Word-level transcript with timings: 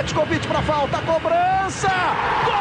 Petkovic 0.00 0.48
para 0.48 0.62
falta, 0.62 0.98
cobrança! 1.02 1.90
Gol! 2.46 2.54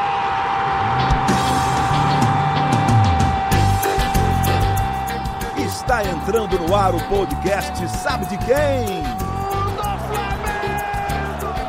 Está 5.65 6.03
entrando 6.03 6.59
no 6.59 6.75
ar 6.75 6.93
o 6.93 6.99
podcast 7.07 7.87
Sabe 7.87 8.25
de 8.25 8.37
quem? 8.39 9.03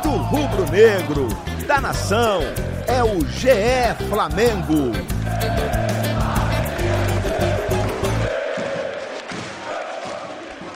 Do 0.03 0.09
rubro 0.09 0.69
negro, 0.69 1.29
da 1.65 1.79
nação, 1.79 2.41
é 2.85 3.01
o 3.01 3.25
GE 3.27 4.09
Flamengo. 4.09 4.91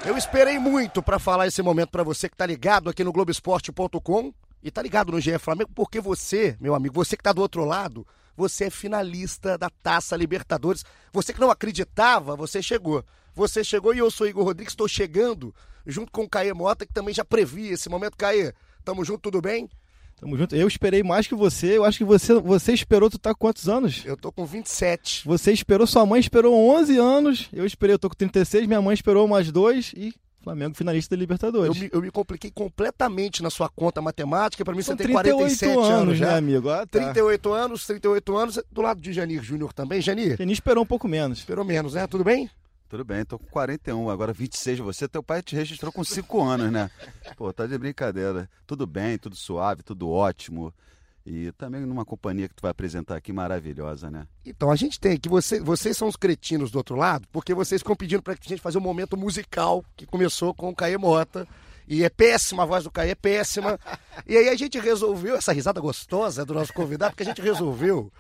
Eu 0.06 0.16
esperei 0.16 0.58
muito 0.58 1.04
para 1.04 1.20
falar 1.20 1.48
esse 1.48 1.62
momento 1.62 1.90
para 1.90 2.04
você 2.04 2.30
que 2.30 2.38
tá 2.38 2.46
ligado 2.46 2.90
aqui 2.90 3.04
no 3.04 3.12
Globoesporte.com 3.12 4.32
e 4.66 4.72
tá 4.72 4.82
ligado 4.82 5.12
no 5.12 5.22
GE 5.22 5.38
Flamengo, 5.38 5.70
porque 5.76 6.02
você, 6.02 6.58
meu 6.60 6.74
amigo, 6.74 6.96
você 6.96 7.16
que 7.16 7.22
tá 7.22 7.32
do 7.32 7.40
outro 7.40 7.64
lado, 7.64 8.06
você 8.36 8.64
é 8.64 8.70
finalista 8.72 9.60
da 9.60 9.70
Taça 9.70 10.16
Libertadores. 10.16 10.84
Você 11.14 11.32
que 11.32 11.40
não 11.40 11.52
acreditava, 11.52 12.36
você 12.36 12.64
chegou. 12.64 13.06
Você 13.36 13.64
chegou 13.64 13.94
e 13.94 14.00
eu 14.00 14.10
sou 14.10 14.26
Igor 14.26 14.44
Rodrigues, 14.44 14.72
estou 14.72 14.88
chegando 14.88 15.54
junto 15.86 16.12
com 16.12 16.24
o 16.24 16.30
Caê 16.30 16.52
Mota, 16.52 16.84
que 16.84 16.92
também 16.92 17.14
já 17.14 17.24
previa 17.24 17.74
esse 17.74 17.88
momento. 17.90 18.18
Caê, 18.18 18.54
tamo 18.84 19.06
junto, 19.06 19.22
tudo 19.22 19.40
bem? 19.40 19.70
Tamo 20.20 20.36
junto. 20.36 20.56
Eu 20.56 20.68
esperei 20.68 21.04
mais 21.04 21.28
que 21.28 21.36
você. 21.36 21.78
Eu 21.78 21.86
acho 21.86 22.00
que 22.00 22.04
você, 22.04 22.34
você 22.34 22.74
esperou, 22.74 23.08
tu 23.08 23.20
tá 23.20 23.36
com 23.36 23.42
quantos 23.42 23.70
anos? 23.70 24.04
Eu 24.04 24.18
tô 24.18 24.32
com 24.32 24.48
27. 24.48 25.28
Você 25.28 25.52
esperou, 25.52 25.86
sua 25.86 26.08
mãe 26.08 26.20
esperou 26.20 26.56
11 26.76 26.98
anos. 26.98 27.50
Eu 27.54 27.68
esperei, 27.68 27.94
eu 27.94 28.00
tô 28.00 28.10
com 28.10 28.16
36, 28.16 28.66
minha 28.66 28.82
mãe 28.82 28.96
esperou 28.96 29.28
mais 29.28 29.52
dois 29.52 29.94
e 29.96 30.12
Flamengo 30.46 30.76
finalista 30.76 31.16
da 31.16 31.20
Libertadores. 31.20 31.76
Eu 31.76 31.82
me, 31.82 31.90
eu 31.92 32.02
me 32.04 32.12
compliquei 32.12 32.52
completamente 32.52 33.42
na 33.42 33.50
sua 33.50 33.68
conta 33.68 34.00
matemática. 34.00 34.64
Para 34.64 34.76
mim 34.76 34.84
São 34.84 34.96
você 34.96 35.04
tem 35.04 35.12
47 35.12 35.72
anos, 35.72 35.90
anos 35.90 36.18
já. 36.20 36.28
Né, 36.28 36.38
amigo? 36.38 36.70
Ah, 36.70 36.86
tá. 36.86 37.00
38 37.00 37.52
anos, 37.52 37.88
38 37.88 38.38
anos. 38.38 38.64
Do 38.72 38.82
lado 38.84 39.02
de 39.02 39.12
Janir 39.12 39.42
Júnior 39.42 39.74
também. 39.74 40.00
Janir? 40.02 40.38
Janir 40.38 40.54
esperou 40.54 40.84
um 40.84 40.88
pouco 40.88 41.08
menos. 41.08 41.40
Esperou 41.40 41.66
menos, 41.66 41.96
né? 41.96 42.06
Tudo 42.06 42.24
bem? 42.24 42.48
Tudo 42.88 43.04
bem, 43.04 43.26
tô 43.26 43.40
com 43.40 43.48
41, 43.48 44.08
agora 44.12 44.32
26 44.32 44.78
você. 44.80 45.08
Teu 45.08 45.24
pai 45.24 45.42
te 45.42 45.56
registrou 45.56 45.92
com 45.92 46.04
5 46.04 46.44
anos, 46.44 46.72
né? 46.72 46.92
Pô, 47.36 47.52
tá 47.52 47.66
de 47.66 47.76
brincadeira. 47.80 48.48
Tudo 48.68 48.86
bem, 48.86 49.18
tudo 49.18 49.36
suave, 49.36 49.82
tudo 49.82 50.08
ótimo. 50.08 50.72
E 51.26 51.52
também 51.54 51.82
numa 51.82 52.06
companhia 52.06 52.48
que 52.48 52.54
tu 52.54 52.62
vai 52.62 52.70
apresentar 52.70 53.16
aqui 53.16 53.34
maravilhosa, 53.34 54.12
né? 54.12 54.28
Então 54.46 54.70
a 54.70 54.76
gente 54.76 55.00
tem 55.00 55.18
que 55.18 55.28
você, 55.28 55.60
vocês 55.60 55.98
são 55.98 56.08
os 56.08 56.16
cretinos 56.16 56.70
do 56.70 56.78
outro 56.78 56.96
lado, 56.96 57.28
porque 57.32 57.54
vocês 57.54 57.82
ficam 57.82 57.96
pedindo 57.96 58.22
pra 58.22 58.36
gente 58.40 58.62
fazer 58.62 58.78
um 58.78 58.82
momento 58.82 59.18
musical 59.18 59.84
que 59.96 60.06
começou 60.06 60.54
com 60.54 60.70
o 60.70 60.76
Caê 60.76 60.98
Mota. 60.98 61.48
E 61.88 62.04
é 62.04 62.10
péssima 62.10 62.64
a 62.64 62.66
voz 62.66 62.84
do 62.84 62.92
Caê, 62.92 63.12
é 63.12 63.16
péssima. 63.16 63.80
e 64.28 64.38
aí 64.38 64.50
a 64.50 64.56
gente 64.56 64.80
resolveu, 64.80 65.36
essa 65.36 65.52
risada 65.52 65.82
gostosa 65.82 66.46
do 66.46 66.54
nosso 66.54 66.74
convidado, 66.74 67.12
porque 67.12 67.24
a 67.24 67.28
gente 67.28 67.42
resolveu 67.42 68.12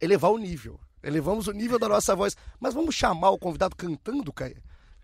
elevar 0.00 0.30
o 0.30 0.38
nível. 0.38 0.78
Elevamos 1.02 1.48
o 1.48 1.52
nível 1.52 1.78
da 1.78 1.88
nossa 1.88 2.14
voz. 2.14 2.36
Mas 2.60 2.72
vamos 2.72 2.94
chamar 2.94 3.30
o 3.30 3.38
convidado 3.38 3.76
cantando, 3.76 4.32
Caê? 4.32 4.56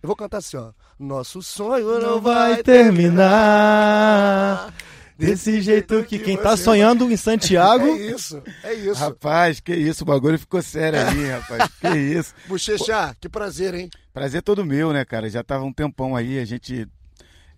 Eu 0.03 0.07
vou 0.07 0.17
cantar 0.17 0.39
assim, 0.39 0.57
ó. 0.57 0.73
Nosso 0.99 1.43
sonho 1.43 2.01
não, 2.01 2.13
não 2.13 2.21
vai 2.21 2.63
terminar. 2.63 4.73
Desse 5.21 5.61
jeito 5.61 6.03
que, 6.05 6.19
que 6.19 6.25
quem 6.25 6.37
tá 6.39 6.57
sonhando 6.57 7.11
em 7.13 7.17
Santiago. 7.17 7.87
É 7.87 8.11
isso, 8.11 8.43
é 8.65 8.73
isso. 8.73 8.99
Rapaz, 8.99 9.61
que 9.61 9.75
isso, 9.75 10.03
o 10.03 10.07
bagulho 10.07 10.39
ficou 10.39 10.63
sério 10.63 10.99
ali, 10.99 11.29
rapaz. 11.29 11.71
Que 11.79 11.97
isso. 11.97 12.35
Bochecha, 12.49 13.15
que 13.21 13.29
prazer, 13.29 13.75
hein? 13.75 13.91
Prazer 14.15 14.43
todo 14.43 14.65
meu, 14.65 14.93
né, 14.95 15.05
cara? 15.05 15.29
Já 15.29 15.45
tava 15.45 15.65
um 15.65 15.73
tempão 15.73 16.17
aí, 16.17 16.39
a 16.39 16.45
gente 16.47 16.89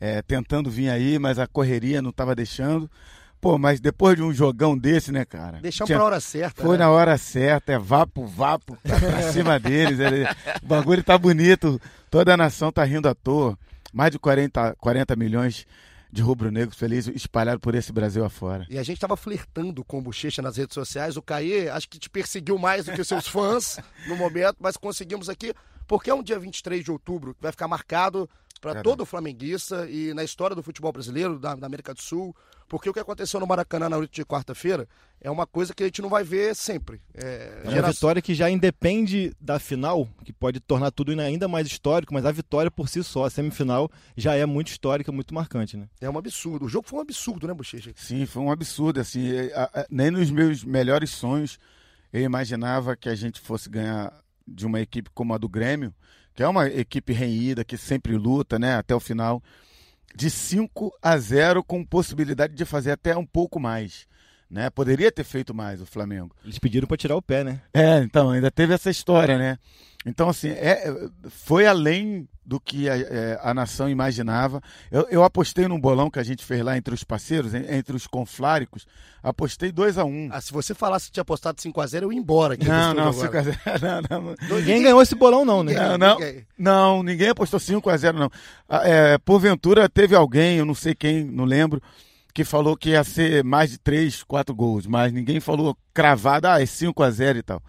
é, 0.00 0.20
tentando 0.22 0.68
vir 0.68 0.90
aí, 0.90 1.16
mas 1.20 1.38
a 1.38 1.46
correria 1.46 2.02
não 2.02 2.10
tava 2.10 2.34
deixando. 2.34 2.90
Pô, 3.40 3.56
mas 3.58 3.80
depois 3.80 4.16
de 4.16 4.22
um 4.22 4.32
jogão 4.32 4.76
desse, 4.76 5.12
né, 5.12 5.24
cara? 5.24 5.58
Deixamos 5.60 5.86
tinha... 5.86 5.98
pra 5.98 6.06
hora 6.06 6.20
certa. 6.20 6.62
Foi 6.62 6.76
né? 6.76 6.84
na 6.84 6.90
hora 6.90 7.16
certa, 7.16 7.72
é 7.72 7.78
vapo, 7.78 8.26
vapo, 8.26 8.76
pra 8.82 9.22
cima 9.32 9.60
deles. 9.60 9.98
o 10.62 10.66
bagulho 10.66 11.02
tá 11.04 11.16
bonito, 11.16 11.80
toda 12.10 12.34
a 12.34 12.36
nação 12.36 12.72
tá 12.72 12.82
rindo 12.82 13.08
à 13.08 13.14
toa. 13.14 13.56
Mais 13.92 14.10
de 14.10 14.18
40, 14.18 14.74
40 14.80 15.16
milhões 15.16 15.66
de 16.12 16.20
rubro-negros 16.20 16.76
felizes 16.76 17.16
espalhados 17.16 17.62
por 17.62 17.74
esse 17.74 17.90
Brasil 17.90 18.22
afora. 18.22 18.66
E 18.68 18.78
a 18.78 18.82
gente 18.82 19.00
tava 19.00 19.16
flertando 19.16 19.82
com 19.82 19.98
o 19.98 20.02
Bochecha 20.02 20.42
nas 20.42 20.58
redes 20.58 20.74
sociais. 20.74 21.16
O 21.16 21.22
Caê, 21.22 21.70
acho 21.70 21.88
que 21.88 21.98
te 21.98 22.10
perseguiu 22.10 22.58
mais 22.58 22.84
do 22.84 22.92
que 22.92 23.02
seus 23.02 23.26
fãs 23.26 23.78
no 24.06 24.14
momento, 24.14 24.56
mas 24.60 24.76
conseguimos 24.76 25.30
aqui, 25.30 25.54
porque 25.86 26.10
é 26.10 26.14
um 26.14 26.22
dia 26.22 26.38
23 26.38 26.84
de 26.84 26.90
outubro 26.90 27.34
que 27.34 27.42
vai 27.42 27.50
ficar 27.50 27.66
marcado 27.66 28.28
para 28.62 28.80
todo 28.80 29.02
o 29.02 29.06
flamenguista 29.06 29.90
e 29.90 30.14
na 30.14 30.22
história 30.22 30.54
do 30.56 30.62
futebol 30.62 30.92
brasileiro, 30.92 31.38
da, 31.38 31.54
da, 31.54 31.66
América 31.66 31.92
do 31.92 32.00
Sul, 32.00 32.34
porque 32.68 32.88
o 32.88 32.94
que 32.94 33.00
aconteceu 33.00 33.38
no 33.40 33.46
Maracanã 33.46 33.88
na 33.88 33.96
noite 33.98 34.14
de 34.14 34.24
quarta-feira 34.24 34.88
é 35.20 35.28
uma 35.30 35.46
coisa 35.46 35.74
que 35.74 35.82
a 35.82 35.86
gente 35.86 36.00
não 36.00 36.08
vai 36.08 36.22
ver 36.22 36.54
sempre. 36.54 37.02
É, 37.12 37.62
é 37.64 37.68
uma 37.68 37.90
vitória 37.90 38.22
que 38.22 38.34
já 38.34 38.48
independe 38.48 39.34
da 39.40 39.58
final, 39.58 40.08
que 40.24 40.32
pode 40.32 40.60
tornar 40.60 40.92
tudo 40.92 41.12
ainda 41.20 41.48
mais 41.48 41.66
histórico, 41.66 42.14
mas 42.14 42.24
a 42.24 42.30
vitória 42.30 42.70
por 42.70 42.88
si 42.88 43.02
só, 43.02 43.24
a 43.24 43.30
semifinal, 43.30 43.90
já 44.16 44.36
é 44.36 44.46
muito 44.46 44.68
histórica, 44.68 45.10
muito 45.10 45.34
marcante, 45.34 45.76
né? 45.76 45.88
É 46.00 46.08
um 46.08 46.16
absurdo. 46.16 46.66
O 46.66 46.68
jogo 46.68 46.86
foi 46.88 47.00
um 47.00 47.02
absurdo, 47.02 47.48
né, 47.48 47.52
Bochecha? 47.52 47.92
Sim, 47.96 48.24
foi 48.24 48.42
um 48.42 48.50
absurdo, 48.50 49.00
assim, 49.00 49.28
nem 49.90 50.10
nos 50.10 50.30
meus 50.30 50.64
melhores 50.64 51.10
sonhos 51.10 51.58
eu 52.12 52.20
imaginava 52.20 52.94
que 52.94 53.08
a 53.08 53.14
gente 53.14 53.40
fosse 53.40 53.70
ganhar 53.70 54.12
de 54.46 54.66
uma 54.66 54.80
equipe 54.80 55.10
como 55.14 55.32
a 55.32 55.38
do 55.38 55.48
Grêmio, 55.48 55.94
que 56.34 56.42
é 56.42 56.48
uma 56.48 56.66
equipe 56.66 57.12
renhida, 57.12 57.64
que 57.64 57.76
sempre 57.76 58.16
luta 58.16 58.58
né, 58.58 58.76
até 58.76 58.94
o 58.94 59.00
final, 59.00 59.42
de 60.14 60.30
5 60.30 60.92
a 61.00 61.16
0 61.16 61.62
com 61.64 61.84
possibilidade 61.84 62.54
de 62.54 62.64
fazer 62.64 62.92
até 62.92 63.16
um 63.16 63.26
pouco 63.26 63.58
mais. 63.58 64.06
Né? 64.52 64.68
Poderia 64.68 65.10
ter 65.10 65.24
feito 65.24 65.54
mais 65.54 65.80
o 65.80 65.86
Flamengo. 65.86 66.36
Eles 66.44 66.58
pediram 66.58 66.86
para 66.86 66.98
tirar 66.98 67.16
o 67.16 67.22
pé, 67.22 67.42
né? 67.42 67.62
É, 67.72 68.00
então, 68.00 68.28
ainda 68.28 68.50
teve 68.50 68.74
essa 68.74 68.90
história, 68.90 69.38
né? 69.38 69.56
Então, 70.04 70.28
assim, 70.28 70.50
é, 70.50 70.92
foi 71.30 71.64
além 71.64 72.28
do 72.44 72.60
que 72.60 72.86
a, 72.86 72.98
é, 72.98 73.40
a 73.42 73.54
nação 73.54 73.88
imaginava. 73.88 74.60
Eu, 74.90 75.06
eu, 75.10 75.24
apostei 75.24 75.66
num 75.66 75.80
bolão 75.80 76.10
que 76.10 76.18
a 76.18 76.22
gente 76.22 76.44
fez 76.44 76.62
lá 76.62 76.76
entre 76.76 76.92
os 76.92 77.02
parceiros, 77.02 77.54
entre 77.54 77.96
os 77.96 78.06
confláricos. 78.06 78.86
Apostei 79.22 79.72
2 79.72 79.96
a 79.96 80.04
1 80.04 80.08
um. 80.08 80.28
Ah, 80.30 80.40
se 80.40 80.52
você 80.52 80.74
falasse 80.74 81.06
que 81.06 81.12
tinha 81.12 81.22
apostado 81.22 81.58
5x0, 81.58 82.02
eu 82.02 82.12
ia 82.12 82.18
embora 82.18 82.52
aqui. 82.52 82.66
Não, 82.68 82.92
não, 82.92 83.10
5x0. 83.10 83.56
Não, 83.80 84.20
não. 84.20 84.30
Ninguém, 84.32 84.58
ninguém 84.58 84.82
ganhou 84.82 85.00
esse 85.00 85.14
bolão, 85.14 85.46
não, 85.46 85.62
né? 85.62 85.72
Não, 85.72 85.96
não, 85.96 86.18
ninguém. 86.18 86.46
não, 86.58 87.02
ninguém 87.02 87.28
apostou 87.30 87.58
5x0, 87.58 88.12
não. 88.12 88.30
Ah, 88.68 88.86
é, 88.86 89.16
porventura 89.16 89.88
teve 89.88 90.14
alguém, 90.14 90.58
eu 90.58 90.66
não 90.66 90.74
sei 90.74 90.94
quem, 90.94 91.24
não 91.24 91.44
lembro, 91.44 91.80
que 92.32 92.44
falou 92.44 92.76
que 92.76 92.90
ia 92.90 93.04
ser 93.04 93.44
mais 93.44 93.70
de 93.70 93.78
3, 93.78 94.22
4 94.24 94.54
gols, 94.54 94.86
mas 94.86 95.12
ninguém 95.12 95.40
falou 95.40 95.76
cravado, 95.92 96.48
ah, 96.48 96.60
é 96.60 96.64
5x0 96.64 97.36
e 97.36 97.42
tal. 97.42 97.62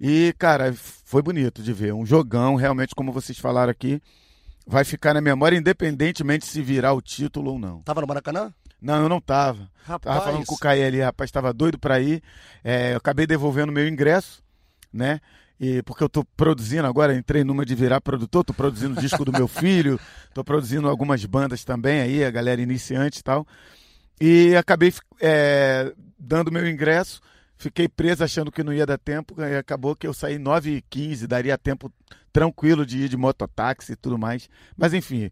E, 0.00 0.34
cara, 0.38 0.72
foi 1.04 1.22
bonito 1.22 1.62
de 1.62 1.72
ver. 1.72 1.92
Um 1.92 2.06
jogão, 2.06 2.54
realmente, 2.54 2.94
como 2.94 3.12
vocês 3.12 3.38
falaram 3.38 3.70
aqui, 3.70 4.00
vai 4.66 4.84
ficar 4.84 5.14
na 5.14 5.20
memória, 5.20 5.56
independentemente 5.56 6.46
se 6.46 6.60
virar 6.60 6.92
o 6.92 7.00
título 7.00 7.52
ou 7.52 7.58
não. 7.58 7.82
Tava 7.82 8.00
no 8.00 8.06
Maracanã? 8.06 8.52
Não, 8.80 9.02
eu 9.02 9.08
não 9.08 9.20
tava. 9.20 9.68
Rapaz. 9.84 10.16
Tava 10.16 10.26
falando 10.26 10.46
com 10.46 10.54
o 10.54 10.58
Caí 10.58 10.84
ali, 10.84 11.00
rapaz, 11.00 11.30
tava 11.30 11.52
doido 11.52 11.78
para 11.78 12.00
ir. 12.00 12.22
É, 12.62 12.92
eu 12.92 12.98
acabei 12.98 13.26
devolvendo 13.26 13.72
meu 13.72 13.88
ingresso, 13.88 14.42
né? 14.92 15.20
E 15.60 15.82
porque 15.82 16.04
eu 16.04 16.08
tô 16.08 16.24
produzindo 16.36 16.86
agora, 16.86 17.16
entrei 17.16 17.42
numa 17.42 17.64
de 17.64 17.74
virar 17.74 18.00
produtor, 18.00 18.44
tô 18.44 18.54
produzindo 18.54 18.96
o 18.96 19.02
disco 19.02 19.24
do 19.24 19.32
meu 19.32 19.48
filho, 19.48 19.98
tô 20.32 20.44
produzindo 20.44 20.88
algumas 20.88 21.24
bandas 21.24 21.64
também 21.64 22.00
aí, 22.00 22.24
a 22.24 22.30
galera 22.30 22.62
iniciante 22.62 23.18
e 23.18 23.22
tal. 23.22 23.44
E 24.20 24.56
acabei 24.56 24.92
é, 25.20 25.92
dando 26.18 26.50
meu 26.52 26.68
ingresso 26.68 27.20
Fiquei 27.58 27.88
preso 27.88 28.22
achando 28.22 28.52
que 28.52 28.62
não 28.62 28.72
ia 28.72 28.86
dar 28.86 28.96
tempo, 28.96 29.34
e 29.42 29.56
acabou 29.56 29.96
que 29.96 30.06
eu 30.06 30.14
saí 30.14 30.38
9h15, 30.38 31.26
daria 31.26 31.58
tempo 31.58 31.92
tranquilo 32.32 32.86
de 32.86 32.98
ir 32.98 33.08
de 33.08 33.16
mototáxi 33.16 33.92
e 33.92 33.96
tudo 33.96 34.16
mais. 34.16 34.48
Mas 34.76 34.94
enfim, 34.94 35.28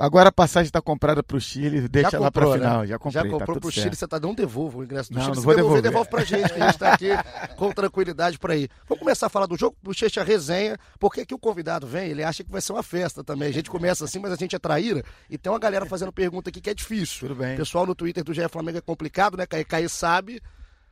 Agora 0.00 0.30
a 0.30 0.32
passagem 0.32 0.68
está 0.68 0.80
comprada 0.80 1.22
para 1.22 1.36
o 1.36 1.40
Chile, 1.40 1.86
deixa 1.86 2.12
comprou, 2.12 2.22
lá 2.22 2.30
para 2.30 2.48
o 2.48 2.52
final. 2.54 2.80
Né? 2.80 2.86
Já 2.86 2.98
comprei. 2.98 3.22
Já 3.22 3.28
comprou 3.28 3.54
tá 3.54 3.60
para 3.60 3.68
o 3.68 3.70
Chile, 3.70 3.96
você 3.96 4.08
tá 4.08 4.18
não 4.18 4.34
devolva 4.34 4.78
o 4.78 4.84
ingresso 4.84 5.12
do 5.12 5.16
não, 5.16 5.22
Chile. 5.22 5.34
Não 5.34 5.40
Se 5.42 5.46
vou 5.46 5.54
devolver, 5.54 5.82
devolve 5.82 6.08
para 6.08 6.22
a 6.22 6.24
gente, 6.24 6.52
que 6.52 6.60
a 6.60 6.64
gente 6.64 6.74
está 6.74 6.94
aqui 6.94 7.08
com 7.56 7.70
tranquilidade 7.70 8.38
por 8.38 8.50
aí. 8.50 8.66
Vamos 8.88 9.00
começar 9.00 9.26
a 9.26 9.28
falar 9.28 9.44
do 9.44 9.58
jogo, 9.58 9.76
Bochecha 9.82 10.24
resenha, 10.24 10.78
porque 10.98 11.20
aqui 11.20 11.34
o 11.34 11.38
convidado 11.38 11.86
vem, 11.86 12.10
ele 12.10 12.24
acha 12.24 12.42
que 12.42 12.50
vai 12.50 12.62
ser 12.62 12.72
uma 12.72 12.82
festa 12.82 13.22
também. 13.22 13.48
A 13.48 13.52
gente 13.52 13.68
começa 13.68 14.04
assim, 14.04 14.18
mas 14.18 14.32
a 14.32 14.36
gente 14.36 14.56
é 14.56 14.58
traíra. 14.58 15.04
E 15.28 15.36
tem 15.36 15.52
uma 15.52 15.58
galera 15.58 15.84
fazendo 15.84 16.10
pergunta 16.10 16.48
aqui 16.48 16.62
que 16.62 16.70
é 16.70 16.74
difícil. 16.74 17.28
Tudo 17.28 17.34
bem. 17.34 17.54
O 17.54 17.58
pessoal 17.58 17.84
no 17.84 17.94
Twitter 17.94 18.24
do 18.24 18.32
GE 18.32 18.48
Flamengo 18.48 18.78
é 18.78 18.80
complicado, 18.80 19.36
né? 19.36 19.44
Caí, 19.44 19.64
Caí 19.64 19.88
sabe. 19.88 20.40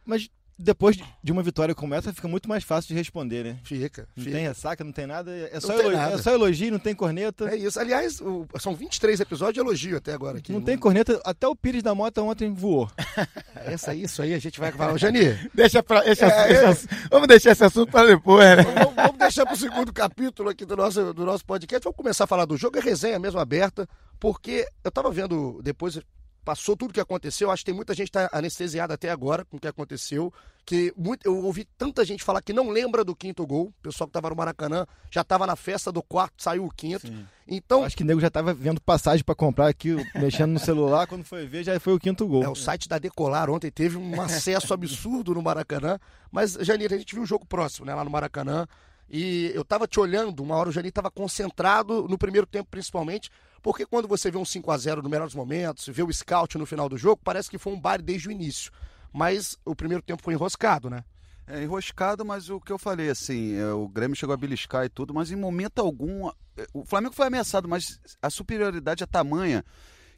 Mas 0.04 0.28
depois 0.58 0.98
de 1.22 1.32
uma 1.32 1.42
vitória 1.42 1.74
como 1.74 1.94
essa, 1.94 2.12
fica 2.12 2.26
muito 2.26 2.48
mais 2.48 2.64
fácil 2.64 2.88
de 2.88 2.94
responder, 2.94 3.44
né? 3.44 3.58
Fica. 3.62 4.08
Não 4.16 4.24
fica. 4.24 4.36
tem 4.36 4.46
ressaca, 4.46 4.82
não 4.82 4.90
tem 4.90 5.06
nada. 5.06 5.30
É 5.52 5.60
só, 5.60 5.72
elogio, 5.72 5.92
nada. 5.92 6.14
é 6.14 6.18
só 6.18 6.32
elogio, 6.32 6.72
não 6.72 6.78
tem 6.80 6.94
corneta. 6.94 7.48
É 7.48 7.56
isso. 7.56 7.78
Aliás, 7.78 8.20
o, 8.20 8.46
são 8.58 8.74
23 8.74 9.20
episódios 9.20 9.54
de 9.54 9.60
elogio 9.60 9.96
até 9.96 10.12
agora. 10.12 10.38
Aqui. 10.38 10.52
Não 10.52 10.60
tem 10.60 10.76
corneta. 10.76 11.20
Até 11.24 11.46
o 11.46 11.54
Pires 11.54 11.82
da 11.82 11.94
Mota 11.94 12.20
ontem 12.22 12.52
voou. 12.52 12.90
Essa, 13.54 13.94
isso 13.94 14.20
aí 14.20 14.34
a 14.34 14.38
gente 14.38 14.58
vai 14.58 14.72
falar. 14.72 14.98
Jani. 14.98 15.38
Deixa 15.54 15.82
pra. 15.82 16.00
Deixa, 16.00 16.26
é, 16.26 16.48
deixa, 16.48 16.86
é... 16.86 17.08
Vamos 17.10 17.28
deixar 17.28 17.52
esse 17.52 17.64
assunto 17.64 17.92
para 17.92 18.08
depois, 18.08 18.44
né? 18.44 18.62
Vamos, 18.62 18.94
vamos 18.94 19.18
deixar 19.18 19.44
para 19.46 19.54
o 19.54 19.58
segundo 19.58 19.92
capítulo 19.92 20.48
aqui 20.48 20.64
do 20.64 20.76
nosso, 20.76 21.14
do 21.14 21.24
nosso 21.24 21.44
podcast. 21.44 21.84
Vamos 21.84 21.96
começar 21.96 22.24
a 22.24 22.26
falar 22.26 22.46
do 22.46 22.56
jogo. 22.56 22.78
É 22.78 22.80
resenha 22.80 23.18
mesmo 23.18 23.38
aberta, 23.38 23.88
porque 24.18 24.66
eu 24.82 24.88
estava 24.88 25.10
vendo 25.10 25.60
depois 25.62 26.00
passou 26.48 26.74
tudo 26.74 26.92
o 26.92 26.94
que 26.94 27.00
aconteceu. 27.00 27.50
Acho 27.50 27.60
que 27.60 27.66
tem 27.66 27.74
muita 27.74 27.92
gente 27.92 28.10
tá 28.10 28.26
anestesiada 28.32 28.94
até 28.94 29.10
agora 29.10 29.44
com 29.44 29.58
o 29.58 29.60
que 29.60 29.68
aconteceu. 29.68 30.32
Que 30.64 30.94
muito, 30.96 31.26
eu 31.26 31.44
ouvi 31.44 31.66
tanta 31.76 32.02
gente 32.06 32.24
falar 32.24 32.40
que 32.40 32.54
não 32.54 32.70
lembra 32.70 33.04
do 33.04 33.14
quinto 33.14 33.46
gol. 33.46 33.66
O 33.66 33.82
pessoal 33.82 34.08
que 34.08 34.12
estava 34.12 34.30
no 34.30 34.36
Maracanã 34.36 34.86
já 35.10 35.20
estava 35.20 35.46
na 35.46 35.54
festa 35.56 35.92
do 35.92 36.02
quarto, 36.02 36.42
saiu 36.42 36.64
o 36.64 36.70
quinto. 36.70 37.06
Sim. 37.06 37.26
Então, 37.46 37.84
acho 37.84 37.94
que 37.94 38.02
o 38.02 38.06
nego 38.06 38.18
já 38.18 38.28
estava 38.28 38.54
vendo 38.54 38.80
passagem 38.80 39.22
para 39.22 39.34
comprar 39.34 39.68
aqui, 39.68 39.94
mexendo 40.16 40.52
no 40.52 40.58
celular. 40.58 41.06
Quando 41.06 41.22
foi 41.22 41.46
ver, 41.46 41.64
já 41.64 41.78
foi 41.78 41.92
o 41.92 41.98
quinto 41.98 42.26
gol. 42.26 42.42
É, 42.42 42.48
o 42.48 42.54
site 42.54 42.88
da 42.88 42.98
Decolar 42.98 43.50
ontem 43.50 43.70
teve 43.70 43.98
um 43.98 44.18
acesso 44.22 44.72
absurdo 44.72 45.34
no 45.34 45.42
Maracanã. 45.42 45.98
Mas, 46.32 46.54
Janira, 46.54 46.94
a 46.94 46.98
gente 46.98 47.14
viu 47.14 47.24
o 47.24 47.26
jogo 47.26 47.44
próximo, 47.44 47.84
né? 47.84 47.94
Lá 47.94 48.04
no 48.04 48.10
Maracanã. 48.10 48.66
E 49.10 49.52
eu 49.54 49.62
estava 49.62 49.86
te 49.86 50.00
olhando, 50.00 50.42
uma 50.42 50.56
hora 50.56 50.70
o 50.70 50.72
Janir 50.72 50.88
estava 50.88 51.10
concentrado 51.10 52.08
no 52.08 52.16
primeiro 52.16 52.46
tempo, 52.46 52.68
principalmente, 52.70 53.30
porque 53.62 53.86
quando 53.86 54.08
você 54.08 54.30
vê 54.30 54.38
um 54.38 54.44
5 54.44 54.70
a 54.70 54.78
0 54.78 55.02
no 55.02 55.08
melhores 55.08 55.34
momentos, 55.34 55.86
vê 55.88 56.02
o 56.02 56.12
scout 56.12 56.56
no 56.56 56.66
final 56.66 56.88
do 56.88 56.96
jogo, 56.96 57.20
parece 57.22 57.50
que 57.50 57.58
foi 57.58 57.72
um 57.72 57.80
baile 57.80 58.02
desde 58.02 58.28
o 58.28 58.32
início. 58.32 58.70
Mas 59.12 59.56
o 59.64 59.74
primeiro 59.74 60.02
tempo 60.02 60.22
foi 60.22 60.34
enroscado, 60.34 60.90
né? 60.90 61.04
É, 61.46 61.62
enroscado, 61.62 62.24
mas 62.24 62.50
o 62.50 62.60
que 62.60 62.70
eu 62.70 62.78
falei, 62.78 63.08
assim, 63.08 63.54
é, 63.54 63.72
o 63.72 63.88
Grêmio 63.88 64.14
chegou 64.14 64.34
a 64.34 64.36
beliscar 64.36 64.84
e 64.84 64.88
tudo, 64.88 65.14
mas 65.14 65.30
em 65.30 65.36
momento 65.36 65.78
algum. 65.78 66.28
É, 66.56 66.66
o 66.74 66.84
Flamengo 66.84 67.14
foi 67.14 67.26
ameaçado, 67.26 67.66
mas 67.66 67.98
a 68.20 68.28
superioridade 68.28 69.02
é 69.02 69.06
tamanha 69.06 69.64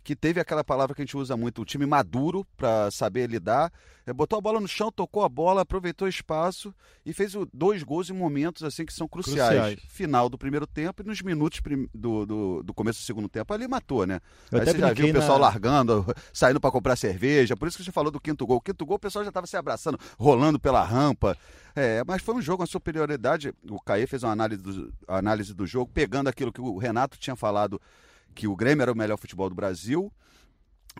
que 0.02 0.17
teve 0.17 0.41
aquela 0.41 0.64
palavra 0.64 0.94
que 0.94 1.02
a 1.02 1.05
gente 1.05 1.17
usa 1.17 1.37
muito, 1.37 1.62
o 1.62 1.64
time 1.64 1.87
maduro 1.87 2.47
para 2.56 2.91
saber 2.91 3.29
lidar. 3.29 3.73
É, 4.06 4.12
botou 4.12 4.38
a 4.38 4.41
bola 4.41 4.58
no 4.58 4.67
chão, 4.67 4.91
tocou 4.91 5.23
a 5.23 5.29
bola, 5.29 5.61
aproveitou 5.61 6.06
o 6.06 6.08
espaço 6.08 6.75
e 7.05 7.12
fez 7.12 7.35
dois 7.52 7.82
gols 7.82 8.08
em 8.08 8.14
momentos 8.14 8.64
assim 8.64 8.85
que 8.85 8.93
são 8.93 9.06
cruciais. 9.06 9.50
cruciais. 9.50 9.81
Final 9.88 10.29
do 10.29 10.38
primeiro 10.38 10.67
tempo 10.67 11.02
e 11.02 11.06
nos 11.06 11.20
minutos 11.20 11.61
do, 11.94 12.26
do, 12.26 12.62
do, 12.62 12.75
começo 12.75 13.00
do 13.00 13.05
segundo 13.05 13.29
tempo 13.29 13.52
ali 13.52 13.69
matou, 13.69 14.06
né? 14.06 14.20
Eu 14.50 14.61
Aí 14.61 14.67
você 14.67 14.79
já 14.79 14.93
viu 14.93 15.11
o 15.11 15.12
pessoal 15.12 15.38
na... 15.38 15.47
largando, 15.47 16.06
saindo 16.32 16.61
para 16.61 16.70
comprar 16.70 16.96
cerveja. 16.96 17.56
Por 17.56 17.69
isso 17.69 17.76
que 17.76 17.85
você 17.85 17.93
falou 17.93 18.11
do 18.11 18.20
quinto 18.20 18.46
gol. 18.46 18.56
O 18.56 18.61
quinto 18.61 18.87
gol 18.87 18.96
o 18.96 19.00
pessoal 19.00 19.25
já 19.25 19.31
estava 19.31 19.46
se 19.46 19.56
abraçando, 19.56 19.99
rolando 20.19 20.58
pela 20.58 20.82
rampa. 20.82 21.37
É, 21.76 22.03
mas 22.06 22.23
foi 22.23 22.35
um 22.35 22.43
jogo, 22.43 22.62
uma 22.62 22.67
superioridade. 22.67 23.55
O 23.70 23.79
Caê 23.81 24.06
fez 24.06 24.23
uma 24.23 24.32
análise 24.32 24.62
do, 24.62 24.93
análise 25.06 25.55
do 25.55 25.67
jogo, 25.67 25.91
pegando 25.93 26.29
aquilo 26.29 26.53
que 26.53 26.61
o 26.61 26.79
Renato 26.79 27.19
tinha 27.19 27.37
falado 27.37 27.81
que 28.35 28.47
o 28.47 28.56
Grêmio 28.56 28.82
era 28.82 28.93
o 28.93 28.97
melhor 28.97 29.17
futebol 29.17 29.49
do 29.49 29.55
Brasil. 29.55 30.12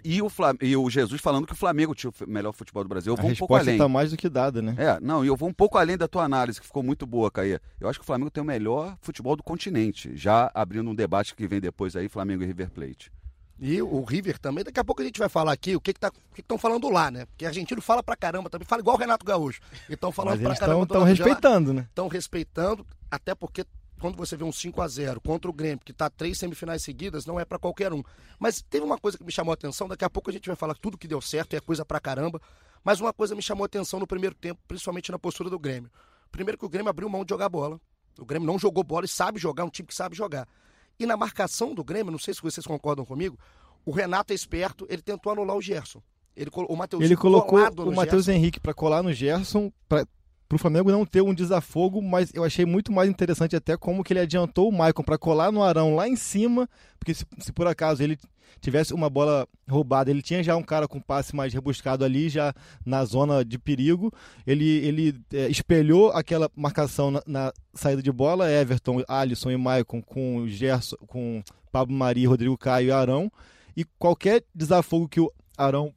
E 0.05 0.23
o, 0.23 0.29
Flam... 0.29 0.55
e 0.61 0.77
o 0.77 0.89
Jesus 0.89 1.21
falando 1.21 1.47
que 1.47 1.53
o 1.53 1.57
Flamengo 1.57 1.95
tinha 1.95 2.11
o 2.11 2.31
melhor 2.31 2.53
futebol 2.53 2.83
do 2.85 2.89
Brasil. 2.89 3.13
Eu 3.13 3.17
vou 3.17 3.29
a 3.29 3.33
um 3.33 3.37
pouco 3.37 3.55
além. 3.57 3.75
está 3.75 3.89
mais 3.89 4.11
do 4.11 4.17
que 4.17 4.29
dada, 4.29 4.63
né? 4.63 4.75
É, 4.79 5.01
não, 5.01 5.25
e 5.25 5.29
eu 5.29 5.37
vou 5.37 5.49
um 5.49 5.53
pouco 5.53 5.77
além 5.79 5.97
da 5.97 6.07
tua 6.07 6.25
análise, 6.25 6.61
que 6.61 6.67
ficou 6.67 6.83
muito 6.83 7.07
boa, 7.07 7.31
Caia. 7.31 7.61
Eu 7.81 7.89
acho 7.89 7.99
que 7.99 8.05
o 8.05 8.07
Flamengo 8.07 8.31
tem 8.31 8.43
o 8.43 8.47
melhor 8.47 8.97
futebol 9.01 9.35
do 9.35 9.43
continente, 9.43 10.17
já 10.17 10.51
abrindo 10.55 10.89
um 10.89 10.95
debate 10.95 11.35
que 11.35 11.47
vem 11.47 11.61
depois 11.61 11.97
aí, 11.97 12.09
Flamengo 12.09 12.43
e 12.43 12.47
River 12.47 12.71
Plate. 12.71 13.13
E 13.59 13.83
o 13.83 14.03
River 14.05 14.39
também, 14.39 14.65
daqui 14.65 14.81
a 14.81 14.85
pouco 14.85 15.03
a 15.03 15.05
gente 15.05 15.19
vai 15.19 15.29
falar 15.29 15.53
aqui 15.53 15.77
o 15.77 15.81
que 15.81 15.91
estão 15.91 16.11
que 16.11 16.43
tá, 16.43 16.55
que 16.57 16.59
falando 16.59 16.89
lá, 16.89 17.11
né? 17.11 17.27
Porque 17.27 17.45
argentino 17.45 17.83
fala 17.83 18.03
pra 18.03 18.17
caramba 18.17 18.49
também, 18.49 18.67
fala 18.67 18.81
igual 18.81 18.97
o 18.97 18.99
Renato 18.99 19.27
Gaúcho. 19.27 19.61
Estão 19.87 20.11
falando 20.11 20.41
Mas 20.41 20.59
pra 20.59 20.67
caramba. 20.67 20.85
Estão 20.85 21.05
respeitando, 21.05 21.75
né? 21.75 21.87
Estão 21.91 22.09
respeitando, 22.09 22.87
até 23.11 23.35
porque 23.35 23.67
quando 24.01 24.17
você 24.17 24.37
vê 24.37 24.43
um 24.43 24.51
5 24.51 24.81
a 24.81 24.89
0 24.89 25.21
contra 25.21 25.51
o 25.51 25.53
Grêmio, 25.53 25.81
que 25.85 25.93
está 25.93 26.09
três 26.09 26.39
semifinais 26.39 26.83
seguidas, 26.83 27.27
não 27.27 27.39
é 27.39 27.45
para 27.45 27.59
qualquer 27.59 27.93
um. 27.93 28.03
Mas 28.39 28.63
teve 28.63 28.85
uma 28.85 28.99
coisa 28.99 29.19
que 29.19 29.25
me 29.25 29.31
chamou 29.31 29.53
a 29.53 29.55
atenção, 29.55 29.87
daqui 29.87 30.05
a 30.05 30.11
pouco 30.11 30.31
a 30.31 30.33
gente 30.33 30.47
vai 30.47 30.57
falar 30.57 30.75
tudo 30.75 30.97
que 30.97 31.07
deu 31.07 31.21
certo, 31.21 31.55
é 31.55 31.61
coisa 31.61 31.85
pra 31.85 32.01
caramba. 32.01 32.41
Mas 32.83 33.01
uma 33.01 33.13
coisa 33.13 33.35
me 33.35 33.43
chamou 33.43 33.65
a 33.65 33.67
atenção 33.67 34.01
no 34.01 34.07
primeiro 34.07 34.35
tempo, 34.35 34.59
principalmente 34.67 35.13
na 35.13 35.19
postura 35.19 35.51
do 35.51 35.59
Grêmio. 35.59 35.91
Primeiro 36.33 36.57
que 36.57 36.65
o 36.65 36.69
Grêmio 36.69 36.89
abriu 36.89 37.09
mão 37.09 37.25
de 37.25 37.31
jogar 37.31 37.49
bola. 37.49 37.79
O 38.19 38.25
Grêmio 38.25 38.47
não 38.47 38.59
jogou 38.59 38.83
bola 38.83 39.05
e 39.05 39.09
sabe 39.09 39.39
jogar, 39.39 39.65
um 39.65 39.71
time 39.71 39.87
que 39.87 39.95
sabe 39.95 40.17
jogar. 40.17 40.49
E 40.99 41.05
na 41.05 41.17
marcação 41.17 41.75
do 41.75 41.85
Grêmio, 41.85 42.11
não 42.11 42.19
sei 42.19 42.33
se 42.33 42.43
vocês 42.43 42.67
concordam 42.67 43.05
comigo, 43.05 43.39
o 43.85 43.91
Renato 43.91 44.33
é 44.33 44.37
esperto, 44.37 44.87
ele 44.89 45.03
tentou 45.03 45.33
anular 45.33 45.57
o 45.57 45.63
Gerson. 45.63 46.03
Ele, 46.37 46.51
o 46.55 46.77
Mateus 46.77 47.03
ele 47.03 47.17
colocou 47.17 47.59
o 47.59 47.95
Matheus 47.95 48.29
Henrique 48.29 48.61
para 48.61 48.73
colar 48.73 49.03
no 49.03 49.13
Gerson, 49.13 49.71
pra, 49.89 50.07
para 50.51 50.57
o 50.57 50.59
Flamengo 50.59 50.91
não 50.91 51.07
ter 51.07 51.23
um 51.23 51.33
desafogo, 51.33 52.03
mas 52.03 52.33
eu 52.35 52.43
achei 52.43 52.67
muito 52.67 52.91
mais 52.91 53.09
interessante 53.09 53.55
até 53.55 53.77
como 53.77 54.03
que 54.03 54.13
ele 54.13 54.19
adiantou 54.19 54.69
o 54.69 54.73
Maicon 54.73 55.05
para 55.05 55.17
colar 55.17 55.53
no 55.53 55.63
Arão 55.63 55.95
lá 55.95 56.09
em 56.09 56.17
cima, 56.17 56.69
porque 56.99 57.15
se, 57.15 57.25
se, 57.39 57.53
por 57.53 57.69
acaso 57.69 58.03
ele 58.03 58.19
tivesse 58.61 58.93
uma 58.93 59.09
bola 59.09 59.47
roubada, 59.69 60.11
ele 60.11 60.21
tinha 60.21 60.43
já 60.43 60.57
um 60.57 60.63
cara 60.65 60.89
com 60.89 61.01
passe 61.01 61.37
mais 61.37 61.55
rebuscado 61.55 62.05
ali, 62.05 62.29
já 62.29 62.53
na 62.85 63.05
zona 63.05 63.45
de 63.45 63.61
perigo, 63.61 64.13
ele, 64.45 64.69
ele 64.69 65.21
é, 65.33 65.47
espelhou 65.49 66.11
aquela 66.11 66.51
marcação 66.57 67.13
na, 67.13 67.23
na, 67.25 67.53
saída 67.73 68.03
de 68.03 68.11
bola, 68.11 68.51
Everton, 68.51 69.05
Alisson 69.07 69.53
e 69.53 69.57
Maicon 69.57 70.03
com 70.03 70.49
Gerson, 70.49 70.97
com 71.07 71.45
Pablo 71.71 71.95
Mari, 71.95 72.27
Rodrigo 72.27 72.59
Caio 72.59 72.89
e 72.89 72.93
Arão, 72.93 73.31
e 73.77 73.85
qualquer 74.01 74.43
desafogo 74.53 75.09
que 75.09 75.21
o 75.21 75.33
Arão 75.57 75.95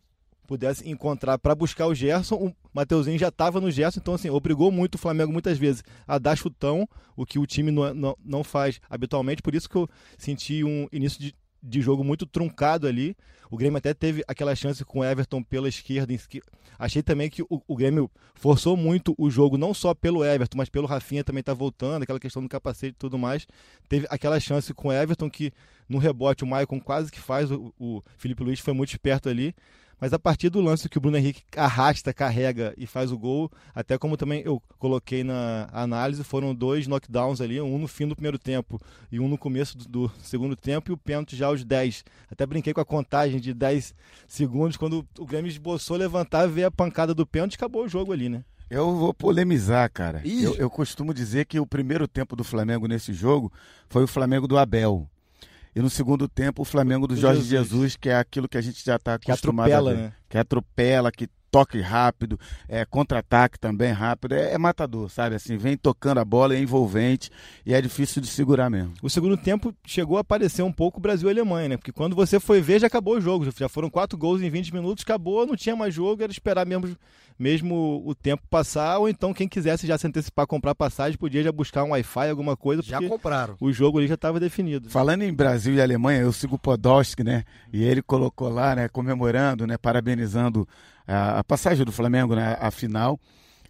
pudesse 0.47 0.87
encontrar 0.89 1.37
para 1.37 1.55
buscar 1.55 1.87
o 1.87 1.95
Gerson, 1.95 2.35
o 2.35 2.53
Mateuzinho 2.73 3.17
já 3.17 3.29
estava 3.29 3.61
no 3.61 3.71
Gerson, 3.71 3.99
então 3.99 4.13
assim, 4.13 4.29
obrigou 4.29 4.71
muito 4.71 4.95
o 4.95 4.97
Flamengo 4.97 5.31
muitas 5.31 5.57
vezes 5.57 5.83
a 6.07 6.17
dar 6.17 6.35
chutão, 6.35 6.87
o 7.15 7.25
que 7.25 7.39
o 7.39 7.45
time 7.45 7.71
não, 7.71 7.93
não, 7.93 8.17
não 8.23 8.43
faz 8.43 8.79
habitualmente, 8.89 9.41
por 9.41 9.55
isso 9.55 9.69
que 9.69 9.75
eu 9.75 9.89
senti 10.17 10.63
um 10.63 10.87
início 10.91 11.19
de, 11.19 11.35
de 11.61 11.81
jogo 11.81 12.03
muito 12.03 12.25
truncado 12.25 12.87
ali. 12.87 13.15
O 13.49 13.57
Grêmio 13.57 13.77
até 13.77 13.93
teve 13.93 14.23
aquela 14.27 14.55
chance 14.55 14.83
com 14.83 14.99
o 14.99 15.05
Everton 15.05 15.43
pela 15.43 15.69
esquerda. 15.69 16.11
Achei 16.79 17.03
também 17.03 17.29
que 17.29 17.43
o, 17.43 17.61
o, 17.67 17.75
Grêmio 17.75 18.09
forçou 18.33 18.75
muito 18.75 19.13
o 19.15 19.29
jogo, 19.29 19.59
não 19.59 19.75
só 19.75 19.93
pelo 19.93 20.25
Everton, 20.25 20.57
mas 20.57 20.69
pelo 20.69 20.87
Rafinha 20.87 21.23
também 21.23 21.43
tá 21.43 21.53
voltando, 21.53 22.01
aquela 22.01 22.19
questão 22.19 22.41
do 22.41 22.49
capacete 22.49 22.93
e 22.95 22.97
tudo 22.97 23.15
mais. 23.15 23.45
Teve 23.87 24.07
aquela 24.09 24.39
chance 24.39 24.73
com 24.73 24.87
o 24.87 24.91
Everton 24.91 25.29
que 25.29 25.53
no 25.87 25.99
rebote 25.99 26.43
o 26.43 26.47
Maicon 26.47 26.79
quase 26.79 27.11
que 27.11 27.19
faz, 27.19 27.51
o, 27.51 27.71
o 27.79 28.01
Felipe 28.17 28.43
Luiz 28.43 28.59
foi 28.59 28.73
muito 28.73 28.89
esperto 28.89 29.29
ali. 29.29 29.53
Mas 30.03 30.11
a 30.11 30.19
partir 30.19 30.49
do 30.49 30.59
lance 30.59 30.89
que 30.89 30.97
o 30.97 30.99
Bruno 30.99 31.15
Henrique 31.15 31.43
arrasta, 31.55 32.13
carrega 32.13 32.73
e 32.77 32.85
faz 32.85 33.09
o 33.09 33.17
gol, 33.17 33.49
até 33.73 33.97
como 33.97 34.17
também 34.17 34.41
eu 34.43 34.61
coloquei 34.77 35.23
na 35.23 35.69
análise, 35.71 36.25
foram 36.25 36.53
dois 36.53 36.87
knockdowns 36.87 37.39
ali, 37.39 37.61
um 37.61 37.77
no 37.77 37.87
fim 37.87 38.05
do 38.05 38.13
primeiro 38.13 38.37
tempo 38.37 38.77
e 39.09 39.17
um 39.17 39.29
no 39.29 39.37
começo 39.37 39.77
do, 39.77 39.87
do 39.87 40.11
segundo 40.21 40.57
tempo, 40.57 40.91
e 40.91 40.93
o 40.93 40.97
pênalti 40.97 41.37
já 41.37 41.47
aos 41.47 41.63
10. 41.63 42.03
Até 42.29 42.45
brinquei 42.45 42.73
com 42.73 42.81
a 42.81 42.85
contagem 42.85 43.39
de 43.39 43.53
10 43.53 43.95
segundos, 44.27 44.75
quando 44.75 45.07
o 45.17 45.25
Grêmio 45.25 45.47
esboçou 45.47 45.95
levantar, 45.95 46.49
ver 46.49 46.65
a 46.65 46.71
pancada 46.71 47.13
do 47.13 47.25
pênalti, 47.25 47.55
acabou 47.55 47.85
o 47.85 47.87
jogo 47.87 48.11
ali, 48.11 48.27
né? 48.27 48.43
Eu 48.69 48.93
vou 48.97 49.13
polemizar, 49.13 49.89
cara. 49.89 50.21
Eu, 50.25 50.55
eu, 50.55 50.69
costumo 50.69 51.13
dizer 51.13 51.45
que 51.45 51.61
o 51.61 51.65
primeiro 51.65 52.09
tempo 52.09 52.35
do 52.35 52.43
Flamengo 52.43 52.89
nesse 52.89 53.13
jogo 53.13 53.53
foi 53.87 54.03
o 54.03 54.07
Flamengo 54.07 54.49
do 54.49 54.57
Abel. 54.57 55.07
E 55.75 55.81
no 55.81 55.89
segundo 55.89 56.27
tempo, 56.27 56.61
o 56.61 56.65
Flamengo 56.65 57.07
do 57.07 57.15
Jorge 57.15 57.41
Jesus, 57.41 57.69
Jesus 57.69 57.95
que 57.95 58.09
é 58.09 58.15
aquilo 58.15 58.47
que 58.47 58.57
a 58.57 58.61
gente 58.61 58.83
já 58.85 58.95
está 58.95 59.15
acostumado 59.15 59.67
que 59.67 59.73
atropela, 59.73 59.91
a 59.91 59.93
ver. 59.93 60.01
Né? 60.01 60.13
Que 60.29 60.37
atropela, 60.37 61.11
que 61.11 61.27
toque 61.53 61.79
rápido, 61.79 62.39
é, 62.67 62.83
contra-ataque 62.83 63.59
também 63.59 63.91
rápido, 63.91 64.33
é, 64.33 64.53
é, 64.53 64.57
matador, 64.57 65.07
sabe? 65.07 65.35
Assim, 65.35 65.55
vem 65.55 65.77
tocando 65.77 66.17
a 66.17 66.25
bola, 66.25 66.55
é 66.55 66.59
envolvente 66.59 67.29
e 67.63 67.75
é 67.75 67.79
difícil 67.79 68.23
de 68.23 68.27
segurar 68.27 68.71
mesmo. 68.71 68.91
O 69.03 69.09
segundo 69.09 69.37
tempo 69.37 69.71
chegou 69.85 70.17
a 70.17 70.21
aparecer 70.21 70.63
um 70.63 70.71
pouco 70.71 70.99
Brasil 70.99 71.29
e 71.29 71.31
Alemanha, 71.31 71.69
né? 71.69 71.77
Porque 71.77 71.91
quando 71.91 72.15
você 72.15 72.39
foi 72.39 72.59
ver, 72.59 72.81
já 72.81 72.87
acabou 72.87 73.17
o 73.17 73.21
jogo. 73.21 73.47
Já 73.55 73.69
foram 73.69 73.87
quatro 73.87 74.17
gols 74.17 74.41
em 74.41 74.49
20 74.49 74.73
minutos, 74.73 75.03
acabou, 75.03 75.45
não 75.45 75.55
tinha 75.55 75.75
mais 75.75 75.93
jogo, 75.93 76.23
era 76.23 76.31
esperar 76.31 76.65
mesmo, 76.65 76.97
mesmo 77.37 78.01
o 78.03 78.15
tempo 78.15 78.41
passar, 78.49 78.97
ou 78.97 79.07
então 79.07 79.31
quem 79.31 79.47
quisesse 79.47 79.85
já 79.85 79.95
se 79.95 80.07
antecipar 80.07 80.47
comprar 80.47 80.73
passagem, 80.73 81.19
podia 81.19 81.43
já 81.43 81.51
buscar 81.51 81.83
um 81.83 81.91
Wi-Fi, 81.91 82.29
alguma 82.31 82.57
coisa. 82.57 82.81
Já 82.81 82.99
compraram. 82.99 83.55
O 83.61 83.71
jogo 83.71 83.99
ali 83.99 84.07
já 84.07 84.15
estava 84.15 84.39
definido. 84.39 84.89
Falando 84.89 85.21
em 85.21 85.31
Brasil 85.31 85.75
e 85.75 85.81
Alemanha, 85.81 86.21
eu 86.21 86.33
sigo 86.33 86.55
o 86.55 86.59
Podolski, 86.59 87.23
né? 87.23 87.43
E 87.71 87.83
ele 87.83 88.01
colocou 88.01 88.49
lá, 88.49 88.75
né, 88.75 88.87
comemorando, 88.87 89.67
né, 89.67 89.77
parabenizando 89.77 90.67
a, 91.07 91.39
a 91.39 91.43
passagem 91.43 91.85
do 91.85 91.91
Flamengo, 91.91 92.35
né? 92.35 92.57
A 92.59 92.71
final. 92.71 93.19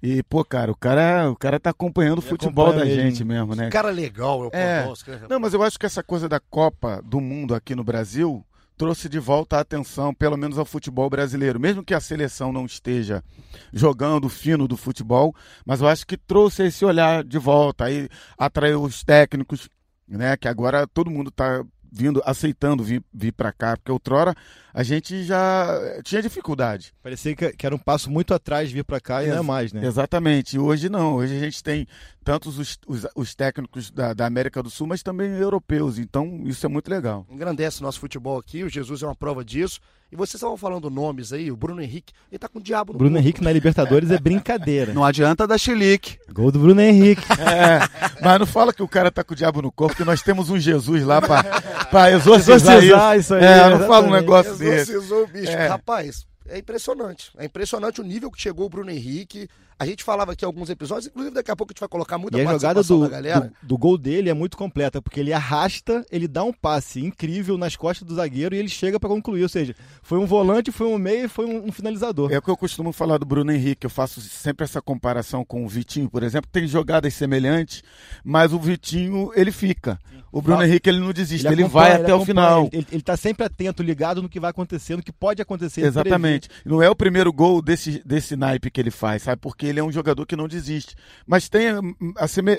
E, 0.01 0.21
pô, 0.23 0.43
cara, 0.43 0.69
o 0.69 0.75
cara, 0.75 1.31
o 1.31 1.35
cara 1.35 1.59
tá 1.59 1.69
acompanhando 1.69 2.19
o 2.19 2.21
futebol 2.21 2.73
da 2.73 2.85
gente 2.85 3.23
mesmo, 3.23 3.55
né? 3.55 3.69
cara 3.69 3.89
legal, 3.89 4.49
é. 4.51 4.85
Não, 5.29 5.39
mas 5.39 5.53
eu 5.53 5.63
acho 5.63 5.79
que 5.79 5.85
essa 5.85 6.03
coisa 6.03 6.27
da 6.27 6.41
Copa 6.41 7.01
do 7.05 7.21
Mundo 7.21 7.55
aqui 7.55 7.73
no 7.73 7.85
Brasil 7.85 8.45
trouxe 8.77 9.07
de 9.07 9.17
volta 9.17 9.55
a 9.55 9.61
atenção, 9.61 10.13
pelo 10.13 10.35
menos 10.35 10.57
ao 10.57 10.65
futebol 10.65 11.09
brasileiro. 11.09 11.57
Mesmo 11.57 11.85
que 11.85 11.93
a 11.93 12.01
seleção 12.01 12.51
não 12.51 12.65
esteja 12.65 13.23
jogando 13.71 14.27
fino 14.27 14.67
do 14.67 14.75
futebol, 14.75 15.33
mas 15.65 15.79
eu 15.79 15.87
acho 15.87 16.05
que 16.05 16.17
trouxe 16.17 16.63
esse 16.63 16.83
olhar 16.83 17.23
de 17.23 17.37
volta, 17.37 17.85
aí 17.85 18.09
atraiu 18.37 18.83
os 18.83 19.03
técnicos, 19.05 19.69
né? 20.05 20.35
Que 20.35 20.49
agora 20.49 20.85
todo 20.85 21.09
mundo 21.09 21.31
tá 21.31 21.63
vindo, 21.89 22.21
aceitando 22.25 22.83
vir, 22.83 23.01
vir 23.13 23.31
para 23.31 23.53
cá, 23.53 23.77
porque 23.77 23.91
outrora 23.91 24.35
a 24.73 24.81
gente 24.81 25.23
já 25.23 26.01
tinha 26.03 26.21
dificuldade. 26.21 26.93
Parecia 27.03 27.35
que, 27.35 27.53
que 27.53 27.65
era 27.65 27.75
um 27.75 27.79
passo 27.79 28.09
muito 28.09 28.33
atrás 28.33 28.71
vir 28.71 28.83
para 28.83 28.99
cá 28.99 29.21
e 29.21 29.27
Ex 29.27 29.33
não 29.35 29.43
é 29.43 29.45
mais, 29.45 29.71
né? 29.71 29.85
Exatamente. 29.85 30.57
Hoje 30.57 30.89
não. 30.89 31.15
Hoje 31.15 31.35
a 31.35 31.39
gente 31.39 31.63
tem 31.63 31.87
tanto 32.23 32.49
os, 32.49 32.79
os, 32.87 33.07
os 33.15 33.35
técnicos 33.35 33.91
da, 33.91 34.13
da, 34.13 34.25
América 34.25 34.63
do 34.63 34.69
Sul, 34.69 34.87
mas 34.87 35.03
também 35.03 35.29
europeus. 35.31 35.99
Então, 35.99 36.41
isso 36.45 36.65
é 36.65 36.69
muito 36.69 36.89
legal. 36.89 37.25
Engrandece 37.29 37.81
o 37.81 37.83
nosso 37.83 37.99
futebol 37.99 38.39
aqui, 38.39 38.63
o 38.63 38.69
Jesus 38.69 39.03
é 39.03 39.05
uma 39.05 39.15
prova 39.15 39.43
disso. 39.43 39.79
E 40.11 40.15
vocês 40.15 40.35
estavam 40.35 40.55
falando 40.55 40.91
nomes 40.91 41.33
aí, 41.33 41.51
o 41.51 41.57
Bruno 41.57 41.81
Henrique, 41.81 42.13
ele 42.31 42.37
tá 42.37 42.47
com 42.47 42.59
o 42.59 42.61
diabo 42.61 42.93
no 42.93 42.99
Bruno 42.99 43.15
corpo. 43.15 43.25
Henrique 43.25 43.43
na 43.43 43.51
Libertadores 43.51 44.11
é 44.11 44.19
brincadeira. 44.19 44.93
Não 44.93 45.03
adianta 45.03 45.47
dar 45.47 45.57
chilique. 45.57 46.19
Gol 46.31 46.51
do 46.51 46.59
Bruno 46.59 46.81
Henrique. 46.81 47.23
É, 47.43 47.79
mas 48.21 48.39
não 48.39 48.45
fala 48.45 48.73
que 48.73 48.81
o 48.81 48.87
cara 48.87 49.11
tá 49.11 49.23
com 49.23 49.33
o 49.33 49.35
diabo 49.35 49.61
no 49.61 49.71
corpo, 49.71 49.93
porque 49.95 50.09
nós 50.09 50.21
temos 50.21 50.49
um 50.49 50.57
Jesus 50.57 51.03
lá 51.03 51.21
pra, 51.21 51.43
pra 51.89 52.11
exorcizar, 52.11 52.55
exorcizar 52.55 53.17
isso. 53.17 53.19
isso. 53.19 53.33
aí. 53.33 53.43
É, 53.43 53.69
não 53.69 53.87
fala 53.87 54.07
um 54.07 54.11
negócio. 54.11 54.55
Exorcizou 54.67 55.23
o 55.23 55.27
bicho. 55.27 55.51
É. 55.51 55.67
Rapaz, 55.67 56.25
é 56.47 56.57
impressionante. 56.57 57.31
É 57.37 57.45
impressionante 57.45 58.01
o 58.01 58.03
nível 58.03 58.31
que 58.31 58.41
chegou 58.41 58.65
o 58.65 58.69
Bruno 58.69 58.91
Henrique. 58.91 59.47
A 59.77 59.85
gente 59.85 60.03
falava 60.03 60.33
aqui 60.33 60.45
alguns 60.45 60.69
episódios, 60.69 61.07
inclusive 61.07 61.33
daqui 61.33 61.51
a 61.51 61.55
pouco 61.55 61.71
a 61.71 61.73
gente 61.73 61.79
vai 61.79 61.89
colocar 61.89 62.17
muita 62.17 62.37
e 62.37 62.45
a 62.45 62.51
jogada 62.51 62.83
do, 62.83 62.99
da 63.01 63.09
galera. 63.09 63.51
Do, 63.61 63.67
do, 63.69 63.77
gol 63.77 63.97
dele 63.97 64.29
é 64.29 64.33
muito 64.33 64.57
completa, 64.57 65.01
porque 65.01 65.19
ele 65.19 65.33
arrasta, 65.33 66.05
ele 66.11 66.27
dá 66.27 66.43
um 66.43 66.53
passe 66.53 66.99
incrível 66.99 67.57
nas 67.57 67.75
costas 67.75 68.07
do 68.07 68.15
zagueiro 68.15 68.55
e 68.55 68.57
ele 68.57 68.69
chega 68.69 68.99
para 68.99 69.09
concluir. 69.09 69.43
Ou 69.43 69.49
seja, 69.49 69.75
foi 70.01 70.17
um 70.17 70.25
volante, 70.25 70.71
foi 70.71 70.87
um 70.87 70.97
meio 70.97 71.25
e 71.25 71.27
foi 71.27 71.45
um, 71.45 71.67
um, 71.67 71.71
finalizador. 71.71 72.31
É 72.31 72.37
o 72.37 72.41
que 72.41 72.49
eu 72.49 72.57
costumo 72.57 72.91
falar 72.91 73.17
do 73.17 73.25
Bruno 73.25 73.51
Henrique. 73.51 73.85
Eu 73.85 73.89
faço 73.89 74.21
sempre 74.21 74.63
essa 74.63 74.81
comparação 74.81 75.43
com 75.43 75.65
o 75.65 75.67
Vitinho, 75.67 76.09
por 76.09 76.23
exemplo. 76.23 76.49
Tem 76.51 76.67
jogadas 76.67 77.13
semelhantes, 77.13 77.83
mas 78.23 78.53
o 78.53 78.59
Vitinho, 78.59 79.31
ele 79.35 79.51
fica. 79.51 79.99
O 80.31 80.41
Bruno 80.41 80.63
Henrique, 80.63 80.89
ele 80.89 80.99
não 80.99 81.13
desiste, 81.13 81.45
ele, 81.45 81.61
ele 81.61 81.69
vai 81.69 81.91
até 81.91 82.05
ele 82.05 82.13
o 82.13 82.25
final. 82.25 82.67
Ele, 82.73 82.87
ele 82.91 83.03
tá 83.03 83.15
sempre 83.15 83.45
atento, 83.45 83.83
ligado 83.83 84.19
no 84.19 84.27
que 84.27 84.39
vai 84.39 84.49
acontecer, 84.49 84.95
no 84.95 85.03
que 85.03 85.11
pode 85.11 85.39
acontecer. 85.43 85.81
Exatamente. 85.81 86.49
Não 86.65 86.81
é 86.81 86.89
o 86.89 86.95
primeiro 86.95 87.31
gol 87.31 87.61
desse, 87.61 88.01
desse 88.03 88.35
naipe 88.35 88.71
que 88.71 88.81
ele 88.81 88.89
faz, 88.89 89.21
sabe? 89.21 89.39
Porque 89.39 89.62
ele 89.65 89.79
é 89.79 89.83
um 89.83 89.91
jogador 89.91 90.25
que 90.25 90.35
não 90.35 90.47
desiste. 90.47 90.95
Mas 91.25 91.49
tem 91.49 91.69
a, 91.69 91.79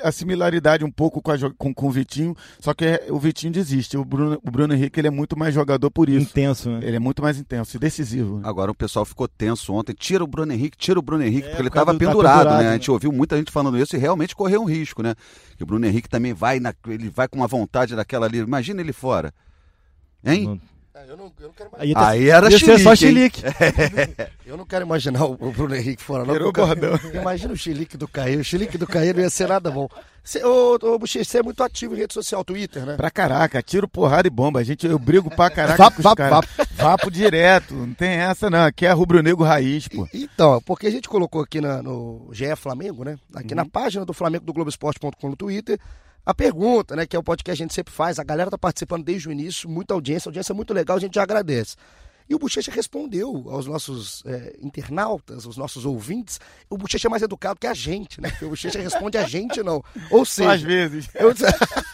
a 0.02 0.12
similaridade 0.12 0.84
um 0.84 0.90
pouco 0.90 1.20
com, 1.22 1.30
a, 1.30 1.36
com, 1.56 1.74
com, 1.74 1.86
o 1.86 1.90
Vitinho, 1.90 2.36
só 2.60 2.74
que 2.74 2.84
é, 2.84 3.06
o 3.10 3.18
Vitinho 3.18 3.52
desiste. 3.52 3.96
O 3.96 4.04
Bruno, 4.04 4.40
o 4.44 4.50
Bruno 4.50 4.74
Henrique 4.74 5.00
ele 5.00 5.08
é 5.08 5.10
muito 5.10 5.38
mais 5.38 5.54
jogador 5.54 5.90
por 5.90 6.08
isso. 6.08 6.30
Intenso, 6.30 6.70
né? 6.70 6.80
Ele 6.82 6.96
é 6.96 6.98
muito 6.98 7.22
mais 7.22 7.38
intenso 7.38 7.76
e 7.76 7.80
decisivo. 7.80 8.38
Né? 8.38 8.42
Agora 8.44 8.70
o 8.70 8.74
pessoal 8.74 9.04
ficou 9.04 9.28
tenso 9.28 9.72
ontem. 9.72 9.94
Tira 9.94 10.22
o 10.22 10.26
Bruno 10.26 10.52
Henrique, 10.52 10.76
tira 10.76 10.98
o 10.98 11.02
Bruno 11.02 11.24
Henrique, 11.24 11.46
é, 11.46 11.50
porque 11.50 11.62
ele 11.62 11.68
estava 11.68 11.92
tá 11.92 11.98
pendurado, 11.98 12.38
pendurado, 12.38 12.62
né? 12.62 12.70
A 12.70 12.72
gente 12.72 12.90
ouviu 12.90 13.12
muita 13.12 13.36
gente 13.36 13.50
falando 13.50 13.78
isso 13.78 13.96
e 13.96 13.98
realmente 13.98 14.34
correu 14.34 14.62
um 14.62 14.66
risco, 14.66 15.02
né? 15.02 15.14
Que 15.56 15.62
o 15.62 15.66
Bruno 15.66 15.86
Henrique 15.86 16.08
também 16.08 16.32
vai, 16.32 16.60
na, 16.60 16.74
ele 16.86 17.10
vai 17.10 17.28
com 17.28 17.38
uma 17.38 17.48
vontade 17.48 17.96
daquela 17.96 18.26
ali. 18.26 18.38
Imagina 18.38 18.80
ele 18.80 18.92
fora. 18.92 19.32
Hein? 20.24 20.46
Não 20.46 20.73
é, 20.94 21.10
eu 21.10 21.16
não, 21.16 21.32
eu 21.40 21.48
não 21.48 21.52
quero 21.52 21.70
Aí, 21.76 21.92
tá, 21.92 22.08
aí 22.10 22.30
era 22.30 22.48
xilique, 22.50 22.82
só 22.82 22.94
xilique. 22.94 23.42
eu 24.46 24.56
não 24.56 24.64
quero 24.64 24.84
imaginar 24.84 25.24
o, 25.24 25.34
Bruno 25.34 25.74
Henrique 25.74 26.00
fora, 26.00 26.24
não. 26.24 26.52
bordão. 26.52 26.98
Imagina 27.12 27.52
o 27.52 27.56
xilique 27.56 27.96
do 27.96 28.06
Caio. 28.06 28.38
O 28.38 28.44
xilique 28.44 28.78
do 28.78 28.86
Caio 28.86 29.12
não 29.12 29.20
ia 29.20 29.28
ser 29.28 29.48
nada 29.48 29.72
bom. 29.72 29.88
Cê, 30.22 30.42
ô, 30.44 30.78
ô 30.80 30.98
Buxê, 30.98 31.24
você 31.24 31.38
é 31.38 31.42
muito 31.42 31.62
ativo 31.62 31.94
em 31.94 31.98
rede 31.98 32.14
social, 32.14 32.44
Twitter, 32.44 32.86
né? 32.86 32.96
Pra 32.96 33.10
caraca, 33.10 33.60
tiro, 33.60 33.88
porrada 33.88 34.28
e 34.28 34.30
bomba. 34.30 34.60
A 34.60 34.62
gente, 34.62 34.86
eu 34.86 34.98
brigo 34.98 35.28
pra 35.28 35.50
caraca 35.50 35.76
vapo, 35.76 36.00
com 36.00 36.08
os 36.08 36.14
vapo, 36.16 36.48
Vapo 36.76 37.10
direto, 37.10 37.74
não 37.74 37.92
tem 37.92 38.10
essa 38.10 38.48
não. 38.48 38.64
Aqui 38.64 38.86
é 38.86 38.92
rubro-negro 38.92 39.44
raiz, 39.44 39.88
pô. 39.88 40.08
Então, 40.14 40.62
porque 40.62 40.86
a 40.86 40.90
gente 40.90 41.08
colocou 41.08 41.42
aqui 41.42 41.60
na, 41.60 41.82
no 41.82 42.30
GE 42.32 42.54
Flamengo, 42.56 43.04
né? 43.04 43.18
Aqui 43.34 43.52
uhum. 43.52 43.56
na 43.56 43.64
página 43.66 44.04
do 44.04 44.14
Flamengo 44.14 44.44
do 44.44 44.52
Globoesporte.com 44.52 45.28
no 45.28 45.36
Twitter, 45.36 45.78
a 46.24 46.34
pergunta, 46.34 46.96
né, 46.96 47.06
que 47.06 47.14
é 47.14 47.18
o 47.18 47.22
podcast 47.22 47.44
que 47.44 47.50
a 47.50 47.64
gente 47.64 47.74
sempre 47.74 47.92
faz, 47.92 48.18
a 48.18 48.24
galera 48.24 48.50
tá 48.50 48.58
participando 48.58 49.04
desde 49.04 49.28
o 49.28 49.32
início, 49.32 49.68
muita 49.68 49.94
audiência, 49.94 50.28
audiência 50.28 50.52
é 50.52 50.54
muito 50.54 50.72
legal, 50.72 50.96
a 50.96 51.00
gente 51.00 51.14
já 51.14 51.22
agradece. 51.22 51.76
E 52.28 52.34
o 52.34 52.38
Bochecha 52.38 52.70
respondeu 52.70 53.46
aos 53.50 53.66
nossos 53.66 54.22
é, 54.24 54.56
internautas, 54.62 55.44
aos 55.44 55.58
nossos 55.58 55.84
ouvintes. 55.84 56.40
O 56.70 56.78
Bochecha 56.78 57.06
é 57.06 57.10
mais 57.10 57.22
educado 57.22 57.60
que 57.60 57.66
a 57.66 57.74
gente, 57.74 58.18
né? 58.18 58.30
Porque 58.30 58.46
o 58.46 58.48
Bochecha 58.48 58.80
responde 58.80 59.18
a 59.18 59.24
gente, 59.24 59.62
não. 59.62 59.84
Ou 60.10 60.24
seja. 60.24 60.52
Às 60.52 60.62
vezes. 60.62 61.08
Eu... 61.14 61.34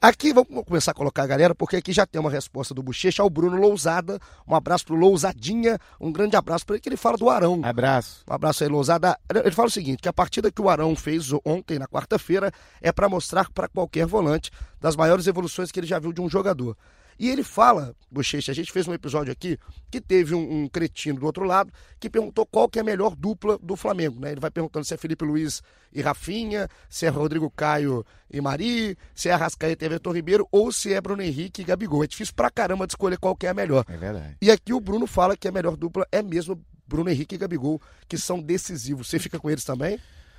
Aqui, 0.00 0.32
vamos 0.32 0.64
começar 0.64 0.92
a 0.92 0.94
colocar 0.94 1.24
a 1.24 1.26
galera, 1.26 1.56
porque 1.56 1.74
aqui 1.74 1.92
já 1.92 2.06
tem 2.06 2.20
uma 2.20 2.30
resposta 2.30 2.72
do 2.72 2.80
Bochecha 2.84 3.20
ao 3.20 3.28
Bruno 3.28 3.56
Lousada. 3.56 4.20
Um 4.46 4.54
abraço 4.54 4.84
pro 4.84 4.94
Lousadinha, 4.94 5.76
um 6.00 6.12
grande 6.12 6.36
abraço 6.36 6.64
para 6.64 6.76
ele, 6.76 6.80
que 6.80 6.88
ele 6.88 6.96
fala 6.96 7.16
do 7.16 7.28
Arão. 7.28 7.60
Abraço. 7.64 8.22
Um 8.30 8.32
abraço 8.32 8.62
aí, 8.62 8.70
Lousada. 8.70 9.18
Ele 9.28 9.50
fala 9.50 9.66
o 9.66 9.72
seguinte, 9.72 10.00
que 10.00 10.08
a 10.08 10.12
partida 10.12 10.52
que 10.52 10.62
o 10.62 10.68
Arão 10.68 10.94
fez 10.94 11.32
ontem, 11.44 11.80
na 11.80 11.88
quarta-feira, 11.88 12.52
é 12.80 12.92
para 12.92 13.08
mostrar 13.08 13.50
para 13.50 13.66
qualquer 13.66 14.06
volante 14.06 14.52
das 14.80 14.94
maiores 14.94 15.26
evoluções 15.26 15.72
que 15.72 15.80
ele 15.80 15.86
já 15.88 15.98
viu 15.98 16.12
de 16.12 16.20
um 16.20 16.28
jogador. 16.30 16.76
E 17.18 17.28
ele 17.28 17.42
fala, 17.42 17.94
Bochecha, 18.10 18.52
a 18.52 18.54
gente 18.54 18.70
fez 18.70 18.86
um 18.86 18.94
episódio 18.94 19.32
aqui 19.32 19.58
que 19.90 20.00
teve 20.00 20.34
um, 20.34 20.62
um, 20.62 20.68
cretino 20.68 21.18
do 21.18 21.26
outro 21.26 21.44
lado 21.44 21.72
que 21.98 22.08
perguntou 22.08 22.46
qual 22.46 22.68
que 22.68 22.78
é 22.78 22.82
a 22.82 22.84
melhor 22.84 23.16
dupla 23.16 23.58
do 23.58 23.74
Flamengo. 23.74 24.20
Né? 24.20 24.32
Ele 24.32 24.40
vai 24.40 24.50
perguntando 24.50 24.84
se 24.84 24.94
é 24.94 24.96
Felipe 24.96 25.24
Luiz 25.24 25.60
e 25.92 26.00
Rafinha, 26.00 26.68
se 26.88 27.06
é 27.06 27.08
Rodrigo 27.08 27.50
Caio 27.50 28.06
e 28.30 28.40
Mari, 28.40 28.96
se 29.14 29.28
é 29.28 29.32
Arrascaeta 29.32 29.84
e 29.84 29.86
Everton 29.86 30.12
Ribeiro 30.12 30.46
ou 30.52 30.70
se 30.70 30.92
é 30.92 31.00
Bruno 31.00 31.22
Henrique 31.22 31.62
e 31.62 31.64
Gabigol. 31.64 32.04
É 32.04 32.06
difícil 32.06 32.34
pra 32.34 32.50
caramba 32.50 32.86
de 32.86 32.92
escolher 32.92 33.18
qual 33.18 33.34
que 33.34 33.46
é 33.46 33.50
a 33.50 33.54
melhor. 33.54 33.84
É 33.88 33.96
verdade. 33.96 34.36
E 34.40 34.50
aqui 34.50 34.72
o 34.72 34.80
Bruno 34.80 35.06
fala 35.06 35.36
que 35.36 35.48
a 35.48 35.52
melhor 35.52 35.76
dupla 35.76 36.06
é 36.12 36.22
mesmo 36.22 36.62
Bruno 36.86 37.10
Henrique 37.10 37.34
e 37.34 37.38
Gabigol, 37.38 37.80
que 38.08 38.16
são 38.16 38.40
decisivos. 38.40 39.08
Você 39.08 39.18
fica 39.18 39.38
com 39.38 39.50
eles 39.50 39.64
também? 39.64 39.98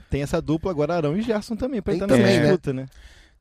Tem 0.10 0.24
essa 0.24 0.42
dupla 0.42 0.72
agora, 0.72 0.96
Arão 0.96 1.16
e 1.16 1.22
Gerson 1.22 1.56
também, 1.56 1.82
pra 1.82 1.94
estar 1.94 2.08
na 2.08 2.18
disputa, 2.18 2.74
né? 2.74 2.88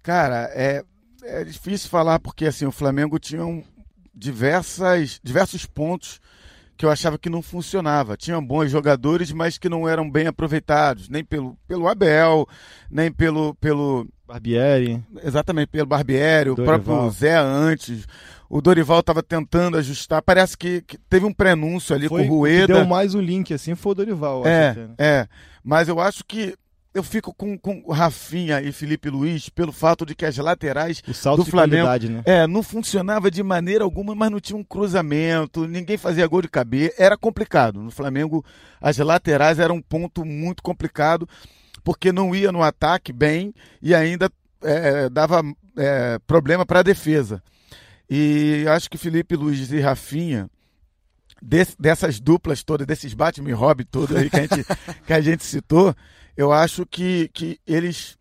Cara, 0.03 0.51
é, 0.55 0.85
é 1.23 1.45
difícil 1.45 1.89
falar 1.89 2.19
porque 2.19 2.47
assim 2.47 2.67
o 2.67 2.73
Flamengo 2.73 3.19
tinha 3.19 3.45
um, 3.45 3.63
diversas, 4.15 5.21
diversos 5.23 5.67
pontos 5.67 6.21
que 6.77 6.87
eu 6.87 6.91
achava 6.91 7.19
que 7.19 7.29
não 7.29 7.43
funcionava. 7.43 8.17
Tinham 8.17 8.45
bons 8.45 8.71
jogadores, 8.71 9.33
mas 9.33 9.59
que 9.59 9.69
não 9.69 9.89
eram 9.89 10.09
bem 10.09 10.29
aproveitados, 10.29 11.09
nem 11.09 11.25
pelo, 11.25 11.59
pelo 11.67 11.89
Abel, 11.89 12.47
nem 12.89 13.11
pelo 13.11 13.55
pelo 13.57 14.07
Barbieri. 14.27 15.03
Exatamente, 15.25 15.69
pelo 15.69 15.87
Barbieri, 15.87 16.51
Dorival. 16.51 16.77
o 16.77 16.83
próprio 16.83 17.11
Zé 17.11 17.37
antes. 17.37 18.07
O 18.49 18.61
Dorival 18.63 19.01
estava 19.01 19.23
tentando 19.23 19.77
ajustar. 19.77 20.23
Parece 20.23 20.57
que, 20.57 20.83
que, 20.83 20.97
teve 20.97 21.27
um 21.27 21.33
prenúncio 21.33 21.95
ali 21.95 22.09
foi, 22.09 22.27
com 22.27 22.29
o 22.29 22.39
Rueda. 22.39 22.75
deu 22.75 22.87
mais 22.87 23.15
o 23.15 23.21
link 23.21 23.53
assim 23.53 23.75
foi 23.75 23.93
o 23.93 23.95
Dorival. 23.97 24.47
É, 24.47 24.69
até, 24.69 24.81
né? 24.81 24.95
é. 24.99 25.29
Mas 25.65 25.89
eu 25.89 25.99
acho 25.99 26.25
que 26.25 26.55
eu 26.95 27.03
fico 27.03 27.33
com, 27.35 27.59
com 27.59 27.91
Rafinha 27.93 28.61
e 28.61 28.73
Felipe 28.73 29.11
Luiz 29.11 29.49
pelo 29.49 29.73
fato 29.73 30.07
de 30.07 30.15
que 30.15 30.25
as 30.25 30.37
laterais 30.37 31.03
o 31.07 31.15
salto 31.15 31.45
do 31.45 31.51
Flamengo 31.51 31.87
né? 32.09 32.23
é, 32.25 32.47
não 32.47 32.63
funcionava 32.63 33.31
de 33.31 33.43
maneira 33.43 33.85
alguma, 33.85 34.15
mas 34.15 34.31
não 34.31 34.41
tinha 34.41 34.57
um 34.57 34.65
cruzamento, 34.65 35.67
ninguém 35.67 35.97
fazia 35.97 36.27
gol 36.27 36.43
de 36.43 36.49
cabeça, 36.49 36.95
era 36.99 37.17
complicado. 37.17 37.81
No 37.81 37.91
Flamengo, 37.91 38.45
as 38.81 38.99
laterais 38.99 39.59
eram 39.59 39.77
um 39.77 39.83
ponto 39.83 40.25
muito 40.25 40.63
complicado, 40.63 41.29
porque 41.85 42.11
não 42.11 42.35
ia 42.35 42.51
no 42.51 42.63
ataque 42.63 43.13
bem 43.13 43.55
e 43.81 43.95
ainda 43.95 44.31
é, 44.63 45.09
dava 45.09 45.43
é, 45.77 46.19
problema 46.27 46.67
para 46.67 46.81
a 46.81 46.85
defesa. 46.85 47.43
E 48.11 48.65
acho 48.69 48.89
que 48.89 48.97
Felipe 48.97 49.37
Luiz 49.37 49.71
e 49.71 49.81
Rafinha 49.81 50.51
dessas 51.79 52.19
duplas 52.19 52.65
todas, 52.65 52.87
desses 52.87 53.15
Batman 53.15 53.51
e 53.51 53.53
Robin 53.53 53.85
todos 53.85 54.17
aí 54.17 54.29
que 54.29 54.37
a 54.37 54.41
gente, 54.41 54.65
que 55.07 55.13
a 55.13 55.21
gente 55.21 55.45
citou, 55.45 55.95
eu 56.39 56.53
acho 56.53 56.87
que, 56.87 57.29
que 57.35 57.61
eles 57.67 58.18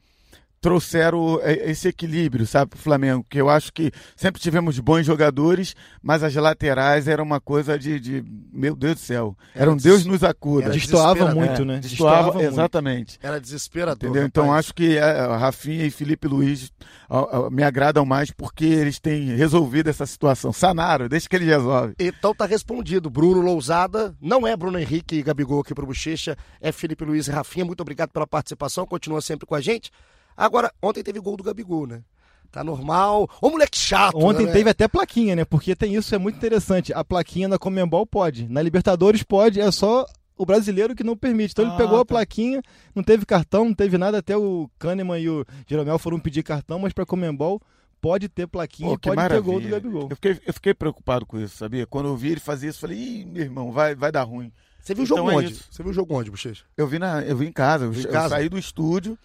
trouxeram 0.60 1.40
é, 1.42 1.70
esse 1.70 1.88
equilíbrio, 1.88 2.46
sabe, 2.46 2.72
para 2.72 2.78
o 2.78 2.82
Flamengo. 2.82 3.26
Que 3.30 3.40
eu 3.40 3.50
acho 3.50 3.72
que 3.72 3.92
sempre 4.16 4.42
tivemos 4.42 4.80
bons 4.80 5.06
jogadores, 5.06 5.76
mas 6.02 6.24
as 6.24 6.34
laterais 6.36 7.08
eram 7.08 7.24
uma 7.24 7.40
coisa 7.40 7.78
de, 7.78 8.00
de 8.00 8.24
meu 8.52 8.76
Deus 8.76 8.96
do 8.96 9.02
céu. 9.02 9.38
Era 9.54 9.72
um 9.72 9.78
Deus 9.78 10.06
nos 10.06 10.24
acuda. 10.24 10.70
Destoava 10.70 11.34
muito, 11.34 11.64
né? 11.64 11.80
Destoava, 11.80 12.42
exatamente. 12.44 13.20
Era 13.22 13.40
desesperador. 13.40 14.10
Entendeu? 14.10 14.26
Então 14.26 14.54
acho 14.54 14.74
que 14.74 14.98
a 14.98 15.08
é, 15.08 15.38
Rafinha 15.38 15.86
e 15.86 15.92
Felipe 15.92 16.28
Luiz 16.28 16.72
a, 17.10 17.20
a, 17.20 17.50
me 17.50 17.64
agradam 17.64 18.06
mais 18.06 18.32
porque 18.32 18.66
eles 18.66 19.00
têm 19.00 19.36
resolvido 19.36 19.90
essa 19.90 20.06
situação. 20.06 20.52
Sanaram, 20.52 21.08
deixa 21.08 21.30
que 21.30 21.36
eles 21.36 21.48
resolvem. 21.48 21.96
Então 22.00 22.34
tá 22.34 22.46
respondido. 22.46 23.10
Bruno 23.10 23.42
Lousada, 23.42 24.16
não 24.22 24.46
é 24.46 24.56
Bruno 24.56 24.80
Henrique 24.80 25.16
e 25.16 25.24
Gabigol 25.24 25.62
aqui 25.62 25.74
pro 25.74 25.86
Bochecha, 25.86 26.36
é 26.60 26.72
Felipe 26.72 27.06
Luiz 27.06 27.28
e 27.28 27.32
Rafinha. 27.32 27.66
Muito 27.66 27.82
obrigado 27.82 28.12
pela 28.12 28.28
participação, 28.28 28.86
continua 28.86 29.22
sempre 29.22 29.46
com 29.46 29.56
a 29.56 29.62
gente. 29.62 29.92
Agora, 30.38 30.72
ontem 30.82 31.02
teve 31.02 31.20
gol 31.20 31.36
do 31.36 31.44
Gabigol, 31.44 31.88
né? 31.88 32.04
Tá 32.52 32.64
normal. 32.64 33.30
Ô, 33.42 33.50
moleque 33.50 33.78
chato. 33.78 34.18
Ontem 34.18 34.46
né? 34.46 34.52
teve 34.52 34.70
até 34.70 34.88
plaquinha, 34.88 35.36
né? 35.36 35.44
Porque 35.44 35.76
tem 35.76 35.96
isso, 35.96 36.14
é 36.14 36.18
muito 36.18 36.38
interessante. 36.38 36.94
A 36.94 37.04
plaquinha 37.04 37.48
na 37.48 37.58
Comembol 37.58 38.06
pode. 38.06 38.48
Na 38.48 38.62
Libertadores 38.62 39.24
pode, 39.24 39.60
é 39.60 39.70
só 39.72 40.06
o 40.38 40.46
brasileiro 40.46 40.96
que 40.96 41.04
não 41.04 41.18
permite. 41.18 41.52
Então 41.52 41.66
ah, 41.66 41.70
ele 41.70 41.78
pegou 41.78 41.98
tá. 41.98 42.02
a 42.02 42.06
plaquinha, 42.06 42.62
não 42.96 43.04
teve 43.04 43.26
cartão, 43.26 43.66
não 43.66 43.74
teve 43.74 43.98
nada. 43.98 44.20
Até 44.20 44.38
o 44.38 44.70
Kahneman 44.80 45.20
e 45.20 45.30
o 45.30 45.46
Jeromel 45.68 46.00
foram 46.00 46.20
pedir 46.20 46.44
cartão, 46.44 46.80
mas 46.80 46.94
para 46.94 47.06
Comembol 47.06 47.62
pode 48.00 48.30
ter 48.30 48.48
plaquinha, 48.48 48.92
Pô, 48.92 49.00
pode 49.00 49.16
maravilha. 49.16 49.44
ter 49.44 49.52
gol 49.52 49.60
do 49.60 49.68
Gabigol. 49.70 50.08
Eu 50.10 50.16
fiquei, 50.16 50.40
eu 50.46 50.54
fiquei 50.54 50.74
preocupado 50.74 51.26
com 51.26 51.40
isso, 51.40 51.58
sabia? 51.58 51.86
Quando 51.86 52.08
eu 52.08 52.16
vi 52.16 52.30
ele 52.30 52.40
fazer 52.40 52.70
isso, 52.70 52.80
falei, 52.80 52.98
ih, 52.98 53.26
meu 53.26 53.44
irmão, 53.44 53.72
vai, 53.72 53.96
vai 53.96 54.12
dar 54.12 54.24
ruim. 54.24 54.52
Você 54.80 54.94
viu 54.94 55.04
o 55.04 55.08
jogo 55.08 55.22
então 55.22 55.32
é 55.32 55.44
onde? 55.44 55.54
É 55.54 55.58
Você 55.70 55.84
viu 55.84 55.92
o 55.92 55.94
jogo 55.94 56.16
onde, 56.16 56.32
Bochecha? 56.32 56.64
Eu 56.78 56.88
vi, 56.88 57.00
na, 57.00 57.22
eu 57.24 57.36
vi 57.36 57.48
em 57.48 57.52
casa. 57.52 57.86
Eu, 57.86 57.92
em 57.94 58.04
casa? 58.04 58.26
eu 58.26 58.30
saí 58.30 58.50
do 58.50 58.58
estúdio 58.58 59.18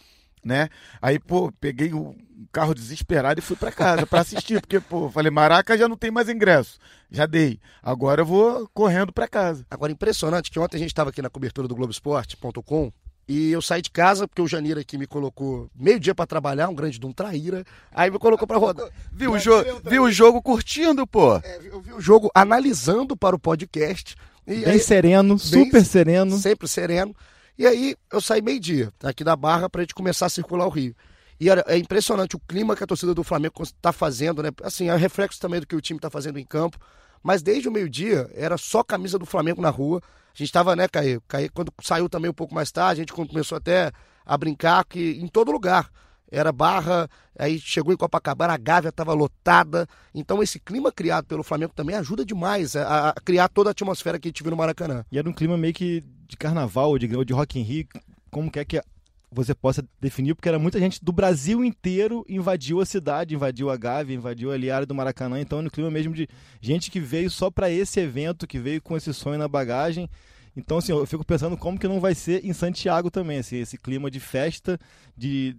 né? 0.44 0.68
Aí, 1.00 1.18
pô, 1.18 1.52
peguei 1.60 1.92
o 1.92 2.16
carro 2.50 2.74
desesperado 2.74 3.38
e 3.38 3.42
fui 3.42 3.56
para 3.56 3.70
casa 3.70 4.06
para 4.06 4.20
assistir, 4.20 4.60
porque, 4.60 4.80
pô, 4.80 5.10
falei, 5.10 5.30
Maraca 5.30 5.76
já 5.78 5.88
não 5.88 5.96
tem 5.96 6.10
mais 6.10 6.28
ingresso, 6.28 6.78
já 7.10 7.26
dei. 7.26 7.60
Agora 7.82 8.22
eu 8.22 8.26
vou 8.26 8.68
correndo 8.74 9.12
para 9.12 9.28
casa. 9.28 9.64
Agora, 9.70 9.92
impressionante 9.92 10.50
que 10.50 10.58
ontem 10.58 10.76
a 10.76 10.80
gente 10.80 10.90
estava 10.90 11.10
aqui 11.10 11.22
na 11.22 11.30
cobertura 11.30 11.68
do 11.68 11.74
Globoesporte.com 11.74 12.92
E 13.28 13.52
eu 13.52 13.62
saí 13.62 13.80
de 13.80 13.90
casa, 13.90 14.26
porque 14.26 14.42
o 14.42 14.48
Janeiro 14.48 14.80
aqui 14.80 14.98
me 14.98 15.06
colocou 15.06 15.70
meio 15.74 16.00
dia 16.00 16.14
para 16.14 16.26
trabalhar, 16.26 16.68
um 16.68 16.74
grande 16.74 16.98
de 16.98 17.06
um 17.06 17.12
traíra. 17.12 17.64
Aí 17.92 18.10
me 18.10 18.18
colocou 18.18 18.46
para 18.46 18.58
rodar. 18.58 18.88
Viu 19.12 19.32
o, 19.32 19.38
jo 19.38 19.52
viu 19.84 20.02
o 20.04 20.10
jogo 20.10 20.42
curtindo, 20.42 21.06
pô? 21.06 21.36
É, 21.36 21.60
eu 21.62 21.80
vi 21.80 21.92
o 21.92 22.00
jogo 22.00 22.30
analisando 22.34 23.16
para 23.16 23.36
o 23.36 23.38
podcast. 23.38 24.16
bem 24.46 24.64
aí, 24.64 24.80
sereno, 24.80 25.36
bem 25.36 25.64
super 25.64 25.84
sereno. 25.84 26.36
Sempre 26.38 26.66
sereno. 26.66 27.14
E 27.62 27.66
aí 27.68 27.96
eu 28.12 28.20
saí 28.20 28.42
meio-dia 28.42 28.92
aqui 29.04 29.22
da 29.22 29.36
Barra 29.36 29.70
para 29.70 29.82
a 29.82 29.84
gente 29.84 29.94
começar 29.94 30.26
a 30.26 30.28
circular 30.28 30.66
o 30.66 30.68
Rio. 30.68 30.96
E 31.38 31.48
é 31.48 31.78
impressionante 31.78 32.34
o 32.34 32.40
clima 32.40 32.74
que 32.74 32.82
a 32.82 32.86
torcida 32.88 33.14
do 33.14 33.22
Flamengo 33.22 33.62
está 33.62 33.92
fazendo, 33.92 34.42
né? 34.42 34.48
Assim, 34.64 34.90
é 34.90 34.96
reflexo 34.96 35.38
também 35.38 35.60
do 35.60 35.66
que 35.68 35.76
o 35.76 35.80
time 35.80 35.96
está 35.96 36.10
fazendo 36.10 36.40
em 36.40 36.44
campo. 36.44 36.76
Mas 37.22 37.40
desde 37.40 37.68
o 37.68 37.70
meio-dia 37.70 38.28
era 38.34 38.58
só 38.58 38.82
camisa 38.82 39.16
do 39.16 39.24
Flamengo 39.24 39.62
na 39.62 39.70
rua. 39.70 40.00
A 40.02 40.36
gente 40.36 40.48
estava, 40.48 40.74
né, 40.74 40.88
Caí? 40.88 41.20
Caí? 41.28 41.48
Quando 41.48 41.72
saiu 41.80 42.08
também 42.08 42.28
um 42.28 42.34
pouco 42.34 42.52
mais 42.52 42.72
tarde, 42.72 43.00
a 43.00 43.04
gente 43.04 43.12
começou 43.12 43.56
até 43.56 43.92
a 44.26 44.36
brincar 44.36 44.84
que 44.84 45.20
em 45.22 45.28
todo 45.28 45.52
lugar. 45.52 45.88
Era 46.32 46.50
Barra, 46.50 47.08
aí 47.38 47.60
chegou 47.60 47.92
em 47.92 47.96
Copacabana, 47.96 48.54
a 48.54 48.56
Gávea 48.56 48.88
estava 48.88 49.12
lotada. 49.12 49.86
Então 50.12 50.42
esse 50.42 50.58
clima 50.58 50.90
criado 50.90 51.26
pelo 51.26 51.44
Flamengo 51.44 51.74
também 51.76 51.94
ajuda 51.94 52.24
demais 52.24 52.74
a, 52.74 53.10
a, 53.10 53.12
criar 53.20 53.48
toda 53.48 53.70
a 53.70 53.72
atmosfera 53.72 54.18
que 54.18 54.26
a 54.26 54.30
gente 54.30 54.42
viu 54.42 54.50
no 54.50 54.56
Maracanã. 54.56 55.04
E 55.12 55.18
era 55.18 55.28
um 55.30 55.32
clima 55.32 55.56
meio 55.56 55.74
que 55.74 56.02
de 56.32 56.36
carnaval, 56.38 56.98
de, 56.98 57.06
de 57.06 57.32
Rock 57.32 57.58
in 57.58 57.62
Rio, 57.62 57.86
como 58.30 58.50
que 58.50 58.58
é 58.58 58.64
que 58.64 58.82
você 59.30 59.54
possa 59.54 59.86
definir, 60.00 60.34
porque 60.34 60.48
era 60.48 60.58
muita 60.58 60.78
gente 60.78 61.02
do 61.02 61.12
Brasil 61.12 61.62
inteiro 61.62 62.24
invadiu 62.28 62.80
a 62.80 62.86
cidade, 62.86 63.34
invadiu 63.34 63.70
a 63.70 63.76
Gávea, 63.76 64.16
invadiu 64.16 64.50
ali 64.50 64.70
a 64.70 64.76
área 64.76 64.86
do 64.86 64.94
Maracanã, 64.94 65.40
então 65.40 65.62
no 65.62 65.70
clima 65.70 65.90
mesmo 65.90 66.14
de 66.14 66.26
gente 66.60 66.90
que 66.90 67.00
veio 67.00 67.30
só 67.30 67.50
para 67.50 67.70
esse 67.70 68.00
evento, 68.00 68.46
que 68.46 68.58
veio 68.58 68.80
com 68.80 68.96
esse 68.96 69.12
sonho 69.12 69.38
na 69.38 69.48
bagagem. 69.48 70.08
Então, 70.56 70.78
assim, 70.78 70.92
eu 70.92 71.06
fico 71.06 71.24
pensando 71.24 71.56
como 71.56 71.78
que 71.78 71.88
não 71.88 72.00
vai 72.00 72.14
ser 72.14 72.44
em 72.44 72.52
Santiago 72.52 73.10
também, 73.10 73.38
assim, 73.38 73.56
esse 73.56 73.78
clima 73.78 74.10
de 74.10 74.20
festa, 74.20 74.78
de, 75.16 75.56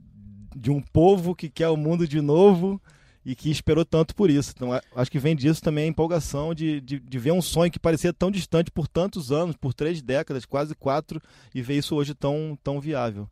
de 0.56 0.72
um 0.72 0.82
povo 0.82 1.36
que 1.36 1.50
quer 1.50 1.70
o 1.70 1.78
mundo 1.78 2.08
de 2.08 2.22
novo 2.22 2.82
e 3.26 3.36
que 3.36 3.50
esperou 3.50 3.86
tanto 3.86 4.16
por 4.16 4.30
isso. 4.30 4.54
Então, 4.56 4.70
acho 4.96 5.12
que 5.12 5.20
vem 5.20 5.36
disso 5.36 5.62
também 5.62 5.86
a 5.86 5.88
empolgação 5.88 6.54
de, 6.54 6.82
de, 6.82 7.00
de, 7.00 7.20
ver 7.20 7.32
um 7.32 7.42
sonho 7.42 7.72
que 7.72 7.80
parecia 7.80 8.14
tão 8.14 8.30
distante 8.30 8.72
por 8.72 8.88
tantos 8.88 9.32
anos, 9.32 9.56
por 9.56 9.74
três 9.74 10.02
décadas, 10.02 10.46
quase 10.46 10.76
quatro, 10.76 11.22
e 11.54 11.62
ver 11.62 11.78
isso 11.78 11.96
hoje 11.96 12.14
tão, 12.14 12.58
tão 12.64 12.80
viável. 12.80 13.30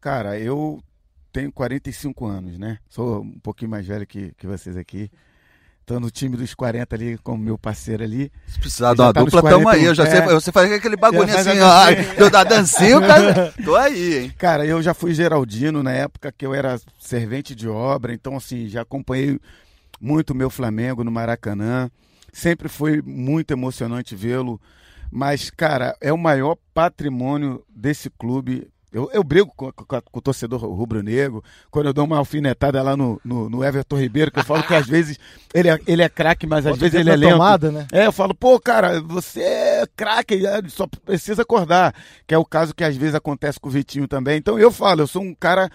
Cara, 0.00 0.38
eu 0.38 0.82
tenho 1.32 1.52
45 1.52 2.26
anos, 2.26 2.58
né? 2.58 2.78
Sou 2.88 3.22
um 3.22 3.38
pouquinho 3.40 3.70
mais 3.70 3.86
velho 3.86 4.06
que, 4.06 4.32
que 4.36 4.46
vocês 4.46 4.76
aqui. 4.76 5.10
Tô 5.86 6.00
no 6.00 6.10
time 6.10 6.36
dos 6.36 6.52
40 6.52 6.96
ali, 6.96 7.16
com 7.18 7.36
meu 7.36 7.56
parceiro 7.56 8.02
ali. 8.02 8.32
Se 8.48 8.58
precisar 8.58 8.92
de 8.92 9.00
uma 9.00 9.12
tá 9.12 9.22
dupla, 9.22 9.40
tamo 9.40 9.68
aí. 9.68 9.84
Eu 9.84 9.94
já 9.94 10.02
é, 10.02 10.10
sei, 10.10 10.20
você 10.34 10.50
faz 10.50 10.72
aquele 10.72 10.96
bagulho 10.96 11.32
assim, 11.32 11.60
ó, 11.60 12.28
da 12.28 12.42
dancinha, 12.42 13.00
cara, 13.00 13.54
tô 13.64 13.76
aí, 13.76 14.18
hein? 14.18 14.34
Cara, 14.36 14.66
eu 14.66 14.82
já 14.82 14.92
fui 14.92 15.14
Geraldino 15.14 15.84
na 15.84 15.92
época 15.92 16.32
que 16.36 16.44
eu 16.44 16.52
era 16.52 16.80
servente 16.98 17.54
de 17.54 17.68
obra, 17.68 18.12
então 18.12 18.36
assim, 18.36 18.66
já 18.66 18.82
acompanhei 18.82 19.38
muito 20.00 20.30
o 20.30 20.34
meu 20.34 20.50
Flamengo 20.50 21.04
no 21.04 21.12
Maracanã. 21.12 21.88
Sempre 22.32 22.68
foi 22.68 23.00
muito 23.00 23.52
emocionante 23.52 24.16
vê-lo. 24.16 24.60
Mas, 25.08 25.50
cara, 25.50 25.96
é 26.00 26.12
o 26.12 26.18
maior 26.18 26.56
patrimônio 26.74 27.64
desse 27.68 28.10
clube 28.10 28.68
eu, 28.96 29.10
eu 29.12 29.22
brigo 29.22 29.52
com, 29.54 29.70
com, 29.70 29.84
com 29.84 30.18
o 30.18 30.22
torcedor 30.22 30.58
rubro-negro, 30.58 31.44
quando 31.70 31.86
eu 31.86 31.92
dou 31.92 32.06
uma 32.06 32.16
alfinetada 32.16 32.82
lá 32.82 32.96
no, 32.96 33.20
no, 33.22 33.50
no, 33.50 33.62
Everton 33.62 33.98
Ribeiro, 33.98 34.30
que 34.30 34.38
eu 34.38 34.44
falo 34.44 34.62
que 34.62 34.74
às 34.74 34.86
vezes 34.88 35.18
ele 35.52 35.68
é, 35.68 35.78
ele 35.86 36.02
é 36.02 36.08
craque, 36.08 36.46
mas 36.46 36.66
às 36.66 36.78
vezes 36.78 36.98
ele 36.98 37.10
é 37.10 37.16
lento. 37.16 37.32
Tomada, 37.32 37.70
né? 37.70 37.86
É, 37.92 38.06
eu 38.06 38.12
falo, 38.12 38.34
pô, 38.34 38.58
cara, 38.58 38.98
você 39.02 39.42
é 39.42 39.86
craque, 39.94 40.46
é, 40.46 40.62
só 40.68 40.86
precisa 40.86 41.42
acordar. 41.42 41.94
Que 42.26 42.34
é 42.34 42.38
o 42.38 42.44
caso 42.44 42.74
que 42.74 42.82
às 42.82 42.96
vezes 42.96 43.14
acontece 43.14 43.60
com 43.60 43.68
o 43.68 43.72
Vitinho 43.72 44.08
também. 44.08 44.38
Então 44.38 44.58
eu 44.58 44.70
falo, 44.70 45.02
eu 45.02 45.06
sou 45.06 45.20
um 45.20 45.34
cara. 45.34 45.70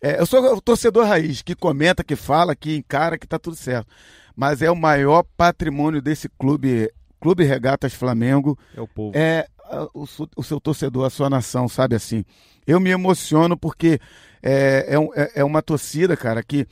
É, 0.00 0.20
eu 0.20 0.26
sou 0.26 0.40
o 0.54 0.60
torcedor 0.60 1.04
raiz, 1.04 1.42
que 1.42 1.56
comenta, 1.56 2.04
que 2.04 2.14
fala, 2.14 2.54
que 2.54 2.76
encara, 2.76 3.18
que 3.18 3.26
tá 3.26 3.40
tudo 3.40 3.56
certo. 3.56 3.88
Mas 4.36 4.62
é 4.62 4.70
o 4.70 4.76
maior 4.76 5.24
patrimônio 5.36 6.00
desse 6.00 6.28
clube, 6.28 6.92
Clube 7.20 7.42
Regatas 7.42 7.92
Flamengo. 7.92 8.56
É 8.76 8.80
o 8.80 8.86
povo. 8.86 9.12
É 9.16 9.46
o, 9.94 10.06
o 10.36 10.42
seu 10.42 10.60
torcedor, 10.60 11.06
a 11.06 11.10
sua 11.10 11.30
nação, 11.30 11.68
sabe 11.68 11.96
assim? 11.96 12.24
Eu 12.66 12.80
me 12.80 12.90
emociono 12.90 13.56
porque 13.56 13.98
é, 14.42 14.96
é, 14.96 15.22
é, 15.22 15.30
é 15.36 15.44
uma 15.44 15.62
torcida, 15.62 16.16
cara, 16.16 16.42
que 16.42 16.66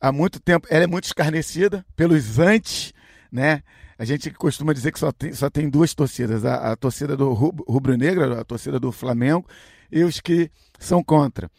há 0.00 0.10
muito 0.10 0.40
tempo 0.40 0.66
ela 0.70 0.84
é 0.84 0.86
muito 0.86 1.04
escarnecida 1.04 1.84
pelos 1.96 2.38
antes, 2.38 2.92
né? 3.30 3.62
A 3.98 4.04
gente 4.04 4.30
costuma 4.30 4.72
dizer 4.72 4.90
que 4.90 4.98
só 4.98 5.12
tem, 5.12 5.32
só 5.32 5.48
tem 5.48 5.70
duas 5.70 5.94
torcidas: 5.94 6.44
a, 6.44 6.72
a 6.72 6.76
torcida 6.76 7.16
do 7.16 7.32
rubro-negra, 7.32 8.40
a 8.40 8.44
torcida 8.44 8.80
do 8.80 8.90
Flamengo, 8.90 9.46
e 9.90 10.02
os 10.02 10.20
que 10.20 10.50
são 10.78 11.04
contra. 11.04 11.50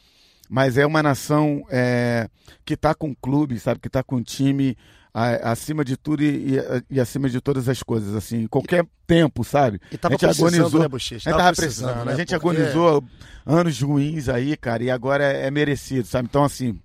Mas 0.49 0.77
é 0.77 0.85
uma 0.85 1.01
nação 1.01 1.63
é, 1.69 2.27
que 2.65 2.73
está 2.73 2.93
com 2.93 3.15
clube, 3.15 3.59
sabe? 3.59 3.79
Que 3.79 3.87
está 3.87 4.03
com 4.03 4.21
time 4.21 4.77
acima 5.13 5.85
de 5.85 5.95
tudo 5.95 6.23
e, 6.23 6.55
e, 6.55 6.95
e, 6.95 6.99
acima 6.99 7.29
de 7.29 7.39
todas 7.39 7.69
as 7.69 7.83
coisas, 7.83 8.15
assim, 8.15 8.47
qualquer 8.47 8.83
tempo, 9.05 9.43
sabe? 9.43 9.79
E 9.91 9.97
tava 9.97 10.15
a 10.15 10.17
gente 10.17 10.25
agonizou, 10.25 10.81
né, 10.81 10.87
Bochecha? 10.87 11.29
A 11.29 11.33
gente 11.33 11.39
tava 11.39 11.55
precisando, 11.55 12.05
né? 12.05 12.13
a 12.13 12.15
gente 12.15 12.35
Porque... 12.35 12.35
agonizou 12.35 13.03
anos 13.45 13.79
ruins 13.79 14.27
aí, 14.27 14.57
cara, 14.57 14.83
e 14.83 14.89
agora 14.89 15.23
é, 15.23 15.45
é 15.45 15.51
merecido, 15.51 16.07
sabe? 16.07 16.27
Então, 16.27 16.43
assim, 16.43 16.79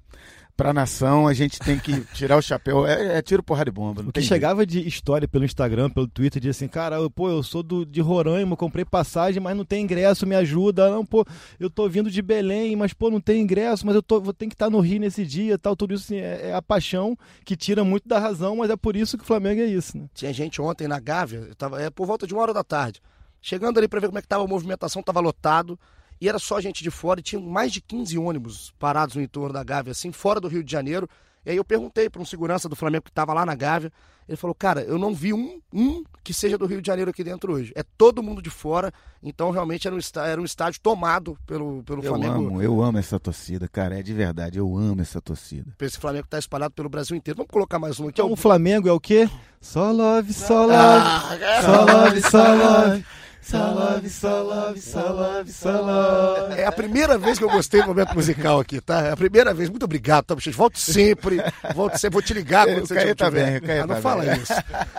pra 0.58 0.72
nação, 0.72 1.28
a 1.28 1.32
gente 1.32 1.60
tem 1.60 1.78
que 1.78 2.00
tirar 2.12 2.36
o 2.36 2.42
chapéu. 2.42 2.84
É, 2.84 3.18
é 3.18 3.22
tiro, 3.22 3.44
porrada 3.44 3.70
de 3.70 3.74
bomba. 3.74 4.02
o 4.02 4.12
que 4.12 4.20
chegava 4.20 4.66
de 4.66 4.86
história 4.88 5.28
pelo 5.28 5.44
Instagram, 5.44 5.88
pelo 5.88 6.08
Twitter, 6.08 6.42
de 6.42 6.48
assim, 6.48 6.66
cara, 6.66 6.96
eu, 6.96 7.08
pô, 7.08 7.30
eu 7.30 7.44
sou 7.44 7.62
do, 7.62 7.86
de 7.86 8.00
Roraima, 8.00 8.56
comprei 8.56 8.84
passagem, 8.84 9.40
mas 9.40 9.56
não 9.56 9.64
tem 9.64 9.84
ingresso, 9.84 10.26
me 10.26 10.34
ajuda. 10.34 10.90
Não, 10.90 11.06
pô, 11.06 11.24
eu 11.60 11.70
tô 11.70 11.88
vindo 11.88 12.10
de 12.10 12.20
Belém, 12.20 12.74
mas, 12.74 12.92
pô, 12.92 13.08
não 13.08 13.20
tem 13.20 13.40
ingresso, 13.40 13.86
mas 13.86 13.94
eu 13.94 14.02
tô, 14.02 14.20
vou 14.20 14.32
ter 14.34 14.48
que 14.48 14.54
estar 14.54 14.66
tá 14.66 14.70
no 14.70 14.80
Rio 14.80 14.98
nesse 14.98 15.24
dia 15.24 15.56
tal. 15.56 15.76
Tudo 15.76 15.94
isso, 15.94 16.06
assim, 16.06 16.16
é, 16.16 16.48
é, 16.48 16.54
a 16.54 16.60
paixão 16.60 17.16
que 17.44 17.56
tira 17.56 17.84
muito 17.84 18.08
da 18.08 18.18
razão, 18.18 18.56
mas 18.56 18.68
é 18.68 18.76
por 18.76 18.96
isso 18.96 19.16
que 19.16 19.22
o 19.22 19.26
Flamengo 19.26 19.60
é 19.60 19.66
isso, 19.66 19.96
né? 19.96 20.06
Tinha 20.12 20.32
gente 20.32 20.60
ontem 20.60 20.88
na 20.88 20.98
Gávea, 20.98 21.46
eu 21.48 21.54
tava, 21.54 21.80
é 21.80 21.88
por 21.88 22.04
volta 22.04 22.26
de 22.26 22.34
uma 22.34 22.42
hora 22.42 22.52
da 22.52 22.64
tarde. 22.64 23.00
Chegando 23.40 23.78
ali 23.78 23.86
para 23.86 24.00
ver 24.00 24.08
como 24.08 24.18
é 24.18 24.22
que 24.22 24.26
tava 24.26 24.42
a 24.42 24.48
movimentação, 24.48 25.04
tava 25.04 25.20
lotado 25.20 25.78
e 26.20 26.28
era 26.28 26.38
só 26.38 26.60
gente 26.60 26.82
de 26.82 26.90
fora, 26.90 27.20
e 27.20 27.22
tinha 27.22 27.40
mais 27.40 27.72
de 27.72 27.80
15 27.80 28.18
ônibus 28.18 28.72
parados 28.78 29.16
no 29.16 29.22
entorno 29.22 29.52
da 29.52 29.62
Gávea, 29.62 29.92
assim, 29.92 30.12
fora 30.12 30.40
do 30.40 30.48
Rio 30.48 30.64
de 30.64 30.70
Janeiro. 30.70 31.08
E 31.46 31.50
aí 31.50 31.56
eu 31.56 31.64
perguntei 31.64 32.10
para 32.10 32.20
um 32.20 32.24
segurança 32.24 32.68
do 32.68 32.76
Flamengo 32.76 33.04
que 33.04 33.10
estava 33.10 33.32
lá 33.32 33.46
na 33.46 33.54
Gávea, 33.54 33.92
ele 34.28 34.36
falou, 34.36 34.54
cara, 34.54 34.82
eu 34.82 34.98
não 34.98 35.14
vi 35.14 35.32
um, 35.32 35.58
um 35.72 36.04
que 36.22 36.34
seja 36.34 36.58
do 36.58 36.66
Rio 36.66 36.82
de 36.82 36.86
Janeiro 36.86 37.10
aqui 37.10 37.24
dentro 37.24 37.54
hoje. 37.54 37.72
É 37.74 37.82
todo 37.82 38.22
mundo 38.22 38.42
de 38.42 38.50
fora, 38.50 38.92
então 39.22 39.50
realmente 39.50 39.86
era 39.86 39.96
um 39.96 39.98
estádio, 39.98 40.30
era 40.30 40.40
um 40.40 40.44
estádio 40.44 40.80
tomado 40.82 41.38
pelo, 41.46 41.82
pelo 41.82 42.02
eu 42.02 42.10
Flamengo. 42.10 42.48
Amo, 42.48 42.62
eu 42.62 42.82
amo 42.82 42.98
essa 42.98 43.18
torcida, 43.18 43.66
cara, 43.66 43.98
é 43.98 44.02
de 44.02 44.12
verdade, 44.12 44.58
eu 44.58 44.76
amo 44.76 45.00
essa 45.00 45.18
torcida. 45.18 45.74
Esse 45.80 45.98
Flamengo 45.98 46.26
está 46.26 46.38
espalhado 46.38 46.74
pelo 46.74 46.90
Brasil 46.90 47.16
inteiro. 47.16 47.38
Vamos 47.38 47.50
colocar 47.50 47.78
mais 47.78 47.98
um 47.98 48.08
aqui. 48.08 48.20
Então, 48.20 48.30
o 48.30 48.36
Flamengo 48.36 48.86
é 48.86 48.92
o 48.92 49.00
quê? 49.00 49.30
Só 49.62 49.90
love, 49.90 50.34
só 50.34 50.66
love, 50.66 50.74
ah, 50.74 51.62
só 51.62 51.84
love, 51.84 52.20
só 52.20 52.54
love. 52.54 53.04
Salve, 53.40 54.10
salve, 54.10 54.80
salve, 54.80 55.52
salve. 55.52 56.54
É 56.60 56.66
a 56.66 56.72
primeira 56.72 57.16
vez 57.16 57.38
que 57.38 57.44
eu 57.44 57.50
gostei 57.50 57.80
do 57.80 57.88
momento 57.88 58.14
musical 58.14 58.60
aqui, 58.60 58.80
tá? 58.80 59.06
É 59.06 59.12
a 59.12 59.16
primeira 59.16 59.54
vez. 59.54 59.70
Muito 59.70 59.84
obrigado, 59.84 60.24
tá, 60.26 60.34
Bochecha? 60.34 60.56
Volto 60.56 60.78
sempre. 60.78 61.38
Volto 61.74 61.96
sempre. 61.96 62.14
Vou 62.14 62.22
te 62.22 62.34
ligar 62.34 62.66
quando 62.66 62.86
você 62.86 62.98
tiver. 62.98 63.14
Tá 63.14 63.30
bem, 63.30 63.56
ah, 63.56 63.86
não 63.86 63.94
tá 63.94 64.00
fala 64.02 64.24
bem. 64.24 64.36
isso. 64.36 64.52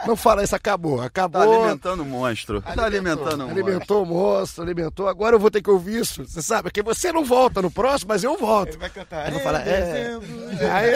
Não 0.07 0.15
fala 0.15 0.43
isso. 0.43 0.55
Acabou. 0.55 1.01
Acabou. 1.01 1.41
Tá 1.41 1.47
alimentando 1.47 2.03
o 2.03 2.05
monstro. 2.05 2.61
Tá 2.61 2.85
alimentando 2.85 3.43
o 3.43 3.47
monstro. 3.47 3.51
Alimentou 3.51 4.03
o 4.03 4.05
monstro, 4.05 4.63
alimentou. 4.63 5.07
Agora 5.07 5.35
eu 5.35 5.39
vou 5.39 5.51
ter 5.51 5.61
que 5.61 5.69
ouvir 5.69 5.99
isso. 5.99 6.25
Você 6.25 6.41
sabe 6.41 6.71
que 6.71 6.81
você 6.81 7.11
não 7.11 7.23
volta 7.23 7.61
no 7.61 7.69
próximo, 7.69 8.09
mas 8.09 8.23
eu 8.23 8.37
volto. 8.37 8.69
Ele 8.69 8.77
vai 8.77 8.89
cantar. 8.89 9.27
Eu 9.27 9.33
vou 9.33 9.41
falar, 9.41 9.67
é... 9.67 10.17
Aí... 10.71 10.93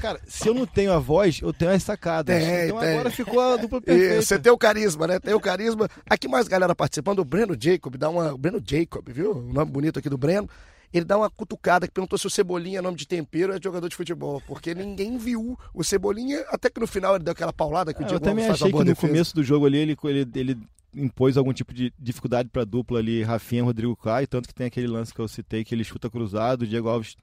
Cara, 0.00 0.20
se 0.26 0.48
eu 0.48 0.54
não 0.54 0.66
tenho 0.66 0.92
a 0.92 0.98
voz, 0.98 1.40
eu 1.42 1.52
tenho 1.52 1.70
as 1.70 1.82
sacadas. 1.82 2.36
Tem, 2.36 2.66
então 2.66 2.78
tem. 2.78 2.94
agora 2.94 3.10
ficou 3.10 3.40
a 3.40 3.56
dupla 3.56 3.80
perfeita. 3.80 4.14
E 4.14 4.22
você 4.22 4.38
tem 4.38 4.52
o 4.52 4.58
carisma, 4.58 5.06
né? 5.06 5.18
Tem 5.18 5.34
o 5.34 5.40
carisma. 5.40 5.88
Aqui 6.08 6.21
mais 6.28 6.48
galera 6.48 6.74
participando. 6.74 7.20
O 7.20 7.24
Breno 7.24 7.56
Jacob, 7.58 7.96
dá 7.96 8.08
uma. 8.08 8.32
O 8.32 8.38
Breno 8.38 8.62
Jacob, 8.64 9.08
viu? 9.08 9.38
O 9.38 9.52
nome 9.52 9.70
bonito 9.70 9.98
aqui 9.98 10.08
do 10.08 10.18
Breno. 10.18 10.48
Ele 10.92 11.06
dá 11.06 11.16
uma 11.16 11.30
cutucada 11.30 11.86
que 11.86 11.94
perguntou 11.94 12.18
se 12.18 12.26
o 12.26 12.30
Cebolinha 12.30 12.80
é 12.80 12.82
nome 12.82 12.98
de 12.98 13.08
tempero 13.08 13.54
é 13.54 13.58
jogador 13.62 13.88
de 13.88 13.96
futebol. 13.96 14.42
Porque 14.46 14.74
ninguém 14.74 15.16
viu 15.16 15.58
o 15.72 15.82
Cebolinha, 15.82 16.44
até 16.48 16.68
que 16.68 16.78
no 16.78 16.86
final 16.86 17.14
ele 17.14 17.24
deu 17.24 17.32
aquela 17.32 17.52
paulada 17.52 17.94
que 17.94 18.02
o 18.02 18.04
é, 18.04 18.08
Diego 18.08 18.22
Eu 18.22 18.28
também 18.28 18.46
achei 18.46 18.70
que 18.70 18.78
no 18.78 18.84
defesa. 18.84 19.08
começo 19.08 19.34
do 19.34 19.42
jogo 19.42 19.64
ali 19.64 19.78
ele, 19.78 19.96
ele, 20.04 20.30
ele 20.34 20.58
impôs 20.94 21.36
algum 21.36 21.52
tipo 21.52 21.72
de 21.72 21.92
dificuldade 21.98 22.50
para 22.50 22.62
a 22.62 22.66
dupla 22.66 22.98
ali, 22.98 23.22
Rafinha 23.22 23.64
Rodrigo 23.64 23.96
Caio, 23.96 24.26
tanto 24.28 24.48
que 24.48 24.54
tem 24.54 24.66
aquele 24.66 24.86
lance 24.86 25.14
que 25.14 25.20
eu 25.20 25.28
citei 25.28 25.64
que 25.64 25.74
ele 25.74 25.84
chuta 25.84 26.10
cruzado, 26.10 26.62
o 26.62 26.66
Diego 26.66 26.88
Alves 26.88 27.16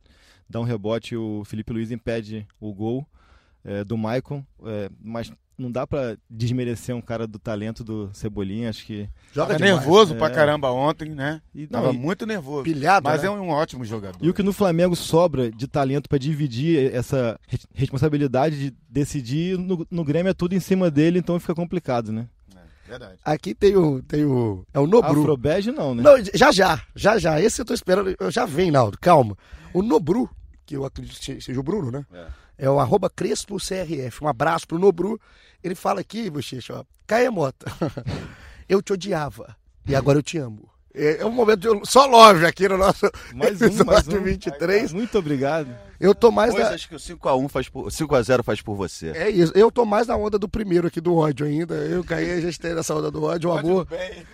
dá 0.50 0.60
um 0.60 0.64
rebote, 0.64 1.16
o 1.16 1.44
Felipe 1.46 1.72
Luiz 1.72 1.92
impede 1.92 2.48
o 2.60 2.74
gol 2.74 3.08
é, 3.64 3.84
do 3.84 3.96
Maicon, 3.96 4.44
é, 4.66 4.90
mas 5.00 5.32
não 5.60 5.72
dá 5.72 5.86
para 5.86 6.18
desmerecer 6.30 6.96
um 6.96 7.02
cara 7.02 7.28
do 7.28 7.38
talento 7.38 7.84
do 7.84 8.10
Cebolinha, 8.14 8.70
acho 8.70 8.86
que... 8.86 9.10
Joga 9.34 9.54
Tava 9.54 9.64
nervoso 9.64 10.14
é... 10.16 10.18
pra 10.18 10.30
caramba 10.30 10.72
ontem, 10.72 11.10
né? 11.10 11.42
E, 11.54 11.62
não, 11.70 11.82
Tava 11.82 11.94
e... 11.94 11.98
muito 11.98 12.26
nervoso. 12.26 12.64
Pilhado, 12.64 13.04
mas 13.04 13.22
né? 13.22 13.28
é 13.28 13.32
um 13.32 13.50
ótimo 13.50 13.84
jogador. 13.84 14.18
E 14.22 14.30
o 14.30 14.34
que 14.34 14.42
no 14.42 14.54
Flamengo 14.54 14.96
sobra 14.96 15.52
de 15.52 15.68
talento 15.68 16.08
para 16.08 16.18
dividir 16.18 16.94
essa 16.94 17.40
responsabilidade 17.74 18.58
de 18.58 18.76
decidir, 18.90 19.58
no, 19.58 19.86
no 19.92 20.04
Grêmio 20.04 20.30
é 20.30 20.34
tudo 20.34 20.56
em 20.56 20.60
cima 20.60 20.90
dele, 20.90 21.20
então 21.20 21.40
fica 21.40 21.54
complicado, 21.54 22.12
né? 22.12 22.28
Verdade. 22.90 23.20
Aqui 23.24 23.54
tem 23.54 23.78
o, 23.78 24.02
tem 24.02 24.26
o. 24.26 24.66
É 24.74 24.80
o 24.80 24.88
Nobru. 24.88 25.22
Afrobege 25.22 25.72
não, 25.72 25.94
né? 25.94 26.02
Não, 26.02 26.18
já 26.34 26.52
já, 26.52 26.82
já 26.96 27.20
já. 27.20 27.40
Esse 27.40 27.62
eu 27.62 27.66
tô 27.66 27.74
esperando. 27.74 28.16
Já 28.32 28.48
vem, 28.48 28.72
Naldo, 28.72 28.98
calma. 29.00 29.38
O 29.72 29.84
Nobru, 29.84 30.28
que 30.66 30.76
eu 30.76 30.84
acredito 30.84 31.20
que 31.20 31.40
seja 31.40 31.60
o 31.60 31.64
Bruno, 31.64 31.92
né? 31.92 32.04
É, 32.12 32.26
é 32.60 32.70
o 32.70 32.80
arroba 32.80 33.10
Crespo 33.10 33.58
CRF. 33.58 34.24
Um 34.24 34.28
abraço 34.28 34.68
pro 34.68 34.78
Nobru. 34.78 35.20
Ele 35.64 35.74
fala 35.74 36.02
aqui, 36.02 36.30
Bochecha, 36.30 36.82
ó. 36.82 36.84
Caia 37.08 37.32
Mota. 37.32 37.72
eu 38.68 38.82
te 38.82 38.94
odiava. 38.94 39.56
E 39.88 39.96
agora 39.96 40.20
eu 40.20 40.24
te 40.24 40.38
amo. 40.38 40.70
É, 40.94 41.22
é 41.22 41.26
um 41.26 41.32
momento 41.32 41.82
de 41.82 41.90
só 41.90 42.06
love 42.06 42.46
aqui 42.46 42.68
no 42.68 42.78
nosso 42.78 43.10
mais 43.34 43.62
um, 43.62 43.86
mais 43.86 44.08
um. 44.08 44.22
23. 44.22 44.92
Muito 44.92 45.18
obrigado. 45.18 45.70
Eu 46.00 46.14
tô 46.14 46.32
mais 46.32 46.52
Coisas 46.52 46.72
na... 46.72 46.88
que 46.88 46.96
o 46.96 47.18
5x1 47.18 47.50
faz 47.50 47.70
por 47.70 47.88
5x0 47.88 48.44
faz 48.44 48.62
por 48.62 48.76
você. 48.76 49.12
É 49.12 49.30
isso. 49.30 49.54
Eu 49.56 49.72
tô 49.72 49.86
mais 49.86 50.08
na 50.08 50.18
onda 50.18 50.38
do 50.38 50.50
primeiro 50.50 50.88
aqui 50.88 51.00
do 51.00 51.16
ódio 51.16 51.46
ainda. 51.46 51.76
Eu 51.76 52.04
caí, 52.04 52.32
a 52.32 52.42
gente 52.42 52.60
tem 52.60 52.74
nessa 52.74 52.94
onda 52.94 53.10
do 53.10 53.24
ódio, 53.24 53.50
o 53.52 53.58
amor. 53.58 53.88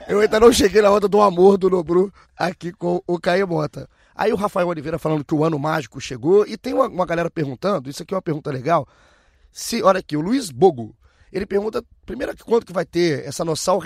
Eu 0.07 0.19
ainda 0.19 0.39
não 0.39 0.51
cheguei 0.51 0.81
na 0.81 0.89
onda 0.89 1.07
do 1.07 1.21
amor 1.21 1.57
do 1.57 1.69
Nobru 1.69 2.11
aqui 2.35 2.71
com 2.71 3.01
o 3.05 3.19
Caio 3.19 3.47
Mota. 3.47 3.87
Aí 4.15 4.31
o 4.31 4.37
Rafael 4.37 4.67
Oliveira 4.67 4.97
falando 4.97 5.25
que 5.25 5.35
o 5.35 5.43
ano 5.43 5.59
mágico 5.59 5.99
chegou 5.99 6.47
e 6.47 6.57
tem 6.57 6.73
uma, 6.73 6.87
uma 6.87 7.05
galera 7.05 7.29
perguntando, 7.29 7.89
isso 7.89 8.01
aqui 8.01 8.13
é 8.13 8.15
uma 8.15 8.21
pergunta 8.21 8.49
legal. 8.49 8.87
Se, 9.51 9.83
olha 9.83 9.99
aqui, 9.99 10.15
o 10.15 10.21
Luiz 10.21 10.49
Bogo, 10.49 10.95
ele 11.31 11.45
pergunta 11.45 11.83
primeiro 12.05 12.33
quando 12.45 12.65
que 12.65 12.71
vai 12.71 12.85
ter 12.85 13.25
essa 13.27 13.43
noção, 13.43 13.79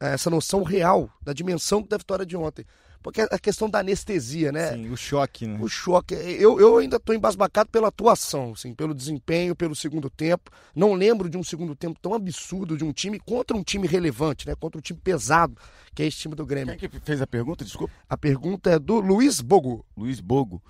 essa 0.00 0.30
noção 0.30 0.62
real 0.62 1.10
da 1.22 1.34
dimensão 1.34 1.82
da 1.82 1.98
vitória 1.98 2.24
de 2.24 2.34
ontem. 2.34 2.64
Porque 3.04 3.20
a 3.20 3.38
questão 3.38 3.68
da 3.68 3.80
anestesia, 3.80 4.50
né? 4.50 4.72
Sim, 4.72 4.88
o 4.88 4.96
choque, 4.96 5.46
né? 5.46 5.58
O 5.60 5.68
choque. 5.68 6.14
Eu, 6.14 6.58
eu 6.58 6.78
ainda 6.78 6.96
estou 6.96 7.14
embasbacado 7.14 7.68
pela 7.68 7.88
atuação, 7.88 8.52
assim, 8.52 8.74
pelo 8.74 8.94
desempenho, 8.94 9.54
pelo 9.54 9.76
segundo 9.76 10.08
tempo. 10.08 10.50
Não 10.74 10.94
lembro 10.94 11.28
de 11.28 11.36
um 11.36 11.44
segundo 11.44 11.76
tempo 11.76 12.00
tão 12.00 12.14
absurdo 12.14 12.78
de 12.78 12.82
um 12.82 12.94
time 12.94 13.20
contra 13.20 13.54
um 13.54 13.62
time 13.62 13.86
relevante, 13.86 14.46
né? 14.46 14.54
Contra 14.54 14.78
um 14.78 14.80
time 14.80 14.98
pesado, 14.98 15.54
que 15.94 16.02
é 16.02 16.06
esse 16.06 16.16
time 16.16 16.34
do 16.34 16.46
Grêmio. 16.46 16.78
Quem 16.78 16.88
que 16.88 16.98
fez 16.98 17.20
a 17.20 17.26
pergunta? 17.26 17.62
Desculpa. 17.62 17.92
A 18.08 18.16
pergunta 18.16 18.70
é 18.70 18.78
do 18.78 19.00
Luiz 19.00 19.38
Bogo. 19.42 19.84
Luiz 19.94 20.18
Bogo. 20.18 20.62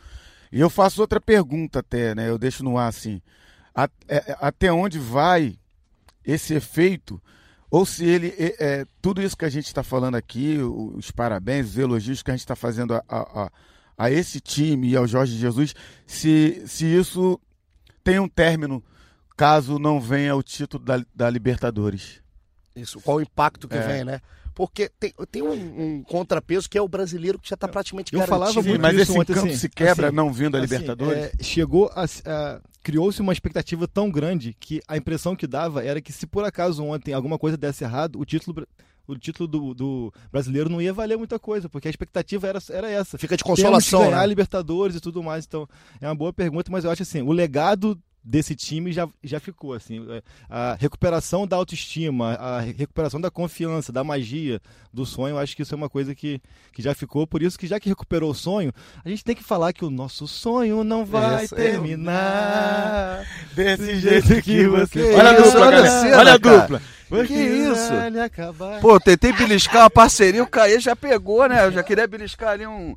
E 0.51 0.59
eu 0.59 0.68
faço 0.68 1.01
outra 1.01 1.20
pergunta 1.20 1.79
até, 1.79 2.16
né? 2.16 2.29
Eu 2.29 2.37
deixo 2.37 2.64
no 2.64 2.77
ar 2.77 2.88
assim. 2.88 3.23
É, 4.09 4.37
até 4.40 4.73
onde 4.73 4.99
vai 4.99 5.57
esse 6.25 6.53
efeito 6.53 7.23
ou 7.75 7.85
se 7.85 8.05
ele, 8.05 8.29
é, 8.39 8.55
é, 8.61 8.87
tudo 9.03 9.21
isso 9.21 9.37
que 9.37 9.45
a 9.45 9.49
gente 9.49 9.67
está 9.67 9.83
falando 9.83 10.15
aqui, 10.15 10.59
os 10.61 11.11
parabéns, 11.11 11.71
os 11.71 11.77
elogios 11.77 12.23
que 12.23 12.31
a 12.31 12.35
gente 12.35 12.43
está 12.43 12.55
fazendo 12.55 12.95
a, 12.95 13.03
a, 13.09 13.51
a, 13.99 14.11
esse 14.13 14.39
time 14.41 14.91
e 14.91 14.97
ao 14.97 15.09
Jorge 15.09 15.37
Jesus, 15.37 15.75
se, 16.07 16.63
se 16.69 16.87
isso 16.87 17.37
tem 18.05 18.21
um 18.21 18.29
término 18.29 18.81
caso 19.37 19.77
não 19.81 20.01
venha 20.01 20.37
o 20.37 20.43
título 20.43 20.85
da, 20.85 21.05
da 21.13 21.29
Libertadores. 21.29 22.23
Isso, 22.77 23.01
qual 23.01 23.17
o 23.17 23.21
impacto 23.21 23.67
que 23.67 23.77
é. 23.77 23.81
vem, 23.81 24.05
né? 24.05 24.21
Porque 24.55 24.89
tem, 24.89 25.13
tem 25.33 25.43
um, 25.43 25.97
um, 25.97 26.05
contrapeso 26.05 26.71
que 26.71 26.79
é 26.79 26.81
o 26.81 26.87
brasileiro 26.87 27.41
que 27.41 27.49
já 27.49 27.55
está 27.55 27.67
praticamente 27.67 28.13
Eu 28.13 28.21
garantido. 28.21 28.39
falava 28.39 28.69
muito 28.69 28.81
mas 28.81 28.97
esse 28.97 29.19
ontem, 29.19 29.35
campo 29.35 29.49
assim, 29.49 29.57
se 29.57 29.69
quebra 29.69 30.07
assim, 30.07 30.17
não 30.17 30.33
vindo 30.33 30.57
a 30.57 30.61
assim, 30.61 30.73
Libertadores? 30.73 31.25
É, 31.25 31.33
chegou 31.43 31.91
a, 31.93 32.05
a 32.05 32.61
criou-se 32.85 33.20
uma 33.20 33.33
expectativa 33.33 33.88
tão 33.88 34.11
grande 34.11 34.55
que 34.61 34.81
a 34.87 34.97
impressão 34.97 35.35
que 35.35 35.47
dava 35.47 35.83
era 35.83 36.03
que 36.03 36.12
se 36.12 36.27
por 36.27 36.44
acaso 36.44 36.85
ontem 36.85 37.14
alguma 37.14 37.38
coisa 37.38 37.57
desse 37.57 37.83
errado, 37.83 38.20
o 38.20 38.25
título 38.25 38.66
o 39.07 39.18
título 39.18 39.47
do, 39.47 39.75
do, 39.75 40.14
brasileiro 40.33 40.70
não 40.70 40.81
ia 40.81 40.92
valer 40.92 41.18
muita 41.18 41.38
coisa, 41.38 41.68
porque 41.68 41.88
a 41.88 41.90
expectativa 41.90 42.47
era, 42.47 42.59
era 42.70 42.90
essa. 42.90 43.18
Fica 43.18 43.37
de 43.37 43.44
consolação. 43.44 43.99
Temos 43.99 44.05
que 44.07 44.11
ganhar 44.11 44.23
né? 44.23 44.27
Libertadores 44.27 44.97
e 44.97 45.01
tudo 45.01 45.23
mais. 45.23 45.44
Então, 45.44 45.68
é 46.01 46.09
uma 46.09 46.14
boa 46.14 46.33
pergunta, 46.33 46.73
mas 46.73 46.85
eu 46.85 46.90
acho 46.90 47.03
assim, 47.03 47.20
o 47.20 47.31
legado 47.31 48.01
desse 48.25 48.55
time 48.55 48.91
já, 48.91 49.07
já 49.23 49.39
ficou 49.39 49.75
assim 49.75 50.05
é, 50.11 50.23
a 50.49 50.75
recuperação 50.81 51.47
da 51.47 51.57
autoestima 51.57 52.33
a 52.35 52.61
recuperação 52.61 53.21
da 53.21 53.31
confiança 53.31 53.93
da 53.93 54.03
magia 54.03 54.61
do 54.93 55.05
sonho 55.05 55.37
acho 55.37 55.55
que 55.55 55.63
isso 55.63 55.75
é 55.75 55.77
uma 55.77 55.91
coisa 55.91 56.15
que, 56.15 56.41
que 56.73 56.81
já 56.81 56.95
ficou 56.95 57.27
por 57.27 57.43
isso 57.43 57.59
que 57.59 57.67
já 57.67 57.79
que 57.79 57.89
recuperou 57.89 58.31
o 58.31 58.35
sonho 58.35 58.73
a 59.05 59.09
gente 59.11 59.23
tem 59.23 59.37
que 59.37 59.45
falar 59.45 59.75
que 59.75 59.85
o 59.85 59.91
nosso 59.91 60.27
sonho 60.27 60.83
não 60.83 61.05
vai 61.05 61.45
Essa 61.45 61.57
terminar 61.57 63.27
é... 63.57 63.77
desse 63.77 64.01
jeito 64.01 64.41
que 64.41 64.67
você 64.67 65.15
olha 65.15 65.31
a 65.31 65.33
dupla 65.35 65.67
olha, 65.67 65.91
cena, 65.91 66.19
olha 66.19 66.33
a 66.33 66.39
dupla 66.39 66.83
que 67.27 67.35
isso? 67.35 67.93
Pô, 68.81 68.99
tentei 68.99 69.33
beliscar 69.33 69.83
uma 69.83 69.91
parceria, 69.91 70.43
o 70.43 70.47
Caê 70.49 70.81
já 70.81 70.97
pegou, 70.97 71.47
né? 71.49 71.67
Eu 71.67 71.71
já 71.71 71.83
queria 71.83 72.09
beliscar 72.09 72.51
ali 72.51 72.67
um. 72.67 72.97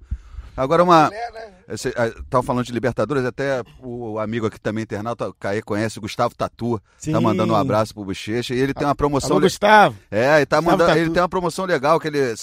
Agora 0.58 0.84
uma. 0.84 1.10
Né? 1.12 1.18
Estava 1.70 2.42
falando 2.42 2.66
de 2.66 2.72
Libertadores, 2.72 3.26
até 3.26 3.62
o 3.80 4.18
amigo 4.20 4.48
aqui 4.48 4.60
também, 4.60 4.84
internauta, 4.84 5.28
o 5.28 5.34
Caê 5.34 5.62
conhece, 5.62 6.00
o 6.00 6.02
Gustavo 6.02 6.34
Tatu. 6.34 6.80
Tá 6.80 6.84
Sim. 6.98 7.12
Tá 7.12 7.22
mandando 7.22 7.54
um 7.54 7.56
abraço 7.56 7.94
pro 7.94 8.06
Bochecha. 8.06 8.56
E 8.56 8.60
ele 8.60 8.74
tem 8.74 8.88
uma 8.88 8.96
promoção. 8.96 9.32
Alô, 9.32 9.42
Gustavo! 9.42 9.96
É, 10.10 10.38
ele, 10.38 10.46
tá 10.46 10.62
mandando, 10.62 10.98
ele 10.98 11.10
tem 11.12 11.22
uma 11.22 11.30
promoção 11.30 11.66
legal 11.66 12.00
que 12.00 12.08
ele. 12.08 12.34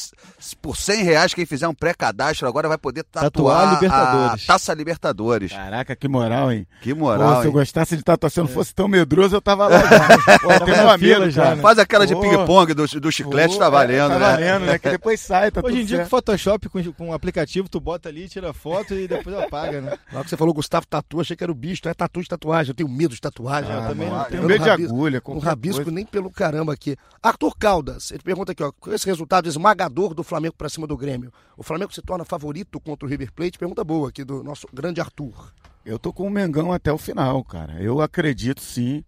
Por 0.61 0.77
100 0.77 1.03
reais, 1.03 1.35
quem 1.35 1.47
fizer 1.47 1.67
um 1.67 1.75
pré-cadastro 1.75 2.47
agora 2.47 2.69
vai 2.69 2.79
poder 2.79 3.03
tatuar, 3.05 3.31
tatuar 3.31 3.75
Libertadores. 3.75 4.45
a 4.45 4.47
Taça 4.47 4.75
Libertadores. 4.75 5.53
Caraca, 5.53 5.97
que 5.97 6.07
moral, 6.07 6.53
hein? 6.53 6.67
Que 6.83 6.93
moral. 6.95 7.37
Pô, 7.37 7.41
se 7.41 7.49
eu 7.49 7.53
gostasse 7.53 7.97
de 7.97 8.03
tatuar, 8.03 8.31
se 8.31 8.39
eu 8.39 8.45
não 8.45 8.51
fosse 8.51 8.75
tão 8.75 8.87
medroso, 8.87 9.35
eu 9.35 9.41
tava 9.41 9.69
lá. 9.69 9.81
Pô, 10.43 10.65
tem 10.65 10.81
uma 10.81 10.99
fila 10.99 11.31
já. 11.31 11.57
Né? 11.57 11.63
Faz 11.63 11.79
aquela 11.79 12.07
de 12.07 12.15
ping-pong 12.15 12.75
do, 12.75 12.87
do 12.87 13.11
chiclete, 13.11 13.55
Pô, 13.55 13.61
tá 13.61 13.71
valendo, 13.71 13.95
é, 13.95 14.09
tá 14.09 14.19
né? 14.19 14.21
Tá 14.21 14.31
valendo, 14.33 14.67
né? 14.67 14.79
Que 14.79 14.91
depois 14.91 15.19
sai, 15.19 15.51
tá 15.51 15.63
Hoje 15.65 15.81
em 15.81 15.85
dia, 15.85 16.01
com 16.01 16.07
Photoshop, 16.07 16.69
com, 16.69 16.93
com 16.93 17.09
um 17.09 17.13
aplicativo, 17.13 17.69
tu 17.69 17.81
bota 17.81 18.04
ali, 18.09 18.29
tira 18.29 18.53
foto 18.53 18.95
e 18.95 19.07
depois 19.09 19.37
apaga, 19.37 19.81
né? 19.81 19.99
Na 20.11 20.19
hora 20.19 20.25
que 20.25 20.31
você 20.31 20.37
falou 20.37 20.55
Gustavo 20.55 20.87
Tatu, 20.87 21.21
achei 21.21 21.37
que 21.37 21.43
era 21.45 21.53
o 21.53 21.55
bicho, 21.55 21.89
é 21.89 21.95
tatu 21.95 22.23
de 22.23 22.29
tatuagem. 22.29 22.71
Eu 22.71 22.75
tenho 22.75 22.89
medo 22.89 23.15
de 23.15 23.21
tatuagem. 23.21 23.71
Ah, 23.71 23.83
eu 23.83 23.89
também 23.89 24.11
não, 24.11 24.25
tenho 24.25 24.43
medo 24.45 24.65
de 24.65 24.71
agulha. 24.71 25.21
Com 25.21 25.39
rabisco 25.39 25.77
coisa. 25.83 25.91
nem 25.91 26.05
pelo 26.05 26.31
caramba 26.31 26.73
aqui. 26.73 26.97
Arthur 27.23 27.57
Caldas, 27.57 28.11
ele 28.11 28.23
pergunta 28.23 28.53
aqui, 28.53 28.63
ó, 28.63 28.73
com 28.73 28.93
esse 28.93 29.07
resultado 29.07 29.49
esmagador 29.49 30.15
do 30.15 30.23
Flamengo 30.23 30.55
para 30.57 30.69
cima 30.69 30.87
do 30.87 30.97
Grêmio, 30.97 31.33
o 31.57 31.63
Flamengo 31.63 31.93
se 31.93 32.03
torna 32.03 32.25
favorito 32.25 32.81
contra 32.81 33.07
o 33.07 33.09
River 33.09 33.33
Plate? 33.33 33.59
Pergunta 33.59 33.85
boa 33.85 34.09
aqui 34.09 34.25
do 34.25 34.43
nosso 34.43 34.67
grande 34.73 35.01
Arthur. 35.01 35.53
Eu 35.85 35.99
tô 35.99 36.13
com 36.13 36.27
o 36.27 36.31
Mengão 36.31 36.73
até 36.73 36.93
o 36.93 36.99
final, 36.99 37.45
cara. 37.45 37.83
Eu 37.83 38.01
acredito 38.01 38.63
sim. 38.63 39.05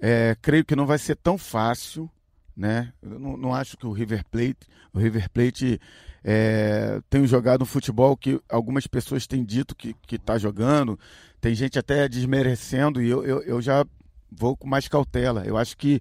É, 0.00 0.36
creio 0.40 0.64
que 0.64 0.76
não 0.76 0.86
vai 0.86 0.98
ser 0.98 1.16
tão 1.16 1.38
fácil, 1.38 2.10
né? 2.56 2.92
Eu 3.02 3.18
não, 3.18 3.36
não 3.36 3.54
acho 3.54 3.76
que 3.76 3.86
o 3.86 3.92
River 3.92 4.24
Plate, 4.30 4.66
o 4.92 4.98
River 4.98 5.28
Plate 5.30 5.80
é, 6.22 7.00
tenho 7.10 7.26
jogado 7.26 7.62
um 7.62 7.66
futebol 7.66 8.16
que 8.16 8.40
algumas 8.48 8.86
pessoas 8.86 9.26
têm 9.26 9.44
dito 9.44 9.74
que 9.74 9.94
está 10.10 10.38
jogando, 10.38 10.98
tem 11.40 11.54
gente 11.54 11.78
até 11.78 12.08
desmerecendo 12.08 13.02
e 13.02 13.10
eu, 13.10 13.24
eu, 13.24 13.42
eu 13.42 13.60
já 13.60 13.84
vou 14.30 14.56
com 14.56 14.66
mais 14.66 14.88
cautela. 14.88 15.44
Eu 15.44 15.56
acho 15.56 15.76
que 15.76 16.00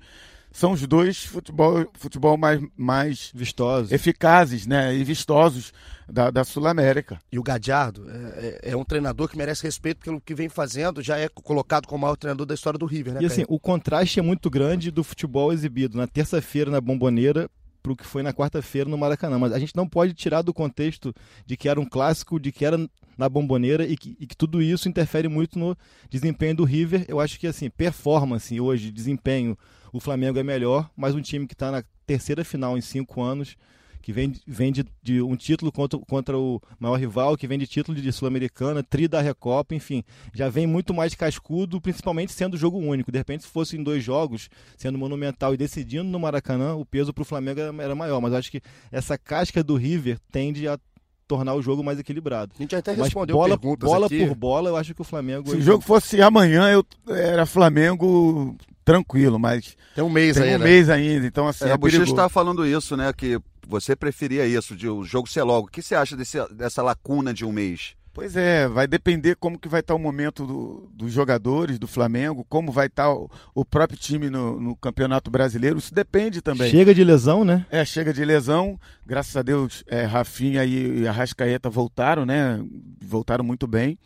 são 0.53 0.71
os 0.71 0.85
dois 0.85 1.25
futebol, 1.25 1.85
futebol 1.95 2.37
mais, 2.37 2.61
mais 2.77 3.31
vistosos, 3.33 3.91
eficazes 3.91 4.67
né, 4.67 4.95
e 4.95 5.03
vistosos 5.03 5.73
da, 6.07 6.29
da 6.29 6.43
Sul-América. 6.43 7.19
E 7.31 7.39
o 7.39 7.43
Gadiardo 7.43 8.07
é, 8.07 8.13
é, 8.13 8.59
é, 8.71 8.77
um 8.77 8.85
treinador 8.85 9.27
que 9.27 9.35
merece 9.35 9.63
respeito 9.63 10.05
pelo 10.05 10.21
que 10.21 10.35
vem 10.35 10.47
fazendo, 10.47 11.01
já 11.01 11.17
é 11.17 11.27
colocado 11.27 11.87
como 11.87 11.97
o 11.97 12.01
maior 12.03 12.15
treinador 12.15 12.45
da 12.45 12.53
história 12.53 12.77
do 12.77 12.85
River, 12.85 13.15
né? 13.15 13.21
E 13.23 13.25
assim, 13.25 13.43
o 13.49 13.59
contraste 13.59 14.19
é 14.19 14.23
muito 14.23 14.47
grande 14.47 14.91
do 14.91 15.03
futebol 15.03 15.51
exibido 15.51 15.97
na 15.97 16.05
terça-feira 16.05 16.69
na 16.69 16.79
Bomboneira 16.79 17.49
para 17.81 17.91
o 17.91 17.95
que 17.97 18.05
foi 18.05 18.23
na 18.23 18.31
quarta-feira 18.31 18.89
no 18.89 18.97
Maracanã. 18.97 19.37
Mas 19.39 19.51
a 19.51 19.59
gente 19.59 19.75
não 19.75 19.87
pode 19.87 20.13
tirar 20.13 20.41
do 20.41 20.53
contexto 20.53 21.13
de 21.45 21.57
que 21.57 21.67
era 21.67 21.79
um 21.79 21.85
clássico, 21.85 22.39
de 22.39 22.51
que 22.51 22.63
era 22.63 22.77
na 23.17 23.27
bomboneira 23.27 23.85
e 23.85 23.97
que, 23.97 24.15
e 24.19 24.25
que 24.25 24.37
tudo 24.37 24.61
isso 24.61 24.87
interfere 24.87 25.27
muito 25.27 25.59
no 25.59 25.75
desempenho 26.09 26.55
do 26.55 26.63
River. 26.63 27.05
Eu 27.07 27.19
acho 27.19 27.39
que 27.39 27.45
assim, 27.45 27.69
performance 27.69 28.57
hoje, 28.59 28.89
desempenho, 28.89 29.57
o 29.93 29.99
Flamengo 29.99 30.39
é 30.39 30.43
melhor, 30.43 30.89
mas 30.97 31.15
um 31.15 31.21
time 31.21 31.47
que 31.47 31.53
está 31.53 31.71
na 31.71 31.83
terceira 32.05 32.43
final 32.43 32.77
em 32.77 32.81
cinco 32.81 33.21
anos 33.21 33.55
que 34.03 34.11
vem, 34.11 34.33
vem 34.45 34.69
de, 34.69 34.85
de, 35.01 35.21
um 35.21 35.33
título 35.33 35.71
contra, 35.71 35.97
contra 35.97 36.37
o 36.37 36.61
maior 36.77 36.99
rival, 36.99 37.37
que 37.37 37.47
vem 37.47 37.57
de 37.57 37.65
título 37.65 37.99
de 37.99 38.11
Sul-Americana, 38.11 38.83
tri 38.83 39.07
da 39.07 39.21
Recopa, 39.21 39.73
enfim, 39.73 40.03
já 40.33 40.49
vem 40.49 40.67
muito 40.67 40.93
mais 40.93 41.15
cascudo, 41.15 41.79
principalmente 41.79 42.33
sendo 42.33 42.57
jogo 42.57 42.77
único. 42.77 43.13
De 43.13 43.17
repente, 43.17 43.43
se 43.43 43.49
fosse 43.49 43.77
em 43.77 43.81
dois 43.83 44.03
jogos, 44.03 44.49
sendo 44.77 44.97
monumental 44.97 45.53
e 45.53 45.57
decidindo 45.57 46.03
no 46.03 46.19
Maracanã, 46.19 46.75
o 46.75 46.85
peso 46.85 47.13
para 47.13 47.21
o 47.21 47.25
Flamengo 47.25 47.61
era, 47.61 47.73
era 47.81 47.95
maior. 47.95 48.19
Mas 48.19 48.33
acho 48.33 48.51
que 48.51 48.61
essa 48.91 49.17
casca 49.17 49.63
do 49.63 49.77
River 49.77 50.19
tende 50.29 50.67
a 50.67 50.77
tornar 51.25 51.53
o 51.53 51.61
jogo 51.61 51.81
mais 51.81 51.97
equilibrado. 51.97 52.51
A 52.59 52.61
gente 52.61 52.75
até 52.75 52.91
respondeu 52.91 53.37
bola, 53.37 53.57
perguntas 53.57 53.89
bola 53.89 54.07
aqui. 54.07 54.27
por 54.27 54.35
bola, 54.35 54.69
eu 54.69 54.75
acho 54.75 54.93
que 54.93 55.01
o 55.01 55.05
Flamengo... 55.05 55.49
Se 55.49 55.55
o 55.55 55.61
jogo 55.61 55.81
fosse 55.81 56.21
amanhã, 56.21 56.69
eu 56.69 56.85
era 57.07 57.45
Flamengo 57.45 58.57
tranquilo, 58.83 59.39
mas 59.39 59.75
tem 59.95 60.03
um 60.03 60.09
mês 60.09 60.35
tem 60.35 60.43
aí, 60.43 60.55
um 60.55 60.59
né? 60.59 60.65
mês 60.65 60.89
ainda, 60.89 61.25
então 61.25 61.47
assim. 61.47 61.65
É, 61.65 61.69
é 61.69 61.71
a 61.71 61.77
Bochecha 61.77 62.03
está 62.03 62.29
falando 62.29 62.65
isso, 62.65 62.97
né? 62.97 63.11
Que 63.13 63.39
você 63.67 63.95
preferia 63.95 64.45
isso, 64.45 64.75
de 64.75 64.87
o 64.87 65.03
jogo 65.03 65.27
ser 65.27 65.43
logo. 65.43 65.67
O 65.67 65.71
que 65.71 65.81
você 65.81 65.95
acha 65.95 66.15
desse, 66.15 66.37
dessa 66.53 66.81
lacuna 66.81 67.33
de 67.33 67.45
um 67.45 67.51
mês? 67.51 67.95
Pois 68.13 68.35
é, 68.35 68.67
vai 68.67 68.85
depender 68.85 69.35
como 69.35 69.57
que 69.57 69.67
vai 69.67 69.79
estar 69.79 69.95
o 69.95 69.99
momento 69.99 70.45
do, 70.45 70.87
dos 70.93 71.11
jogadores 71.11 71.79
do 71.79 71.87
Flamengo, 71.87 72.45
como 72.47 72.71
vai 72.71 72.85
estar 72.85 73.11
o, 73.11 73.27
o 73.55 73.65
próprio 73.65 73.97
time 73.97 74.29
no, 74.29 74.59
no, 74.59 74.75
Campeonato 74.75 75.31
Brasileiro, 75.31 75.79
isso 75.79 75.91
depende 75.91 76.39
também. 76.39 76.69
Chega 76.69 76.93
de 76.93 77.03
lesão, 77.03 77.43
né? 77.43 77.65
É, 77.71 77.83
chega 77.83 78.13
de 78.13 78.23
lesão, 78.23 78.79
graças 79.03 79.35
a 79.35 79.41
Deus, 79.41 79.83
é, 79.87 80.03
Rafinha 80.03 80.63
e, 80.63 80.99
e 80.99 81.07
Arrascaeta 81.07 81.71
voltaram, 81.71 82.23
né? 82.23 82.63
Voltaram 83.03 83.43
muito 83.43 83.65
bem. 83.65 83.97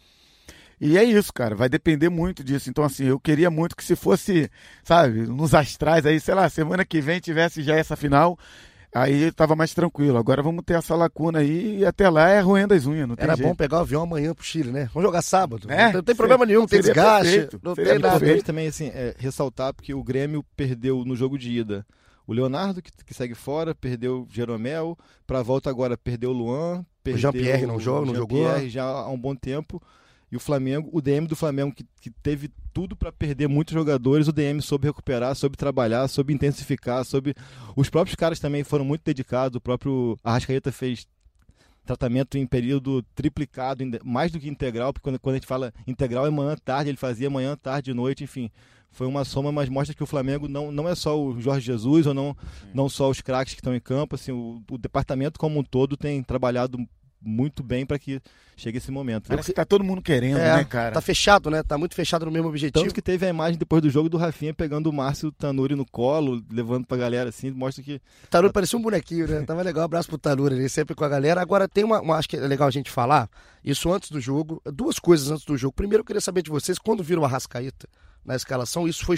E 0.80 0.98
é 0.98 1.04
isso, 1.04 1.34
cara, 1.34 1.56
vai 1.56 1.68
depender 1.68 2.10
muito 2.10 2.44
disso. 2.44 2.70
Então, 2.70 2.84
assim, 2.84 3.06
eu 3.06 3.20
queria 3.20 3.50
muito 3.50 3.76
que 3.76 3.84
se 3.84 3.96
fosse, 3.96 4.50
sabe, 4.84 5.22
nos 5.22 5.54
astrais 5.54 6.06
aí, 6.06 6.20
sei 6.20 6.36
lá, 6.36 6.48
semana 6.50 6.86
que 6.86 7.02
vem 7.02 7.20
tivesse 7.20 7.64
já 7.64 7.76
essa 7.76 7.96
final, 7.96 8.38
aí 8.94 9.32
tava 9.32 9.56
mais 9.56 9.74
tranquilo. 9.74 10.18
Agora 10.18 10.44
vamos 10.44 10.64
ter 10.64 10.76
essa 10.76 10.96
lacuna 10.96 11.40
aí 11.40 11.80
e 11.80 11.86
até 11.86 12.08
lá 12.10 12.30
é 12.30 12.40
roendo 12.40 12.76
as 12.76 12.86
unhas. 12.86 13.08
Não 13.08 13.16
Era 13.18 13.36
jeito. 13.36 13.48
bom 13.48 13.56
pegar 13.56 13.78
o 13.78 13.82
avião 13.82 14.04
amanhã 14.04 14.36
pro 14.36 14.46
Chile, 14.46 14.72
né? 14.72 14.88
Vamos 14.94 15.08
jogar 15.08 15.24
sábado. 15.24 15.72
É, 15.72 15.92
não 15.92 16.04
tem 16.04 16.16
problema 16.16 16.46
nenhum, 16.46 16.62
não 16.62 16.68
tem 16.68 16.80
desgaste, 16.80 17.32
perfeito, 17.32 17.60
não 17.64 17.74
tem 17.74 17.98
nada. 17.98 18.44
também, 18.44 18.68
assim, 18.68 18.88
é, 18.94 19.16
ressaltar 19.18 19.74
porque 19.74 19.96
o 19.96 20.04
Grêmio 20.04 20.46
perdeu 20.56 21.04
no 21.04 21.16
jogo 21.16 21.40
de 21.40 21.52
ida 21.52 21.86
o 22.28 22.34
Leonardo, 22.34 22.82
que, 22.82 22.92
que 23.06 23.14
segue 23.14 23.34
fora, 23.34 23.74
perdeu 23.74 24.28
Jeromel, 24.30 24.98
para 25.26 25.40
a 25.40 25.44
volta 25.44 25.70
agora 25.70 25.98
perdeu 25.98 26.32
o 26.32 26.34
Luan, 26.34 26.86
perdeu 27.02 27.18
o 27.18 27.22
Jean-Pierre 27.22 27.66
não 27.66 27.80
joga, 27.80 28.06
não 28.06 28.14
jogou. 28.14 28.44
Jean-Pierre 28.44 28.70
já 28.70 28.84
há 28.84 29.10
um 29.10 29.18
bom 29.18 29.34
tempo. 29.34 29.82
E 30.32 30.36
o 30.36 30.40
Flamengo, 30.40 30.90
o 30.92 31.02
DM 31.02 31.26
do 31.26 31.36
Flamengo, 31.36 31.74
que, 31.74 31.86
que 32.02 32.10
teve 32.10 32.52
tudo 32.74 32.96
para 32.96 33.12
perder 33.12 33.48
muitos 33.48 33.74
jogadores, 33.74 34.28
o 34.28 34.34
DM 34.34 34.62
soube 34.62 34.88
recuperar, 34.88 35.34
soube 35.36 35.56
trabalhar, 35.56 36.08
soube 36.08 36.34
intensificar, 36.34 37.06
soube. 37.06 37.34
Os 37.76 37.90
próprios 37.90 38.16
caras 38.16 38.40
também 38.40 38.64
foram 38.64 38.84
muito 38.84 39.04
dedicados, 39.04 39.56
o 39.56 39.62
próprio 39.62 40.18
Arrascaeta 40.24 40.72
fez 40.72 41.08
tratamento 41.86 42.38
em 42.38 42.46
período 42.46 43.02
triplicado, 43.16 43.84
mais 44.04 44.30
do 44.30 44.40
que 44.40 44.50
integral, 44.50 44.92
porque 44.92 45.06
quando, 45.06 45.20
quando 45.20 45.36
a 45.36 45.38
gente 45.38 45.48
fala 45.48 45.74
integral 45.88 46.28
é 46.28 46.30
manhã, 46.30 46.58
tarde, 46.58 46.90
ele 46.90 46.98
fazia 46.98 47.30
manhã, 47.30 47.56
tarde, 47.56 47.94
noite, 47.94 48.26
enfim 48.26 48.52
foi 48.98 49.06
uma 49.06 49.24
soma, 49.24 49.52
mas 49.52 49.70
mostra 49.70 49.96
que 49.96 50.02
o 50.02 50.08
Flamengo 50.08 50.48
não, 50.48 50.72
não 50.72 50.90
é 50.90 50.96
só 50.96 51.20
o 51.20 51.40
Jorge 51.40 51.66
Jesus 51.66 52.08
ou 52.08 52.14
não, 52.14 52.36
não 52.74 52.90
só 52.90 53.10
os 53.10 53.22
craques 53.22 53.54
que 53.54 53.60
estão 53.60 53.76
em 53.76 53.80
campo, 53.80 54.16
assim, 54.16 54.32
o, 54.32 54.62
o 54.72 54.78
departamento 54.78 55.40
como 55.40 55.60
um 55.60 55.64
todo 55.64 55.96
tem 55.96 56.24
trabalhado 56.24 56.80
muito 57.22 57.64
bem 57.64 57.86
para 57.86 57.98
que 57.98 58.22
chegue 58.56 58.78
esse 58.78 58.92
momento. 58.92 59.28
Parece 59.28 59.52
que 59.52 59.56
tá 59.56 59.66
todo 59.66 59.84
mundo 59.84 60.02
querendo, 60.02 60.38
é, 60.38 60.58
né, 60.58 60.64
cara? 60.64 60.94
Tá 60.94 61.02
fechado, 61.02 61.50
né? 61.50 61.64
Tá 61.64 61.78
muito 61.78 61.96
fechado 61.96 62.26
no 62.26 62.32
mesmo 62.32 62.48
objetivo. 62.48 62.84
Tanto 62.84 62.94
que 62.94 63.02
teve 63.02 63.26
a 63.26 63.30
imagem 63.30 63.58
depois 63.58 63.82
do 63.82 63.90
jogo 63.90 64.10
do 64.10 64.18
Rafinha 64.18 64.54
pegando 64.54 64.88
o 64.88 64.94
Márcio 64.94 65.32
Tanuri 65.32 65.76
no 65.76 65.86
colo, 65.86 66.44
levando 66.52 66.86
pra 66.86 66.98
galera 66.98 67.30
assim, 67.30 67.52
mostra 67.52 67.84
que. 67.84 68.02
Tanuri 68.30 68.54
parecia 68.54 68.78
um 68.78 68.82
bonequinho, 68.82 69.28
né? 69.28 69.42
Tava 69.42 69.62
legal, 69.62 69.82
um 69.84 69.86
abraço 69.86 70.10
pro 70.10 70.18
Tanuri 70.18 70.56
ali, 70.56 70.70
sempre 70.70 70.96
com 70.96 71.04
a 71.04 71.10
galera. 71.10 71.42
Agora 71.42 71.68
tem 71.68 71.84
uma, 71.84 72.02
uma, 72.02 72.16
acho 72.16 72.30
que 72.30 72.38
é 72.38 72.40
legal 72.40 72.68
a 72.68 72.72
gente 72.72 72.92
falar, 72.92 73.30
isso 73.64 73.92
antes 73.92 74.10
do 74.10 74.20
jogo, 74.20 74.62
duas 74.66 75.00
coisas 75.00 75.30
antes 75.30 75.46
do 75.46 75.58
jogo. 75.58 75.74
Primeiro 75.74 76.02
eu 76.02 76.06
queria 76.06 76.22
saber 76.22 76.42
de 76.42 76.50
vocês, 76.50 76.78
quando 76.80 77.04
viram 77.04 77.24
a 77.24 77.28
Rascaíta, 77.28 77.88
na 78.28 78.36
escalação. 78.36 78.88
Isso 78.88 79.06
foi 79.06 79.16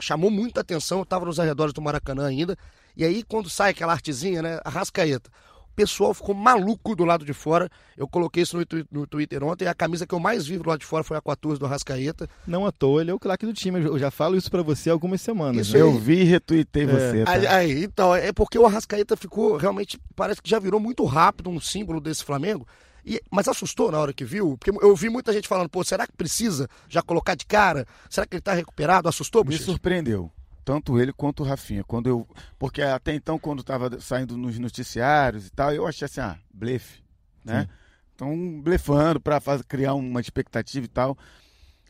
chamou 0.00 0.30
muita 0.30 0.62
atenção. 0.62 0.98
Eu 0.98 1.04
estava 1.04 1.26
nos 1.26 1.38
arredores 1.38 1.74
do 1.74 1.82
Maracanã 1.82 2.26
ainda. 2.26 2.56
E 2.96 3.04
aí, 3.04 3.22
quando 3.22 3.50
sai 3.50 3.72
aquela 3.72 3.92
artezinha, 3.92 4.40
né? 4.40 4.58
A 4.64 4.70
rascaeta. 4.70 5.30
O 5.76 5.84
pessoal 5.86 6.14
ficou 6.14 6.34
maluco 6.34 6.96
do 6.96 7.04
lado 7.04 7.22
de 7.22 7.34
fora. 7.34 7.68
Eu 7.98 8.08
coloquei 8.08 8.42
isso 8.42 8.56
no, 8.56 8.64
no 8.90 9.06
Twitter 9.06 9.44
ontem. 9.44 9.68
A 9.68 9.74
camisa 9.74 10.06
que 10.06 10.14
eu 10.14 10.18
mais 10.18 10.46
vi 10.46 10.56
do 10.56 10.66
lado 10.66 10.78
de 10.78 10.86
fora 10.86 11.04
foi 11.04 11.18
a 11.18 11.20
14 11.20 11.60
do 11.60 11.66
Rascaeta. 11.66 12.26
Não 12.46 12.64
à 12.64 12.72
toa, 12.72 13.02
ele 13.02 13.10
é 13.10 13.14
o 13.14 13.18
craque 13.18 13.44
do 13.44 13.52
time. 13.52 13.84
Eu 13.84 13.98
já 13.98 14.10
falo 14.10 14.38
isso 14.38 14.50
para 14.50 14.62
você 14.62 14.88
há 14.88 14.94
algumas 14.94 15.20
semanas. 15.20 15.70
Né? 15.70 15.78
Eu 15.78 15.92
vi 15.98 16.20
e 16.20 16.24
retuitei 16.24 16.84
é. 16.84 16.86
você. 16.86 17.24
Tá? 17.24 17.30
Aí, 17.30 17.46
aí, 17.46 17.84
então, 17.84 18.14
é 18.14 18.32
porque 18.32 18.58
o 18.58 18.64
Arrascaeta 18.64 19.18
ficou 19.18 19.58
realmente. 19.58 20.00
Parece 20.14 20.40
que 20.40 20.48
já 20.48 20.58
virou 20.58 20.80
muito 20.80 21.04
rápido 21.04 21.50
um 21.50 21.60
símbolo 21.60 22.00
desse 22.00 22.24
Flamengo. 22.24 22.66
E, 23.04 23.22
mas 23.30 23.46
assustou 23.46 23.92
na 23.92 23.98
hora 23.98 24.14
que 24.14 24.24
viu? 24.24 24.56
Porque 24.56 24.70
eu 24.82 24.96
vi 24.96 25.10
muita 25.10 25.30
gente 25.30 25.46
falando, 25.46 25.68
pô, 25.68 25.84
será 25.84 26.06
que 26.06 26.12
precisa 26.14 26.70
já 26.88 27.02
colocar 27.02 27.34
de 27.34 27.44
cara? 27.44 27.86
Será 28.08 28.26
que 28.26 28.34
ele 28.34 28.40
tá 28.40 28.54
recuperado? 28.54 29.08
Assustou, 29.10 29.44
Me 29.44 29.58
surpreendeu. 29.58 30.32
Tanto 30.66 30.98
ele 30.98 31.12
quanto 31.12 31.44
o 31.44 31.46
Rafinha. 31.46 31.84
Quando 31.84 32.08
eu, 32.08 32.26
porque 32.58 32.82
até 32.82 33.14
então, 33.14 33.38
quando 33.38 33.62
tava 33.62 34.00
saindo 34.00 34.36
nos 34.36 34.58
noticiários 34.58 35.46
e 35.46 35.50
tal, 35.50 35.72
eu 35.72 35.86
achei 35.86 36.06
assim, 36.06 36.20
ah, 36.20 36.36
blefe, 36.52 37.04
né? 37.44 37.68
Estão 38.10 38.60
blefando 38.60 39.20
para 39.20 39.40
criar 39.68 39.94
uma 39.94 40.20
expectativa 40.20 40.84
e 40.84 40.88
tal. 40.88 41.16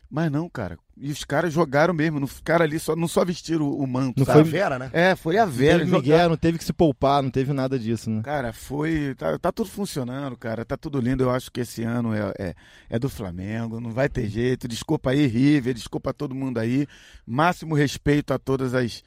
Mas 0.09 0.31
não, 0.31 0.49
cara. 0.49 0.77
E 0.99 1.11
os 1.11 1.23
caras 1.23 1.53
jogaram 1.53 1.93
mesmo, 1.93 2.19
não 2.19 2.27
ficaram 2.27 2.65
ali, 2.65 2.79
só, 2.79 2.95
não 2.95 3.07
só 3.07 3.23
vestiram 3.23 3.69
o, 3.69 3.85
manto. 3.85 4.19
Não 4.19 4.25
sabe? 4.25 4.49
foi 4.49 4.59
a 4.59 4.63
Vera, 4.63 4.79
né? 4.79 4.89
É, 4.93 5.15
foi 5.15 5.37
a 5.37 5.45
Vera. 5.45 5.79
Não 5.79 5.85
teve 5.85 5.97
Miguel, 5.97 6.29
não 6.29 6.37
teve 6.37 6.57
que 6.57 6.63
se 6.63 6.73
poupar, 6.73 7.21
não 7.21 7.29
teve 7.29 7.53
nada 7.53 7.77
disso, 7.77 8.09
né? 8.09 8.21
Cara, 8.23 8.51
foi. 8.53 9.13
Tá, 9.15 9.37
tá, 9.37 9.51
tudo 9.51 9.69
funcionando, 9.69 10.35
cara. 10.37 10.65
Tá 10.65 10.77
tudo 10.77 10.99
lindo. 10.99 11.23
Eu 11.23 11.29
acho 11.29 11.51
que 11.51 11.59
esse 11.59 11.83
ano 11.83 12.13
é, 12.13 12.33
é, 12.39 12.55
é 12.89 12.97
do 12.97 13.09
Flamengo, 13.09 13.79
não 13.79 13.91
vai 13.91 14.09
ter 14.09 14.27
jeito. 14.27 14.67
Desculpa 14.67 15.11
aí, 15.11 15.27
River, 15.27 15.73
desculpa 15.73 16.09
a 16.09 16.13
todo 16.13 16.33
mundo 16.33 16.57
aí. 16.57 16.87
Máximo 17.25 17.75
respeito 17.75 18.33
a 18.33 18.39
todas 18.39 18.73
as 18.73 19.03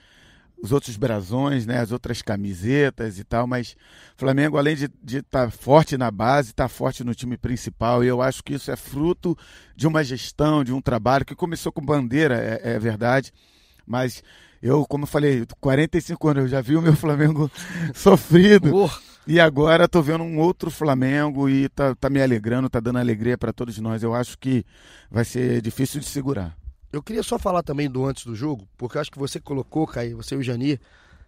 os 0.63 0.73
outros 0.73 0.97
brasões, 0.97 1.67
né, 1.67 1.79
as 1.79 1.91
outras 1.91 2.21
camisetas 2.23 3.19
e 3.19 3.25
tal, 3.25 3.47
mas 3.47 3.77
Flamengo, 4.17 4.59
além 4.59 4.77
de 4.77 5.19
estar 5.19 5.47
tá 5.47 5.51
forte 5.51 5.97
na 5.97 6.11
base, 6.11 6.51
está 6.51 6.69
forte 6.69 7.03
no 7.03 7.15
time 7.15 7.37
principal, 7.37 8.05
e 8.05 8.09
eu 8.09 8.21
acho 8.21 8.43
que 8.45 8.55
isso 8.55 8.71
é 8.71 8.77
fruto 8.77 9.37
de 9.75 9.87
uma 9.87 10.05
gestão, 10.05 10.63
de 10.63 10.73
um 10.73 10.81
trabalho 10.81 11.25
que 11.25 11.35
começou 11.35 11.73
com 11.73 11.81
bandeira, 11.81 12.37
é, 12.37 12.75
é 12.75 12.79
verdade, 12.79 13.33
mas 13.87 14.23
eu, 14.63 14.85
como 14.87 15.05
eu 15.05 15.09
falei, 15.09 15.47
45 15.61 16.29
anos, 16.29 16.43
eu 16.43 16.49
já 16.49 16.61
vi 16.61 16.77
o 16.77 16.83
meu 16.83 16.95
Flamengo 16.95 17.51
sofrido. 17.95 18.75
Oh. 18.75 18.91
E 19.27 19.39
agora 19.39 19.85
estou 19.85 20.03
vendo 20.03 20.25
um 20.25 20.39
outro 20.39 20.71
Flamengo 20.71 21.49
e 21.49 21.69
tá, 21.69 21.95
tá 21.95 22.11
me 22.11 22.21
alegrando, 22.21 22.69
tá 22.69 22.81
dando 22.81 22.99
alegria 22.99 23.39
para 23.39 23.53
todos 23.53 23.79
nós. 23.79 24.03
Eu 24.03 24.15
acho 24.15 24.37
que 24.39 24.65
vai 25.11 25.25
ser 25.25 25.63
difícil 25.63 26.01
de 26.01 26.07
segurar. 26.07 26.57
Eu 26.93 27.03
queria 27.03 27.23
só 27.23 27.39
falar 27.39 27.63
também 27.63 27.89
do 27.89 28.05
antes 28.05 28.25
do 28.25 28.35
jogo, 28.35 28.67
porque 28.77 28.99
acho 28.99 29.11
que 29.11 29.19
você 29.19 29.39
colocou, 29.39 29.87
Caí, 29.87 30.13
você 30.13 30.35
e 30.35 30.39
o 30.39 30.43
Jani, 30.43 30.81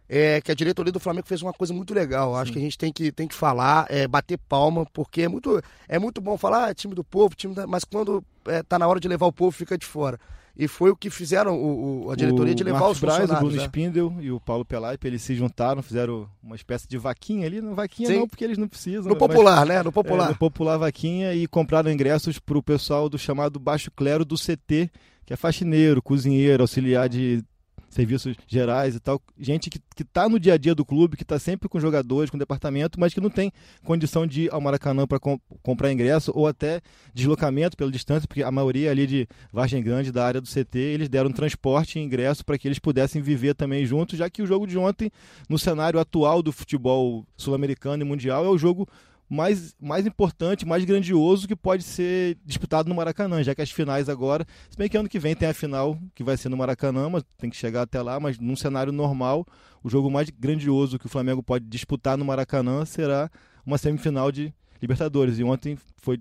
é, 0.08 0.40
que 0.40 0.50
a 0.50 0.54
diretoria 0.54 0.92
do 0.92 1.00
Flamengo 1.00 1.26
fez 1.26 1.40
uma 1.40 1.52
coisa 1.52 1.72
muito 1.72 1.94
legal. 1.94 2.36
Acho 2.36 2.52
que 2.52 2.58
a 2.58 2.62
gente 2.62 2.76
tem 2.76 2.92
que, 2.92 3.12
tem 3.12 3.28
que 3.28 3.34
falar, 3.34 3.86
é, 3.88 4.06
bater 4.06 4.38
palma, 4.38 4.84
porque 4.92 5.22
é 5.22 5.28
muito, 5.28 5.62
é 5.88 5.98
muito 5.98 6.20
bom 6.20 6.36
falar 6.36 6.68
ah, 6.68 6.74
time 6.74 6.94
do 6.94 7.04
povo, 7.04 7.34
time 7.34 7.54
da... 7.54 7.66
mas 7.66 7.84
quando 7.84 8.22
é, 8.46 8.62
tá 8.62 8.78
na 8.78 8.86
hora 8.86 8.98
de 8.98 9.08
levar 9.08 9.26
o 9.26 9.32
povo, 9.32 9.52
fica 9.52 9.78
de 9.78 9.86
fora. 9.86 10.18
E 10.54 10.68
foi 10.68 10.90
o 10.90 10.96
que 10.96 11.08
fizeram 11.08 11.56
o, 11.56 12.06
o 12.06 12.10
a 12.10 12.16
diretoria 12.16 12.52
o 12.52 12.54
de 12.54 12.62
levar 12.62 12.80
Marcos 12.80 12.98
os 12.98 13.00
Braz, 13.00 13.20
funcionários. 13.20 13.42
O 13.42 13.48
Bruno 13.48 13.62
né? 13.62 13.66
Spindel 13.66 14.14
e 14.20 14.30
o 14.30 14.38
Paulo 14.38 14.66
Pelaipe, 14.66 15.06
eles 15.06 15.22
se 15.22 15.34
juntaram, 15.34 15.82
fizeram 15.82 16.28
uma 16.42 16.56
espécie 16.56 16.86
de 16.86 16.98
vaquinha 16.98 17.46
ali. 17.46 17.62
Não 17.62 17.74
vaquinha 17.74 18.08
Sim. 18.08 18.18
não, 18.18 18.28
porque 18.28 18.44
eles 18.44 18.58
não 18.58 18.68
precisam. 18.68 19.04
No 19.04 19.16
popular, 19.16 19.64
né? 19.64 19.82
No 19.82 19.90
popular. 19.90 20.26
É, 20.26 20.28
no 20.28 20.36
popular 20.36 20.76
vaquinha 20.76 21.32
e 21.32 21.46
compraram 21.46 21.90
ingressos 21.90 22.38
para 22.38 22.58
o 22.58 22.62
pessoal 22.62 23.08
do 23.08 23.18
chamado 23.18 23.58
Baixo 23.58 23.90
Clero 23.90 24.26
do 24.26 24.34
CT 24.36 24.90
que 25.24 25.32
é 25.32 25.36
faxineiro, 25.36 26.02
cozinheiro, 26.02 26.62
auxiliar 26.62 27.08
de 27.08 27.44
serviços 27.92 28.34
gerais 28.46 28.94
e 28.94 29.00
tal, 29.00 29.20
gente 29.38 29.68
que, 29.68 29.78
que 29.94 30.02
tá 30.02 30.26
no 30.26 30.40
dia 30.40 30.54
a 30.54 30.56
dia 30.56 30.74
do 30.74 30.84
clube, 30.84 31.16
que 31.16 31.22
está 31.22 31.38
sempre 31.38 31.68
com 31.68 31.78
jogadores, 31.78 32.30
com 32.30 32.38
departamento, 32.38 32.98
mas 32.98 33.12
que 33.12 33.20
não 33.20 33.28
tem 33.28 33.52
condição 33.84 34.26
de 34.26 34.44
ir 34.44 34.52
ao 34.52 34.60
Maracanã 34.60 35.06
para 35.06 35.20
comp 35.20 35.40
comprar 35.62 35.92
ingresso 35.92 36.32
ou 36.34 36.46
até 36.46 36.80
deslocamento 37.12 37.76
pela 37.76 37.90
distância, 37.90 38.26
porque 38.26 38.42
a 38.42 38.50
maioria 38.50 38.90
ali 38.90 39.06
de 39.06 39.28
Vargem 39.52 39.82
Grande, 39.82 40.10
da 40.10 40.24
área 40.24 40.40
do 40.40 40.48
CT, 40.48 40.78
eles 40.78 41.08
deram 41.08 41.30
transporte 41.30 41.98
e 41.98 42.02
ingresso 42.02 42.44
para 42.44 42.56
que 42.56 42.66
eles 42.66 42.78
pudessem 42.78 43.20
viver 43.20 43.54
também 43.54 43.84
juntos, 43.84 44.18
já 44.18 44.30
que 44.30 44.42
o 44.42 44.46
jogo 44.46 44.66
de 44.66 44.78
ontem, 44.78 45.10
no 45.48 45.58
cenário 45.58 46.00
atual 46.00 46.42
do 46.42 46.50
futebol 46.50 47.26
sul-americano 47.36 48.02
e 48.02 48.06
mundial, 48.06 48.44
é 48.46 48.48
o 48.48 48.56
jogo 48.56 48.88
mais, 49.32 49.74
mais 49.80 50.06
importante, 50.06 50.66
mais 50.66 50.84
grandioso 50.84 51.48
que 51.48 51.56
pode 51.56 51.82
ser 51.82 52.36
disputado 52.44 52.90
no 52.90 52.94
Maracanã, 52.94 53.42
já 53.42 53.54
que 53.54 53.62
as 53.62 53.70
finais 53.70 54.10
agora, 54.10 54.46
se 54.68 54.76
bem 54.76 54.90
que 54.90 54.96
ano 54.96 55.08
que 55.08 55.18
vem 55.18 55.34
tem 55.34 55.48
a 55.48 55.54
final 55.54 55.98
que 56.14 56.22
vai 56.22 56.36
ser 56.36 56.50
no 56.50 56.56
Maracanã, 56.56 57.08
mas 57.08 57.24
tem 57.38 57.48
que 57.48 57.56
chegar 57.56 57.80
até 57.80 58.02
lá, 58.02 58.20
mas 58.20 58.38
num 58.38 58.54
cenário 58.54 58.92
normal, 58.92 59.46
o 59.82 59.88
jogo 59.88 60.10
mais 60.10 60.28
grandioso 60.28 60.98
que 60.98 61.06
o 61.06 61.08
Flamengo 61.08 61.42
pode 61.42 61.64
disputar 61.64 62.18
no 62.18 62.26
Maracanã 62.26 62.84
será 62.84 63.30
uma 63.64 63.78
semifinal 63.78 64.30
de 64.30 64.52
Libertadores. 64.82 65.38
E 65.38 65.44
ontem 65.44 65.78
foi 65.96 66.20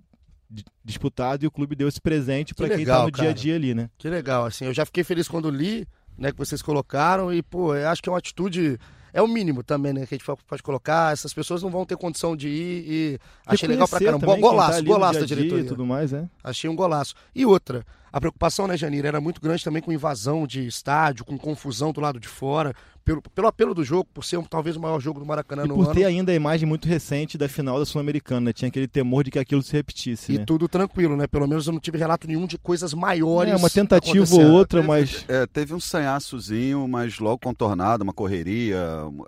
disputado 0.81 1.43
e 1.43 1.47
o 1.47 1.51
clube 1.51 1.75
deu 1.75 1.89
esse 1.89 1.99
presente 1.99 2.55
para 2.55 2.69
quem 2.69 2.83
está 2.83 3.03
no 3.03 3.11
cara. 3.11 3.23
dia 3.23 3.29
a 3.29 3.33
dia 3.33 3.55
ali, 3.55 3.73
né? 3.73 3.89
Que 3.97 4.07
legal, 4.07 4.45
assim, 4.45 4.63
eu 4.65 4.73
já 4.73 4.85
fiquei 4.85 5.03
feliz 5.03 5.27
quando 5.27 5.49
li, 5.49 5.85
né, 6.17 6.31
que 6.31 6.37
vocês 6.37 6.61
colocaram 6.61 7.33
e, 7.33 7.43
pô, 7.43 7.75
eu 7.75 7.89
acho 7.89 8.01
que 8.01 8.07
é 8.07 8.11
uma 8.11 8.19
atitude 8.19 8.79
é 9.13 9.21
o 9.21 9.27
mínimo 9.27 9.63
também, 9.63 9.93
né? 9.93 10.05
Que 10.05 10.15
a 10.15 10.17
gente 10.17 10.25
pode 10.47 10.63
colocar. 10.63 11.13
Essas 11.13 11.33
pessoas 11.33 11.61
não 11.61 11.69
vão 11.69 11.85
ter 11.85 11.97
condição 11.97 12.35
de 12.35 12.47
ir 12.47 12.85
e 12.87 13.19
achei 13.45 13.67
legal 13.67 13.87
pra 13.87 13.99
caramba. 13.99 14.25
Também, 14.25 14.41
golaço, 14.41 14.79
tá 14.79 14.81
golaço 14.81 15.19
da 15.19 15.25
diretoria. 15.25 15.63
E 15.63 15.67
tudo 15.67 15.85
mais, 15.85 16.13
é. 16.13 16.27
Achei 16.43 16.69
um 16.69 16.75
golaço. 16.75 17.13
E 17.35 17.45
outra, 17.45 17.85
a 18.11 18.19
preocupação, 18.19 18.67
né, 18.67 18.75
Janira, 18.75 19.07
era 19.07 19.21
muito 19.21 19.39
grande 19.39 19.63
também 19.63 19.81
com 19.81 19.91
invasão 19.91 20.45
de 20.45 20.65
estádio, 20.67 21.23
com 21.23 21.37
confusão 21.37 21.91
do 21.91 22.01
lado 22.01 22.19
de 22.19 22.27
fora, 22.27 22.73
pelo, 23.03 23.21
pelo 23.21 23.47
apelo 23.47 23.73
do 23.73 23.83
jogo, 23.83 24.07
por 24.13 24.23
ser 24.23 24.37
um, 24.37 24.43
talvez 24.43 24.75
o 24.75 24.79
maior 24.79 24.99
jogo 24.99 25.19
do 25.19 25.25
Maracanã 25.25 25.65
e 25.65 25.67
no 25.67 25.75
por 25.75 25.85
ano. 25.85 25.93
ter 25.93 26.05
ainda 26.05 26.31
a 26.31 26.35
imagem 26.35 26.67
muito 26.67 26.87
recente 26.87 27.37
da 27.37 27.49
final 27.49 27.79
da 27.79 27.85
Sul-Americana, 27.85 28.41
né? 28.41 28.53
tinha 28.53 28.69
aquele 28.69 28.87
temor 28.87 29.23
de 29.23 29.31
que 29.31 29.39
aquilo 29.39 29.61
se 29.63 29.73
repetisse. 29.73 30.33
E 30.33 30.37
né? 30.37 30.45
tudo 30.45 30.67
tranquilo, 30.67 31.17
né? 31.17 31.25
Pelo 31.25 31.47
menos 31.47 31.65
eu 31.65 31.73
não 31.73 31.79
tive 31.79 31.97
relato 31.97 32.27
nenhum 32.27 32.45
de 32.45 32.57
coisas 32.57 32.93
maiores. 32.93 33.53
É, 33.53 33.55
uma 33.55 33.69
tentativa 33.69 34.35
ou 34.35 34.51
outra, 34.51 34.79
teve, 34.79 34.87
mas. 34.87 35.25
É, 35.27 35.47
teve 35.47 35.73
um 35.73 35.79
sanhaçozinho, 35.79 36.87
mas 36.87 37.17
logo 37.17 37.39
contornado, 37.39 38.03
uma 38.03 38.13
correria, 38.13 38.79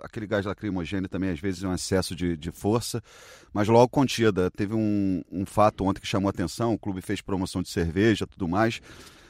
aquele 0.02 0.26
gás 0.26 0.46
lacrimogêneo 0.46 1.08
também, 1.08 1.30
às 1.30 1.40
vezes, 1.40 1.62
um 1.62 1.74
excesso 1.74 2.14
de, 2.14 2.36
de 2.36 2.52
força 2.52 3.02
mas 3.54 3.68
logo 3.68 3.88
contida. 3.88 4.50
Teve 4.50 4.74
um, 4.74 5.22
um 5.30 5.46
fato 5.46 5.84
ontem 5.84 6.00
que 6.00 6.06
chamou 6.08 6.28
a 6.28 6.30
atenção: 6.30 6.74
o 6.74 6.78
clube 6.78 7.00
fez 7.00 7.20
promoção 7.20 7.62
de 7.62 7.68
cerveja 7.68 8.26
tudo 8.26 8.48
mais. 8.48 8.73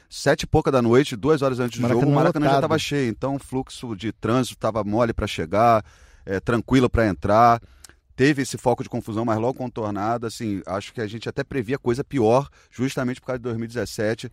Sete 0.09 0.43
e 0.43 0.47
pouca 0.47 0.71
da 0.71 0.81
noite, 0.81 1.15
duas 1.15 1.41
horas 1.41 1.59
antes 1.59 1.79
do 1.79 1.81
Maracanã 1.81 2.01
jogo, 2.01 2.11
o 2.11 2.15
Maracanã 2.15 2.45
já 2.47 2.55
estava 2.55 2.77
cheio. 2.79 3.09
Então 3.09 3.35
o 3.35 3.39
fluxo 3.39 3.95
de 3.95 4.11
trânsito 4.11 4.55
estava 4.55 4.83
mole 4.83 5.13
para 5.13 5.27
chegar, 5.27 5.83
é, 6.25 6.39
tranquilo 6.39 6.89
para 6.89 7.07
entrar. 7.07 7.61
teve 8.15 8.43
esse 8.43 8.57
foco 8.57 8.81
de 8.81 8.89
confusão, 8.89 9.25
mas 9.25 9.37
logo 9.37 9.55
contornado, 9.55 10.25
assim, 10.25 10.61
acho 10.65 10.93
que 10.93 11.01
a 11.01 11.07
gente 11.07 11.27
até 11.27 11.43
previa 11.43 11.77
coisa 11.77 12.03
pior, 12.03 12.47
justamente 12.71 13.19
por 13.19 13.27
causa 13.27 13.39
de 13.39 13.43
2017 13.43 14.31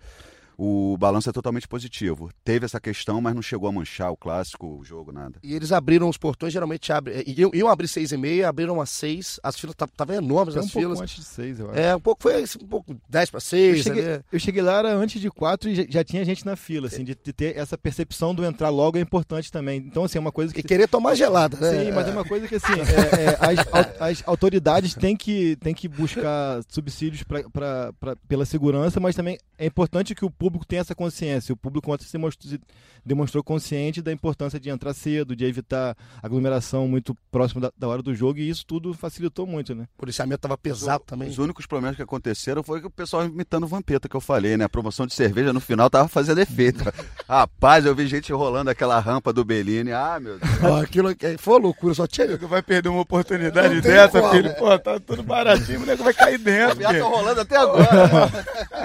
o 0.56 0.96
balanço 0.98 1.28
é 1.28 1.32
totalmente 1.32 1.66
positivo. 1.66 2.30
Teve 2.44 2.64
essa 2.64 2.80
questão, 2.80 3.20
mas 3.20 3.34
não 3.34 3.42
chegou 3.42 3.68
a 3.68 3.72
manchar 3.72 4.10
o 4.10 4.16
clássico, 4.16 4.78
o 4.78 4.84
jogo, 4.84 5.12
nada. 5.12 5.38
E 5.42 5.54
eles 5.54 5.72
abriram 5.72 6.08
os 6.08 6.16
portões, 6.16 6.52
geralmente 6.52 6.92
abrem. 6.92 7.16
É, 7.16 7.24
iam, 7.26 7.50
iam 7.54 7.68
abrir 7.68 7.88
seis 7.88 8.12
e 8.12 8.16
meia, 8.16 8.48
abriram 8.48 8.80
às 8.80 8.90
seis. 8.90 9.40
As 9.42 9.58
filas 9.58 9.74
estavam 9.78 10.16
enormes, 10.16 10.56
as 10.56 10.66
um 10.66 10.68
filas. 10.68 10.98
pouco 10.98 11.02
antes 11.02 11.16
de 11.16 11.24
seis, 11.24 11.60
eu 11.60 11.70
acho. 11.70 11.78
É, 11.78 11.96
um 11.96 12.00
pouco, 12.00 12.22
foi 12.22 12.44
um 12.62 12.66
pouco 12.66 12.96
dez 13.08 13.30
para 13.30 13.40
seis. 13.40 13.78
Eu 13.78 13.94
cheguei, 13.94 14.20
eu 14.32 14.38
cheguei, 14.38 14.62
lá 14.62 14.78
era 14.78 14.94
antes 14.94 15.20
de 15.20 15.30
quatro 15.30 15.68
e 15.68 15.74
já, 15.74 15.84
já 15.88 16.04
tinha 16.04 16.24
gente 16.24 16.44
na 16.44 16.56
fila, 16.56 16.86
assim, 16.86 17.04
de, 17.04 17.14
de, 17.14 17.32
ter 17.32 17.56
essa 17.56 17.76
percepção 17.76 18.34
do 18.34 18.44
entrar 18.44 18.68
logo 18.68 18.98
é 18.98 19.00
importante 19.00 19.50
também. 19.50 19.78
Então, 19.78 20.04
assim, 20.04 20.18
é 20.18 20.20
uma 20.20 20.32
coisa 20.32 20.52
que. 20.52 20.60
E 20.60 20.62
querer 20.62 20.88
tomar 20.88 21.14
gelada, 21.14 21.56
né? 21.58 21.84
Sim, 21.84 21.92
mas 21.92 22.08
é 22.08 22.10
uma 22.10 22.24
coisa 22.24 22.46
que, 22.46 22.54
assim, 22.54 22.72
é, 23.18 23.24
é, 23.24 23.38
as, 23.40 24.00
as, 24.00 24.28
autoridades 24.28 24.94
têm 24.94 25.16
que, 25.16 25.56
têm 25.56 25.74
que 25.74 25.88
buscar 25.88 26.60
subsídios 26.68 27.22
pra, 27.22 27.42
pra, 27.50 27.92
pra, 27.98 28.16
pela 28.28 28.44
segurança, 28.44 29.00
mas 29.00 29.16
também 29.16 29.38
é 29.58 29.66
importante 29.66 30.14
que 30.14 30.24
o 30.24 30.30
público 30.30 30.51
tenha 30.66 30.80
essa 30.80 30.94
consciência. 30.94 31.52
O 31.52 31.56
público 31.56 31.92
ontem 31.92 32.04
se 32.04 32.12
demonstrou, 32.12 32.58
demonstrou 33.04 33.44
consciente 33.44 34.00
da 34.00 34.12
importância 34.12 34.58
de 34.58 34.70
entrar 34.70 34.94
cedo, 34.94 35.34
de 35.34 35.44
evitar 35.44 35.96
aglomeração 36.22 36.86
muito 36.86 37.16
próximo 37.30 37.60
da, 37.60 37.72
da, 37.76 37.88
hora 37.88 38.02
do 38.02 38.14
jogo, 38.14 38.38
e 38.38 38.48
isso 38.48 38.64
tudo 38.66 38.94
facilitou 38.94 39.46
muito, 39.46 39.74
né? 39.74 39.86
O 39.94 39.98
policiamento 39.98 40.36
estava 40.36 40.56
pesado 40.56 41.02
os, 41.02 41.06
também. 41.06 41.28
Os 41.28 41.38
únicos 41.38 41.66
problemas 41.66 41.96
que 41.96 42.02
aconteceram 42.02 42.62
foi 42.62 42.80
que 42.80 42.86
o 42.86 42.90
pessoal 42.90 43.24
imitando 43.24 43.64
o 43.64 43.66
Vampeta 43.66 44.08
que 44.08 44.16
eu 44.16 44.20
falei, 44.20 44.56
né? 44.56 44.64
A 44.64 44.68
promoção 44.68 45.06
de 45.06 45.14
cerveja 45.14 45.52
no 45.52 45.60
final 45.60 45.90
tava 45.90 46.08
fazendo 46.08 46.40
efeito. 46.40 46.84
Rapaz, 47.28 47.84
eu 47.84 47.94
vi 47.94 48.06
gente 48.06 48.32
rolando 48.32 48.70
aquela 48.70 48.98
rampa 49.00 49.32
do 49.32 49.44
Bellini. 49.44 49.92
Ah, 49.92 50.18
meu 50.20 50.38
Deus. 50.38 50.82
Aquilo 50.82 51.08
foi 51.38 51.54
uma 51.54 51.60
loucura, 51.60 51.94
só 51.94 52.06
tinha. 52.06 52.36
Vai 52.36 52.62
perder 52.62 52.88
uma 52.88 53.00
oportunidade 53.00 53.80
dessa, 53.80 54.20
como. 54.20 54.32
filho. 54.32 54.54
Pô, 54.54 54.78
tá 54.78 55.00
tudo 55.00 55.22
baratinho, 55.22 55.82
o 55.82 55.86
nego 55.86 56.04
vai 56.04 56.14
cair 56.14 56.38
dentro. 56.38 56.78
O 56.78 56.82
tá 56.82 57.02
rolando 57.02 57.40
até 57.40 57.56
agora. 57.56 58.30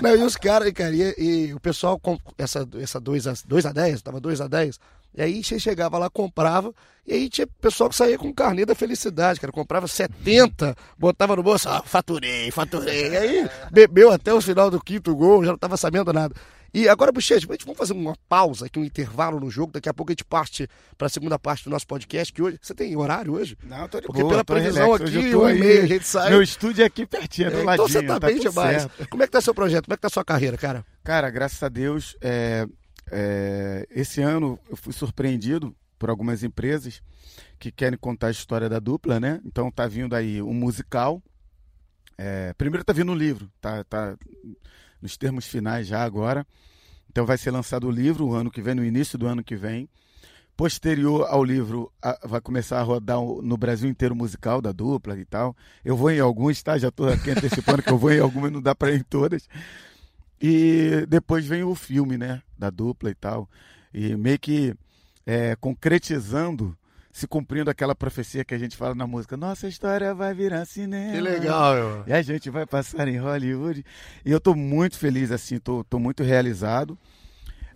Não, 0.01 0.15
e 0.15 0.23
os 0.23 0.35
caras, 0.35 0.71
cara, 0.71 0.95
e, 0.95 1.46
e, 1.47 1.53
o 1.53 1.59
pessoal 1.59 1.99
essa, 2.37 2.67
essa 2.79 2.99
2 2.99 3.27
a, 3.27 3.33
2 3.45 3.65
a 3.65 3.71
10, 3.71 4.01
tava 4.01 4.19
2 4.19 4.41
a 4.41 4.47
10. 4.47 4.79
E 5.15 5.21
aí 5.21 5.43
você 5.43 5.59
chegava 5.59 5.97
lá, 5.97 6.09
comprava, 6.09 6.71
e 7.05 7.13
aí 7.13 7.29
tinha 7.29 7.47
pessoal 7.59 7.89
que 7.89 7.95
saía 7.95 8.17
com 8.17 8.31
carnê 8.33 8.65
da 8.65 8.75
felicidade, 8.75 9.39
cara. 9.39 9.51
Comprava 9.51 9.87
70, 9.87 10.75
botava 10.97 11.35
no 11.35 11.41
bolso, 11.41 11.67
ah, 11.69 11.81
faturei, 11.83 12.51
faturei. 12.51 13.09
E 13.09 13.17
aí 13.17 13.49
bebeu 13.71 14.11
até 14.11 14.33
o 14.33 14.41
final 14.41 14.69
do 14.69 14.79
quinto 14.79 15.15
gol, 15.15 15.43
já 15.43 15.51
não 15.51 15.57
tava 15.57 15.75
sabendo 15.75 16.13
nada. 16.13 16.35
E 16.77 16.87
agora, 16.87 17.11
Bochecha, 17.11 17.47
a 17.49 17.53
gente 17.53 17.65
vamos 17.65 17.79
fazer 17.79 17.93
uma 17.93 18.15
pausa 18.29 18.67
aqui, 18.67 18.77
um 18.77 18.85
intervalo 18.85 19.39
no 19.39 19.49
jogo. 19.49 19.71
Daqui 19.71 19.89
a 19.89 19.93
pouco 19.95 20.11
a 20.11 20.13
gente 20.13 20.23
parte 20.23 20.69
para 20.95 21.07
a 21.07 21.09
segunda 21.09 21.39
parte 21.39 21.63
do 21.63 21.71
nosso 21.71 21.87
podcast, 21.87 22.31
que 22.31 22.39
hoje. 22.39 22.59
Você 22.61 22.75
tem 22.75 22.95
horário 22.95 23.33
hoje? 23.33 23.57
Não, 23.63 23.87
tô 23.87 23.99
de 23.99 24.05
Porque 24.05 24.21
boa, 24.21 24.33
pela 24.33 24.45
previsão 24.45 24.93
relax. 24.93 25.09
aqui, 25.09 25.35
um 25.35 25.49
e 25.49 25.55
meia 25.55 25.81
a 25.81 25.87
gente 25.87 26.05
sai. 26.05 26.29
Meu 26.29 26.39
estúdio 26.39 26.83
é 26.83 26.85
aqui 26.85 27.03
pertinho, 27.07 27.49
do 27.49 27.61
é, 27.61 27.63
ladinho. 27.63 27.87
Então 27.87 27.87
você 27.87 28.05
tá, 28.05 28.19
tá 28.19 28.27
bem 28.27 28.39
demais. 28.39 28.83
Certo. 28.83 29.09
Como 29.09 29.23
é 29.23 29.25
que 29.25 29.31
tá 29.31 29.41
seu 29.41 29.55
projeto? 29.55 29.85
Como 29.85 29.93
é 29.95 29.97
que 29.97 30.01
tá 30.03 30.09
sua 30.09 30.23
carreira, 30.23 30.55
cara? 30.55 30.85
Cara, 31.03 31.31
graças 31.31 31.63
a 31.63 31.67
Deus, 31.67 32.15
é, 32.21 32.67
é, 33.11 33.87
esse 33.89 34.21
ano 34.21 34.59
eu 34.69 34.77
fui 34.77 34.93
surpreendido 34.93 35.75
por 35.97 36.11
algumas 36.11 36.43
empresas 36.43 37.01
que 37.57 37.71
querem 37.71 37.97
contar 37.97 38.27
a 38.27 38.31
história 38.31 38.69
da 38.69 38.77
dupla, 38.77 39.19
né? 39.19 39.41
Então 39.43 39.71
tá 39.71 39.87
vindo 39.87 40.15
aí 40.15 40.43
um 40.43 40.53
musical. 40.53 41.23
É, 42.19 42.53
primeiro 42.53 42.85
tá 42.85 42.93
vindo 42.93 43.11
um 43.11 43.15
livro, 43.15 43.49
tá, 43.59 43.83
tá 43.83 44.15
nos 45.01 45.17
termos 45.17 45.47
finais 45.47 45.87
já 45.87 46.03
agora. 46.03 46.45
Então 47.09 47.25
vai 47.25 47.37
ser 47.37 47.51
lançado 47.51 47.87
o 47.87 47.91
livro 47.91 48.27
o 48.27 48.33
ano 48.33 48.51
que 48.51 48.61
vem, 48.61 48.75
no 48.75 48.85
início 48.85 49.17
do 49.17 49.27
ano 49.27 49.43
que 49.43 49.55
vem. 49.55 49.89
Posterior 50.55 51.27
ao 51.29 51.43
livro, 51.43 51.91
a, 52.01 52.17
vai 52.27 52.41
começar 52.41 52.79
a 52.79 52.83
rodar 52.83 53.19
no 53.19 53.57
Brasil 53.57 53.89
inteiro 53.89 54.15
musical 54.15 54.61
da 54.61 54.71
dupla 54.71 55.17
e 55.17 55.25
tal. 55.25 55.55
Eu 55.85 55.95
vou 55.95 56.09
em 56.09 56.19
alguns, 56.19 56.61
tá? 56.63 56.77
Já 56.77 56.87
estou 56.87 57.07
aqui 57.07 57.29
antecipando 57.31 57.83
que 57.83 57.91
eu 57.91 57.97
vou 57.97 58.11
em 58.11 58.19
algumas, 58.19 58.51
não 58.51 58.61
dá 58.61 58.73
para 58.73 58.91
ir 58.91 58.99
em 58.99 59.03
todas. 59.03 59.47
E 60.41 61.05
depois 61.07 61.45
vem 61.45 61.63
o 61.63 61.75
filme, 61.75 62.17
né? 62.17 62.41
Da 62.57 62.69
dupla 62.69 63.09
e 63.09 63.15
tal. 63.15 63.49
E 63.93 64.15
meio 64.15 64.39
que 64.39 64.75
é, 65.25 65.55
concretizando, 65.57 66.77
se 67.17 67.25
cumprindo 67.25 67.71
aquela 67.71 67.95
profecia 67.95 68.45
que 68.45 68.53
a 68.53 68.59
gente 68.59 68.77
fala 68.77 68.93
na 68.93 69.07
música. 69.07 69.35
Nossa 69.35 69.67
história 69.67 70.13
vai 70.13 70.35
virar 70.35 70.65
cinema. 70.65 71.13
Que 71.13 71.19
legal, 71.19 71.73
meu. 71.73 72.03
E 72.05 72.13
a 72.13 72.21
gente 72.21 72.47
vai 72.51 72.63
passar 72.63 73.07
em 73.07 73.17
Hollywood. 73.17 73.83
E 74.23 74.31
eu 74.31 74.37
estou 74.37 74.55
muito 74.55 74.99
feliz, 74.99 75.31
assim, 75.31 75.57
tô, 75.57 75.83
tô 75.83 75.97
muito 75.97 76.21
realizado. 76.21 76.95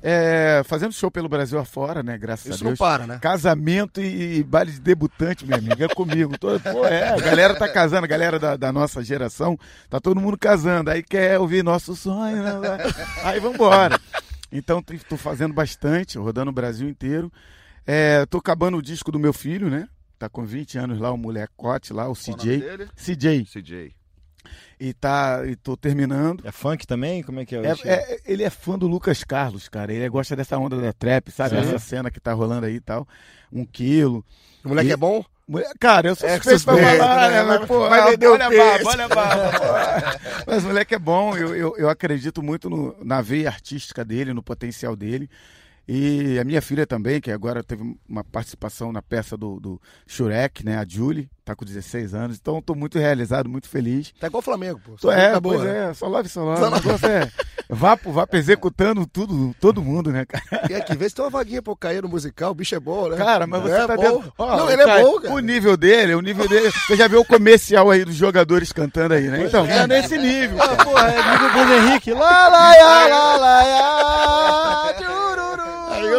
É, 0.04 0.62
fazendo 0.64 0.94
show 0.94 1.10
pelo 1.10 1.28
Brasil 1.28 1.58
afora, 1.58 2.04
né? 2.04 2.20
Graças 2.20 2.54
Isso 2.54 2.64
a 2.64 2.68
Deus. 2.68 2.70
não 2.80 2.86
para, 2.86 3.08
né? 3.08 3.18
Casamento 3.20 4.00
e, 4.00 4.38
e 4.38 4.44
baile 4.44 4.74
de 4.74 4.80
debutante, 4.80 5.44
minha 5.44 5.58
amiga, 5.58 5.86
é 5.86 5.88
comigo. 5.88 6.38
Tô, 6.38 6.60
pô, 6.60 6.86
é, 6.86 7.10
a 7.10 7.18
galera 7.20 7.56
tá 7.56 7.68
casando, 7.68 8.06
a 8.06 8.08
galera 8.08 8.38
da, 8.38 8.56
da, 8.56 8.72
nossa 8.72 9.04
geração, 9.04 9.58
tá 9.90 10.00
todo 10.00 10.22
mundo 10.22 10.38
casando. 10.38 10.92
Aí 10.92 11.02
quer 11.02 11.40
ouvir 11.40 11.64
nosso 11.64 11.96
sonho, 11.96 12.44
né? 12.44 12.78
Aí 13.24 13.40
vambora. 13.40 14.00
Então, 14.52 14.84
tô 15.10 15.18
fazendo 15.18 15.54
bastante, 15.54 16.20
rodando 16.20 16.52
o 16.52 16.54
Brasil 16.54 16.88
inteiro. 16.88 17.32
É, 17.86 18.26
tô 18.26 18.38
acabando 18.38 18.78
o 18.78 18.82
disco 18.82 19.12
do 19.12 19.20
meu 19.20 19.34
filho, 19.34 19.70
né? 19.70 19.88
Tá 20.18 20.30
com 20.30 20.46
20 20.46 20.78
anos 20.78 21.00
lá, 21.00 21.12
o 21.12 21.18
molecote 21.18 21.94
lá, 21.94 22.08
o 22.08 22.14
CJ. 22.14 22.88
CJ. 22.96 23.46
CJ 23.46 24.02
e 24.82 24.94
tá 24.94 25.44
e 25.46 25.56
tô 25.56 25.78
terminando. 25.78 26.42
É 26.44 26.52
funk 26.52 26.88
também? 26.88 27.22
Como 27.22 27.40
é 27.40 27.46
que 27.46 27.56
é? 27.56 27.62
é, 27.62 27.74
é 27.86 28.20
ele 28.26 28.42
é 28.42 28.50
fã 28.50 28.80
do 28.80 28.88
Lucas 28.88 29.24
Carlos, 29.24 29.70
cara. 29.70 29.94
Ele 29.94 30.10
gosta 30.10 30.36
dessa 30.36 30.58
onda 30.58 30.76
da 30.82 30.92
trap, 30.92 31.30
sabe? 31.30 31.56
Essa 31.58 31.78
cena 31.78 32.10
que 32.10 32.20
tá 32.20 32.34
rolando 32.34 32.66
aí 32.66 32.76
e 32.76 32.82
tal. 32.82 33.08
Um 33.54 33.64
quilo. 33.64 34.26
O 34.66 34.70
moleque 34.70 34.90
e... 34.90 34.94
é 34.94 34.98
bom? 34.98 35.24
Cara, 35.80 36.08
eu 36.08 36.16
sou 36.16 36.28
é 36.28 36.40
suspeito 36.40 36.64
pra 36.64 36.98
falar, 36.98 37.30
né? 37.30 37.44
Mas, 37.44 37.68
pô, 37.68 37.88
vai 37.90 38.02
olha, 38.02 38.32
olha 38.32 38.46
a 38.46 38.50
barba, 38.50 38.90
olha 38.90 39.06
a 39.06 39.08
barba. 39.10 40.20
Mas 40.48 40.64
o 40.64 40.68
moleque 40.68 40.96
é 40.96 41.00
bom, 41.00 41.36
eu, 41.36 41.54
eu, 41.56 41.76
eu 41.78 41.90
acredito 41.90 42.42
muito 42.42 42.70
no, 42.70 42.96
na 43.04 43.22
veia 43.22 43.50
artística 43.50 44.04
dele, 44.04 44.34
no 44.34 44.42
potencial 44.42 44.96
dele. 44.96 45.30
E 45.88 46.40
a 46.40 46.44
minha 46.44 46.62
filha 46.62 46.86
também, 46.86 47.20
que 47.20 47.32
agora 47.32 47.64
teve 47.64 47.84
uma 48.08 48.24
participação 48.24 48.92
na 48.92 49.02
peça 49.02 49.36
do, 49.36 49.60
do 49.60 49.82
Shurek, 50.08 50.64
né? 50.66 50.78
A 50.78 50.86
Julie, 50.88 51.30
tá 51.44 51.56
com 51.56 51.66
16 51.66 52.14
anos. 52.14 52.38
Então 52.40 52.60
estou 52.60 52.76
muito 52.76 52.98
realizado, 52.98 53.50
muito 53.50 53.68
feliz. 53.68 54.14
Tá 54.20 54.28
igual 54.28 54.40
o 54.40 54.44
Flamengo, 54.44 54.80
pô. 54.84 54.96
Tô, 55.00 55.12
é, 55.12 55.34
tá 55.34 55.42
pois 55.42 55.64
é, 55.64 55.94
só 55.94 56.08
love, 56.08 56.30
só 56.30 56.44
love. 56.44 56.64
O 56.64 56.70
negócio 56.70 57.08
é 57.08 57.30
vapo, 57.70 58.12
vapo 58.12 58.36
executando 58.38 59.06
tudo, 59.08 59.56
todo 59.60 59.82
mundo, 59.82 60.12
né, 60.12 60.26
cara? 60.26 60.44
E 60.70 60.74
aqui, 60.74 60.96
vê 60.96 61.10
se 61.10 61.16
tem 61.16 61.26
uma 61.26 61.32
vaguinha 61.32 61.62
pro 61.62 61.76
cair 61.76 62.02
no 62.02 62.10
musical, 62.10 62.52
o 62.52 62.56
bicho 62.56 62.76
é 62.76 62.80
bom, 62.80 63.10
né? 63.10 63.18
Cara, 63.18 63.48
mas 63.48 63.62
você 63.62 63.74
é 63.74 63.88
tá 63.88 63.96
bom. 63.96 64.02
dentro... 64.02 64.34
Ó, 64.38 64.58
Não, 64.58 64.70
ele 64.70 64.84
cara, 64.84 65.02
é 65.02 65.04
bom, 65.04 65.20
cara. 65.20 65.34
O 65.34 65.40
nível 65.40 65.78
dele, 65.78 66.16
o 66.16 66.22
nível 66.22 66.48
dele... 66.48 66.72
Você 66.72 66.96
já 66.96 67.08
viu 67.08 67.22
o 67.22 67.26
comercial 67.26 67.90
aí 67.90 68.06
dos 68.06 68.16
jogadores 68.16 68.72
cantando 68.72 69.14
aí, 69.14 69.28
né? 69.28 69.46
Então, 69.46 69.66
é 69.66 69.88
nesse 69.88 70.18
nível. 70.18 70.62
Ah, 70.62 70.84
porra, 70.84 71.10
é 71.10 71.32
nível 71.32 71.52
Bruno 71.52 71.74
Henrique. 71.74 72.14
Lá, 72.14 72.48
lá, 72.48 72.76
lá, 72.76 73.08
lá, 73.08 73.38
lá, 73.38 73.64
lá, 73.64 74.94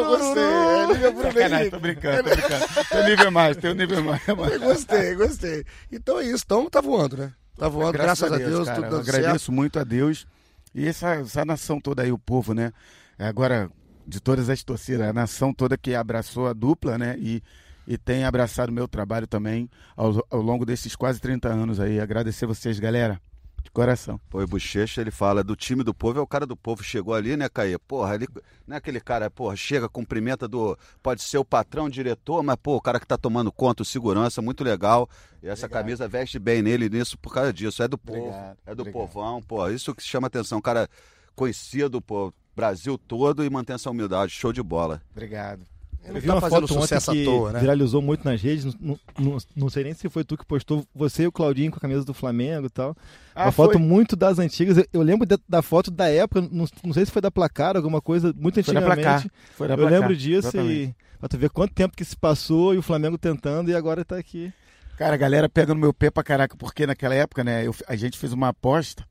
eu 0.03 0.19
gostei. 0.19 0.43
É 0.43 0.87
nível 0.87 1.57
Henrique. 1.57 1.71
Tô 1.71 1.81
brincando, 1.81 2.23
tô 2.23 2.31
brincando. 2.31 2.65
Tem 2.89 3.05
nível 3.05 3.31
mais, 3.31 3.57
tem 3.57 3.71
um 3.71 3.75
nível 3.75 4.05
mais. 4.05 4.29
Eu 4.29 4.61
gostei, 4.61 5.15
gostei. 5.15 5.65
Então 5.91 6.19
é 6.19 6.27
isso. 6.27 6.45
Então 6.45 6.69
tá 6.69 6.81
voando, 6.81 7.17
né? 7.17 7.33
Tá 7.57 7.69
voando, 7.69 7.93
graças, 7.93 8.29
graças 8.29 8.47
a 8.47 8.51
Deus, 8.51 8.69
cara, 8.69 8.83
tudo 8.83 8.97
agradeço 8.97 9.39
certo. 9.39 9.53
muito 9.53 9.79
a 9.79 9.85
Deus. 9.85 10.27
E 10.75 10.87
essa, 10.87 11.15
essa 11.17 11.45
nação 11.45 11.81
toda 11.81 12.03
aí, 12.03 12.11
o 12.11 12.19
povo, 12.19 12.55
né? 12.55 12.73
Agora, 13.19 13.71
de 14.07 14.21
todas 14.21 14.49
as 14.49 14.63
torcidas, 14.63 15.07
a 15.07 15.13
nação 15.13 15.53
toda 15.53 15.77
que 15.77 15.95
abraçou 15.95 16.49
a 16.49 16.53
dupla, 16.53 16.99
né? 16.99 17.17
E, 17.19 17.43
e 17.87 17.99
tem 17.99 18.25
abraçado 18.25 18.71
o 18.71 18.73
meu 18.73 18.89
trabalho 18.89 19.27
também 19.27 19.69
ao, 19.97 20.27
ao 20.31 20.41
longo 20.41 20.65
desses 20.65 20.97
quase 20.97 21.21
30 21.21 21.49
anos 21.49 21.79
aí. 21.79 22.01
Agradecer 22.01 22.47
vocês, 22.47 22.81
galera. 22.81 23.21
De 23.63 23.71
coração. 23.71 24.21
Pô, 24.29 24.43
e 24.43 24.47
Bochecha, 24.47 25.01
ele 25.01 25.11
fala 25.11 25.43
do 25.45 25.55
time 25.55 25.85
do 25.85 25.95
povo, 25.95 26.19
é 26.19 26.23
o 26.23 26.27
cara 26.27 26.45
do 26.45 26.57
povo. 26.57 26.83
Chegou 26.83 27.15
ali, 27.15 27.37
né, 27.37 27.49
Caê? 27.49 27.79
Porra, 27.79 28.15
ele 28.17 28.27
não 28.67 28.75
é 28.75 28.79
aquele 28.79 29.01
cara, 29.01 29.31
porra, 29.31 29.55
chega, 29.57 29.89
cumprimenta 29.89 30.49
do. 30.49 30.77
Pode 31.03 31.23
ser 31.23 31.39
o 31.39 31.45
patrão, 31.45 31.85
o 31.87 31.91
diretor, 31.91 32.43
mas, 32.43 32.57
pô, 32.57 32.77
o 32.77 32.81
cara 32.81 32.99
que 32.99 33.07
tá 33.07 33.17
tomando 33.17 33.53
conta, 33.53 33.83
o 33.83 33.87
segurança, 33.87 34.43
muito 34.43 34.65
legal. 34.65 35.09
E 35.43 35.47
essa 35.49 35.67
Obrigado. 35.67 35.83
camisa 35.85 36.09
veste 36.09 36.39
bem 36.39 36.61
nele 36.61 36.89
nisso 36.89 37.17
por 37.19 37.33
causa 37.33 37.53
disso. 37.53 37.83
É 37.83 37.89
do 37.89 37.97
povo, 37.97 38.19
Obrigado. 38.29 38.59
é 38.67 38.75
do 38.75 38.83
Obrigado. 38.83 38.93
povão, 39.09 39.41
pô. 39.43 39.69
Isso 39.69 39.95
que 39.95 40.03
chama 40.03 40.27
atenção. 40.27 40.59
O 40.59 40.63
cara 40.63 40.89
conhecido, 41.35 42.01
pô, 42.03 42.33
Brasil 42.55 42.99
todo 42.99 43.45
e 43.45 43.49
mantém 43.51 43.75
essa 43.75 43.91
humildade. 43.91 44.33
Show 44.33 44.53
de 44.53 44.63
bola. 44.63 45.01
Obrigado. 45.13 45.72
Eu 46.05 46.15
vi 46.15 46.27
tá 46.27 46.35
uma 46.35 46.49
foto 46.49 46.79
ontem 46.79 46.99
que 46.99 47.25
toa, 47.25 47.53
né? 47.53 47.61
viralizou 47.61 48.03
muito 48.03 48.25
nas 48.25 48.41
redes. 48.41 48.65
Não, 48.81 48.99
não, 49.19 49.39
não, 49.55 49.71
sei 49.71 49.85
nem 49.85 49.95
se 49.95 50.09
foi 50.09 50.25
tu 50.25 50.37
que 50.37 50.45
postou, 50.45 50.85
você 50.95 51.23
e 51.23 51.27
o 51.27 51.33
Claudinho 51.33 51.71
com 51.71 51.77
a 51.77 51.81
camisa 51.81 52.05
do 52.05 52.13
Flamengo 52.13 52.67
e 52.67 52.71
tal. 52.71 52.97
Ah, 53.35 53.45
uma 53.45 53.53
foi? 53.53 53.67
foto 53.67 53.79
muito 53.79 54.17
das 54.17 54.39
antigas. 54.39 54.77
Eu, 54.77 54.87
eu 54.93 55.03
lembro 55.03 55.27
de, 55.27 55.39
da 55.49 55.63
foto 55.63 55.91
da 55.91 56.09
época, 56.09 56.41
não, 56.51 56.67
não, 56.85 56.93
sei 56.93 57.07
se 57.07 57.13
foi 57.13 57.23
da 57.23 57.31
placar, 57.31 57.77
alguma 57.77 58.01
coisa 58.01 58.35
muito 58.37 58.59
antigamente. 58.59 58.95
Foi 58.95 58.97
da 58.97 59.03
placar. 59.03 59.31
Foi 59.55 59.69
da 59.69 59.75
eu 59.75 59.79
placar. 59.79 60.01
lembro 60.01 60.17
disso 60.17 60.49
Exatamente. 60.49 60.75
e 60.75 60.95
pra 61.21 61.29
tu 61.29 61.39
ver 61.39 61.51
quanto 61.51 61.73
tempo 61.73 61.97
que 61.97 62.05
se 62.05 62.17
passou 62.17 62.75
e 62.75 62.79
o 62.79 62.83
Flamengo 62.83 63.17
tentando 63.17 63.71
e 63.71 63.75
agora 63.75 64.05
tá 64.05 64.17
aqui. 64.17 64.53
Cara, 64.99 65.15
a 65.15 65.19
galera 65.19 65.49
pega 65.49 65.73
no 65.73 65.81
meu 65.81 65.95
pé 65.95 66.11
pra 66.11 66.23
caraca, 66.23 66.57
porque 66.57 66.87
naquela 66.87 67.15
época, 67.15 67.45
né, 67.45 67.67
eu, 67.67 67.75
a 67.87 67.97
gente 67.97 68.19
fez 68.19 68.33
uma 68.33 68.49
aposta 68.49 69.05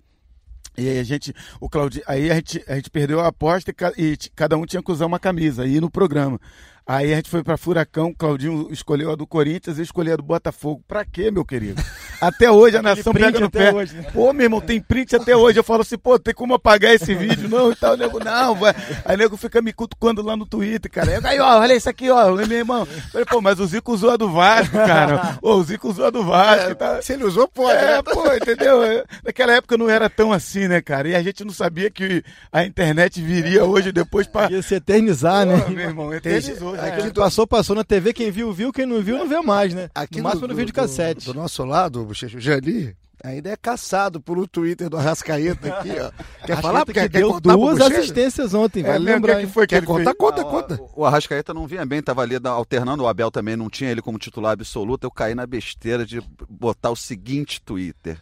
e 0.77 0.88
aí 0.88 0.99
a 0.99 1.04
gente, 1.04 1.34
o 1.60 1.69
Claudinho, 1.69 2.04
aí 2.08 2.32
a 2.32 2.36
gente, 2.36 2.63
a 2.67 2.75
gente 2.75 2.89
perdeu 2.89 3.19
a 3.19 3.27
aposta 3.27 3.71
e, 3.97 4.04
e, 4.04 4.17
cada 4.36 4.58
um 4.58 4.65
tinha 4.65 4.82
que 4.82 4.91
usar 4.91 5.06
uma 5.06 5.19
camisa 5.19 5.63
aí 5.63 5.81
no 5.81 5.89
programa. 5.89 6.39
Aí 6.86 7.13
a 7.13 7.15
gente 7.15 7.29
foi 7.29 7.44
pra 7.44 7.58
Furacão, 7.58 8.13
Claudinho 8.13 8.67
escolheu 8.71 9.12
a 9.12 9.15
do 9.15 9.27
Corinthians, 9.27 9.77
eu 9.77 9.84
escolhi 9.84 10.12
a 10.12 10.15
do 10.15 10.23
Botafogo. 10.23 10.84
Pra 10.88 11.06
quê, 11.06 11.32
meu 11.32 11.46
querido? 11.46 11.82
Até 12.22 12.52
hoje 12.52 12.78
a 12.78 12.84
nação 12.84 13.12
pega 13.13 13.40
no 13.40 13.50
pé. 13.50 13.74
Hoje, 13.74 13.96
né? 13.96 14.04
Pô, 14.13 14.32
meu 14.32 14.44
irmão, 14.44 14.62
tem 14.62 14.80
print 14.80 15.15
até 15.15 15.36
hoje. 15.36 15.58
Eu 15.60 15.63
falo 15.63 15.82
assim, 15.82 15.98
pô, 15.98 16.19
tem 16.19 16.36
como 16.36 16.54
apagar 16.54 16.94
esse 16.94 17.15
vídeo? 17.15 17.50
Não, 17.50 17.72
e 17.72 17.76
tal. 17.76 17.96
O 17.96 17.98
nego, 17.98 18.24
não, 18.24 18.54
vai. 18.54 18.76
Aí 19.04 19.15
o 19.15 19.17
nego 19.17 19.36
fica 19.38 19.60
me 19.60 19.74
cutucando 19.74 20.22
lá 20.22 20.38
no 20.38 20.46
Twitter, 20.46 20.92
cara. 20.92 21.19
Aí, 21.24 21.40
ó, 21.40 21.60
olha 21.60 21.76
isso 21.76 21.90
aqui, 21.90 22.12
ó, 22.12 22.32
meu 22.36 22.58
irmão. 22.58 22.82
Eu 22.82 23.10
falei, 23.12 23.26
pô, 23.26 23.42
mas 23.42 23.60
o 23.60 23.65
Zico 23.65 23.92
usou 23.92 24.12
a 24.12 24.17
do 24.17 24.30
Vasco, 24.30 24.78
cara. 24.78 25.40
Ô, 25.42 25.56
o 25.56 25.63
Zico 25.63 25.90
usou 25.90 26.06
a 26.06 26.10
do 26.12 26.24
Vasco. 26.24 26.72
É, 26.72 26.76
tá... 26.76 27.02
Se 27.02 27.13
ele 27.13 27.24
usou, 27.24 27.48
pode, 27.48 27.78
é, 27.78 27.98
né? 27.98 28.02
Pô, 28.04 28.32
entendeu? 28.34 28.84
É, 28.84 29.04
naquela 29.26 29.54
época 29.54 29.76
não 29.76 29.90
era 29.90 30.08
tão 30.08 30.32
assim, 30.32 30.67
né, 30.67 30.80
cara? 30.80 31.10
E 31.10 31.15
a 31.15 31.24
gente 31.24 31.44
não 31.44 31.52
sabia 31.52 31.90
que 31.90 32.24
a 32.52 32.63
internet 32.63 33.19
viria 33.19 33.65
hoje 33.65 33.92
depois 33.92 34.28
pra. 34.28 34.52
Ia 34.52 34.62
se 34.62 34.76
eternizar, 34.76 35.48
pô, 35.48 35.54
né? 35.54 35.65
Meu 35.69 35.86
irmão, 35.86 36.13
eternizou. 36.13 36.76
Aqui 36.76 37.08
é. 37.08 37.10
passou, 37.10 37.48
passou 37.48 37.76
na 37.76 37.84
TV, 37.84 38.13
quem 38.13 38.30
viu, 38.30 38.54
viu, 38.54 38.72
quem 38.72 38.86
não 38.86 39.02
viu, 39.02 39.17
não 39.17 39.28
vê 39.28 39.42
mais, 39.42 39.74
né? 39.74 39.90
Aqui 39.96 40.17
no 40.17 40.26
máximo 40.26 40.48
no 40.48 40.56
vídeo 40.56 40.74
cassete. 40.74 41.26
Do, 41.26 41.34
do 41.34 41.40
nosso 41.40 41.63
lado, 41.65 42.10
o 42.12 42.39
Jani, 42.39 42.95
ainda 43.23 43.49
é 43.49 43.55
caçado 43.55 44.19
pelo 44.19 44.47
Twitter 44.47 44.89
do 44.89 44.97
Arrascaeta 44.97 45.67
aqui, 45.67 45.91
ó. 45.99 46.12
Quer 46.45 46.62
falar? 46.62 46.85
Porque 46.85 46.99
quer 46.99 47.09
deu 47.09 47.39
duas 47.39 47.79
assistências 47.79 48.53
ontem, 48.53 48.83
vai 48.83 48.95
é, 48.95 48.99
lembrar. 48.99 49.39
Que 49.39 49.47
foi 49.47 49.67
que 49.67 49.75
quer 49.75 49.85
contar? 49.85 50.13
Conta, 50.15 50.43
conta. 50.43 50.79
O 50.95 51.05
Arrascaeta 51.05 51.53
não 51.53 51.67
vinha 51.67 51.85
bem, 51.85 52.01
tava 52.01 52.21
ali 52.21 52.35
alternando, 52.43 53.03
o 53.03 53.07
Abel 53.07 53.31
também 53.31 53.55
não 53.55 53.69
tinha 53.69 53.91
ele 53.91 54.01
como 54.01 54.17
titular 54.17 54.53
absoluto, 54.53 55.05
eu 55.05 55.12
caí 55.12 55.35
na 55.35 55.45
besteira 55.45 56.05
de 56.05 56.21
botar 56.49 56.89
o 56.89 56.95
seguinte 56.95 57.62
Twitter. 57.62 58.17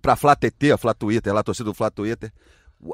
Pra 0.00 0.16
Flá 0.16 0.34
TT, 0.34 0.72
a 0.72 0.78
Flá 0.78 0.94
Twitter, 0.94 1.32
lá 1.32 1.40
a 1.40 1.44
torcida 1.44 1.66
do 1.66 1.74
Flá 1.74 1.90
Twitter, 1.90 2.32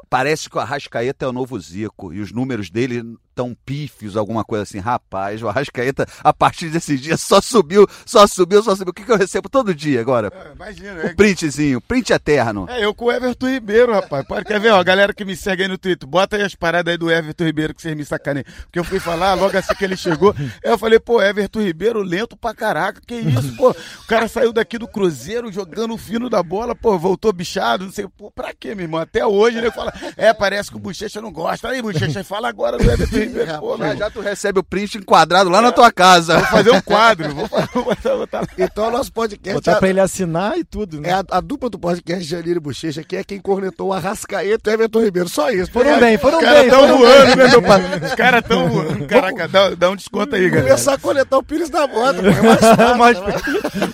parece 0.09 0.49
que 0.49 0.57
o 0.57 0.59
Arrascaeta 0.59 1.25
é 1.25 1.27
o 1.27 1.33
novo 1.33 1.57
Zico 1.59 2.13
e 2.13 2.19
os 2.19 2.33
números 2.33 2.69
dele 2.69 3.17
tão 3.37 3.55
pífios, 3.63 4.17
alguma 4.17 4.43
coisa 4.43 4.63
assim. 4.63 4.79
Rapaz, 4.79 5.43
o 5.43 5.47
Arrascaeta, 5.47 6.07
a 6.23 6.33
partir 6.33 6.69
desse 6.69 6.97
dia, 6.97 7.15
só 7.15 7.39
subiu, 7.39 7.87
só 8.03 8.25
subiu, 8.25 8.63
só 8.63 8.75
subiu. 8.75 8.89
O 8.89 8.93
que, 8.93 9.03
que 9.03 9.11
eu 9.11 9.17
recebo 9.17 9.47
todo 9.47 9.75
dia 9.75 10.01
agora? 10.01 10.31
É, 10.33 10.55
imagina, 10.55 11.03
o 11.03 11.05
é... 11.05 11.13
printzinho, 11.13 11.79
print 11.79 12.11
eterno. 12.11 12.65
É, 12.67 12.83
eu 12.83 12.95
com 12.95 13.05
o 13.05 13.11
Everton 13.11 13.47
Ribeiro, 13.47 13.93
rapaz. 13.93 14.25
Pode 14.25 14.43
quer 14.43 14.59
ver, 14.59 14.71
ó, 14.71 14.79
a 14.79 14.83
galera 14.83 15.13
que 15.13 15.23
me 15.23 15.35
segue 15.35 15.61
aí 15.61 15.69
no 15.69 15.77
Twitter, 15.77 16.09
bota 16.09 16.35
aí 16.35 16.41
as 16.41 16.55
paradas 16.55 16.91
aí 16.91 16.97
do 16.97 17.11
Everton 17.11 17.43
Ribeiro 17.43 17.75
que 17.75 17.81
vocês 17.81 17.95
me 17.95 18.03
sacaneiam. 18.03 18.45
Porque 18.63 18.79
eu 18.79 18.83
fui 18.83 18.99
falar, 18.99 19.35
logo 19.35 19.55
assim 19.55 19.75
que 19.75 19.83
ele 19.83 19.95
chegou, 19.95 20.35
eu 20.63 20.75
falei, 20.79 20.99
pô, 20.99 21.21
Everton 21.21 21.61
Ribeiro 21.61 22.01
lento 22.01 22.35
pra 22.35 22.55
caraca, 22.55 22.99
que 23.05 23.13
isso, 23.13 23.55
pô. 23.55 23.69
O 23.69 24.07
cara 24.07 24.27
saiu 24.27 24.51
daqui 24.51 24.79
do 24.79 24.87
Cruzeiro 24.87 25.51
jogando 25.51 25.93
o 25.93 25.97
fino 25.97 26.27
da 26.27 26.41
bola, 26.41 26.73
pô, 26.73 26.97
voltou 26.97 27.31
bichado, 27.31 27.85
não 27.85 27.91
sei, 27.91 28.07
pô, 28.17 28.31
pra 28.31 28.51
quê, 28.51 28.73
meu 28.73 28.85
irmão? 28.85 28.99
Até 28.99 29.23
hoje 29.23 29.59
ele 29.59 29.69
fala, 29.69 29.93
é, 30.15 30.33
parece 30.33 30.71
que 30.71 30.77
o 30.77 30.79
Bochecha 30.79 31.21
não 31.21 31.31
gosta. 31.31 31.69
Aí, 31.69 31.83
Bochecha, 31.83 32.23
fala 32.23 32.49
agora 32.49 32.79
do 32.79 32.89
Everton 32.89 33.15
Ribeiro, 33.15 33.26
pô, 33.59 33.77
já, 33.77 33.95
já 33.95 34.09
tu 34.09 34.21
recebe 34.21 34.59
o 34.59 34.63
print 34.63 34.97
enquadrado 34.97 35.49
lá 35.49 35.59
é. 35.59 35.61
na 35.61 35.71
tua 35.71 35.91
casa. 35.91 36.37
Vou 36.37 36.47
fazer 36.47 36.71
um 36.71 36.81
quadro. 36.81 37.33
Vou 37.33 37.83
botar, 37.83 38.15
botar... 38.15 38.47
Então, 38.57 38.91
nosso 38.91 39.11
podcast. 39.11 39.55
Botar 39.55 39.71
é, 39.73 39.75
pra 39.79 39.89
ele 39.89 39.99
assinar 39.99 40.57
e 40.57 40.63
tudo, 40.63 41.01
né? 41.01 41.09
É 41.09 41.13
a, 41.13 41.23
a 41.31 41.41
dupla 41.41 41.69
do 41.69 41.79
podcast 41.79 42.23
Janine 42.23 42.59
Bochecha, 42.59 43.03
que 43.03 43.15
é 43.15 43.23
quem 43.23 43.39
cornetou 43.39 43.89
o 43.89 43.93
Arrascaeta 43.93 44.69
e 44.69 44.73
o 44.73 44.75
Everton 44.75 45.03
Ribeiro. 45.03 45.29
Só 45.29 45.49
isso. 45.49 45.71
Foram 45.71 45.91
é, 45.91 45.99
bem, 45.99 46.17
foram 46.17 46.39
bem. 46.39 46.47
Os 46.47 46.53
caras 46.53 46.69
tão 46.69 46.97
voando, 46.97 47.35
né, 47.35 47.47
meu 47.47 47.61
pai? 47.61 47.81
Os 48.03 48.15
caras 48.15 48.43
tão 48.47 48.69
voando. 48.69 49.07
Caraca, 49.07 49.47
dá, 49.47 49.69
dá 49.71 49.89
um 49.89 49.95
desconto 49.95 50.35
aí, 50.35 50.49
galera. 50.49 50.69
Começar 50.69 50.93
a 50.93 50.97
coletar 50.97 51.37
o 51.37 51.43
Pires 51.43 51.69
da 51.69 51.87
moto. 51.87 52.19
É 52.19 52.41
mais 52.41 52.59
fácil, 52.75 52.97
mais... 52.97 53.19
Né? 53.19 53.33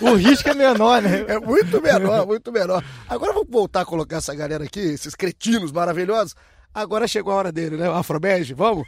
o 0.00 0.14
risco 0.14 0.48
é 0.48 0.54
menor, 0.54 1.02
né? 1.02 1.24
É 1.28 1.38
muito 1.38 1.80
menor, 1.80 2.26
muito 2.26 2.52
menor. 2.52 2.82
Agora 3.08 3.32
vamos 3.32 3.48
voltar 3.50 3.82
a 3.82 3.84
colocar 3.84 4.16
essa 4.16 4.34
galera 4.34 4.64
aqui, 4.64 4.80
esses 4.80 5.14
cretinos 5.14 5.72
maravilhosos. 5.72 6.34
Agora 6.74 7.06
chegou 7.06 7.32
a 7.32 7.36
hora 7.36 7.52
dele, 7.52 7.76
né? 7.76 7.88
O 7.88 7.92
Afrobege, 7.92 8.52
vamos? 8.52 8.86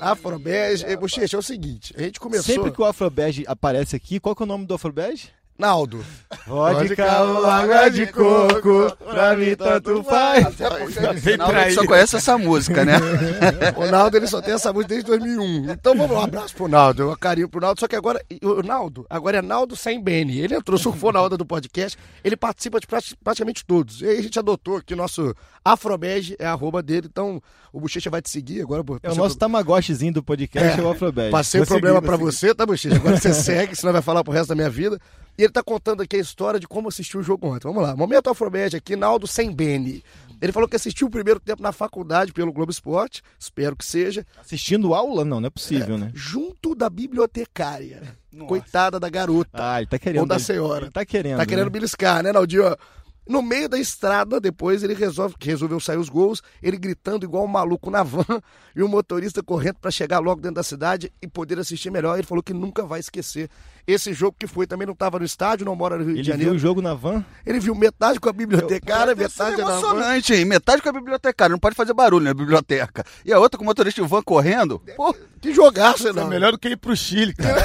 Afrobege. 0.00 0.96
Bochecha, 0.96 1.36
é 1.36 1.38
o 1.38 1.42
seguinte, 1.42 1.94
a 1.98 2.02
gente 2.02 2.18
começou... 2.18 2.54
Sempre 2.54 2.72
que 2.72 2.80
o 2.80 2.84
Afrobege 2.84 3.44
aparece 3.46 3.94
aqui, 3.94 4.18
qual 4.18 4.34
que 4.34 4.42
é 4.42 4.44
o 4.44 4.48
nome 4.48 4.64
do 4.64 4.74
Afrobege? 4.74 5.28
Naldo. 5.56 6.04
Vodka 6.46 7.22
ou 7.22 7.46
água 7.46 7.88
de 7.88 8.06
coco, 8.08 8.96
pra 8.96 9.36
mim 9.36 9.54
tanto 9.54 10.02
faz. 10.02 10.46
Até 10.46 10.68
porque 10.68 11.36
Naldo 11.36 11.72
só 11.72 11.86
conhece 11.86 12.16
essa 12.16 12.36
música, 12.36 12.84
né? 12.84 12.94
o 13.76 13.86
Naldo 13.86 14.16
ele 14.16 14.26
só 14.26 14.42
tem 14.42 14.54
essa 14.54 14.72
música 14.72 14.94
desde 14.94 15.06
2001. 15.06 15.70
Então 15.70 15.96
vamos 15.96 16.10
lá, 16.10 16.22
um 16.22 16.24
abraço 16.24 16.56
pro 16.56 16.66
Naldo, 16.66 17.10
um 17.10 17.16
carinho 17.16 17.48
pro 17.48 17.60
Naldo. 17.60 17.78
Só 17.78 17.86
que 17.86 17.94
agora, 17.94 18.20
o 18.42 18.62
Naldo, 18.62 19.06
agora 19.08 19.38
é 19.38 19.42
Naldo 19.42 19.76
sem 19.76 20.02
Beni. 20.02 20.40
Ele 20.40 20.56
entrou, 20.56 20.76
surfou 20.76 21.12
na 21.12 21.22
onda 21.22 21.36
do 21.36 21.46
podcast, 21.46 21.96
ele 22.24 22.36
participa 22.36 22.80
de 22.80 22.86
praticamente 23.22 23.64
todos. 23.64 24.02
E 24.02 24.06
aí 24.06 24.18
a 24.18 24.22
gente 24.22 24.38
adotou 24.38 24.78
aqui 24.78 24.96
nosso 24.96 25.34
Afrobege, 25.64 26.36
é 26.38 26.46
a 26.46 26.52
arroba 26.52 26.82
dele, 26.82 27.08
então 27.10 27.40
o 27.72 27.80
Bochecha 27.80 28.10
vai 28.10 28.20
te 28.20 28.28
seguir 28.28 28.60
agora. 28.60 28.84
É 29.02 29.10
o 29.10 29.14
nosso 29.14 29.38
tamagotchizinho 29.38 30.12
do 30.12 30.22
podcast, 30.22 30.80
é, 30.80 30.82
é 30.82 30.84
o 30.84 30.90
Afrobege. 30.90 31.30
Passei 31.30 31.60
o 31.60 31.66
problema 31.66 31.96
seguir, 31.96 32.06
pra 32.06 32.16
você, 32.16 32.54
tá, 32.54 32.66
Bochecha? 32.66 32.96
Agora 32.96 33.16
você 33.16 33.32
segue, 33.34 33.76
senão 33.76 33.92
vai 33.92 34.02
falar 34.02 34.24
pro 34.24 34.32
resto 34.32 34.48
da 34.48 34.54
minha 34.54 34.68
vida. 34.68 35.00
E 35.36 35.42
ele 35.42 35.48
está 35.48 35.62
contando 35.62 36.02
aqui 36.02 36.16
a 36.16 36.20
história 36.20 36.60
de 36.60 36.68
como 36.68 36.88
assistiu 36.88 37.20
o 37.20 37.22
jogo 37.22 37.48
ontem. 37.48 37.66
Vamos 37.66 37.82
lá. 37.82 37.96
Momento 37.96 38.30
Afromédia 38.30 38.78
aqui, 38.78 38.94
Naldo 38.94 39.26
sem 39.26 39.52
Beni. 39.52 40.02
Ele 40.40 40.52
falou 40.52 40.68
que 40.68 40.76
assistiu 40.76 41.06
o 41.06 41.10
primeiro 41.10 41.40
tempo 41.40 41.62
na 41.62 41.72
faculdade 41.72 42.32
pelo 42.32 42.52
Globo 42.52 42.70
Esporte, 42.70 43.22
espero 43.38 43.74
que 43.74 43.84
seja. 43.84 44.26
Assistindo 44.38 44.94
aula? 44.94 45.24
Não, 45.24 45.40
não 45.40 45.46
é 45.46 45.50
possível, 45.50 45.96
é, 45.96 45.98
né? 45.98 46.10
Junto 46.14 46.74
da 46.74 46.90
bibliotecária. 46.90 48.02
Nossa. 48.32 48.48
Coitada 48.48 49.00
da 49.00 49.08
garota. 49.08 49.50
Ah, 49.54 49.80
ele 49.80 49.86
tá 49.86 49.98
querendo. 49.98 50.20
Ou 50.20 50.26
da 50.26 50.38
senhora. 50.38 50.84
Ele 50.84 50.92
tá 50.92 51.04
querendo. 51.04 51.38
Tá 51.38 51.46
querendo 51.46 51.66
né? 51.66 51.70
beliscar, 51.70 52.22
né, 52.22 52.32
Naldinho? 52.32 52.76
No 53.26 53.40
meio 53.40 53.70
da 53.70 53.78
estrada, 53.78 54.38
depois 54.38 54.82
ele 54.82 54.92
resolve, 54.92 55.34
resolveu 55.40 55.80
sair 55.80 55.96
os 55.96 56.10
gols, 56.10 56.42
ele 56.62 56.76
gritando 56.76 57.24
igual 57.24 57.44
um 57.44 57.48
maluco 57.48 57.90
na 57.90 58.02
van 58.02 58.24
e 58.76 58.82
o 58.82 58.88
motorista 58.88 59.42
correndo 59.42 59.76
para 59.80 59.90
chegar 59.90 60.18
logo 60.18 60.42
dentro 60.42 60.56
da 60.56 60.62
cidade 60.62 61.10
e 61.22 61.26
poder 61.26 61.58
assistir 61.58 61.90
melhor. 61.90 62.18
Ele 62.18 62.26
falou 62.26 62.42
que 62.42 62.52
nunca 62.52 62.84
vai 62.84 63.00
esquecer 63.00 63.48
esse 63.86 64.12
jogo 64.12 64.36
que 64.38 64.46
foi. 64.46 64.66
Também 64.66 64.86
não 64.86 64.92
estava 64.94 65.18
no 65.18 65.24
estádio, 65.24 65.66
não 65.66 65.76
mora 65.76 65.96
no 65.96 66.04
Rio 66.04 66.14
ele 66.14 66.22
de 66.22 66.28
Janeiro. 66.28 66.52
Ele 66.52 66.58
viu 66.58 66.68
o 66.68 66.68
jogo 66.68 66.82
na 66.82 66.94
van? 66.94 67.24
Ele 67.44 67.60
viu 67.60 67.74
metade 67.74 68.18
com 68.18 68.28
a 68.28 68.32
bibliotecária, 68.32 69.12
Eu, 69.12 69.16
metade 69.16 69.56
na 69.56 69.64
van. 69.64 69.72
emocionante, 69.72 70.34
hein? 70.34 70.44
Metade 70.44 70.82
com 70.82 70.88
a 70.88 70.92
bibliotecária. 70.92 71.52
Não 71.52 71.58
pode 71.58 71.74
fazer 71.74 71.92
barulho 71.92 72.24
na 72.24 72.34
biblioteca. 72.34 73.04
E 73.24 73.32
a 73.32 73.38
outra 73.38 73.58
com 73.58 73.64
o 73.64 73.66
motorista 73.66 74.02
de 74.02 74.08
van 74.08 74.22
correndo. 74.22 74.80
Pô, 74.96 75.14
que 75.40 75.52
jogaço, 75.52 76.12
não. 76.12 76.24
É 76.24 76.26
melhor 76.26 76.52
do 76.52 76.58
que 76.58 76.68
ir 76.68 76.76
pro 76.76 76.96
Chile, 76.96 77.34
cara. 77.34 77.60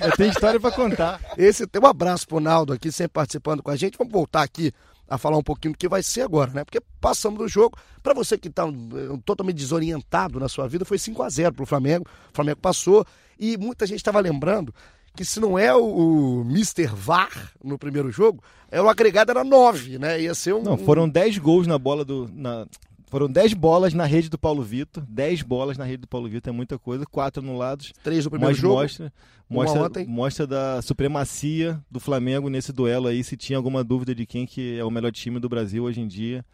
Eu 0.00 0.12
tenho 0.16 0.30
história 0.30 0.58
para 0.58 0.70
contar. 0.70 1.20
Esse 1.36 1.66
tem 1.66 1.80
um 1.82 1.86
abraço 1.86 2.26
pro 2.26 2.40
Naldo 2.40 2.72
aqui, 2.72 2.90
sempre 2.90 3.12
participando 3.12 3.62
com 3.62 3.70
a 3.70 3.76
gente. 3.76 3.98
Vamos 3.98 4.12
voltar 4.12 4.42
aqui 4.42 4.72
a 5.08 5.16
falar 5.16 5.38
um 5.38 5.42
pouquinho 5.42 5.72
do 5.72 5.78
que 5.78 5.88
vai 5.88 6.02
ser 6.02 6.22
agora, 6.22 6.50
né? 6.52 6.64
Porque 6.64 6.80
passamos 7.00 7.38
do 7.38 7.48
jogo. 7.48 7.76
Para 8.02 8.12
você 8.12 8.36
que 8.36 8.48
está 8.48 8.64
eh, 8.66 9.18
totalmente 9.24 9.56
desorientado 9.56 10.38
na 10.38 10.48
sua 10.48 10.68
vida, 10.68 10.84
foi 10.84 10.98
5 10.98 11.22
a 11.22 11.28
0 11.30 11.54
para 11.54 11.62
o 11.62 11.66
Flamengo. 11.66 12.06
O 12.30 12.34
Flamengo 12.34 12.58
passou 12.60 13.06
e 13.38 13.56
muita 13.56 13.86
gente 13.86 13.98
estava 13.98 14.20
lembrando 14.20 14.74
que 15.18 15.24
se 15.24 15.40
não 15.40 15.58
é 15.58 15.74
o, 15.74 15.82
o 15.82 16.40
Mr. 16.42 16.86
VAR 16.94 17.50
no 17.62 17.76
primeiro 17.76 18.08
jogo, 18.08 18.40
é 18.70 18.80
o 18.80 18.88
agregado 18.88 19.32
era 19.32 19.42
9, 19.42 19.98
né? 19.98 20.20
Ia 20.20 20.32
ser 20.32 20.54
um. 20.54 20.62
Não, 20.62 20.78
foram 20.78 21.08
10 21.08 21.38
gols 21.38 21.66
na 21.66 21.76
bola 21.76 22.04
do. 22.04 22.30
Na... 22.32 22.68
Foram 23.08 23.28
10 23.28 23.54
bolas 23.54 23.92
na 23.92 24.04
rede 24.04 24.28
do 24.28 24.38
Paulo 24.38 24.62
Vitor. 24.62 25.02
10 25.08 25.42
bolas 25.42 25.76
na 25.76 25.82
rede 25.82 26.02
do 26.02 26.06
Paulo 26.06 26.28
Vitor 26.28 26.52
é 26.52 26.56
muita 26.56 26.78
coisa. 26.78 27.04
Quatro 27.04 27.42
anulados. 27.42 27.92
Três 28.00 28.26
no 28.26 28.30
primeiro 28.30 28.54
jogo. 28.54 28.76
Mostra, 28.76 29.12
mostra, 29.50 30.04
mostra 30.06 30.46
da 30.46 30.80
supremacia 30.82 31.82
do 31.90 31.98
Flamengo 31.98 32.48
nesse 32.48 32.72
duelo 32.72 33.08
aí. 33.08 33.24
Se 33.24 33.36
tinha 33.36 33.56
alguma 33.56 33.82
dúvida 33.82 34.14
de 34.14 34.24
quem 34.24 34.46
que 34.46 34.78
é 34.78 34.84
o 34.84 34.90
melhor 34.90 35.10
time 35.10 35.40
do 35.40 35.48
Brasil 35.48 35.82
hoje 35.82 36.00
em 36.00 36.06
dia. 36.06 36.44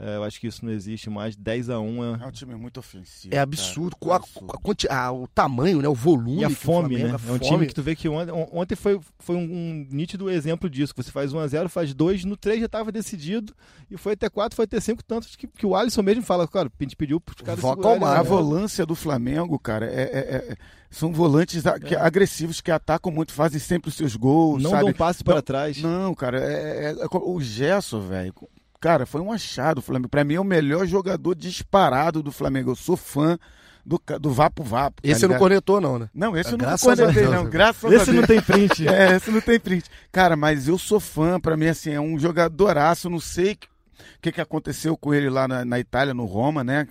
É, 0.00 0.16
eu 0.16 0.22
acho 0.22 0.40
que 0.40 0.46
isso 0.46 0.64
não 0.64 0.72
existe 0.72 1.10
mais. 1.10 1.34
10 1.34 1.70
a 1.70 1.80
1 1.80 2.04
é... 2.04 2.22
é 2.22 2.26
um 2.26 2.30
time 2.30 2.54
muito 2.54 2.78
ofensivo. 2.78 3.34
É 3.34 3.38
absurdo. 3.38 3.96
É 4.02 4.14
absurdo. 4.14 4.88
A, 4.88 4.94
a, 4.94 5.06
a, 5.06 5.12
o 5.12 5.26
tamanho, 5.26 5.82
né? 5.82 5.88
o 5.88 5.94
volume. 5.94 6.42
E 6.42 6.44
a 6.44 6.50
fome, 6.50 6.96
Flamengo, 6.96 7.08
né? 7.08 7.24
A 7.26 7.30
é 7.30 7.32
um 7.32 7.38
time 7.38 7.66
que 7.66 7.74
tu 7.74 7.82
vê 7.82 7.96
que 7.96 8.08
ontem, 8.08 8.32
ontem 8.52 8.76
foi, 8.76 9.00
foi 9.18 9.34
um, 9.34 9.40
um, 9.40 9.88
nítido 9.90 10.30
exemplo 10.30 10.70
disso. 10.70 10.94
Você 10.96 11.10
faz 11.10 11.32
1 11.32 11.38
a 11.40 11.46
0 11.46 11.68
faz 11.68 11.92
2, 11.92 12.24
no 12.24 12.36
3 12.36 12.60
já 12.60 12.66
estava 12.66 12.92
decidido. 12.92 13.52
E 13.90 13.96
foi 13.96 14.12
até 14.12 14.28
4, 14.28 14.54
foi 14.54 14.66
até 14.66 14.78
5, 14.78 15.02
tanto 15.02 15.26
que, 15.36 15.48
que 15.48 15.66
o 15.66 15.74
Alisson 15.74 16.02
mesmo 16.02 16.22
fala, 16.22 16.46
cara, 16.46 16.68
a 16.68 16.82
gente 16.82 16.94
pediu 16.94 17.20
pros 17.20 17.40
caras 17.40 17.64
A 17.64 18.22
volância 18.22 18.86
do 18.86 18.94
Flamengo, 18.94 19.58
cara, 19.58 19.86
é, 19.86 20.02
é, 20.02 20.52
é 20.52 20.56
são 20.90 21.12
volantes 21.12 21.62
que, 21.86 21.94
é. 21.94 21.98
agressivos 21.98 22.62
que 22.62 22.70
atacam 22.70 23.12
muito, 23.12 23.32
fazem 23.32 23.60
sempre 23.60 23.90
os 23.90 23.94
seus 23.94 24.16
gols. 24.16 24.62
Não 24.62 24.70
sabe? 24.70 24.84
dão 24.84 24.92
passe 24.94 25.22
para 25.22 25.42
trás. 25.42 25.82
Não, 25.82 26.14
cara, 26.14 26.40
é, 26.40 26.92
é, 26.92 26.96
é 27.02 27.06
o 27.12 27.40
Gesso, 27.40 28.00
velho 28.00 28.32
cara, 28.80 29.06
foi 29.06 29.20
um 29.20 29.32
achado. 29.32 29.78
O 29.78 29.82
Flamengo, 29.82 30.08
para 30.08 30.24
mim, 30.24 30.34
é 30.34 30.40
o 30.40 30.44
melhor 30.44 30.86
jogador 30.86 31.34
disparado 31.34 32.22
do 32.22 32.32
Flamengo. 32.32 32.70
Eu 32.70 32.76
sou 32.76 32.96
fã 32.96 33.38
do, 33.84 34.00
do 34.20 34.30
Vapo 34.30 34.62
Vapo. 34.62 35.02
Tá 35.02 35.08
esse 35.08 35.22
ligado? 35.22 35.30
não 35.32 35.38
conectou, 35.38 35.80
não, 35.80 35.98
né? 35.98 36.10
Não, 36.14 36.36
esse 36.36 36.50
é, 36.50 36.52
eu 36.54 36.58
não 36.58 36.78
conectei, 36.78 37.26
não. 37.26 37.44
Graças 37.48 37.84
esse 37.84 37.86
a 37.86 37.90
Deus. 37.90 38.02
Esse 38.02 38.12
não 38.12 38.26
tem 38.26 38.40
print. 38.40 38.88
é, 38.88 39.16
esse 39.16 39.30
não 39.30 39.40
tem 39.40 39.58
print. 39.60 39.90
Cara, 40.12 40.36
mas 40.36 40.68
eu 40.68 40.78
sou 40.78 41.00
fã, 41.00 41.40
para 41.40 41.56
mim, 41.56 41.66
assim, 41.66 41.92
é 41.92 42.00
um 42.00 42.18
jogadoraço. 42.18 43.08
Não 43.08 43.20
sei 43.20 43.52
o 43.52 43.58
que, 44.20 44.32
que 44.32 44.40
aconteceu 44.40 44.96
com 44.96 45.14
ele 45.14 45.30
lá 45.30 45.48
na, 45.48 45.64
na 45.64 45.78
Itália, 45.78 46.12
no 46.12 46.24
Roma, 46.24 46.62
né? 46.62 46.86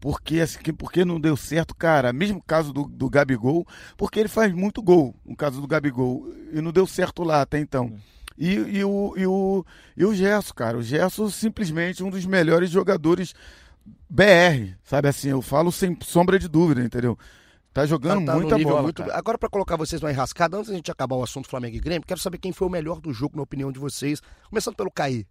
porque 0.00 0.40
assim, 0.40 0.58
porque 0.76 1.04
não 1.04 1.20
deu 1.20 1.36
certo, 1.36 1.74
cara. 1.74 2.12
Mesmo 2.12 2.40
caso 2.40 2.72
do, 2.72 2.84
do 2.84 3.08
Gabigol, 3.10 3.66
porque 3.96 4.20
ele 4.20 4.28
faz 4.28 4.52
muito 4.52 4.82
gol, 4.82 5.14
no 5.24 5.34
caso 5.34 5.60
do 5.60 5.66
Gabigol, 5.66 6.32
e 6.52 6.60
não 6.60 6.70
deu 6.70 6.86
certo 6.86 7.24
lá 7.24 7.42
até 7.42 7.58
então. 7.58 7.92
E, 8.38 8.52
e, 8.54 8.84
o, 8.84 9.14
e, 9.16 9.26
o, 9.26 9.64
e 9.96 10.04
o 10.04 10.14
Gerson, 10.14 10.54
cara. 10.54 10.78
O 10.78 10.82
Gerson 10.82 11.28
simplesmente 11.30 12.02
um 12.02 12.10
dos 12.10 12.24
melhores 12.26 12.70
jogadores 12.70 13.34
BR, 14.08 14.74
sabe 14.84 15.08
assim? 15.08 15.30
Eu 15.30 15.42
falo 15.42 15.72
sem 15.72 15.96
sombra 16.02 16.38
de 16.38 16.48
dúvida, 16.48 16.82
entendeu? 16.82 17.18
Tá 17.72 17.84
jogando 17.84 18.24
tá, 18.24 18.32
tá 18.32 18.38
muita 18.38 18.58
bola. 18.58 18.82
Muito... 18.82 19.02
Agora, 19.12 19.36
para 19.36 19.48
colocar 19.50 19.76
vocês 19.76 20.00
numa 20.00 20.10
enrascada, 20.10 20.56
antes 20.56 20.70
da 20.70 20.76
gente 20.76 20.90
acabar 20.90 21.16
o 21.16 21.22
assunto 21.22 21.48
Flamengo 21.48 21.76
e 21.76 21.80
Grêmio, 21.80 22.06
quero 22.06 22.20
saber 22.20 22.38
quem 22.38 22.52
foi 22.52 22.66
o 22.66 22.70
melhor 22.70 23.00
do 23.00 23.12
jogo, 23.12 23.36
na 23.36 23.42
opinião 23.42 23.70
de 23.70 23.78
vocês. 23.78 24.22
Começando 24.48 24.76
pelo 24.76 24.90
Caí. 24.90 25.26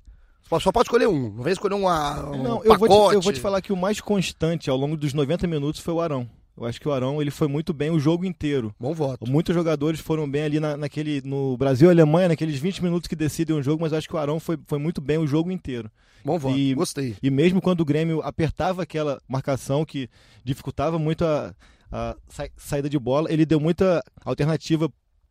Só 0.62 0.72
pode 0.72 0.86
escolher 0.86 1.08
um, 1.08 1.32
não 1.32 1.44
vem 1.44 1.54
escolher 1.54 1.74
uma, 1.74 2.30
um 2.30 2.44
Não, 2.44 2.64
eu 2.64 2.78
vou, 2.78 2.88
te, 2.88 3.16
eu 3.16 3.22
vou 3.22 3.34
te 3.34 3.40
falar 3.40 3.62
que 3.64 3.74
o 3.74 3.76
mais 3.76 4.00
constante 4.00 4.70
ao 4.70 4.78
longo 4.78 4.96
dos 4.96 5.12
90 5.12 5.48
minutos 5.48 5.82
foi 5.82 5.96
o 5.96 6.00
Arão. 6.00 6.30
Eu 6.58 6.66
acho 6.66 6.80
que 6.80 6.88
o 6.88 6.92
Arão 6.94 7.22
ele 7.22 7.32
foi 7.32 7.48
muito 7.48 7.74
bem 7.74 7.92
o 7.92 8.00
jogo 8.00 8.24
inteiro. 8.24 8.74
Bom 8.80 8.94
voto. 8.94 9.30
Muitos 9.30 9.54
jogadores 9.54 10.00
foram 10.00 10.30
bem 10.30 10.44
ali 10.44 10.60
na, 10.60 10.78
naquele 10.78 11.22
no 11.22 11.58
Brasil 11.58 11.90
e 11.90 11.92
Alemanha, 11.92 12.30
naqueles 12.30 12.58
20 12.58 12.82
minutos 12.82 13.08
que 13.08 13.16
decidem 13.16 13.56
o 13.56 13.62
jogo, 13.62 13.82
mas 13.82 13.92
acho 13.92 14.08
que 14.08 14.16
o 14.16 14.18
Arão 14.18 14.40
foi, 14.40 14.58
foi 14.66 14.80
muito 14.80 15.02
bem 15.02 15.18
o 15.18 15.28
jogo 15.28 15.52
inteiro. 15.52 15.92
Bom 16.24 16.40
voto, 16.40 16.58
e, 16.58 16.74
gostei. 16.74 17.16
E 17.22 17.30
mesmo 17.30 17.62
quando 17.62 17.82
o 17.82 17.86
Grêmio 17.86 18.22
apertava 18.22 18.82
aquela 18.82 19.22
marcação 19.28 19.86
que 19.86 20.10
dificultava 20.44 20.98
muito 20.98 21.24
a, 21.26 21.54
a 21.92 22.16
sa 22.30 22.50
saída 22.58 22.90
de 22.90 22.98
bola, 22.98 23.32
ele 23.32 23.46
deu 23.46 23.60
muita 23.60 24.02
alternativa 24.24 24.90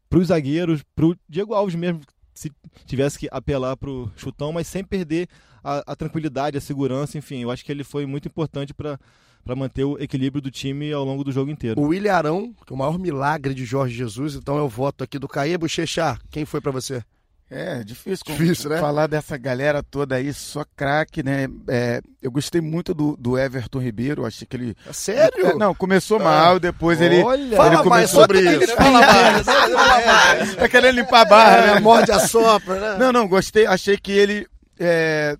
para 0.08 0.18
os 0.18 0.28
zagueiros, 0.28 0.82
para 0.94 1.06
o 1.06 1.16
Diego 1.28 1.54
Alves 1.54 1.74
mesmo, 1.74 2.00
se 2.34 2.52
tivesse 2.84 3.18
que 3.18 3.28
apelar 3.30 3.76
para 3.76 3.90
o 3.90 4.10
chutão, 4.16 4.52
mas 4.52 4.66
sem 4.66 4.84
perder 4.84 5.28
a, 5.62 5.92
a 5.92 5.96
tranquilidade, 5.96 6.58
a 6.58 6.60
segurança, 6.60 7.16
enfim, 7.16 7.42
eu 7.42 7.50
acho 7.50 7.64
que 7.64 7.72
ele 7.72 7.82
foi 7.82 8.04
muito 8.06 8.28
importante 8.28 8.74
para 8.74 8.98
para 9.44 9.54
manter 9.54 9.84
o 9.84 9.98
equilíbrio 9.98 10.40
do 10.40 10.50
time 10.50 10.92
ao 10.92 11.04
longo 11.04 11.22
do 11.22 11.30
jogo 11.30 11.50
inteiro. 11.50 11.80
O 11.80 11.88
William 11.88 12.14
Arão, 12.14 12.54
que 12.66 12.72
é 12.72 12.74
o 12.74 12.78
maior 12.78 12.98
milagre 12.98 13.52
de 13.52 13.64
Jorge 13.64 13.94
Jesus, 13.94 14.34
então 14.34 14.56
eu 14.56 14.68
voto 14.68 15.04
aqui 15.04 15.18
do 15.18 15.28
Caê 15.28 15.58
Bochecha. 15.58 16.18
Quem 16.30 16.44
foi 16.44 16.60
para 16.60 16.72
você? 16.72 17.02
É, 17.50 17.84
difícil, 17.84 18.24
difícil 18.26 18.70
né? 18.70 18.80
falar 18.80 19.06
dessa 19.06 19.36
galera 19.36 19.82
toda 19.82 20.16
aí, 20.16 20.32
só 20.32 20.64
craque, 20.74 21.22
né? 21.22 21.46
É, 21.68 22.00
eu 22.22 22.30
gostei 22.30 22.60
muito 22.60 22.94
do, 22.94 23.16
do 23.16 23.38
Everton 23.38 23.78
Ribeiro, 23.78 24.24
achei 24.24 24.46
que 24.46 24.56
ele. 24.56 24.76
É 24.88 24.92
sério? 24.92 25.48
É, 25.48 25.54
não, 25.54 25.74
começou 25.74 26.18
ah, 26.20 26.24
mal, 26.24 26.58
depois 26.58 27.00
ele. 27.00 27.22
Olha, 27.22 27.56
fala 27.56 27.80
ele 27.80 27.88
mais 27.88 28.10
sobre 28.10 28.40
isso. 28.40 28.74
Fala 28.74 29.00
mais, 29.00 29.44
fala 29.44 30.06
mais. 30.06 30.56
Tá 30.56 30.68
querendo 30.68 30.96
limpar 30.96 31.20
a 31.20 31.24
barra, 31.26 31.56
é, 31.56 31.74
né? 31.74 31.80
Morde 31.80 32.10
a 32.10 32.18
sopra, 32.18 32.80
né? 32.80 32.96
Não, 32.98 33.12
não, 33.12 33.28
gostei, 33.28 33.66
achei 33.66 33.98
que 33.98 34.10
ele. 34.10 34.46
É, 34.80 35.36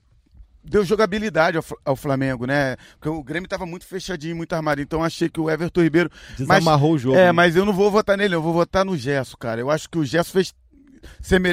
deu 0.64 0.84
jogabilidade 0.84 1.58
ao, 1.84 1.96
Flamengo, 1.96 2.46
né? 2.46 2.76
Porque 2.98 3.08
o 3.08 3.22
Grêmio 3.22 3.46
estava 3.46 3.66
muito 3.66 3.86
fechadinho, 3.86 4.34
muito 4.34 4.52
armado. 4.54 4.80
Então 4.80 5.04
achei 5.04 5.28
que 5.28 5.40
o 5.40 5.50
Everton 5.50 5.82
Ribeiro. 5.82 6.10
Desamarrou 6.36 6.92
mas, 6.92 7.00
o 7.00 7.02
jogo. 7.02 7.16
É, 7.16 7.26
né? 7.26 7.32
mas 7.32 7.56
eu 7.56 7.64
não 7.64 7.72
vou 7.72 7.90
votar 7.90 8.16
nele, 8.16 8.34
eu 8.34 8.42
vou 8.42 8.52
votar 8.52 8.84
no 8.84 8.96
Gesso, 8.96 9.36
cara. 9.36 9.60
Eu 9.60 9.70
acho 9.70 9.88
que 9.88 9.98
o 9.98 10.04
Gesso 10.04 10.30
fez 10.30 10.54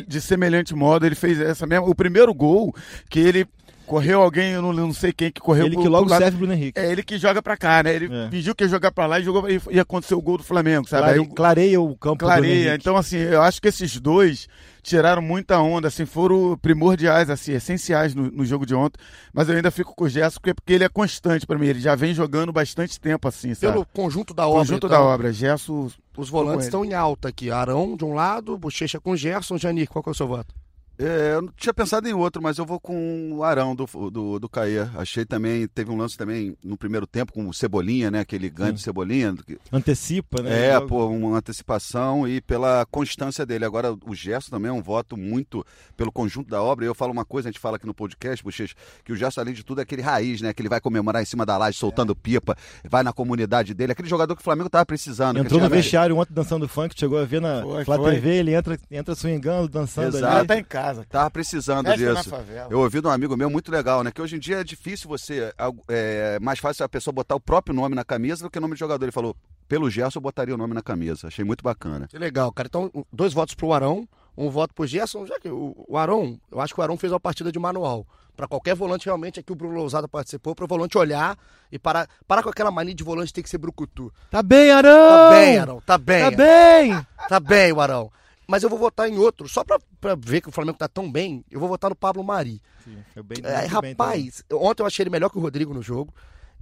de 0.07 0.21
semelhante 0.21 0.73
modo. 0.73 1.05
Ele 1.05 1.15
fez 1.15 1.39
essa 1.39 1.67
mesma. 1.67 1.85
O 1.85 1.95
primeiro 1.95 2.33
gol 2.33 2.73
que 3.09 3.19
ele 3.19 3.45
correu 3.91 4.21
alguém, 4.21 4.53
eu 4.53 4.61
não, 4.61 4.71
não, 4.71 4.93
sei 4.93 5.11
quem 5.11 5.29
que 5.29 5.41
correu. 5.41 5.65
Ele 5.65 5.75
que 5.75 5.87
logo 5.89 6.07
serve 6.07 6.37
Bruno 6.37 6.53
Henrique. 6.53 6.79
É 6.79 6.89
ele 6.89 7.03
que 7.03 7.17
joga 7.17 7.41
pra 7.41 7.57
cá, 7.57 7.83
né? 7.83 7.93
Ele 7.93 8.09
é. 8.09 8.29
fingiu 8.29 8.55
que 8.55 8.63
ia 8.63 8.69
jogar 8.69 8.89
pra 8.89 9.05
lá 9.05 9.19
e 9.19 9.23
jogou 9.23 9.49
e, 9.49 9.61
e 9.69 9.79
aconteceu 9.81 10.17
o 10.17 10.21
gol 10.21 10.37
do 10.37 10.43
Flamengo, 10.45 10.87
sabe? 10.87 11.03
Clare, 11.03 11.19
Aí, 11.19 11.27
clareia 11.27 11.81
o 11.81 11.93
campo 11.97 12.19
Clareia. 12.19 12.75
Então, 12.75 12.95
assim, 12.95 13.17
eu 13.17 13.41
acho 13.41 13.61
que 13.61 13.67
esses 13.67 13.99
dois 13.99 14.47
tiraram 14.81 15.21
muita 15.21 15.59
onda, 15.59 15.89
assim, 15.89 16.05
foram 16.05 16.57
primordiais, 16.57 17.29
assim, 17.29 17.51
essenciais 17.51 18.15
no, 18.15 18.31
no 18.31 18.45
jogo 18.45 18.65
de 18.65 18.73
ontem. 18.73 18.97
Mas 19.33 19.49
eu 19.49 19.57
ainda 19.57 19.69
fico 19.69 19.93
com 19.93 20.05
o 20.05 20.09
Gerson 20.09 20.39
porque, 20.39 20.53
porque 20.53 20.71
ele 20.71 20.85
é 20.85 20.89
constante 20.89 21.45
para 21.45 21.59
mim. 21.59 21.67
Ele 21.67 21.81
já 21.81 21.93
vem 21.93 22.13
jogando 22.13 22.53
bastante 22.53 22.97
tempo, 22.97 23.27
assim, 23.27 23.53
sabe? 23.53 23.73
Pelo 23.73 23.85
conjunto 23.87 24.33
da 24.33 24.47
obra. 24.47 24.59
Conjunto 24.59 24.87
então, 24.87 24.99
da 24.99 25.03
obra. 25.03 25.33
Gerson. 25.33 25.91
Os 26.15 26.29
volantes 26.29 26.65
estão 26.65 26.85
em 26.85 26.93
alta 26.93 27.27
aqui. 27.27 27.51
Arão 27.51 27.97
de 27.97 28.05
um 28.05 28.13
lado, 28.13 28.57
Bochecha 28.57 29.01
com 29.01 29.17
Gerson, 29.17 29.57
Janir. 29.57 29.89
Qual 29.89 30.01
que 30.01 30.09
é 30.09 30.13
o 30.13 30.15
seu 30.15 30.27
voto? 30.29 30.60
É, 30.97 31.33
eu 31.33 31.41
não 31.41 31.53
tinha 31.57 31.73
pensado 31.73 32.07
em 32.07 32.13
outro, 32.13 32.41
mas 32.41 32.57
eu 32.57 32.65
vou 32.65 32.79
com 32.79 33.33
o 33.33 33.43
Arão 33.43 33.75
do, 33.75 33.85
do, 34.11 34.39
do 34.39 34.49
Caê. 34.49 34.81
Achei 34.95 35.25
também, 35.25 35.67
teve 35.67 35.91
um 35.91 35.97
lance 35.97 36.17
também 36.17 36.55
no 36.63 36.77
primeiro 36.77 37.07
tempo 37.07 37.33
com 37.33 37.47
o 37.47 37.53
Cebolinha, 37.53 38.11
né? 38.11 38.19
Aquele 38.19 38.49
ganho 38.49 38.73
de 38.73 38.81
Cebolinha. 38.81 39.35
Antecipa, 39.71 40.43
né? 40.43 40.67
É, 40.67 40.79
pô, 40.79 41.07
uma 41.07 41.37
antecipação 41.37 42.27
e 42.27 42.39
pela 42.39 42.85
constância 42.91 43.45
dele. 43.45 43.65
Agora, 43.65 43.95
o 44.05 44.13
Gerson 44.13 44.51
também 44.51 44.69
é 44.69 44.73
um 44.73 44.81
voto 44.81 45.17
muito 45.17 45.65
pelo 45.97 46.11
conjunto 46.11 46.49
da 46.49 46.61
obra. 46.61 46.85
E 46.85 46.87
eu 46.87 46.95
falo 46.95 47.11
uma 47.11 47.25
coisa, 47.25 47.49
a 47.49 47.51
gente 47.51 47.59
fala 47.59 47.77
aqui 47.77 47.87
no 47.87 47.93
podcast, 47.93 48.43
Bochecha, 48.43 48.75
que 49.03 49.11
o 49.11 49.15
Gerson, 49.15 49.41
além 49.41 49.53
de 49.53 49.63
tudo, 49.63 49.79
é 49.79 49.83
aquele 49.83 50.01
raiz, 50.01 50.41
né? 50.41 50.53
Que 50.53 50.61
ele 50.61 50.69
vai 50.69 50.79
comemorar 50.79 51.21
em 51.21 51.25
cima 51.25 51.45
da 51.45 51.57
laje, 51.57 51.77
soltando 51.77 52.13
é. 52.13 52.15
pipa, 52.15 52.55
vai 52.87 53.01
na 53.01 53.11
comunidade 53.11 53.73
dele. 53.73 53.93
Aquele 53.93 54.09
jogador 54.09 54.35
que 54.35 54.41
o 54.41 54.43
Flamengo 54.43 54.69
tava 54.69 54.85
precisando. 54.85 55.39
Entrou 55.39 55.59
no 55.59 55.69
vestiário 55.69 56.15
ontem 56.15 56.33
dançando 56.33 56.67
funk, 56.67 56.93
chegou 56.97 57.17
a 57.17 57.25
ver 57.25 57.41
na 57.41 57.63
foi, 57.63 57.85
Flá 57.85 57.97
foi. 57.97 58.13
TV, 58.13 58.35
ele 58.35 58.53
entra, 58.53 58.77
entra 58.91 59.15
swingando, 59.15 59.67
dançando 59.67 60.17
Exato. 60.17 60.37
ali. 60.37 60.47
tá 60.47 60.57
em 60.57 60.63
casa. 60.63 60.80
Tava 61.09 61.31
precisando 61.31 61.93
disso. 61.95 62.31
Eu 62.69 62.79
ouvi 62.79 63.01
de 63.01 63.07
um 63.07 63.11
amigo 63.11 63.35
meu 63.37 63.49
muito 63.49 63.71
legal, 63.71 64.03
né? 64.03 64.11
Que 64.11 64.21
hoje 64.21 64.35
em 64.35 64.39
dia 64.39 64.61
é 64.61 64.63
difícil 64.63 65.07
você. 65.07 65.53
É 65.87 66.39
mais 66.39 66.59
fácil 66.59 66.85
a 66.85 66.89
pessoa 66.89 67.13
botar 67.13 67.35
o 67.35 67.39
próprio 67.39 67.75
nome 67.75 67.95
na 67.95 68.03
camisa 68.03 68.43
do 68.43 68.49
que 68.49 68.57
o 68.57 68.61
nome 68.61 68.73
do 68.73 68.77
jogador. 68.77 69.05
Ele 69.05 69.11
falou, 69.11 69.35
pelo 69.67 69.89
Gerson 69.89 70.19
eu 70.19 70.21
botaria 70.21 70.53
o 70.53 70.57
nome 70.57 70.73
na 70.73 70.81
camisa. 70.81 71.27
Achei 71.27 71.45
muito 71.45 71.63
bacana. 71.63 72.07
Que 72.07 72.17
legal, 72.17 72.51
cara. 72.51 72.67
Então, 72.67 72.91
dois 73.11 73.33
votos 73.33 73.55
pro 73.55 73.73
Arão, 73.73 74.07
um 74.37 74.49
voto 74.49 74.73
pro 74.73 74.85
Gerson, 74.87 75.25
já 75.25 75.39
que 75.39 75.49
o, 75.49 75.73
o 75.87 75.97
Arão, 75.97 76.39
eu 76.51 76.59
acho 76.59 76.73
que 76.73 76.79
o 76.79 76.83
Arão 76.83 76.97
fez 76.97 77.13
uma 77.13 77.19
partida 77.19 77.51
de 77.51 77.59
manual. 77.59 78.05
Para 78.35 78.47
qualquer 78.47 78.75
volante, 78.75 79.05
realmente, 79.05 79.39
aqui 79.39 79.51
o 79.51 79.55
Bruno 79.55 79.75
Lousada 79.75 80.07
participou, 80.07 80.55
para 80.55 80.65
o 80.65 80.67
volante 80.67 80.97
olhar 80.97 81.37
e 81.71 81.77
parar, 81.77 82.07
parar 82.27 82.41
com 82.41 82.49
aquela 82.49 82.71
mania 82.71 82.95
de 82.95 83.03
volante 83.03 83.31
tem 83.31 83.43
que 83.43 83.49
ser 83.49 83.57
brucutu. 83.57 84.11
Tá 84.31 84.41
bem, 84.41 84.71
Arão! 84.71 85.09
Tá 85.09 85.29
bem, 85.29 85.57
Arão, 85.57 85.81
tá 85.85 85.97
bem. 85.97 86.21
Tá 86.23 86.31
bem! 86.31 87.07
Tá 87.29 87.39
bem, 87.39 87.71
o 87.71 87.81
Arão 87.81 88.11
mas 88.47 88.63
eu 88.63 88.69
vou 88.69 88.77
votar 88.77 89.09
em 89.09 89.17
outro, 89.17 89.47
só 89.47 89.63
pra, 89.63 89.79
pra 89.99 90.15
ver 90.15 90.41
que 90.41 90.49
o 90.49 90.51
Flamengo 90.51 90.77
tá 90.77 90.87
tão 90.87 91.11
bem, 91.11 91.43
eu 91.49 91.59
vou 91.59 91.69
votar 91.69 91.89
no 91.89 91.95
Pablo 91.95 92.23
Mari. 92.23 92.61
Sim, 92.83 92.97
bem, 93.23 93.37
é, 93.43 93.65
rapaz, 93.65 94.43
bem 94.49 94.59
ontem 94.59 94.81
eu 94.81 94.87
achei 94.87 95.03
ele 95.03 95.09
melhor 95.09 95.29
que 95.29 95.37
o 95.37 95.41
Rodrigo 95.41 95.73
no 95.73 95.81
jogo. 95.81 96.13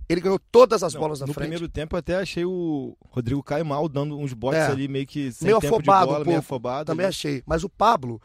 Ele 0.07 0.21
ganhou 0.21 0.39
todas 0.51 0.82
as 0.82 0.95
Não, 0.95 1.01
bolas 1.01 1.19
na 1.19 1.27
no 1.27 1.34
frente. 1.34 1.45
No 1.45 1.51
primeiro 1.51 1.71
tempo 1.71 1.95
eu 1.95 1.99
até 1.99 2.15
achei 2.15 2.43
o 2.43 2.97
Rodrigo 3.11 3.43
Caio 3.43 3.63
mal, 3.63 3.88
dando 3.88 4.17
uns 4.17 4.34
botes 4.34 4.59
é, 4.59 4.65
ali 4.65 4.88
meio 4.88 5.05
que 5.05 5.32
sem 5.32 5.45
meio 5.45 5.59
tempo 5.59 5.75
afobado, 5.75 6.05
de 6.07 6.11
bola, 6.11 6.23
um 6.23 6.27
meio 6.27 6.39
afobado. 6.39 6.86
Também 6.88 7.05
ali. 7.05 7.13
achei. 7.13 7.43
Mas 7.45 7.63
o 7.63 7.69
Pablo 7.69 8.19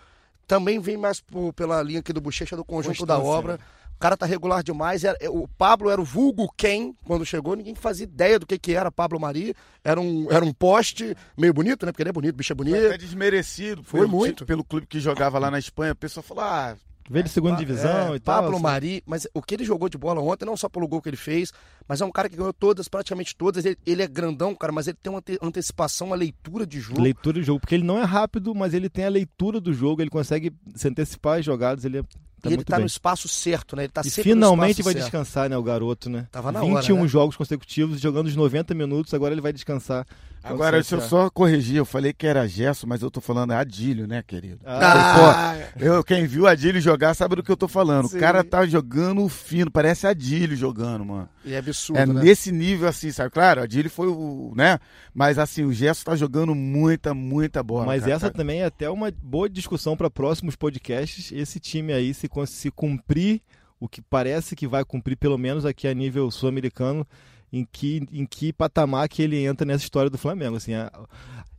também 0.46 0.78
vem 0.78 0.96
mais 0.96 1.20
por, 1.20 1.52
pela 1.52 1.82
linha 1.82 2.00
aqui 2.00 2.10
do 2.10 2.22
Bochecha 2.22 2.56
do 2.56 2.64
conjunto 2.64 2.98
Constância, 2.98 3.22
da 3.22 3.28
obra. 3.28 3.52
Né? 3.54 3.58
O 3.96 3.98
cara 3.98 4.16
tá 4.16 4.26
regular 4.26 4.62
demais. 4.62 5.04
Era, 5.04 5.16
o 5.30 5.48
Pablo 5.48 5.90
era 5.90 6.00
o 6.00 6.04
vulgo 6.04 6.52
quem 6.56 6.94
quando 7.04 7.24
chegou. 7.24 7.56
Ninguém 7.56 7.74
fazia 7.74 8.04
ideia 8.04 8.38
do 8.38 8.46
que, 8.46 8.58
que 8.58 8.74
era 8.74 8.90
Pablo 8.90 9.18
Mari. 9.20 9.54
Era 9.82 10.00
um, 10.00 10.30
era 10.30 10.44
um 10.44 10.52
poste 10.52 11.16
meio 11.36 11.54
bonito, 11.54 11.86
né? 11.86 11.92
Porque 11.92 12.02
ele 12.02 12.10
é 12.10 12.12
bonito, 12.12 12.36
bicho 12.36 12.52
é 12.52 12.56
bonito. 12.56 12.76
Foi 12.76 12.86
até 12.88 12.98
desmerecido. 12.98 13.82
Foi 13.82 14.06
muito. 14.06 14.44
Pelo 14.44 14.64
clube 14.64 14.86
que 14.86 15.00
jogava 15.00 15.38
lá 15.38 15.50
na 15.50 15.58
Espanha. 15.58 15.92
A 15.92 15.96
pessoa 15.96 16.22
falou, 16.22 16.44
ah... 16.44 16.76
Veio 17.08 17.24
de 17.24 17.28
segunda 17.28 17.56
divisão 17.56 18.14
é, 18.14 18.16
e 18.16 18.20
tal. 18.20 18.36
Pablo 18.36 18.54
assim. 18.54 18.62
Mari, 18.62 19.02
mas 19.04 19.28
o 19.34 19.42
que 19.42 19.54
ele 19.54 19.64
jogou 19.64 19.90
de 19.90 19.98
bola 19.98 20.22
ontem, 20.22 20.46
não 20.46 20.56
só 20.56 20.70
pelo 20.70 20.88
gol 20.88 21.02
que 21.02 21.10
ele 21.10 21.18
fez, 21.18 21.52
mas 21.86 22.00
é 22.00 22.04
um 22.04 22.10
cara 22.10 22.30
que 22.30 22.36
ganhou 22.36 22.52
todas, 22.52 22.88
praticamente 22.88 23.36
todas. 23.36 23.66
Ele, 23.66 23.76
ele 23.84 24.02
é 24.02 24.06
grandão, 24.06 24.54
cara, 24.54 24.72
mas 24.72 24.88
ele 24.88 24.96
tem 25.02 25.12
uma 25.12 25.22
antecipação, 25.42 26.06
uma 26.06 26.16
leitura 26.16 26.66
de 26.66 26.80
jogo. 26.80 27.02
Leitura 27.02 27.40
de 27.40 27.46
jogo, 27.46 27.60
porque 27.60 27.74
ele 27.74 27.84
não 27.84 27.98
é 27.98 28.04
rápido, 28.04 28.54
mas 28.54 28.72
ele 28.72 28.88
tem 28.88 29.04
a 29.04 29.10
leitura 29.10 29.60
do 29.60 29.74
jogo, 29.74 30.00
ele 30.00 30.08
consegue 30.08 30.50
se 30.74 30.88
antecipar 30.88 31.40
as 31.40 31.44
jogadas, 31.44 31.84
ele 31.84 31.98
é 31.98 32.02
Tá 32.44 32.50
e 32.50 32.52
ele 32.52 32.64
tá 32.64 32.76
bem. 32.76 32.82
no 32.82 32.86
espaço 32.86 33.26
certo, 33.26 33.74
né? 33.74 33.84
Ele 33.84 33.92
tá 33.92 34.02
e 34.04 34.10
sempre 34.10 34.32
finalmente 34.32 34.82
vai 34.82 34.92
certo. 34.92 35.04
descansar, 35.04 35.48
né, 35.48 35.56
o 35.56 35.62
garoto, 35.62 36.10
né? 36.10 36.26
Tava 36.30 36.52
na 36.52 36.60
21 36.60 36.74
hora, 36.74 37.02
né? 37.02 37.08
jogos 37.08 37.36
consecutivos, 37.36 37.98
jogando 38.00 38.26
os 38.26 38.36
90 38.36 38.74
minutos, 38.74 39.14
agora 39.14 39.32
ele 39.32 39.40
vai 39.40 39.52
descansar. 39.52 40.06
Agora, 40.44 40.82
se 40.82 40.94
eu 40.94 41.00
só 41.00 41.30
corrigir, 41.30 41.76
eu 41.76 41.86
falei 41.86 42.12
que 42.12 42.26
era 42.26 42.46
Gerson, 42.46 42.86
mas 42.86 43.00
eu 43.00 43.10
tô 43.10 43.20
falando 43.20 43.52
Adílio, 43.52 44.06
né, 44.06 44.22
querido? 44.22 44.60
Ah. 44.66 45.56
Pô, 45.78 45.82
eu, 45.82 46.04
quem 46.04 46.26
viu 46.26 46.46
Adílio 46.46 46.80
jogar 46.80 47.14
sabe 47.14 47.36
do 47.36 47.42
que 47.42 47.50
eu 47.50 47.56
tô 47.56 47.66
falando. 47.66 48.08
Sim. 48.08 48.18
O 48.18 48.20
cara 48.20 48.44
tá 48.44 48.66
jogando 48.66 49.26
fino, 49.28 49.70
parece 49.70 50.06
Adílio 50.06 50.54
jogando, 50.54 51.04
mano. 51.04 51.28
E 51.44 51.54
é 51.54 51.58
absurdo, 51.58 51.98
É 51.98 52.04
né? 52.06 52.22
nesse 52.22 52.52
nível, 52.52 52.86
assim, 52.86 53.10
sabe? 53.10 53.30
Claro, 53.30 53.62
Adílio 53.62 53.90
foi 53.90 54.08
o, 54.08 54.52
né? 54.54 54.78
Mas, 55.14 55.38
assim, 55.38 55.64
o 55.64 55.72
Gerson 55.72 56.04
tá 56.04 56.14
jogando 56.16 56.54
muita, 56.54 57.14
muita 57.14 57.62
bola. 57.62 57.86
Mas 57.86 58.02
cara, 58.02 58.12
essa 58.12 58.26
cara. 58.26 58.34
também 58.34 58.60
é 58.60 58.66
até 58.66 58.90
uma 58.90 59.10
boa 59.22 59.48
discussão 59.48 59.96
para 59.96 60.10
próximos 60.10 60.56
podcasts. 60.56 61.32
Esse 61.32 61.58
time 61.58 61.92
aí, 61.92 62.12
se, 62.12 62.28
se 62.46 62.70
cumprir 62.70 63.40
o 63.80 63.88
que 63.88 64.00
parece 64.02 64.54
que 64.54 64.66
vai 64.66 64.84
cumprir, 64.84 65.16
pelo 65.16 65.38
menos 65.38 65.64
aqui 65.64 65.86
a 65.88 65.94
nível 65.94 66.30
sul-americano, 66.30 67.06
em 67.54 67.64
que, 67.70 68.02
em 68.10 68.26
que 68.26 68.52
patamar 68.52 69.08
que 69.08 69.22
ele 69.22 69.44
entra 69.44 69.64
nessa 69.64 69.84
história 69.84 70.10
do 70.10 70.18
Flamengo. 70.18 70.56
Assim, 70.56 70.74
a, 70.74 70.90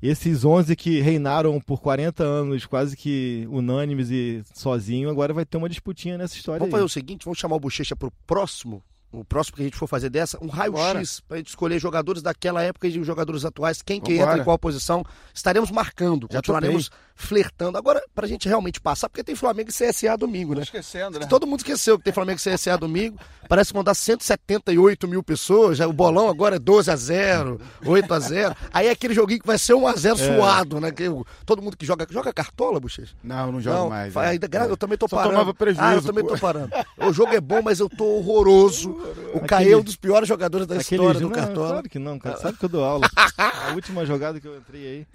esses 0.01 0.43
11 0.43 0.75
que 0.75 0.99
reinaram 0.99 1.59
por 1.61 1.79
40 1.79 2.21
anos, 2.21 2.65
quase 2.65 2.97
que 2.97 3.47
unânimes 3.49 4.09
e 4.11 4.43
sozinho, 4.53 5.09
agora 5.09 5.33
vai 5.33 5.45
ter 5.45 5.55
uma 5.55 5.69
disputinha 5.69 6.17
nessa 6.17 6.35
história. 6.35 6.59
Vamos 6.59 6.73
aí. 6.73 6.79
fazer 6.79 6.85
o 6.85 6.89
seguinte: 6.89 7.23
vamos 7.23 7.39
chamar 7.39 7.55
o 7.55 7.59
Bochecha 7.61 7.95
para 7.95 8.09
o 8.09 8.13
próximo. 8.27 8.83
O 9.09 9.23
próximo 9.23 9.55
que 9.55 9.61
a 9.61 9.65
gente 9.65 9.77
for 9.77 9.87
fazer 9.87 10.09
dessa, 10.09 10.37
um 10.43 10.49
raio-x 10.49 11.21
para 11.21 11.35
a 11.35 11.37
gente 11.37 11.47
escolher 11.47 11.79
jogadores 11.79 12.21
daquela 12.21 12.61
época 12.61 12.85
e 12.85 13.03
jogadores 13.05 13.45
atuais, 13.45 13.81
quem 13.81 14.01
que 14.01 14.17
entra 14.17 14.37
em 14.37 14.43
qual 14.43 14.59
posição. 14.59 15.05
Estaremos 15.33 15.71
marcando, 15.71 16.27
Já 16.29 16.39
continuaremos 16.39 16.91
flertando. 17.16 17.78
Agora, 17.78 18.03
pra 18.13 18.28
gente 18.28 18.47
realmente 18.47 18.80
passar, 18.80 19.09
porque 19.09 19.24
tem 19.24 19.36
Flamengo 19.36 19.70
e 19.70 19.74
CSA 19.74 20.18
domingo, 20.18 20.53
né? 20.53 20.61
Esquecendo, 20.61 21.20
né? 21.20 21.26
Todo 21.26 21.47
mundo 21.47 21.59
esqueceu 21.59 21.97
que 21.97 22.03
tem 22.03 22.13
Flamengo 22.13 22.39
e 22.39 22.53
CSA 22.53 22.78
domingo. 22.78 23.18
Parece 23.47 23.70
que 23.70 23.74
vão 23.74 23.84
dar 23.84 23.93
178 23.93 25.07
mil 25.07 25.24
pessoas. 25.24 25.78
Já, 25.78 25.88
o 25.88 25.93
bolão 25.93 26.28
agora 26.28 26.57
é 26.57 26.59
12 26.59 26.91
a 26.91 26.95
0 26.95 27.61
8 27.86 28.13
a 28.13 28.20
0 28.20 28.55
Aí 28.74 28.88
é 28.88 28.91
aquele 28.91 29.13
joguinho 29.13 29.39
que 29.39 29.47
vai 29.47 29.57
ser 29.57 29.74
1 29.74 29.88
a 29.88 29.93
0 29.93 30.16
é. 30.16 30.36
suado, 30.36 30.80
né? 30.82 30.91
Que, 30.91 31.05
todo 31.45 31.61
mundo 31.61 31.78
que 31.78 31.86
joga. 31.86 32.05
Joga 32.09 32.34
cartola, 32.34 32.80
Bochecha? 32.80 33.16
Não, 33.24 33.51
não 33.51 33.59
não, 33.59 33.89
mais. 33.89 34.16
É. 34.16 34.20
Ainda, 34.20 34.47
é. 34.51 34.70
Eu 34.70 34.78
também 34.78 34.97
tô 34.97 35.07
Só 35.07 35.16
parando. 35.18 35.34
Tomava 35.34 35.53
prejuízo, 35.53 35.84
ah, 35.84 35.95
eu 35.95 36.01
também 36.03 36.26
tô 36.26 36.38
parando. 36.38 36.70
O 36.97 37.13
jogo 37.13 37.34
é 37.34 37.41
bom, 37.41 37.61
mas 37.61 37.80
eu 37.80 37.89
tô 37.89 38.05
horroroso. 38.05 38.91
O 39.34 39.39
Caê 39.41 39.72
é 39.72 39.78
um 39.78 39.84
dos 39.84 39.95
piores 39.95 40.28
jogadores 40.28 40.68
da 40.68 40.76
Aquele 40.76 41.01
história 41.01 41.20
do 41.20 41.30
cartola. 41.30 41.70
Claro 41.70 41.89
que 41.89 41.99
não, 41.99 42.20
cara. 42.20 42.38
Sabe 42.38 42.57
que 42.57 42.66
eu 42.66 42.70
dou 42.70 42.84
aula. 42.84 43.07
a 43.38 43.74
última 43.74 44.05
jogada 44.05 44.39
que 44.39 44.47
eu 44.47 44.57
entrei 44.57 44.88
aí. 44.88 45.07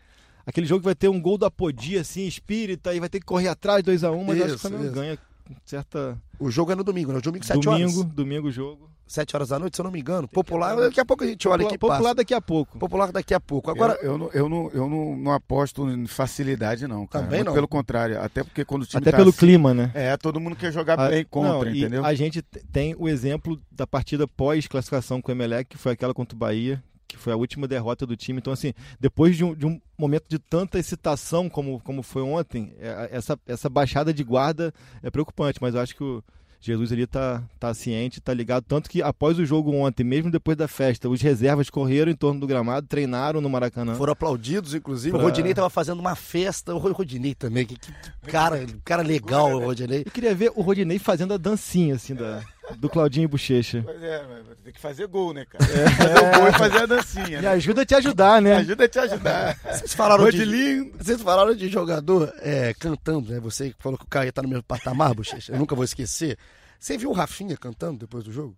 Aquele 0.47 0.67
jogo 0.67 0.85
vai 0.85 0.95
ter 0.95 1.09
um 1.09 1.21
gol 1.21 1.39
do 1.39 1.47
Apodi, 1.47 1.99
assim, 1.99 2.27
espírita, 2.27 2.95
e 2.95 3.01
vai 3.01 3.09
ter 3.09 3.21
que 3.21 3.27
correr 3.27 3.49
atrás 3.49 3.83
2x1, 3.83 4.13
um, 4.13 4.25
mas 4.25 4.37
isso, 4.37 4.47
acho 4.47 4.55
que 4.57 4.67
o 4.67 4.71
Flamengo 4.71 4.93
ganha 4.93 5.19
certa. 5.65 6.19
O 6.39 6.51
jogo 6.51 6.73
é 6.73 6.75
no 6.75 6.85
domingo, 6.85 7.13
né? 7.13 7.21
Domingo, 7.21 7.45
7 7.45 7.69
horas. 7.69 7.81
Domingo, 7.81 8.05
domingo, 8.05 8.51
jogo. 8.51 8.91
7 9.11 9.35
horas 9.35 9.49
da 9.49 9.59
noite, 9.59 9.75
se 9.75 9.81
eu 9.81 9.85
não 9.85 9.91
me 9.91 9.99
engano. 9.99 10.29
Popular, 10.29 10.77
daqui 10.77 11.01
a 11.01 11.05
pouco 11.05 11.25
a 11.25 11.27
gente 11.27 11.49
olha 11.49 11.67
aqui. 11.67 11.77
Popular 11.77 12.01
passa. 12.01 12.15
daqui 12.15 12.33
a 12.33 12.41
pouco. 12.41 12.79
Popular 12.79 13.11
daqui 13.11 13.35
a 13.35 13.41
pouco. 13.41 13.69
Agora, 13.69 13.99
eu, 14.01 14.13
eu, 14.13 14.19
não, 14.19 14.31
eu, 14.33 14.49
não, 14.49 14.71
eu 14.73 14.89
não, 14.89 15.17
não 15.17 15.33
aposto 15.33 15.89
em 15.91 16.07
facilidade, 16.07 16.87
não. 16.87 17.09
Cara. 17.09 17.25
Também 17.25 17.43
não. 17.43 17.53
Pelo 17.53 17.67
contrário, 17.67 18.21
até 18.23 18.45
porque 18.45 18.65
quando 18.65 18.83
o 18.83 18.87
time 18.87 19.01
Até 19.01 19.11
tá 19.11 19.17
pelo 19.17 19.31
assim, 19.31 19.39
clima, 19.39 19.75
né? 19.75 19.91
É, 19.95 20.17
todo 20.17 20.39
mundo 20.39 20.55
quer 20.55 20.73
jogar 20.73 20.99
a, 20.99 21.09
bem 21.09 21.25
contra, 21.29 21.69
não, 21.69 21.77
entendeu? 21.77 22.05
A 22.05 22.15
gente 22.15 22.41
tem 22.41 22.95
o 22.97 23.09
exemplo 23.09 23.61
da 23.73 23.85
partida 23.85 24.29
pós-classificação 24.29 25.21
com 25.21 25.33
o 25.33 25.35
Emelec, 25.35 25.71
que 25.71 25.77
foi 25.77 25.93
aquela 25.93 26.15
contra 26.15 26.37
o 26.37 26.39
Bahia, 26.39 26.81
que 27.15 27.23
foi 27.23 27.33
a 27.33 27.37
última 27.37 27.67
derrota 27.67 28.07
do 28.07 28.17
time. 28.17 28.39
Então, 28.39 28.53
assim, 28.53 28.73
depois 28.99 29.37
de 29.37 29.45
um, 29.45 29.55
de 29.55 29.67
um 29.67 29.81
momento 29.99 30.25
de 30.29 30.39
tanta 30.39 30.79
excitação 30.79 31.49
como, 31.49 31.81
como 31.81 32.03
foi 32.03 32.23
ontem, 32.23 32.75
é, 32.79 33.09
essa, 33.13 33.39
essa 33.47 33.69
baixada 33.69 34.13
de 34.13 34.25
guarda 34.25 34.73
é 35.03 35.11
preocupante, 35.11 35.59
mas 35.61 35.75
eu 35.75 35.81
acho 35.81 35.95
que 35.95 36.05
o 36.05 36.23
Jesus 36.63 36.93
ali 36.93 37.07
tá, 37.07 37.43
tá 37.59 37.73
ciente, 37.73 38.21
tá 38.21 38.35
ligado. 38.35 38.65
Tanto 38.65 38.91
que 38.91 39.03
após 39.03 39.39
o 39.39 39.47
jogo 39.47 39.75
ontem, 39.75 40.05
mesmo 40.05 40.31
depois 40.31 40.59
da 40.59 40.69
festa, 40.69 41.09
os 41.09 41.23
reservas 41.23 41.71
correram 41.71 42.13
em 42.13 42.15
torno 42.15 42.39
do 42.39 42.47
gramado, 42.47 42.87
treinaram 42.87 43.41
no 43.41 43.49
Maracanã. 43.49 43.95
Foram 43.95 44.13
aplaudidos, 44.13 44.75
inclusive. 44.75 45.13
Pra... 45.13 45.21
O 45.21 45.23
Rodinei 45.23 45.55
tava 45.55 45.71
fazendo 45.71 46.01
uma 46.01 46.15
festa. 46.15 46.75
O 46.75 46.79
Rodinei 46.79 47.35
também, 47.35 47.65
que, 47.65 47.79
que 47.79 47.93
cara, 48.27 48.67
cara 48.85 49.03
legal, 49.03 49.55
o 49.55 49.65
Rodinei. 49.65 50.03
Eu 50.05 50.13
queria 50.13 50.35
ver 50.35 50.53
o 50.55 50.61
Rodinei 50.61 50.99
fazendo 50.99 51.33
a 51.33 51.39
dancinha, 51.39 51.95
assim, 51.95 52.15
da 52.15 52.43
do 52.79 52.89
Claudinho 52.89 53.29
Bochecha. 53.29 53.83
Pois 53.85 54.03
é, 54.03 54.25
tem 54.65 54.73
que 54.73 54.81
fazer 54.81 55.07
gol, 55.07 55.33
né, 55.33 55.45
cara? 55.45 55.65
É. 55.65 55.91
Fazer 55.91 56.19
o 56.19 56.39
gol 56.39 56.49
e 56.49 56.53
fazer 56.53 56.79
a 56.79 56.87
dancinha. 56.87 57.39
Me 57.39 57.43
né? 57.43 57.49
ajuda 57.49 57.83
a 57.83 57.87
te 57.87 57.95
ajudar, 57.95 58.43
né? 58.43 58.55
Me 58.57 58.61
ajuda 58.61 58.85
a 58.85 58.89
te 58.89 58.99
ajudar. 58.99 59.59
Vocês 59.65 59.95
falaram, 59.95 60.31
de, 60.31 60.93
vocês 60.99 61.23
falaram 61.23 61.55
de 61.55 61.69
jogador 61.69 62.33
é, 62.39 62.75
cantando, 62.75 63.33
né? 63.33 63.41
Você 63.41 63.75
falou 63.79 63.99
que 63.99 64.05
o 64.05 64.09
Caio 64.09 64.33
tá 64.33 64.43
no 64.43 64.49
mesmo 64.49 64.63
patamar, 64.63 65.15
Bochecha. 65.15 65.53
Eu 65.53 65.59
nunca 65.59 65.75
vou 65.75 65.85
esquecer. 65.85 66.37
Você 66.79 66.97
viu 66.97 67.11
o 67.11 67.15
Rafinha 67.15 67.57
cantando 67.57 67.99
depois 67.99 68.25
do 68.25 68.33
jogo? 68.33 68.57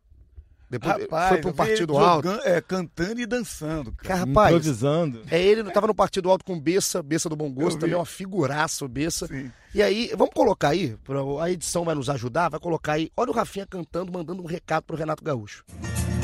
Depois 0.72 1.02
rapaz, 1.02 1.28
foi 1.28 1.38
pro 1.42 1.52
partido 1.52 1.98
alto. 1.98 2.26
Jogando, 2.26 2.46
é, 2.46 2.60
cantando 2.62 3.20
e 3.20 3.26
dançando. 3.26 3.92
Cara. 3.92 4.20
rapaz, 4.20 4.48
Improvisando. 4.56 5.20
É, 5.30 5.38
ele 5.38 5.70
tava 5.70 5.86
no 5.86 5.94
partido 5.94 6.30
alto 6.30 6.46
com 6.46 6.58
Bessa, 6.58 7.02
Bessa 7.02 7.28
do 7.28 7.36
Bom 7.36 7.52
Gosto, 7.52 7.78
também 7.78 7.92
é 7.94 7.98
uma 7.98 8.06
figuraça 8.06 8.88
Bessa. 8.88 9.26
Sim. 9.26 9.52
E 9.74 9.82
aí, 9.82 10.10
vamos 10.16 10.32
colocar 10.32 10.70
aí, 10.70 10.96
a 11.42 11.50
edição 11.50 11.84
vai 11.84 11.94
nos 11.94 12.08
ajudar, 12.08 12.48
vai 12.48 12.58
colocar 12.58 12.94
aí. 12.94 13.10
Olha 13.14 13.30
o 13.30 13.34
Rafinha 13.34 13.66
cantando, 13.66 14.10
mandando 14.10 14.42
um 14.42 14.46
recado 14.46 14.84
pro 14.84 14.96
Renato 14.96 15.22
Gaúcho. 15.22 15.62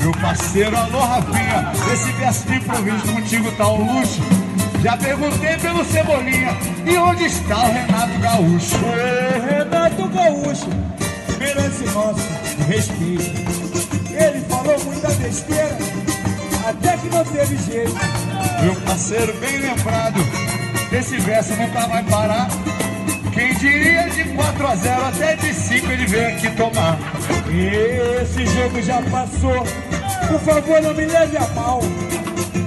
Meu 0.01 0.11
parceiro, 0.13 0.75
alô 0.75 0.99
Rafinha, 0.99 1.71
esse 1.93 2.11
verso 2.13 2.47
de 2.47 2.55
improviso 2.55 3.13
contigo 3.13 3.51
tá 3.55 3.67
um 3.67 3.99
luxo. 3.99 4.21
Já 4.81 4.97
perguntei 4.97 5.57
pelo 5.57 5.85
Cebolinha, 5.85 6.57
e 6.87 6.97
onde 6.97 7.25
está 7.25 7.67
o 7.67 7.71
Renato 7.71 8.19
Gaúcho? 8.19 8.75
Ô, 8.77 9.45
Renato 9.45 10.07
Gaúcho, 10.09 10.69
merece 11.37 11.83
nosso 11.93 12.27
respeito. 12.67 13.68
Ele 14.11 14.41
falou 14.45 14.79
muita 14.85 15.07
besteira, 15.11 15.77
até 16.67 16.97
que 16.97 17.09
não 17.09 17.23
teve 17.25 17.57
jeito. 17.57 17.93
Meu 18.61 18.75
parceiro, 18.81 19.33
bem 19.39 19.57
lembrado, 19.57 20.19
esse 20.91 21.17
verso 21.19 21.53
nunca 21.55 21.87
vai 21.87 22.03
parar. 22.03 22.47
Quem 23.33 23.53
diria 23.55 24.09
de 24.09 24.23
4 24.35 24.67
a 24.67 24.75
0 24.75 25.05
até 25.05 25.35
de 25.35 25.53
5 25.53 25.91
ele 25.91 26.05
veio 26.07 26.35
aqui 26.35 26.51
tomar. 26.57 26.97
Esse 28.21 28.45
jogo 28.45 28.81
já 28.81 29.01
passou, 29.03 29.63
por 30.27 30.39
favor 30.41 30.81
não 30.81 30.93
me 30.93 31.05
leve 31.05 31.37
a 31.37 31.47
mal. 31.49 31.79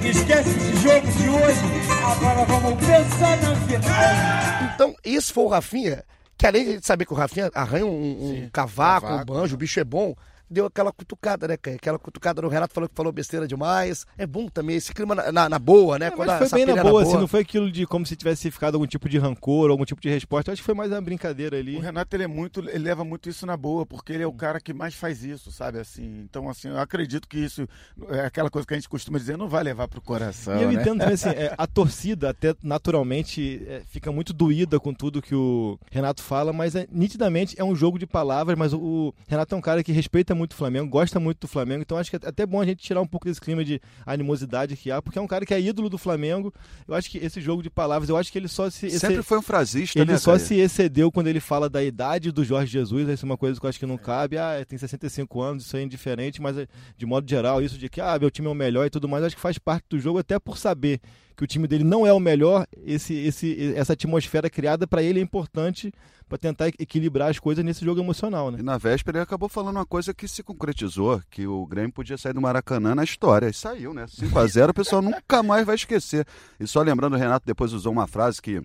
Esquece 0.03 0.49
esse 0.49 0.75
jogo 0.81 1.07
de 1.07 1.29
hoje, 1.29 1.59
agora 2.03 2.45
vamos 2.45 2.85
pensar 2.85 3.37
na 3.41 3.55
final. 3.55 4.73
Então, 4.73 4.95
isso 5.05 5.33
foi 5.33 5.43
o 5.43 5.47
Rafinha, 5.47 6.03
que 6.37 6.47
além 6.47 6.77
de 6.77 6.85
saber 6.85 7.05
que 7.05 7.13
o 7.13 7.15
Rafinha 7.15 7.51
arranha 7.53 7.85
um, 7.85 7.89
um 7.89 8.49
cavaco, 8.51 9.07
cavaco, 9.07 9.31
um 9.31 9.35
banjo, 9.35 9.55
o 9.55 9.57
bicho 9.57 9.79
é 9.79 9.83
bom 9.83 10.15
deu 10.53 10.65
aquela 10.65 10.91
cutucada, 10.91 11.47
né, 11.47 11.53
Aquela 11.53 11.99
cutucada 11.99 12.41
no 12.41 12.47
Renato 12.47 12.73
falou 12.73 12.87
que 12.87 12.95
falou 12.95 13.11
besteira 13.11 13.47
demais. 13.47 14.05
É 14.17 14.25
bom 14.25 14.47
também 14.47 14.75
esse 14.75 14.93
clima 14.93 15.15
na, 15.15 15.31
na, 15.31 15.49
na 15.49 15.59
boa, 15.59 15.97
né? 15.97 16.07
É, 16.07 16.11
Quando 16.11 16.37
foi 16.37 16.49
bem 16.49 16.65
na 16.65 16.73
boa, 16.73 16.83
na 16.83 16.89
boa, 16.89 17.03
assim, 17.03 17.13
não 17.13 17.27
foi 17.27 17.41
aquilo 17.41 17.71
de 17.71 17.85
como 17.85 18.05
se 18.05 18.15
tivesse 18.15 18.49
ficado 18.51 18.75
algum 18.75 18.87
tipo 18.87 19.09
de 19.09 19.17
rancor, 19.17 19.69
algum 19.69 19.85
tipo 19.85 20.01
de 20.01 20.09
resposta. 20.09 20.51
Acho 20.51 20.61
que 20.61 20.65
foi 20.65 20.75
mais 20.75 20.91
uma 20.91 21.01
brincadeira 21.01 21.57
ali. 21.57 21.75
O 21.75 21.79
Renato, 21.79 22.15
ele 22.15 22.23
é 22.23 22.27
muito, 22.27 22.59
ele 22.59 22.79
leva 22.79 23.03
muito 23.03 23.29
isso 23.29 23.45
na 23.45 23.57
boa, 23.57 23.85
porque 23.85 24.13
ele 24.13 24.23
é 24.23 24.27
o 24.27 24.33
cara 24.33 24.59
que 24.59 24.73
mais 24.73 24.93
faz 24.95 25.23
isso, 25.23 25.51
sabe? 25.51 25.79
Assim, 25.79 26.21
então, 26.21 26.49
assim, 26.49 26.69
eu 26.69 26.79
acredito 26.79 27.27
que 27.27 27.37
isso 27.37 27.67
é 28.09 28.21
aquela 28.21 28.49
coisa 28.49 28.67
que 28.67 28.73
a 28.73 28.77
gente 28.77 28.89
costuma 28.89 29.17
dizer, 29.17 29.37
não 29.37 29.47
vai 29.47 29.63
levar 29.63 29.87
pro 29.87 30.01
coração. 30.01 30.57
E 30.57 30.63
eu 30.63 30.71
né? 30.71 30.75
entendo 30.75 30.99
também, 30.99 31.13
assim, 31.15 31.29
é, 31.35 31.53
a 31.57 31.65
torcida 31.65 32.29
até 32.29 32.55
naturalmente 32.61 33.63
é, 33.67 33.81
fica 33.87 34.11
muito 34.11 34.33
doída 34.33 34.79
com 34.79 34.93
tudo 34.93 35.21
que 35.21 35.35
o 35.35 35.79
Renato 35.91 36.21
fala, 36.21 36.53
mas 36.53 36.75
é, 36.75 36.87
nitidamente 36.91 37.59
é 37.59 37.63
um 37.63 37.75
jogo 37.75 37.97
de 37.97 38.05
palavras, 38.05 38.57
mas 38.57 38.73
o, 38.73 38.79
o 38.79 39.13
Renato 39.27 39.55
é 39.55 39.57
um 39.57 39.61
cara 39.61 39.83
que 39.83 39.91
respeita 39.91 40.35
muito 40.35 40.42
o 40.51 40.55
Flamengo, 40.55 40.89
gosta 40.89 41.19
muito 41.19 41.39
do 41.39 41.47
Flamengo, 41.47 41.81
então 41.81 41.97
acho 41.97 42.09
que 42.09 42.17
é 42.17 42.19
até 42.27 42.45
bom 42.45 42.59
a 42.59 42.65
gente 42.65 42.83
tirar 42.83 42.99
um 42.99 43.07
pouco 43.07 43.25
desse 43.25 43.39
clima 43.39 43.63
de 43.63 43.79
animosidade 44.05 44.75
que 44.75 44.91
há, 44.91 45.01
porque 45.01 45.17
é 45.17 45.21
um 45.21 45.27
cara 45.27 45.45
que 45.45 45.53
é 45.53 45.61
ídolo 45.61 45.89
do 45.89 45.97
Flamengo. 45.97 46.53
Eu 46.87 46.95
acho 46.95 47.09
que 47.09 47.17
esse 47.17 47.39
jogo 47.39 47.63
de 47.63 47.69
palavras, 47.69 48.09
eu 48.09 48.17
acho 48.17 48.31
que 48.31 48.37
ele 48.37 48.47
só 48.47 48.69
se. 48.69 48.89
Sempre 48.91 49.23
foi 49.23 49.37
um 49.37 49.41
frasista, 49.41 49.99
ele 49.99 50.11
né? 50.11 50.17
só 50.17 50.37
se 50.37 50.55
excedeu 50.55 51.11
quando 51.11 51.27
ele 51.27 51.39
fala 51.39 51.69
da 51.69 51.83
idade 51.83 52.31
do 52.31 52.43
Jorge 52.43 52.71
Jesus, 52.71 53.07
isso 53.07 53.25
é 53.25 53.27
uma 53.27 53.37
coisa 53.37 53.59
que 53.59 53.65
eu 53.65 53.69
acho 53.69 53.79
que 53.79 53.85
não 53.85 53.97
cabe. 53.97 54.37
Ah, 54.37 54.63
tem 54.67 54.77
65 54.77 55.41
anos, 55.41 55.65
isso 55.65 55.77
é 55.77 55.81
indiferente, 55.81 56.41
mas 56.41 56.55
de 56.97 57.05
modo 57.05 57.29
geral, 57.29 57.61
isso 57.61 57.77
de 57.77 57.89
que 57.89 58.01
ah, 58.01 58.17
meu 58.19 58.29
time 58.29 58.47
é 58.47 58.51
o 58.51 58.55
melhor 58.55 58.85
e 58.85 58.89
tudo 58.89 59.07
mais, 59.07 59.23
acho 59.23 59.35
que 59.35 59.41
faz 59.41 59.57
parte 59.57 59.85
do 59.89 59.99
jogo, 59.99 60.19
até 60.19 60.37
por 60.39 60.57
saber 60.57 60.99
que 61.35 61.43
o 61.43 61.47
time 61.47 61.67
dele 61.67 61.83
não 61.83 62.05
é 62.05 62.13
o 62.13 62.19
melhor, 62.19 62.67
esse, 62.85 63.13
esse, 63.13 63.73
essa 63.75 63.93
atmosfera 63.93 64.49
criada 64.49 64.85
para 64.85 65.01
ele 65.01 65.19
é 65.19 65.23
importante 65.23 65.91
para 66.27 66.37
tentar 66.37 66.67
equilibrar 66.67 67.29
as 67.29 67.39
coisas 67.39 67.63
nesse 67.63 67.83
jogo 67.83 67.99
emocional, 67.99 68.51
né? 68.51 68.59
E 68.59 68.63
na 68.63 68.77
véspera 68.77 69.17
ele 69.17 69.23
acabou 69.23 69.49
falando 69.49 69.77
uma 69.77 69.85
coisa 69.85 70.13
que 70.13 70.27
se 70.27 70.43
concretizou, 70.43 71.21
que 71.29 71.45
o 71.45 71.65
Grêmio 71.65 71.91
podia 71.91 72.17
sair 72.17 72.33
do 72.33 72.41
Maracanã 72.41 72.95
na 72.95 73.03
história. 73.03 73.47
E 73.47 73.53
saiu, 73.53 73.93
né? 73.93 74.05
5 74.07 74.37
a 74.37 74.47
0 74.47 74.71
o 74.71 74.73
pessoal 74.73 75.01
nunca 75.01 75.43
mais 75.43 75.65
vai 75.65 75.75
esquecer. 75.75 76.25
E 76.59 76.67
só 76.67 76.81
lembrando, 76.81 77.13
o 77.13 77.19
Renato 77.19 77.45
depois 77.45 77.73
usou 77.73 77.91
uma 77.91 78.07
frase 78.07 78.41
que 78.41 78.61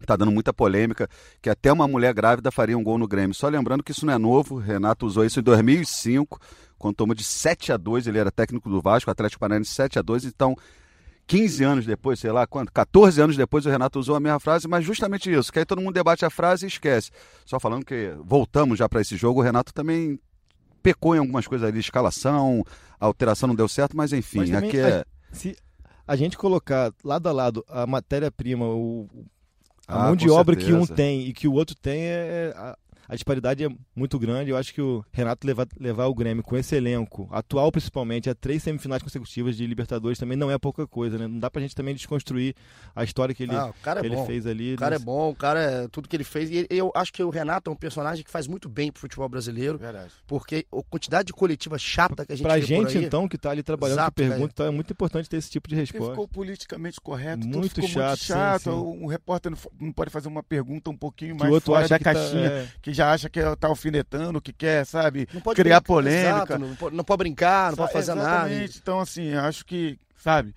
está 0.00 0.16
dando 0.16 0.32
muita 0.32 0.52
polêmica, 0.52 1.08
que 1.40 1.48
até 1.48 1.72
uma 1.72 1.88
mulher 1.88 2.12
grávida 2.12 2.50
faria 2.50 2.76
um 2.76 2.82
gol 2.82 2.98
no 2.98 3.06
Grêmio. 3.06 3.34
Só 3.34 3.48
lembrando 3.48 3.82
que 3.82 3.92
isso 3.92 4.04
não 4.04 4.12
é 4.12 4.18
novo, 4.18 4.56
Renato 4.56 5.06
usou 5.06 5.24
isso 5.24 5.40
em 5.40 5.42
2005, 5.42 6.38
quando 6.78 6.96
tomou 6.96 7.14
de 7.14 7.24
7 7.24 7.72
a 7.72 7.76
2 7.76 8.08
ele 8.08 8.18
era 8.18 8.30
técnico 8.30 8.68
do 8.68 8.80
Vasco, 8.80 9.10
Atlético 9.10 9.40
Paranaense 9.40 9.70
7 9.70 9.98
a 9.98 10.02
2 10.02 10.24
então 10.24 10.56
15 11.26 11.64
anos 11.64 11.86
depois, 11.86 12.18
sei 12.18 12.30
lá 12.30 12.46
quanto, 12.46 12.72
14 12.72 13.20
anos 13.20 13.36
depois 13.36 13.64
o 13.64 13.70
Renato 13.70 13.98
usou 13.98 14.16
a 14.16 14.20
mesma 14.20 14.40
frase, 14.40 14.68
mas 14.68 14.84
justamente 14.84 15.32
isso, 15.32 15.52
que 15.52 15.58
aí 15.58 15.64
todo 15.64 15.80
mundo 15.80 15.94
debate 15.94 16.24
a 16.24 16.30
frase 16.30 16.66
e 16.66 16.68
esquece. 16.68 17.10
Só 17.44 17.58
falando 17.58 17.84
que 17.84 18.14
voltamos 18.24 18.78
já 18.78 18.88
para 18.88 19.00
esse 19.00 19.16
jogo, 19.16 19.40
o 19.40 19.42
Renato 19.42 19.72
também 19.72 20.18
pecou 20.82 21.14
em 21.14 21.18
algumas 21.18 21.46
coisas 21.46 21.66
ali, 21.66 21.78
escalação, 21.78 22.64
a 22.98 23.06
alteração 23.06 23.46
não 23.46 23.54
deu 23.54 23.68
certo, 23.68 23.96
mas 23.96 24.12
enfim, 24.12 24.38
mas 24.38 24.52
aqui 24.52 24.78
é... 24.78 24.98
A, 24.98 25.06
se 25.32 25.56
a 26.06 26.16
gente 26.16 26.36
colocar 26.36 26.92
lado 27.04 27.28
a 27.28 27.32
lado 27.32 27.64
a 27.68 27.86
matéria-prima, 27.86 28.66
o, 28.66 29.08
a 29.86 30.02
ah, 30.02 30.06
mão 30.06 30.16
de 30.16 30.28
obra 30.28 30.54
certeza. 30.54 30.76
que 30.76 30.92
um 30.92 30.94
tem 30.94 31.28
e 31.28 31.32
que 31.32 31.46
o 31.46 31.52
outro 31.52 31.76
tem, 31.76 32.02
é, 32.02 32.52
é 32.54 32.76
a 33.12 33.14
disparidade 33.14 33.62
é 33.62 33.68
muito 33.94 34.18
grande. 34.18 34.50
Eu 34.50 34.56
acho 34.56 34.72
que 34.72 34.80
o 34.80 35.04
Renato 35.12 35.46
levar, 35.46 35.66
levar 35.78 36.06
o 36.06 36.14
Grêmio 36.14 36.42
com 36.42 36.56
esse 36.56 36.74
elenco, 36.74 37.28
atual 37.30 37.70
principalmente, 37.70 38.30
a 38.30 38.34
três 38.34 38.62
semifinais 38.62 39.02
consecutivas 39.02 39.54
de 39.54 39.66
Libertadores 39.66 40.18
também 40.18 40.34
não 40.34 40.50
é 40.50 40.56
pouca 40.56 40.86
coisa, 40.86 41.18
né? 41.18 41.26
Não 41.26 41.38
dá 41.38 41.50
pra 41.50 41.60
gente 41.60 41.74
também 41.74 41.94
desconstruir 41.94 42.54
a 42.96 43.04
história 43.04 43.34
que 43.34 43.42
ele, 43.42 43.54
ah, 43.54 43.70
é 43.84 44.06
ele 44.06 44.16
fez 44.24 44.46
ali. 44.46 44.72
O 44.72 44.78
cara 44.78 44.92
nesse... 44.92 45.02
é 45.02 45.04
bom, 45.04 45.28
o 45.28 45.36
cara 45.36 45.60
é 45.60 45.88
tudo 45.88 46.08
que 46.08 46.16
ele 46.16 46.24
fez. 46.24 46.50
E 46.50 46.66
eu 46.70 46.90
acho 46.94 47.12
que 47.12 47.22
o 47.22 47.28
Renato 47.28 47.70
é 47.70 47.72
um 47.74 47.76
personagem 47.76 48.24
que 48.24 48.30
faz 48.30 48.46
muito 48.46 48.66
bem 48.66 48.90
pro 48.90 49.02
futebol 49.02 49.28
brasileiro. 49.28 49.76
Verdade. 49.76 50.10
Porque 50.26 50.64
a 50.72 50.82
quantidade 50.88 51.26
de 51.26 51.34
coletiva 51.34 51.76
chata 51.76 52.24
que 52.24 52.32
a 52.32 52.34
gente 52.34 52.46
Pra 52.46 52.58
gente, 52.60 52.96
aí, 52.96 53.04
então, 53.04 53.28
que 53.28 53.36
tá 53.36 53.50
ali 53.50 53.62
trabalhando, 53.62 53.98
Exato, 53.98 54.12
que 54.12 54.26
pergunta, 54.26 54.52
então 54.54 54.66
é 54.66 54.70
muito 54.70 54.90
importante 54.90 55.28
ter 55.28 55.36
esse 55.36 55.50
tipo 55.50 55.68
de 55.68 55.74
resposta. 55.74 56.06
Ele 56.06 56.12
ficou 56.12 56.28
politicamente 56.28 56.98
correto, 56.98 57.46
muito 57.46 57.74
ficou 57.74 57.90
chato. 57.90 58.08
Muito 58.08 58.24
chato. 58.24 58.62
Sim, 58.62 58.70
sim. 58.70 59.04
O 59.04 59.06
repórter 59.06 59.52
não 59.78 59.92
pode 59.92 60.10
fazer 60.10 60.28
uma 60.28 60.42
pergunta 60.42 60.88
um 60.88 60.96
pouquinho 60.96 61.36
que 61.36 61.42
mais 61.42 61.62
fora 61.62 61.86
da 61.86 61.98
que 61.98 62.04
tá, 62.04 62.14
caixinha, 62.14 62.48
tá, 62.48 62.56
é... 62.56 62.68
que 62.80 62.94
já 62.94 63.01
acha 63.02 63.28
que 63.28 63.40
tá 63.56 63.68
alfinetando, 63.68 64.40
que 64.40 64.52
quer, 64.52 64.86
sabe, 64.86 65.26
criar 65.26 65.54
brincar, 65.54 65.80
polêmica. 65.82 66.28
Exato, 66.28 66.58
não, 66.58 66.74
pode, 66.76 66.96
não, 66.96 67.04
pode, 67.04 67.18
brincar, 67.18 67.70
não 67.70 67.76
pode 67.76 67.92
fazer 67.92 68.12
exatamente. 68.12 68.60
nada. 68.60 68.72
Então, 68.76 69.00
assim, 69.00 69.34
acho 69.34 69.64
que 69.64 69.98
sabe? 70.22 70.54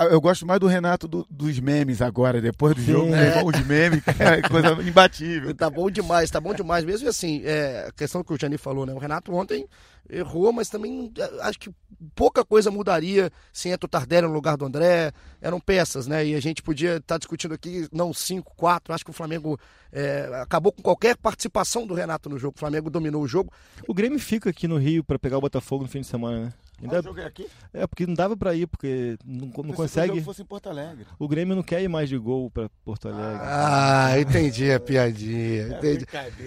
Ah, 0.00 0.04
eu 0.04 0.20
gosto 0.20 0.46
mais 0.46 0.60
do 0.60 0.68
Renato 0.68 1.08
do, 1.08 1.26
dos 1.28 1.58
memes 1.58 2.00
agora, 2.00 2.40
depois 2.40 2.76
do 2.76 2.80
Sim, 2.80 2.92
jogo. 2.92 3.14
É. 3.14 3.42
Os 3.42 3.66
memes, 3.66 4.00
é 4.06 4.40
coisa 4.48 4.74
imbatível. 4.88 5.52
Tá 5.52 5.68
bom 5.68 5.90
demais, 5.90 6.30
tá 6.30 6.40
bom 6.40 6.54
demais. 6.54 6.84
Mesmo 6.84 7.08
assim, 7.08 7.42
é, 7.44 7.86
a 7.88 7.92
questão 7.92 8.22
que 8.22 8.32
o 8.32 8.38
Jani 8.40 8.56
falou, 8.56 8.86
né? 8.86 8.92
O 8.92 8.98
Renato 8.98 9.34
ontem 9.34 9.66
errou, 10.08 10.52
mas 10.52 10.68
também 10.68 11.12
é, 11.18 11.42
acho 11.42 11.58
que 11.58 11.70
pouca 12.14 12.44
coisa 12.44 12.70
mudaria 12.70 13.28
se 13.52 13.68
entra 13.70 13.86
o 13.86 13.88
Tardelli 13.88 14.28
no 14.28 14.32
lugar 14.32 14.56
do 14.56 14.64
André. 14.64 15.10
Eram 15.42 15.58
peças, 15.58 16.06
né? 16.06 16.24
E 16.24 16.36
a 16.36 16.40
gente 16.40 16.62
podia 16.62 16.98
estar 16.98 17.14
tá 17.14 17.18
discutindo 17.18 17.54
aqui, 17.54 17.88
não 17.92 18.14
5, 18.14 18.52
4. 18.56 18.94
Acho 18.94 19.04
que 19.04 19.10
o 19.10 19.14
Flamengo 19.14 19.58
é, 19.90 20.30
acabou 20.40 20.70
com 20.70 20.80
qualquer 20.80 21.16
participação 21.16 21.84
do 21.84 21.94
Renato 21.94 22.28
no 22.28 22.38
jogo. 22.38 22.54
O 22.56 22.60
Flamengo 22.60 22.88
dominou 22.88 23.20
o 23.20 23.26
jogo. 23.26 23.52
O 23.88 23.92
Grêmio 23.92 24.20
fica 24.20 24.50
aqui 24.50 24.68
no 24.68 24.78
Rio 24.78 25.02
para 25.02 25.18
pegar 25.18 25.38
o 25.38 25.40
Botafogo 25.40 25.82
no 25.82 25.90
fim 25.90 26.02
de 26.02 26.06
semana, 26.06 26.44
né? 26.44 26.52
Ainda... 26.80 27.02
jogo 27.02 27.20
é 27.20 27.24
aqui? 27.24 27.48
É, 27.74 27.86
porque 27.86 28.06
não 28.06 28.14
dava 28.14 28.36
pra 28.36 28.54
ir, 28.54 28.66
porque 28.66 29.18
não, 29.24 29.48
não 29.48 29.74
consegue. 29.74 30.18
Se 30.18 30.24
fosse 30.24 30.42
em 30.42 30.44
Porto 30.44 30.68
Alegre. 30.68 31.06
O 31.18 31.26
Grêmio 31.26 31.56
não 31.56 31.62
quer 31.62 31.82
ir 31.82 31.88
mais 31.88 32.08
de 32.08 32.16
gol 32.16 32.50
pra 32.50 32.68
Porto 32.84 33.08
Alegre. 33.08 33.40
Ah, 33.42 34.12
entendi 34.18 34.70
a 34.70 34.78
piadinha. 34.78 35.62
É 35.62 35.78
entendi. 35.78 36.06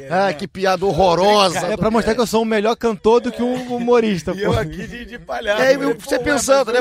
ah, 0.10 0.28
né? 0.28 0.34
que 0.34 0.48
piada 0.48 0.86
horrorosa. 0.86 1.68
É 1.68 1.76
pra 1.76 1.92
mostrar 1.92 2.16
que 2.16 2.22
eu 2.22 2.28
sou 2.28 2.44
um 2.44 2.46
melhor 2.46 2.76
cantor 2.76 3.20
do 3.20 3.32
que 3.32 3.44
um 3.44 3.76
humorista. 3.76 4.32
e 4.32 4.42
eu 4.42 4.58
aqui 4.58 4.88
de, 4.88 5.06
de 5.06 5.20
palhaço. 5.20 5.62
É, 5.62 5.78
você 5.78 6.20
pensando, 6.20 6.72
né, 6.72 6.80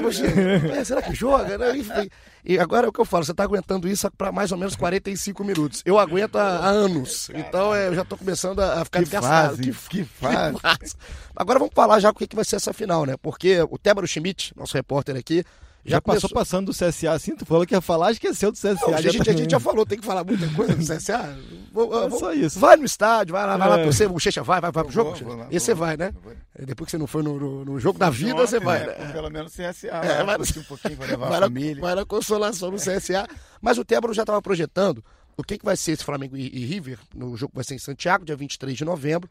é, 0.78 0.84
Será 0.84 1.03
que 1.03 1.14
joga? 1.14 1.59
Né? 1.59 1.76
Enfim. 1.76 2.09
E 2.45 2.59
agora 2.59 2.86
é 2.86 2.88
o 2.88 2.93
que 2.93 3.01
eu 3.01 3.05
falo, 3.05 3.24
você 3.24 3.32
está 3.32 3.45
aguentando 3.45 3.88
isso 3.88 4.11
para 4.12 4.32
mais 4.32 4.53
ou 4.53 4.59
menos 4.59 4.76
45 4.76 5.45
minutos. 5.45 5.82
Eu 5.84 5.99
aguento 5.99 6.36
há, 6.36 6.59
há 6.59 6.68
anos. 6.68 7.30
Então 7.34 7.74
é, 7.74 7.88
eu 7.88 7.95
já 7.95 8.03
estou 8.03 8.16
começando 8.16 8.61
a 8.61 8.84
ficar 8.84 9.01
desgastado. 9.01 9.57
Que, 9.57 9.62
que, 9.62 9.72
fase. 9.72 9.88
que 9.88 10.05
fase. 10.05 10.95
Agora 11.36 11.59
vamos 11.59 11.74
falar 11.74 12.01
já 12.01 12.11
o 12.11 12.14
que, 12.14 12.26
que 12.26 12.36
vai 12.36 12.45
ser 12.45 12.57
essa 12.57 12.72
final, 12.72 13.05
né? 13.05 13.16
Porque 13.20 13.61
o 13.70 13.78
Tébaro 13.78 14.07
Schmidt, 14.07 14.53
nosso 14.57 14.74
repórter 14.74 15.16
aqui, 15.16 15.45
já, 15.85 15.97
já 15.97 16.01
passou 16.01 16.31
passando 16.31 16.66
do 16.66 16.72
CSA 16.72 17.12
assim? 17.12 17.35
Tu 17.35 17.47
falou 17.47 17.66
que 17.66 17.74
ia 17.74 17.81
falar, 17.81 18.12
esqueceu 18.12 18.53
do 18.53 18.59
CSA. 18.59 18.74
Não, 18.74 18.95
a, 18.95 19.01
gente, 19.01 19.31
a, 19.31 19.33
gente, 19.33 19.51
já 19.51 19.61
falou, 19.61 19.87
tem 19.87 19.99
que 19.99 20.05
falar 20.05 20.24
muita 20.24 20.47
coisa 20.49 20.74
do 20.74 20.85
CSA. 20.85 21.39
Vou, 21.72 22.07
é 22.07 22.11
só 22.11 22.33
isso. 22.33 22.59
Vai 22.59 22.76
no 22.76 22.85
estádio, 22.85 23.33
vai 23.33 23.47
lá, 23.47 23.57
vai 23.57 23.68
é. 23.68 23.70
lá 23.70 23.85
torcer, 23.85 24.09
o 24.09 24.12
Bochecha 24.12 24.43
vai, 24.43 24.61
vai, 24.61 24.72
vai 24.72 24.85
pro 24.85 24.93
jogo. 24.93 25.14
Vou, 25.14 25.37
vou 25.37 25.47
Esse 25.51 25.66
você 25.66 25.74
vai, 25.74 25.97
né? 25.97 26.12
Depois 26.59 26.87
que 26.87 26.91
você 26.91 26.99
não 26.99 27.07
foi 27.07 27.22
no, 27.22 27.39
no, 27.39 27.64
no 27.64 27.81
jogo 27.81 27.99
da 27.99 28.11
vida, 28.11 28.35
você 28.35 28.59
vai. 28.59 28.81
Né? 28.81 28.95
né? 28.99 29.12
Pelo 29.12 29.31
menos 29.31 29.53
CSA. 29.53 29.89
É, 29.89 30.24
vai, 30.24 30.37
um 30.37 30.62
pouquinho, 30.64 30.97
vai 30.97 31.09
levar 31.09 31.28
vai 31.28 31.39
a 31.39 31.43
família. 31.43 31.81
Vai 31.81 31.95
na 31.95 32.05
consolação 32.05 32.70
no 32.70 32.76
CSA. 32.76 33.26
Mas 33.61 33.78
o 33.78 33.85
Tébaro 33.85 34.12
já 34.12 34.22
estava 34.22 34.43
projetando 34.43 35.05
o 35.37 35.45
que, 35.45 35.59
que 35.59 35.64
vai 35.64 35.76
ser 35.76 35.93
esse 35.93 36.05
Flamengo 36.05 36.37
e, 36.37 36.51
e 36.53 36.66
River 36.66 36.99
no 37.14 37.37
jogo 37.37 37.53
que 37.53 37.57
vai 37.57 37.64
ser 37.64 37.74
em 37.74 37.78
Santiago, 37.78 38.24
dia 38.24 38.37
23 38.37 38.76
de 38.76 38.85
novembro. 38.85 39.31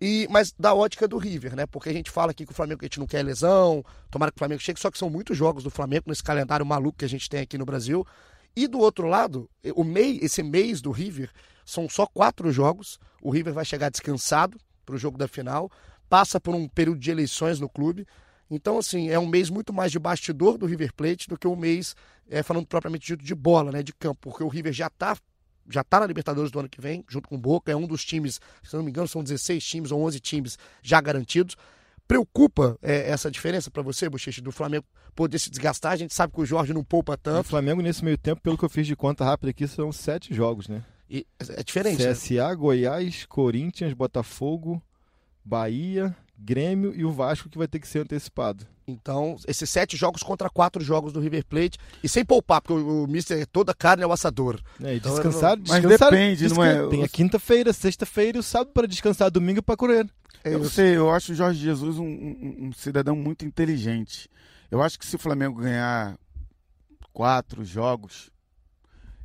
E, 0.00 0.28
mas 0.30 0.52
da 0.56 0.74
ótica 0.74 1.08
do 1.08 1.18
River, 1.18 1.56
né? 1.56 1.66
Porque 1.66 1.88
a 1.88 1.92
gente 1.92 2.10
fala 2.10 2.30
aqui 2.30 2.46
que 2.46 2.52
o 2.52 2.54
Flamengo 2.54 2.80
a 2.82 2.84
gente 2.84 3.00
não 3.00 3.06
quer 3.06 3.22
lesão, 3.24 3.84
tomara 4.10 4.30
que 4.30 4.36
o 4.36 4.38
Flamengo 4.38 4.60
chegue, 4.60 4.78
só 4.78 4.90
que 4.90 4.98
são 4.98 5.10
muitos 5.10 5.36
jogos 5.36 5.64
do 5.64 5.70
Flamengo 5.70 6.04
nesse 6.06 6.22
calendário 6.22 6.64
maluco 6.64 6.98
que 6.98 7.04
a 7.04 7.08
gente 7.08 7.28
tem 7.28 7.40
aqui 7.40 7.58
no 7.58 7.64
Brasil. 7.64 8.06
E 8.54 8.66
do 8.66 8.78
outro 8.78 9.06
lado, 9.06 9.50
o 9.74 9.84
esse 10.20 10.42
mês 10.42 10.80
do 10.80 10.90
River 10.90 11.30
são 11.64 11.88
só 11.88 12.06
quatro 12.06 12.50
jogos. 12.50 12.98
O 13.20 13.30
River 13.30 13.52
vai 13.52 13.64
chegar 13.64 13.90
descansado 13.90 14.58
para 14.86 14.94
o 14.94 14.98
jogo 14.98 15.18
da 15.18 15.28
final, 15.28 15.70
passa 16.08 16.40
por 16.40 16.54
um 16.54 16.68
período 16.68 16.98
de 16.98 17.10
eleições 17.10 17.60
no 17.60 17.68
clube. 17.68 18.06
Então, 18.50 18.78
assim, 18.78 19.10
é 19.10 19.18
um 19.18 19.26
mês 19.26 19.50
muito 19.50 19.72
mais 19.72 19.92
de 19.92 19.98
bastidor 19.98 20.56
do 20.56 20.64
River 20.64 20.92
Plate 20.94 21.28
do 21.28 21.36
que 21.36 21.46
um 21.46 21.54
mês, 21.56 21.94
é, 22.30 22.42
falando 22.42 22.66
propriamente 22.66 23.06
dito, 23.06 23.24
de 23.24 23.34
bola, 23.34 23.70
né? 23.70 23.82
De 23.82 23.92
campo, 23.92 24.18
porque 24.22 24.42
o 24.42 24.48
River 24.48 24.72
já 24.72 24.86
está 24.86 25.16
já 25.68 25.82
está 25.82 26.00
na 26.00 26.06
Libertadores 26.06 26.50
do 26.50 26.58
ano 26.58 26.68
que 26.68 26.80
vem, 26.80 27.04
junto 27.08 27.28
com 27.28 27.34
o 27.34 27.38
Boca, 27.38 27.70
é 27.70 27.76
um 27.76 27.86
dos 27.86 28.04
times, 28.04 28.40
se 28.62 28.74
não 28.76 28.82
me 28.82 28.90
engano, 28.90 29.08
são 29.08 29.22
16 29.22 29.64
times 29.64 29.90
ou 29.90 30.02
11 30.02 30.20
times 30.20 30.58
já 30.82 31.00
garantidos. 31.00 31.56
Preocupa 32.06 32.78
é, 32.80 33.10
essa 33.10 33.30
diferença 33.30 33.70
para 33.70 33.82
você, 33.82 34.08
Bochecha, 34.08 34.40
do 34.40 34.50
Flamengo 34.50 34.86
poder 35.14 35.38
se 35.38 35.50
desgastar? 35.50 35.92
A 35.92 35.96
gente 35.96 36.14
sabe 36.14 36.32
que 36.32 36.40
o 36.40 36.46
Jorge 36.46 36.72
não 36.72 36.82
poupa 36.82 37.18
tanto. 37.18 37.40
O 37.40 37.48
Flamengo, 37.48 37.82
nesse 37.82 38.02
meio 38.02 38.16
tempo, 38.16 38.40
pelo 38.40 38.56
que 38.56 38.64
eu 38.64 38.70
fiz 38.70 38.86
de 38.86 38.96
conta 38.96 39.24
rápida 39.24 39.50
aqui, 39.50 39.68
são 39.68 39.92
sete 39.92 40.32
jogos, 40.32 40.68
né? 40.68 40.82
E 41.10 41.26
é 41.38 41.62
diferente. 41.62 42.02
CSA, 42.02 42.48
né? 42.48 42.54
Goiás, 42.54 43.26
Corinthians, 43.26 43.92
Botafogo, 43.92 44.82
Bahia, 45.44 46.16
Grêmio 46.38 46.94
e 46.94 47.04
o 47.04 47.10
Vasco 47.10 47.48
que 47.48 47.58
vai 47.58 47.66
ter 47.66 47.80
que 47.80 47.88
ser 47.88 48.00
antecipado. 48.00 48.64
Então, 48.86 49.36
esses 49.46 49.68
sete 49.68 49.96
jogos 49.96 50.22
contra 50.22 50.48
quatro 50.48 50.82
jogos 50.82 51.12
do 51.12 51.20
River 51.20 51.44
Plate. 51.44 51.78
E 52.02 52.08
sem 52.08 52.24
poupar, 52.24 52.62
porque 52.62 52.72
o, 52.72 53.04
o 53.04 53.06
Mister, 53.06 53.46
toda 53.46 53.74
carne 53.74 54.02
é 54.02 54.06
o 54.06 54.12
assador. 54.12 54.58
É, 54.82 54.94
e 54.94 54.96
então, 54.96 55.12
descansar, 55.12 55.56
não... 55.56 55.64
Mas 55.68 55.82
depende, 55.82 56.44
descan... 56.44 56.56
não 56.56 56.64
é? 56.64 56.88
Tem 56.88 57.04
a 57.04 57.08
quinta-feira, 57.08 57.72
sexta-feira 57.72 58.38
e 58.38 58.40
o 58.40 58.42
sábado 58.42 58.70
para 58.72 58.86
descansar, 58.86 59.30
domingo 59.30 59.62
para 59.62 59.76
correr. 59.76 60.08
É, 60.44 60.54
eu 60.54 60.64
sei, 60.64 60.96
eu 60.96 61.10
acho 61.10 61.32
o 61.32 61.34
Jorge 61.34 61.60
Jesus 61.60 61.98
um, 61.98 62.04
um, 62.04 62.56
um, 62.66 62.72
cidadão 62.72 63.16
muito 63.16 63.44
inteligente. 63.44 64.30
Eu 64.70 64.80
acho 64.80 64.98
que 64.98 65.04
se 65.04 65.16
o 65.16 65.18
Flamengo 65.18 65.60
ganhar 65.60 66.16
quatro 67.12 67.64
jogos. 67.64 68.30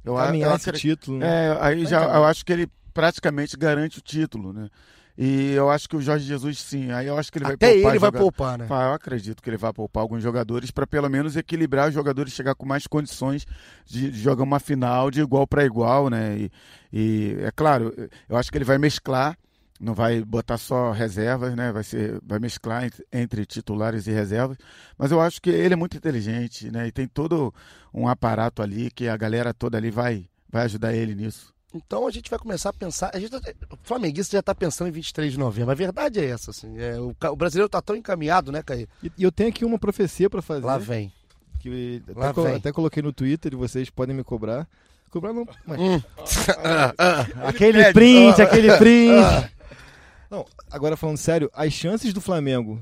Eu, 0.04 0.16
Caminhar 0.16 0.52
eu, 0.52 0.56
esse 0.58 0.72
título. 0.74 1.20
Né? 1.20 1.28
É, 1.28 1.58
aí 1.62 1.86
já, 1.86 2.04
eu 2.04 2.26
acho 2.26 2.44
que 2.44 2.52
ele 2.52 2.68
praticamente 2.94 3.56
garante 3.56 4.00
o 4.00 4.02
título, 4.02 4.52
né? 4.52 4.70
E 5.18 5.52
eu 5.52 5.70
acho 5.70 5.88
que 5.88 5.96
o 5.96 6.02
Jorge 6.02 6.26
Jesus, 6.26 6.60
sim. 6.60 6.92
Aí 6.92 7.06
eu 7.06 7.18
acho 7.18 7.32
que 7.32 7.38
ele 7.38 7.46
vai 7.46 7.54
Até 7.54 7.74
poupar. 7.74 7.92
ele 7.92 8.00
vai 8.00 8.12
poupar, 8.12 8.58
né? 8.58 8.68
Ah, 8.70 8.86
eu 8.86 8.94
acredito 8.94 9.44
que 9.44 9.50
ele 9.50 9.58
vai 9.58 9.72
poupar 9.72 10.02
alguns 10.02 10.24
jogadores 10.24 10.72
para 10.72 10.88
pelo 10.88 11.10
menos 11.10 11.36
equilibrar 11.36 11.88
os 11.88 11.94
jogadores 11.94 12.34
chegar 12.34 12.56
com 12.56 12.66
mais 12.66 12.88
condições 12.88 13.46
de, 13.86 14.10
de 14.10 14.20
jogar 14.20 14.44
uma 14.44 14.60
final 14.60 15.12
de 15.12 15.22
igual 15.22 15.46
para 15.46 15.64
igual, 15.64 16.10
né? 16.10 16.38
E, 16.38 16.52
e, 16.92 17.38
é 17.42 17.52
claro, 17.52 17.94
eu 18.28 18.36
acho 18.36 18.52
que 18.52 18.58
ele 18.58 18.66
vai 18.66 18.80
mesclar, 18.80 19.38
não 19.80 19.94
vai 19.94 20.24
botar 20.24 20.58
só 20.58 20.92
reservas, 20.92 21.56
né? 21.56 21.72
Vai 21.72 21.84
ser, 21.84 22.20
vai 22.26 22.40
mesclar 22.40 22.86
entre, 22.86 23.06
entre 23.14 23.46
titulares 23.46 24.08
e 24.08 24.12
reservas. 24.12 24.58
Mas 24.98 25.12
eu 25.12 25.22
acho 25.22 25.40
que 25.40 25.52
ele 25.52 25.76
é 25.76 25.78
muito 25.78 25.96
inteligente, 25.96 26.72
né? 26.72 26.88
E 26.88 26.92
tem 26.92 27.08
todo 27.08 27.54
um 27.94 28.08
aparato 28.08 28.64
ali 28.64 28.90
que 28.90 29.08
a 29.08 29.16
galera 29.16 29.54
toda 29.54 29.78
ali 29.78 29.92
vai, 29.92 30.26
vai 30.50 30.64
ajudar 30.64 30.96
ele 30.96 31.14
nisso. 31.14 31.53
Então 31.74 32.06
a 32.06 32.12
gente 32.12 32.30
vai 32.30 32.38
começar 32.38 32.70
a 32.70 32.74
pensar. 32.74 33.12
A 33.14 33.20
gente, 33.20 33.32
tá, 33.32 33.40
o 33.72 33.78
flamenguista 33.84 34.36
já 34.36 34.40
está 34.42 34.54
pensando 34.54 34.90
em 34.90 34.92
23 34.92 35.32
de 35.32 35.40
novembro. 35.40 35.72
A 35.72 35.76
verdade 35.76 36.20
é 36.20 36.26
essa. 36.26 36.52
Assim, 36.52 36.78
é, 36.78 37.00
o, 37.00 37.16
o, 37.32 37.36
brasileiro 37.36 37.66
está 37.66 37.82
tão 37.82 37.96
encaminhado, 37.96 38.52
né, 38.52 38.62
Caí? 38.62 38.88
E, 39.02 39.12
e, 39.18 39.24
eu 39.24 39.32
tenho 39.32 39.50
aqui 39.50 39.66
uma 39.66 39.80
profecia 39.80 40.30
para 40.30 40.42
fazer. 40.42 40.66
Lá 40.66 40.78
vem. 40.78 41.12
Que 41.60 42.04
Lá 42.16 42.30
até, 42.30 42.42
vem. 42.42 42.56
até 42.56 42.72
coloquei 42.72 43.02
no 43.02 43.12
Twitter 43.12 43.54
e 43.54 43.56
vocês 43.56 43.90
podem 43.90 44.16
me 44.16 44.24
cobrar. 44.24 44.68
Cobrar 45.10 45.34
não. 45.34 45.48
Mas... 45.66 45.80
Hum. 45.80 46.02
aquele 47.48 47.92
print, 47.92 48.42
aquele 48.42 48.78
print. 48.78 49.52
não, 50.30 50.46
agora 50.70 50.98
falando 50.98 51.18
sério, 51.18 51.50
as 51.54 51.74
chances 51.74 52.14
do 52.14 52.22
Flamengo 52.22 52.80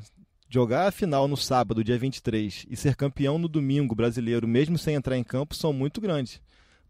jogar 0.49 0.87
a 0.87 0.91
final 0.91 1.29
no 1.29 1.37
sábado, 1.37 1.83
dia 1.83 1.97
23, 1.97 2.65
e 2.69 2.75
ser 2.75 2.95
campeão 2.95 3.37
no 3.37 3.47
domingo 3.47 3.95
brasileiro, 3.95 4.45
mesmo 4.45 4.77
sem 4.77 4.95
entrar 4.95 5.17
em 5.17 5.23
campo, 5.23 5.55
são 5.55 5.71
muito 5.71 6.01
grandes. 6.01 6.41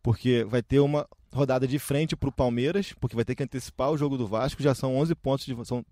Porque 0.02 0.43
vai 0.43 0.64
ter 0.64 0.80
uma 0.80 1.08
rodada 1.34 1.67
de 1.67 1.79
frente 1.79 2.15
para 2.15 2.29
o 2.29 2.32
Palmeiras, 2.32 2.93
porque 2.99 3.15
vai 3.15 3.25
ter 3.25 3.36
que 3.36 3.43
antecipar 3.43 3.91
o 3.91 3.97
jogo 3.97 4.17
do 4.17 4.27
Vasco, 4.27 4.61
já 4.61 4.75
são 4.75 4.95
11 4.97 5.15
pontos, 5.15 5.45
de, 5.45 5.65
são 5.65 5.86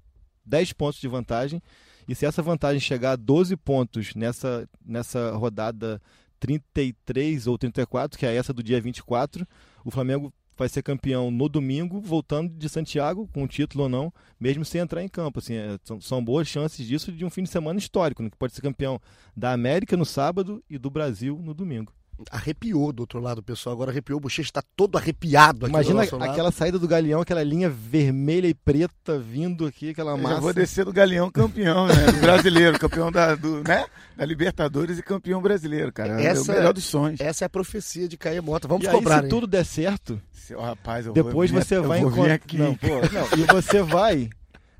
10 0.46 0.74
pontos 0.74 1.00
de 1.00 1.08
vantagem. 1.08 1.62
E 2.08 2.16
se 2.16 2.26
essa 2.26 2.42
vantagem 2.42 2.80
chegar 2.80 3.12
a 3.12 3.16
12 3.16 3.56
pontos 3.56 4.16
nessa, 4.16 4.68
nessa 4.86 5.32
rodada 5.32 6.02
33 6.40 7.48
ou 7.48 7.58
34, 7.58 8.18
que 8.18 8.26
é 8.26 8.36
essa 8.36 8.54
do 8.54 8.64
dia 8.64 8.82
24, 8.82 9.48
o 9.86 9.92
Flamengo 9.92 10.34
vai 10.58 10.68
ser 10.68 10.84
campeão 10.84 11.32
no 11.32 11.48
domingo, 11.48 12.02
voltando 12.02 12.54
de 12.54 12.68
Santiago, 12.68 13.30
com 13.32 13.44
o 13.44 13.48
título 13.48 13.84
ou 13.84 13.90
não, 13.90 14.14
mesmo 14.38 14.66
sem 14.66 14.82
entrar 14.82 15.02
em 15.02 15.08
campo. 15.08 15.40
Assim, 15.40 15.56
é, 15.56 15.78
são, 15.86 16.02
são, 16.02 16.24
boas 16.24 16.50
chances 16.50 16.86
disso 16.86 17.14
de 17.14 17.24
um 17.24 17.30
fim 17.30 17.44
de 17.44 17.50
semana 17.50 17.80
histórico, 17.80 18.22
né, 18.22 18.30
que 18.30 18.38
pode 18.38 18.54
ser 18.54 18.62
campeão 18.62 19.00
da 19.38 19.54
América 19.54 19.96
no 19.96 20.06
sábado 20.06 20.62
e 20.70 20.78
do 20.78 20.90
Brasil 20.90 21.40
no 21.42 21.54
domingo 21.54 21.94
arrepiou 22.32 22.92
do 22.92 23.02
outro 23.02 23.20
lado, 23.20 23.42
pessoal. 23.42 23.74
Agora 23.74 23.92
arrepiou, 23.92 24.18
o 24.18 24.22
bochecha 24.22 24.50
está 24.50 24.64
todo 24.76 24.98
arrepiado 24.98 25.66
aqui 25.66 25.74
Imagina 25.74 26.04
aquela 26.04 26.52
saída 26.52 26.78
do 26.78 26.88
Galeão, 26.88 27.22
aquela 27.22 27.44
linha 27.44 27.70
vermelha 27.70 28.48
e 28.48 28.54
preta 28.54 29.18
vindo 29.18 29.66
aqui, 29.66 29.92
aquela 29.92 30.18
massa. 30.18 30.36
Eu 30.36 30.42
vou 30.42 30.54
descer 30.54 30.86
do 30.86 30.94
Galeão 30.94 31.30
campeão, 31.32 31.88
né? 31.88 32.12
Do 32.12 32.20
brasileiro, 32.20 32.80
campeão 32.80 33.12
da, 33.12 33.36
do, 33.36 33.64
né? 33.64 33.86
da 34.16 34.26
Libertadores 34.26 34.98
e 34.98 35.04
campeão 35.04 35.42
brasileiro, 35.42 35.92
cara. 35.94 36.22
Essa, 36.22 36.52
é 36.52 36.56
o 36.56 36.58
melhor 36.58 36.74
dos 36.74 36.84
sonhos. 36.84 37.20
Essa 37.22 37.46
é 37.46 37.48
a 37.48 37.50
profecia 37.50 38.08
de 38.08 38.18
Caio 38.18 38.44
Mota. 38.44 38.68
Vamos 38.68 38.86
e 38.86 38.90
cobrar. 38.90 39.18
Aí, 39.18 39.24
se 39.24 39.30
tudo 39.30 39.48
der 39.48 39.66
certo, 39.66 40.22
Seu, 40.32 40.60
rapaz, 40.60 41.06
depois 41.08 41.50
vou, 41.50 41.62
você 41.62 41.80
vai 41.80 42.00
encontrar. 42.00 42.40
Não, 42.54 42.68
não, 42.68 43.38
e 43.38 43.44
você 43.46 43.82
vai 43.82 44.30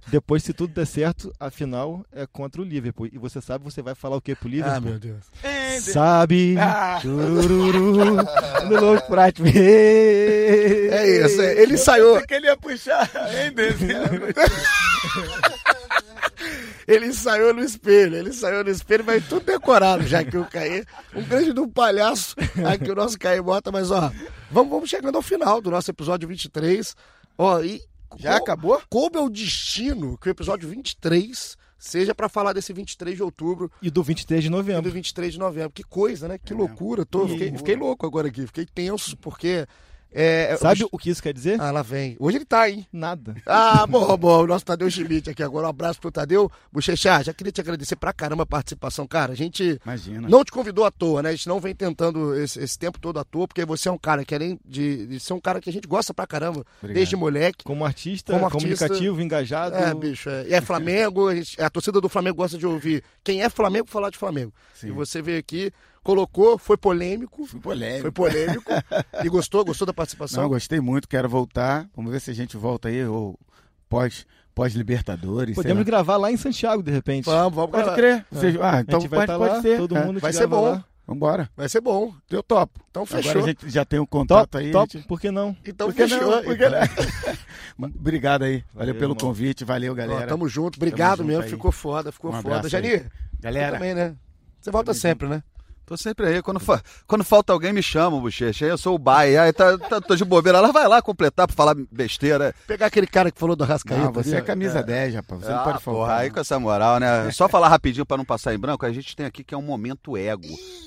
depois, 0.10 0.44
se 0.44 0.54
tudo 0.54 0.74
der 0.74 0.86
certo, 0.86 1.32
a 1.40 1.50
final 1.50 2.06
é 2.12 2.26
contra 2.26 2.62
o 2.62 2.66
Liverpool. 2.66 3.08
E 3.12 3.18
você 3.18 3.40
sabe, 3.42 3.64
você 3.64 3.82
vai 3.82 3.96
falar 3.96 4.18
o 4.18 4.22
que 4.22 4.36
pro 4.36 4.50
Liverpool? 4.50 4.78
Ah, 4.78 4.82
meu 4.82 5.00
Deus. 5.00 5.26
Sabe? 5.82 6.56
Ah. 6.58 7.00
Chururu, 7.02 8.16
no 8.70 8.82
louco 8.82 9.08
pra 9.08 9.32
te 9.32 9.42
ver. 9.42 10.92
É 10.92 11.26
isso, 11.26 11.42
é. 11.42 11.62
ele 11.62 11.78
saiu. 11.78 12.26
que 12.26 12.34
ele 12.34 12.48
ia 12.48 12.58
puxar 12.58 13.10
ele 16.88 17.08
ensaiou 17.08 17.54
no 17.54 17.62
espelho, 17.62 18.16
ele 18.16 18.34
saiu 18.34 18.64
no 18.64 18.70
espelho, 18.70 19.04
mas 19.06 19.28
tudo 19.28 19.46
decorado, 19.46 20.08
já 20.08 20.24
que 20.24 20.38
o 20.38 20.46
Caí, 20.46 20.84
um 21.14 21.24
grande 21.24 21.54
do 21.54 21.68
palhaço, 21.68 22.36
aqui 22.68 22.90
o 22.90 22.96
nosso 22.96 23.18
Caí 23.20 23.40
bota, 23.40 23.72
mas 23.72 23.92
ó, 23.92 24.12
vamos, 24.50 24.72
vamos 24.72 24.90
chegando 24.90 25.16
ao 25.16 25.22
final 25.22 25.62
do 25.62 25.70
nosso 25.70 25.92
episódio 25.92 26.28
23. 26.28 26.96
Ó, 27.38 27.62
e 27.62 27.82
já 28.18 28.38
acabou? 28.38 28.82
Como 28.90 29.18
é 29.18 29.22
o 29.22 29.30
destino 29.30 30.18
que 30.18 30.30
o 30.30 30.32
episódio 30.32 30.70
23 30.70 31.58
seja 31.80 32.14
para 32.14 32.28
falar 32.28 32.54
desse 32.54 32.74
23 32.74 33.16
de 33.16 33.24
outubro. 33.24 33.72
E 33.82 33.90
do 33.90 34.04
23 34.04 34.44
de 34.44 34.50
novembro. 34.50 34.82
E 34.82 34.84
do 34.84 34.92
23 34.92 35.34
de 35.34 35.40
novembro. 35.40 35.72
Que 35.72 35.84
coisa, 35.84 36.28
né? 36.28 36.38
Que 36.38 36.54
é. 36.54 36.56
loucura. 36.56 37.06
Tô, 37.06 37.28
fiquei, 37.28 37.52
fiquei 37.56 37.76
louco 37.76 38.06
agora 38.06 38.28
aqui. 38.28 38.46
Fiquei 38.46 38.66
tenso, 38.66 39.16
porque 39.18 39.66
é, 40.12 40.58
Sabe 40.58 40.84
o... 40.84 40.90
o 40.92 40.98
que 40.98 41.10
isso 41.10 41.22
quer 41.22 41.34
dizer? 41.34 41.60
Ah, 41.62 41.72
lá 41.72 41.82
vem. 41.82 42.16
Hoje 42.20 42.38
ele 42.38 42.46
tá, 42.46 42.70
hein? 42.70 42.86
Nada. 42.92 43.36
Ah, 43.46 43.86
bom, 43.86 44.18
bom. 44.18 44.44
O 44.44 44.48
nosso 44.48 44.66
Tadeu 44.66 44.90
Schmidt 44.90 45.30
aqui 45.30 45.44
agora. 45.44 45.68
Um 45.68 45.70
abraço 45.70 46.00
pro 46.00 46.12
Tadeu. 46.12 46.52
Bochecha, 46.72 47.22
já 47.24 47.34
queria 47.34 47.52
te 47.52 47.62
agradecer 47.62 47.96
pra 47.96 48.12
caramba 48.12 48.44
a 48.44 48.46
participação. 48.46 49.08
Cara, 49.08 49.34
a 49.34 49.36
gente 49.36 49.80
Imagina. 49.84 50.28
não 50.28 50.44
te 50.44 50.52
convidou 50.52 50.86
à 50.86 50.92
toa, 50.92 51.22
né? 51.22 51.30
A 51.30 51.32
gente 51.34 51.48
não 51.48 51.60
vem 51.60 51.76
tentando 51.76 52.36
esse, 52.40 52.60
esse 52.60 52.78
tempo 52.78 53.00
todo 53.00 53.20
à 53.20 53.24
toa, 53.24 53.48
porque 53.48 53.64
você 53.66 53.88
é 53.88 53.92
um 53.92 53.98
cara 53.98 54.26
que, 54.26 54.34
além 54.34 54.60
de, 54.66 55.08
de 55.08 55.20
ser 55.20 55.34
um 55.34 55.40
cara 55.40 55.62
que 55.62 55.70
a 55.70 55.74
gente 55.74 55.88
gosta 55.88 56.14
pra 56.14 56.26
caramba, 56.26 56.66
Obrigado. 56.78 56.96
desde 56.96 57.16
moleque. 57.16 57.64
Como 57.64 57.86
artista, 57.86 58.34
como 58.34 58.46
artista, 58.46 58.88
comunicativo, 58.88 59.22
engajado. 59.22 59.76
É, 59.76 59.94
bicho. 59.94 60.30
É, 60.30 60.48
e 60.48 60.54
é 60.54 60.62
Flamengo, 60.62 61.28
a, 61.28 61.36
gente, 61.36 61.62
a 61.62 61.70
torcida 61.70 62.02
do 62.02 62.10
Flamengo 62.10 62.38
gosta 62.38 62.58
de 62.58 62.66
ouvir 62.66 63.04
quem 63.24 63.44
é 63.44 63.50
Flamengo 63.50 63.88
falar 63.90 64.10
de 64.10 64.18
Flamengo. 64.18 64.54
Sim. 64.74 64.88
E 64.88 64.92
você 64.92 65.22
veio 65.22 65.40
aqui 65.40 65.72
colocou, 66.04 66.58
foi 66.58 66.78
polêmico. 66.78 67.46
Foi 67.46 67.60
polêmico. 67.60 68.02
Foi 68.02 68.12
polêmico. 68.12 68.72
e 69.24 69.30
gostou? 69.30 69.64
Gostou 69.66 69.86
da 69.86 69.94
participação? 69.94 70.44
Não, 70.44 70.50
gostei 70.50 70.80
muito, 70.80 71.08
quero 71.08 71.30
voltar. 71.30 71.88
Vamos 71.96 72.12
ver 72.12 72.20
se 72.20 72.32
a 72.32 72.34
gente 72.34 72.58
volta 72.58 72.90
aí, 72.90 73.06
ou 73.06 73.38
pós, 73.88 74.26
pós-Libertadores. 74.54 75.56
Podemos 75.56 75.84
gravar 75.84 76.18
lá 76.18 76.32
em 76.32 76.38
Santiago, 76.38 76.84
de 76.84 76.92
repente. 76.92 77.26
Vamos, 77.26 77.54
vamos 77.54 77.72
Pode 77.72 77.96
crer. 77.96 78.26
É. 78.34 78.48
ah, 78.62 78.82
então 78.82 79.00
vai 79.02 79.10
pode, 79.10 79.28
tá 79.28 79.38
pode 79.38 79.62
ser. 79.62 79.78
Todo 79.78 79.98
é. 79.98 80.06
mundo 80.06 80.20
vai 80.20 80.34
ser 80.34 80.48
bom. 80.48 80.72
Lá. 80.72 80.86
Vambora. 81.10 81.50
Vai 81.58 81.68
ser 81.68 81.82
bom. 81.82 82.14
Eu 82.30 82.44
topo. 82.44 82.80
Então 82.92 83.04
fechou. 83.04 83.32
Agora 83.32 83.46
a 83.46 83.48
gente 83.48 83.68
já 83.68 83.84
tem 83.84 84.00
um 84.00 84.06
contato 84.06 84.52
top, 84.52 84.64
aí. 84.64 84.72
Top, 84.72 84.94
gente... 84.94 85.08
por 85.08 85.20
que 85.20 85.32
não? 85.32 85.58
Então 85.66 85.88
por 85.88 85.96
que 85.96 86.08
fechou. 86.08 86.30
Não? 86.30 86.44
Por 86.44 86.56
que 86.56 86.70
não? 86.70 87.90
Obrigado 88.00 88.44
aí. 88.44 88.58
Valeu, 88.58 88.66
valeu 88.76 88.94
pelo 88.94 89.14
irmão. 89.14 89.28
convite. 89.28 89.66
Valeu, 89.66 89.96
galera. 89.96 90.26
Ó, 90.26 90.28
tamo 90.28 90.48
junto. 90.48 90.76
Obrigado 90.78 91.18
tamo 91.18 91.30
mesmo. 91.30 91.44
Aí. 91.46 91.50
Ficou 91.50 91.72
foda, 91.72 92.12
ficou 92.12 92.32
um 92.32 92.40
foda. 92.40 92.70
Jani, 92.70 93.06
galera. 93.40 93.74
também, 93.74 93.96
né? 93.96 94.16
Você 94.62 94.70
volta 94.70 94.94
sempre, 94.94 95.28
né? 95.28 95.42
Tô 95.90 95.98
sempre 95.98 96.28
aí. 96.28 96.42
Quando, 96.44 96.60
fa... 96.60 96.80
Quando 97.08 97.24
falta 97.24 97.52
alguém, 97.52 97.74
me 97.74 97.82
chama, 97.82 98.20
bochecha. 98.20 98.64
Aí 98.64 98.70
eu 98.70 98.78
sou 98.78 98.94
o 98.94 99.00
bai. 99.00 99.36
Aí 99.36 99.52
tá, 99.52 99.76
tá, 99.76 100.00
tô 100.00 100.16
de 100.16 100.24
bobeira. 100.24 100.60
Ela 100.60 100.72
vai 100.72 100.88
lá 100.88 101.02
completar 101.02 101.48
pra 101.48 101.56
falar 101.56 101.76
besteira. 101.92 102.54
Pegar 102.68 102.86
aquele 102.86 103.08
cara 103.08 103.32
que 103.32 103.40
falou 103.40 103.56
do 103.56 103.64
Rascaíta. 103.64 104.06
Não, 104.06 104.14
você 104.14 104.36
é 104.36 104.42
camisa 104.42 104.82
é. 104.82 104.84
10, 104.84 105.16
rapaz. 105.16 105.42
Você 105.42 105.52
ah, 105.52 105.56
não 105.56 105.64
pode 105.64 105.84
falar. 105.84 105.98
Porra, 105.98 106.16
aí 106.18 106.30
com 106.30 106.40
essa 106.40 106.60
moral, 106.60 107.00
né? 107.00 107.32
Só 107.32 107.50
falar 107.50 107.70
rapidinho 107.70 108.06
pra 108.06 108.18
não 108.18 108.24
passar 108.24 108.54
em 108.54 108.60
branco, 108.60 108.86
a 108.86 108.92
gente 108.92 109.16
tem 109.16 109.26
aqui 109.26 109.44
que 109.44 109.56
é 109.56 109.58
um 109.58 109.64
momento 109.64 110.16
ego. 110.16 110.46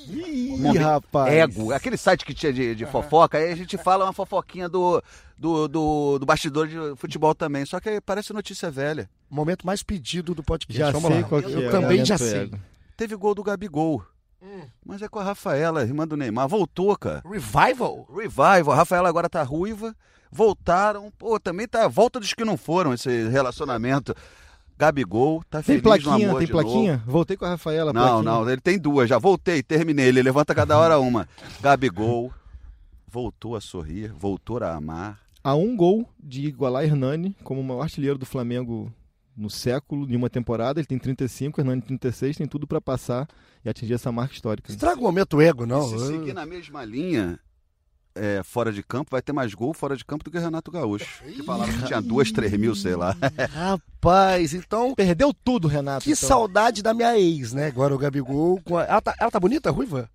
Ih, 0.09 0.57
momento 0.57 0.79
rapaz. 0.85 1.35
Ego. 1.35 1.73
Aquele 1.73 1.97
site 1.97 2.25
que 2.25 2.33
tinha 2.33 2.53
de, 2.53 2.77
de 2.77 2.87
fofoca, 2.87 3.39
aí 3.39 3.51
a 3.51 3.57
gente 3.57 3.77
fala 3.77 4.05
uma 4.05 4.13
fofoquinha 4.13 4.69
do, 4.69 5.03
do, 5.37 5.67
do, 5.67 6.19
do 6.21 6.27
bastidor 6.27 6.69
de 6.69 6.77
futebol 6.97 7.35
também. 7.35 7.67
Só 7.67 7.81
que 7.81 8.01
parece 8.01 8.33
notícia 8.33 8.71
velha. 8.71 9.11
Momento 9.29 9.67
mais 9.67 9.83
pedido 9.83 10.33
do 10.33 10.45
podcast. 10.45 10.79
Já 10.79 10.93
Vamos 10.93 11.11
sei 11.11 11.23
lá. 11.23 11.29
qual 11.29 11.43
que 11.43 11.51
eu 11.51 11.67
é. 11.67 11.71
também 11.73 12.05
já 12.05 12.17
sei. 12.17 12.43
Ego. 12.43 12.57
Teve 12.97 13.17
gol 13.17 13.35
do 13.35 13.43
Gabigol. 13.43 14.05
Hum. 14.43 14.63
Mas 14.85 15.01
é 15.03 15.09
com 15.09 15.21
a 15.21 15.25
Rafaela, 15.25 15.83
irmã 15.83 16.07
do 16.07 16.17
Neymar. 16.17 16.49
Voltou, 16.49 16.97
cara. 16.97 17.23
Revival? 17.25 18.09
Revival. 18.13 18.73
A 18.73 18.75
Rafaela 18.77 19.09
agora 19.09 19.29
tá 19.29 19.43
ruiva. 19.43 19.95
Voltaram. 20.31 21.13
Pô, 21.17 21.39
também 21.39 21.69
tá. 21.69 21.87
Volta 21.87 22.19
dos 22.19 22.35
que 22.35 22.45
não 22.45 22.57
foram 22.57 22.93
esse 22.93 23.29
relacionamento. 23.29 24.15
Gabigol, 24.77 25.45
tá 25.49 25.59
tem 25.59 25.81
feliz 25.81 25.83
plaquinha, 25.83 26.19
no 26.19 26.25
amor 26.25 26.39
Tem 26.39 26.47
de 26.47 26.53
plaquinha? 26.53 26.93
Novo. 26.97 27.13
Voltei 27.13 27.37
com 27.37 27.45
a 27.45 27.51
Rafaela. 27.51 27.93
Não, 27.93 28.03
plaquinha. 28.03 28.23
não, 28.23 28.51
ele 28.51 28.61
tem 28.61 28.79
duas. 28.79 29.09
Já 29.09 29.19
voltei, 29.19 29.63
terminei. 29.63 30.09
Ele 30.09 30.23
levanta 30.23 30.55
cada 30.55 30.77
hora 30.77 30.99
uma. 30.99 31.29
Gabigol 31.61 32.33
voltou 33.07 33.55
a 33.55 33.61
sorrir, 33.61 34.11
voltou 34.13 34.59
a 34.65 34.75
amar. 34.75 35.21
A 35.45 35.55
um 35.55 35.77
gol 35.77 36.09
de 36.19 36.47
igualar 36.47 36.83
Hernani 36.83 37.37
como 37.45 37.61
o 37.61 37.65
maior 37.65 37.83
artilheiro 37.83 38.17
do 38.19 38.25
Flamengo 38.25 38.93
no 39.37 39.51
século, 39.51 40.11
em 40.11 40.17
uma 40.17 40.31
temporada. 40.31 40.81
Ele 40.81 40.87
tem 40.87 40.99
35, 40.99 41.61
Hernani 41.61 41.83
36, 41.83 42.37
tem 42.37 42.47
tudo 42.47 42.67
para 42.67 42.81
passar 42.81 43.29
e 43.65 43.69
atingir 43.69 43.95
essa 43.95 44.13
marca 44.13 44.35
histórica. 44.35 44.71
Estraga 44.71 45.01
o 45.01 45.05
momento 45.05 45.41
ego, 45.41 45.67
não. 45.67 45.95
E 45.95 45.99
se 45.99 46.07
seguir 46.07 46.33
na 46.33 46.47
mesma 46.47 46.85
linha, 46.85 47.39
é, 48.15 48.43
fora 48.43 48.73
de 48.73 48.83
campo, 48.83 49.11
vai 49.11 49.23
ter 49.23 49.33
mais 49.33 49.55
gol 49.55 49.73
fora 49.73 49.97
de 49.97 50.05
campo 50.05 50.25
do 50.25 50.31
que 50.31 50.39
Renato 50.39 50.71
Gaúcho. 50.71 51.23
Que 51.25 51.43
falava 51.43 51.73
que 51.73 51.85
tinha 51.85 52.01
duas, 52.01 52.31
três 52.31 52.53
mil, 52.53 52.75
sei 52.75 52.97
lá. 52.97 53.17
Rapaz, 53.51 54.55
então. 54.55 54.95
Perdeu 54.95 55.33
tudo, 55.33 55.69
Renato. 55.69 56.05
Que 56.05 56.13
então. 56.13 56.29
saudade 56.29 56.83
da 56.83 56.93
minha 56.93 57.19
ex, 57.19 57.53
né? 57.53 57.67
Agora 57.67 57.95
o 57.95 57.99
Gabigol. 57.99 58.61
Com 58.65 58.77
a... 58.77 58.85
ela, 58.85 59.01
tá, 59.01 59.15
ela 59.19 59.31
tá 59.31 59.41
bonita, 59.41 59.71
ruiva? 59.71 60.11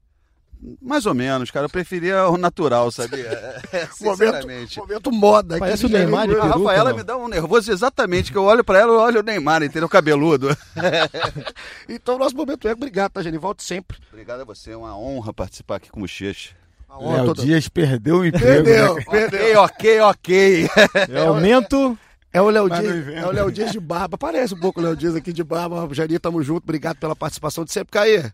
Mais 0.81 1.05
ou 1.05 1.13
menos, 1.13 1.51
cara. 1.51 1.65
Eu 1.65 1.69
preferia 1.69 2.27
o 2.27 2.37
natural, 2.37 2.91
sabia? 2.91 3.27
É, 3.71 3.85
sinceramente. 3.87 4.77
Momento, 4.77 5.09
momento 5.09 5.11
moda. 5.11 5.57
Parece 5.57 5.85
o 5.85 5.89
Neymar 5.89 6.27
de 6.27 6.33
peruca, 6.33 6.47
A 6.47 6.57
Rafaela 6.57 6.89
não. 6.91 6.97
me 6.97 7.03
dá 7.03 7.17
um 7.17 7.27
nervoso 7.27 7.71
exatamente, 7.71 8.31
que 8.31 8.37
eu 8.37 8.43
olho 8.43 8.63
pra 8.63 8.79
ela, 8.79 8.93
eu 8.93 8.99
olho 8.99 9.19
o 9.19 9.23
Neymar, 9.23 9.61
entendeu? 9.61 9.89
Cabeludo. 9.89 10.55
então, 11.87 12.17
nosso 12.17 12.35
momento 12.35 12.67
é 12.67 12.73
obrigado, 12.73 13.11
tá, 13.11 13.21
Geni? 13.21 13.37
Volte 13.37 13.63
sempre. 13.63 13.97
Obrigado 14.09 14.41
a 14.41 14.45
você, 14.45 14.71
é 14.71 14.77
uma 14.77 14.97
honra 14.97 15.33
participar 15.33 15.75
aqui 15.75 15.91
com 15.91 15.99
o 15.99 16.03
Bochecha. 16.03 16.55
Léo 16.99 17.25
toda... 17.25 17.43
Dias 17.43 17.67
perdeu 17.67 18.17
o 18.17 18.25
emprego. 18.25 18.63
Perdeu, 18.63 18.95
né? 18.95 19.03
perdeu. 19.09 19.61
Ok, 19.61 20.01
ok, 20.01 20.67
ok. 20.67 20.69
É 21.13 21.25
aumento... 21.25 21.97
É 22.33 22.41
o 22.41 22.49
Léo 22.49 22.69
Dias, 22.69 23.07
é 23.07 23.25
o 23.25 23.31
Léo 23.31 23.51
Dias 23.51 23.71
de 23.71 23.79
barba. 23.79 24.17
Parece 24.17 24.53
um 24.53 24.59
pouco 24.59 24.79
o 24.79 24.83
Léo 24.83 24.95
Dias 24.95 25.15
aqui 25.15 25.33
de 25.33 25.43
barba. 25.43 25.87
Jani, 25.91 26.19
tamo 26.19 26.43
junto. 26.43 26.63
Obrigado 26.63 26.97
pela 26.97 27.15
participação 27.15 27.65
de 27.65 27.71
sempre 27.71 27.91
cair. 27.91 28.31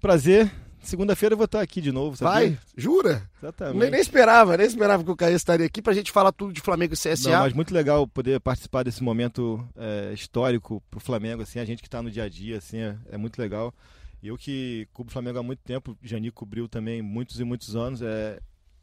Prazer. 0.00 0.50
Segunda-feira 0.88 1.34
eu 1.34 1.36
vou 1.36 1.44
estar 1.44 1.60
aqui 1.60 1.82
de 1.82 1.92
novo. 1.92 2.16
Vai? 2.16 2.58
Jura? 2.74 3.28
Exatamente. 3.42 3.76
Nem, 3.76 3.90
nem, 3.90 4.00
esperava, 4.00 4.56
nem 4.56 4.66
esperava 4.66 5.04
que 5.04 5.10
o 5.10 5.16
Caio 5.16 5.36
estaria 5.36 5.66
aqui 5.66 5.82
pra 5.82 5.92
gente 5.92 6.10
falar 6.10 6.32
tudo 6.32 6.50
de 6.50 6.62
Flamengo 6.62 6.94
e 6.94 6.96
CSA. 6.96 7.30
Não, 7.30 7.40
mas 7.40 7.52
muito 7.52 7.74
legal 7.74 8.06
poder 8.08 8.40
participar 8.40 8.84
desse 8.84 9.02
momento 9.02 9.62
é, 9.76 10.14
histórico 10.14 10.82
pro 10.90 10.98
Flamengo, 10.98 11.42
assim, 11.42 11.58
a 11.58 11.64
gente 11.66 11.82
que 11.82 11.90
tá 11.90 12.02
no 12.02 12.10
dia 12.10 12.24
a 12.24 12.28
dia, 12.28 12.56
assim, 12.56 12.78
é, 12.78 12.96
é 13.10 13.18
muito 13.18 13.38
legal. 13.38 13.74
Eu 14.22 14.38
que 14.38 14.88
cubro 14.94 15.10
o 15.10 15.12
Flamengo 15.12 15.38
há 15.38 15.42
muito 15.42 15.60
tempo, 15.60 15.94
Jani 16.02 16.30
cobriu 16.30 16.66
também 16.66 17.02
muitos 17.02 17.38
e 17.38 17.44
muitos 17.44 17.76
anos, 17.76 18.00
é, 18.00 18.40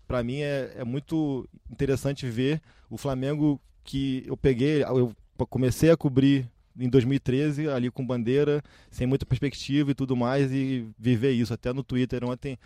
para 0.08 0.24
mim 0.24 0.42
é, 0.42 0.74
é 0.78 0.84
muito 0.84 1.50
interessante 1.72 2.30
ver 2.30 2.62
o 2.88 2.98
Flamengo 3.00 3.60
que 3.84 4.24
eu 4.28 4.38
peguei, 4.38 4.84
eu 4.84 5.12
comecei 5.50 5.90
a 5.90 5.98
cobrir 5.98 6.48
em 6.80 6.90
2013, 6.90 7.70
ali 7.70 7.90
com 7.90 8.06
bandeira, 8.06 8.62
sem 8.90 9.08
muita 9.08 9.26
perspectiva 9.26 9.92
e 9.92 9.94
tudo 9.94 10.16
mais, 10.16 10.52
e 10.52 10.88
viver 10.98 11.32
isso. 11.32 11.54
Até 11.54 11.72
no 11.74 11.84
Twitter 11.84 12.24
ontem, 12.24 12.58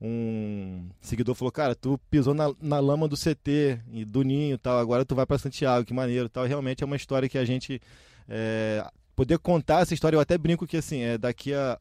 um 0.00 0.88
seguidor 1.00 1.34
falou: 1.34 1.52
Cara, 1.52 1.74
tu 1.74 1.98
pisou 2.10 2.34
na, 2.34 2.52
na 2.60 2.78
lama 2.78 3.08
do 3.08 3.16
CT 3.16 3.80
e 3.92 4.04
do 4.04 4.22
Ninho 4.22 4.54
e 4.54 4.58
tal, 4.58 4.78
agora 4.78 5.04
tu 5.04 5.14
vai 5.14 5.26
para 5.26 5.38
Santiago, 5.38 5.86
que 5.86 5.94
maneiro 5.94 6.28
tal. 6.28 6.44
Realmente 6.44 6.82
é 6.82 6.86
uma 6.86 6.96
história 6.96 7.28
que 7.28 7.38
a 7.38 7.44
gente. 7.44 7.80
É, 8.28 8.84
poder 9.14 9.38
contar 9.38 9.80
essa 9.80 9.94
história, 9.94 10.16
eu 10.16 10.20
até 10.20 10.36
brinco 10.36 10.66
que 10.66 10.76
assim, 10.76 11.00
é 11.00 11.16
daqui 11.16 11.54
a. 11.54 11.78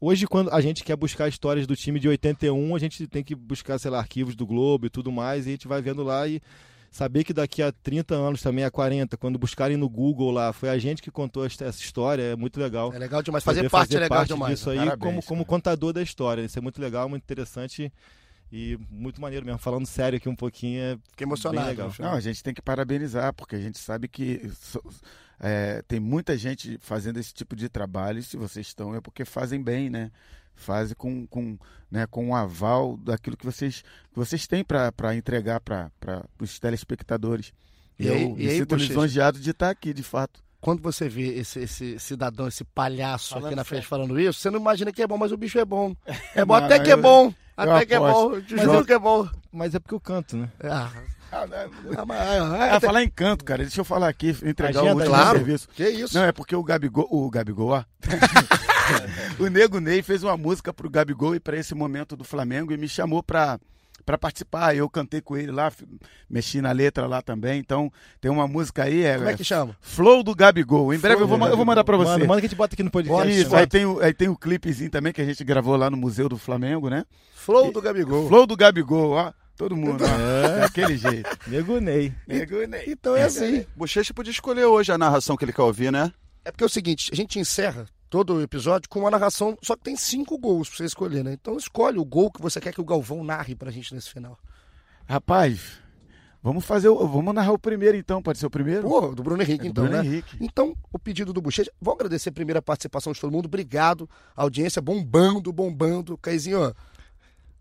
Hoje, 0.00 0.28
quando 0.28 0.50
a 0.52 0.60
gente 0.60 0.84
quer 0.84 0.96
buscar 0.96 1.28
histórias 1.28 1.66
do 1.66 1.74
time 1.74 1.98
de 1.98 2.08
81, 2.08 2.74
a 2.74 2.78
gente 2.78 3.06
tem 3.08 3.22
que 3.22 3.34
buscar, 3.34 3.80
sei 3.80 3.90
lá, 3.90 3.98
arquivos 3.98 4.36
do 4.36 4.46
Globo 4.46 4.86
e 4.86 4.90
tudo 4.90 5.10
mais, 5.10 5.44
e 5.44 5.48
a 5.48 5.52
gente 5.52 5.66
vai 5.66 5.82
vendo 5.82 6.04
lá 6.04 6.26
e 6.28 6.40
saber 6.90 7.24
que 7.24 7.32
daqui 7.32 7.62
a 7.62 7.70
30 7.70 8.14
anos, 8.14 8.42
também 8.42 8.64
a 8.64 8.70
40, 8.70 9.16
quando 9.16 9.38
buscarem 9.38 9.76
no 9.76 9.88
Google 9.88 10.30
lá, 10.30 10.52
foi 10.52 10.68
a 10.68 10.78
gente 10.78 11.02
que 11.02 11.10
contou 11.10 11.44
essa 11.44 11.68
história, 11.68 12.22
é 12.22 12.36
muito 12.36 12.58
legal. 12.58 12.92
É 12.92 12.98
legal 12.98 13.22
demais, 13.22 13.44
fazer, 13.44 13.68
parte 13.68 13.88
fazer 13.88 13.96
é 13.96 14.00
legal 14.00 14.18
parte 14.18 14.32
demais. 14.32 14.58
disso 14.58 14.70
aí 14.70 14.78
Parabéns, 14.78 15.00
como, 15.00 15.22
como 15.22 15.44
contador 15.44 15.92
da 15.92 16.02
história. 16.02 16.42
Isso 16.42 16.58
é 16.58 16.62
muito 16.62 16.80
legal, 16.80 17.08
muito 17.08 17.22
interessante 17.22 17.92
e 18.52 18.78
muito 18.90 19.20
maneiro 19.20 19.44
mesmo. 19.44 19.58
Falando 19.58 19.86
sério 19.86 20.16
aqui 20.16 20.28
um 20.28 20.36
pouquinho, 20.36 20.80
é 20.80 20.98
Fiquei 21.10 21.26
emocionado. 21.26 21.66
bem 21.66 21.76
legal. 21.76 21.92
Não, 21.98 22.12
a 22.12 22.20
gente 22.20 22.42
tem 22.42 22.54
que 22.54 22.62
parabenizar, 22.62 23.32
porque 23.34 23.56
a 23.56 23.60
gente 23.60 23.78
sabe 23.78 24.08
que 24.08 24.50
é, 25.40 25.82
tem 25.86 26.00
muita 26.00 26.36
gente 26.36 26.78
fazendo 26.80 27.18
esse 27.18 27.32
tipo 27.32 27.54
de 27.54 27.68
trabalho, 27.68 28.18
e 28.18 28.22
se 28.22 28.36
vocês 28.36 28.66
estão 28.66 28.94
é 28.94 29.00
porque 29.00 29.24
fazem 29.24 29.62
bem, 29.62 29.90
né? 29.90 30.10
Fazem 30.58 30.94
com, 30.96 31.26
com, 31.26 31.58
né, 31.90 32.06
com 32.06 32.28
um 32.28 32.34
aval 32.34 32.96
daquilo 32.96 33.36
que 33.36 33.44
vocês, 33.44 33.82
que 33.82 34.16
vocês 34.16 34.46
têm 34.46 34.64
para 34.64 35.14
entregar 35.14 35.60
para 35.60 35.90
os 36.40 36.58
telespectadores. 36.58 37.52
E, 37.98 38.06
e 38.06 38.10
aí, 38.10 38.22
eu 38.22 38.34
me 38.34 38.50
sinto 38.50 38.76
lisonjeado 38.76 39.40
de 39.40 39.50
estar 39.50 39.70
aqui, 39.70 39.92
de 39.92 40.02
fato. 40.02 40.42
Quando 40.60 40.82
você 40.82 41.08
vê 41.08 41.38
esse, 41.38 41.60
esse 41.60 41.98
cidadão, 41.98 42.48
esse 42.48 42.64
palhaço 42.64 43.30
falando 43.30 43.46
aqui 43.46 43.54
na 43.54 43.64
frente 43.64 43.86
falando 43.86 44.18
isso, 44.18 44.40
você 44.40 44.50
não 44.50 44.58
imagina 44.58 44.92
que 44.92 45.02
é 45.02 45.06
bom, 45.06 45.16
mas 45.16 45.30
o 45.30 45.36
bicho 45.36 45.58
é 45.58 45.64
bom. 45.64 45.94
É 46.34 46.44
bom, 46.44 46.54
até 46.54 46.80
que 46.80 46.90
é 46.90 46.96
bom. 46.96 47.32
Até 47.56 47.86
que 47.86 47.94
é 47.94 47.98
bom. 47.98 48.40
Te 48.40 48.56
juro 48.56 48.84
que 48.84 48.92
é 48.92 48.98
bom. 48.98 49.28
Mas 49.52 49.74
é 49.74 49.78
porque 49.78 49.94
eu 49.94 50.00
canto, 50.00 50.36
né? 50.36 50.50
Ah. 50.62 50.90
Ah, 51.30 51.46
ah, 52.70 52.80
falar 52.80 53.02
em 53.02 53.08
canto, 53.10 53.44
cara, 53.44 53.62
deixa 53.62 53.80
eu 53.80 53.84
falar 53.84 54.08
aqui, 54.08 54.30
entregar 54.42 54.80
Agenda, 54.80 54.94
o 54.94 54.96
último 54.96 55.14
claro. 55.14 55.38
serviço. 55.38 55.68
Que 55.68 55.86
isso? 55.86 56.16
Não, 56.16 56.24
é 56.24 56.32
porque 56.32 56.56
o 56.56 56.64
Gabigol, 56.64 57.06
o 57.10 57.28
Gabigol, 57.28 57.68
ó. 57.68 57.84
o 59.38 59.46
Nego 59.48 59.80
Ney 59.80 60.02
fez 60.02 60.22
uma 60.22 60.36
música 60.36 60.72
pro 60.72 60.90
Gabigol 60.90 61.34
e 61.34 61.40
para 61.40 61.56
esse 61.56 61.74
momento 61.74 62.16
do 62.16 62.24
Flamengo 62.24 62.72
e 62.72 62.76
me 62.76 62.88
chamou 62.88 63.22
pra, 63.22 63.58
pra 64.04 64.18
participar. 64.18 64.74
Eu 64.76 64.88
cantei 64.88 65.20
com 65.20 65.36
ele 65.36 65.52
lá, 65.52 65.70
mexi 66.28 66.60
na 66.60 66.72
letra 66.72 67.06
lá 67.06 67.22
também. 67.22 67.58
Então, 67.58 67.92
tem 68.20 68.30
uma 68.30 68.48
música 68.48 68.84
aí. 68.84 69.04
É, 69.04 69.16
Como 69.16 69.28
é 69.28 69.36
que 69.36 69.44
chama? 69.44 69.76
Flow 69.80 70.22
do 70.22 70.34
Gabigol. 70.34 70.92
Em 70.94 70.98
breve 70.98 71.22
eu 71.22 71.28
vou, 71.28 71.38
eu 71.46 71.56
vou 71.56 71.66
mandar 71.66 71.84
pra 71.84 71.96
você. 71.96 72.12
Manda, 72.12 72.26
manda 72.26 72.40
que 72.40 72.46
a 72.46 72.48
gente 72.48 72.56
bota 72.56 72.74
aqui 72.74 72.82
no 72.82 72.90
podcast. 72.90 73.40
Isso, 73.40 73.54
aí 73.54 73.66
tem, 73.66 73.84
o, 73.84 74.00
aí 74.00 74.14
tem 74.14 74.28
o 74.28 74.36
clipezinho 74.36 74.90
também 74.90 75.12
que 75.12 75.20
a 75.20 75.24
gente 75.24 75.42
gravou 75.44 75.76
lá 75.76 75.90
no 75.90 75.96
Museu 75.96 76.28
do 76.28 76.38
Flamengo, 76.38 76.88
né? 76.88 77.04
Flow 77.34 77.72
do 77.72 77.80
Gabigol. 77.80 78.28
Flow 78.28 78.46
do 78.46 78.56
Gabigol, 78.56 79.12
ó. 79.12 79.32
Todo 79.56 79.74
mundo, 79.74 80.04
é. 80.04 80.60
daquele 80.62 80.96
jeito. 80.96 81.28
Nego 81.48 81.80
Ney. 81.80 82.14
Então 82.86 83.16
é 83.16 83.24
assim. 83.24 83.66
Bochecha 83.74 84.14
podia 84.14 84.30
escolher 84.30 84.66
hoje 84.66 84.92
a 84.92 84.98
narração 84.98 85.36
que 85.36 85.44
ele 85.44 85.52
quer 85.52 85.62
ouvir, 85.62 85.90
né? 85.90 86.12
É 86.44 86.52
porque 86.52 86.62
é 86.62 86.66
o 86.66 86.70
seguinte, 86.70 87.10
a 87.12 87.16
gente 87.16 87.40
encerra 87.40 87.86
todo 88.08 88.34
o 88.34 88.42
episódio 88.42 88.88
com 88.88 89.00
uma 89.00 89.10
narração, 89.10 89.56
só 89.62 89.76
que 89.76 89.82
tem 89.82 89.96
cinco 89.96 90.38
gols 90.38 90.68
pra 90.68 90.78
você 90.78 90.84
escolher, 90.84 91.22
né? 91.22 91.32
Então 91.32 91.56
escolhe 91.56 91.98
o 91.98 92.04
gol 92.04 92.30
que 92.30 92.40
você 92.40 92.60
quer 92.60 92.72
que 92.72 92.80
o 92.80 92.84
Galvão 92.84 93.22
narre 93.22 93.54
pra 93.54 93.70
gente 93.70 93.94
nesse 93.94 94.10
final. 94.10 94.38
Rapaz, 95.06 95.80
vamos 96.42 96.64
fazer, 96.64 96.88
o, 96.88 97.06
vamos 97.06 97.34
narrar 97.34 97.52
o 97.52 97.58
primeiro 97.58 97.96
então, 97.96 98.22
pode 98.22 98.38
ser 98.38 98.46
o 98.46 98.50
primeiro? 98.50 98.88
Pô, 98.88 99.14
do 99.14 99.22
Bruno 99.22 99.42
Henrique 99.42 99.60
É 99.60 99.64
do 99.64 99.70
então, 99.70 99.84
Bruno 99.84 100.02
né? 100.02 100.06
Henrique. 100.06 100.36
Então, 100.40 100.74
o 100.92 100.98
pedido 100.98 101.32
do 101.32 101.40
Bochecha, 101.40 101.70
vou 101.80 101.94
agradecer 101.94 102.30
primeiro 102.30 102.58
a 102.58 102.62
participação 102.62 103.12
de 103.12 103.20
todo 103.20 103.32
mundo, 103.32 103.46
obrigado, 103.46 104.08
a 104.36 104.42
audiência 104.42 104.80
bombando, 104.80 105.52
bombando, 105.52 106.16
Caizinho, 106.18 106.60
ó, 106.62 106.72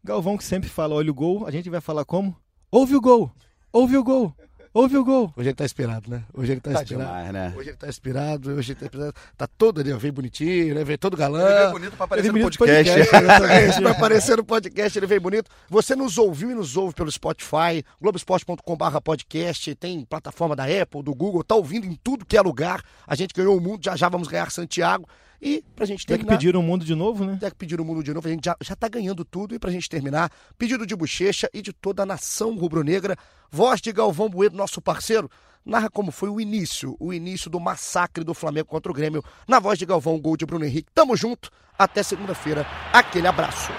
Galvão 0.04 0.38
que 0.38 0.44
sempre 0.44 0.70
fala, 0.70 0.96
olha 0.96 1.12
o 1.12 1.14
gol, 1.14 1.46
a 1.46 1.52
gente 1.52 1.70
vai 1.70 1.82
falar 1.82 2.06
como? 2.06 2.36
Ouve 2.72 2.96
o 2.96 3.02
gol! 3.02 3.32
Ouve 3.74 3.98
o 3.98 4.04
gol! 4.04 4.34
Ouve 4.78 4.96
o 4.96 5.04
gol! 5.04 5.34
hoje 5.36 5.50
ele 5.50 5.56
tá 5.56 5.66
inspirado, 5.66 6.08
né? 6.08 6.22
Hoje 6.32 6.52
ele 6.52 6.62
tá, 6.62 6.72
Tá 6.72 6.84
inspirado. 6.84 7.10
demais, 7.10 7.34
né? 7.34 7.52
Hoje 7.58 7.70
ele 7.70 7.78
tá 7.78 7.88
inspirado, 7.88 8.52
hoje 8.52 8.74
ele 8.74 8.80
tá 8.80 8.86
inspirado. 8.86 9.14
Tá 9.36 9.48
todo 9.48 9.82
ali, 9.82 9.92
ó, 9.92 9.98
veio 9.98 10.14
bonitinho, 10.14 10.76
né? 10.76 10.84
Veio 10.84 11.00
todo 11.00 11.18
galã. 11.18 11.50
Ele 11.50 11.64
é 11.64 11.72
bonito 11.72 11.96
pra 11.96 12.06
aparecer 12.06 12.30
Ele 12.30 12.38
no 12.38 12.44
podcast. 12.46 12.92
podcast, 13.10 13.82
Vai 13.82 13.92
aparecer 13.92 14.38
no 14.38 14.44
podcast, 14.46 15.00
ele 15.00 15.08
veio 15.08 15.20
bonito. 15.20 15.50
Você 15.68 15.96
nos 15.96 16.20
ouviu 16.20 16.52
e 16.52 16.54
nos 16.54 16.78
ouve 16.78 16.94
pelo 16.94 17.12
Spotify, 17.12 17.84
globesport.com.br 18.00 19.02
podcast, 19.04 19.74
tem 19.74 20.06
plataforma 20.06 20.56
da 20.56 20.66
Apple, 20.66 21.02
do 21.02 21.16
Google, 21.16 21.44
tá 21.44 21.56
ouvindo 21.56 21.88
em 21.88 21.96
tudo 21.96 22.24
que 22.24 22.38
é 22.38 22.42
lugar. 22.42 22.84
A 23.08 23.16
gente 23.16 23.34
ganhou 23.34 23.58
o 23.58 23.60
mundo, 23.60 23.84
já 23.84 23.96
já 23.96 24.08
vamos 24.08 24.28
ganhar 24.28 24.52
Santiago. 24.52 25.10
E 25.42 25.64
pra 25.76 25.86
gente 25.86 26.00
Já 26.00 26.06
que 26.06 26.08
terminar... 26.08 26.32
pediram 26.32 26.60
o 26.60 26.64
mundo 26.64 26.84
de 26.84 26.96
novo, 26.96 27.24
né? 27.26 27.38
Já 27.42 27.50
que 27.50 27.56
pediram 27.56 27.84
o 27.84 27.88
mundo 27.88 28.04
de 28.04 28.14
novo, 28.14 28.28
a 28.28 28.32
gente 28.32 28.46
já, 28.46 28.56
já 28.62 28.76
tá 28.76 28.88
ganhando 28.88 29.24
tudo. 29.24 29.54
E 29.54 29.60
pra 29.60 29.72
gente 29.72 29.88
terminar, 29.88 30.32
pedido 30.58 30.86
de 30.86 30.96
bochecha 30.96 31.50
e 31.54 31.62
de 31.62 31.72
toda 31.72 32.04
a 32.04 32.06
nação 32.06 32.56
rubro-negra, 32.56 33.16
voz 33.52 33.80
de 33.80 33.92
Galvão 33.92 34.30
Bueno, 34.30 34.58
nosso 34.58 34.82
parceiro, 34.82 35.30
narra 35.66 35.90
como 35.90 36.12
foi 36.12 36.30
o 36.30 36.42
início, 36.42 36.96
o 37.00 37.14
início 37.14 37.50
do 37.50 37.60
massacre 37.60 38.24
do 38.24 38.34
Flamengo 38.34 38.68
contra 38.68 38.92
o 38.92 38.96
Grêmio. 38.96 39.24
Na 39.48 39.60
voz 39.60 39.78
de 39.78 39.86
Galvão, 39.86 40.20
gol 40.20 40.36
de 40.36 40.46
Bruno 40.46 40.66
Henrique. 40.66 40.90
Tamo 40.94 41.16
junto, 41.16 41.52
até 41.78 42.02
segunda-feira. 42.02 42.66
Aquele 42.92 43.28
abraço. 43.28 43.72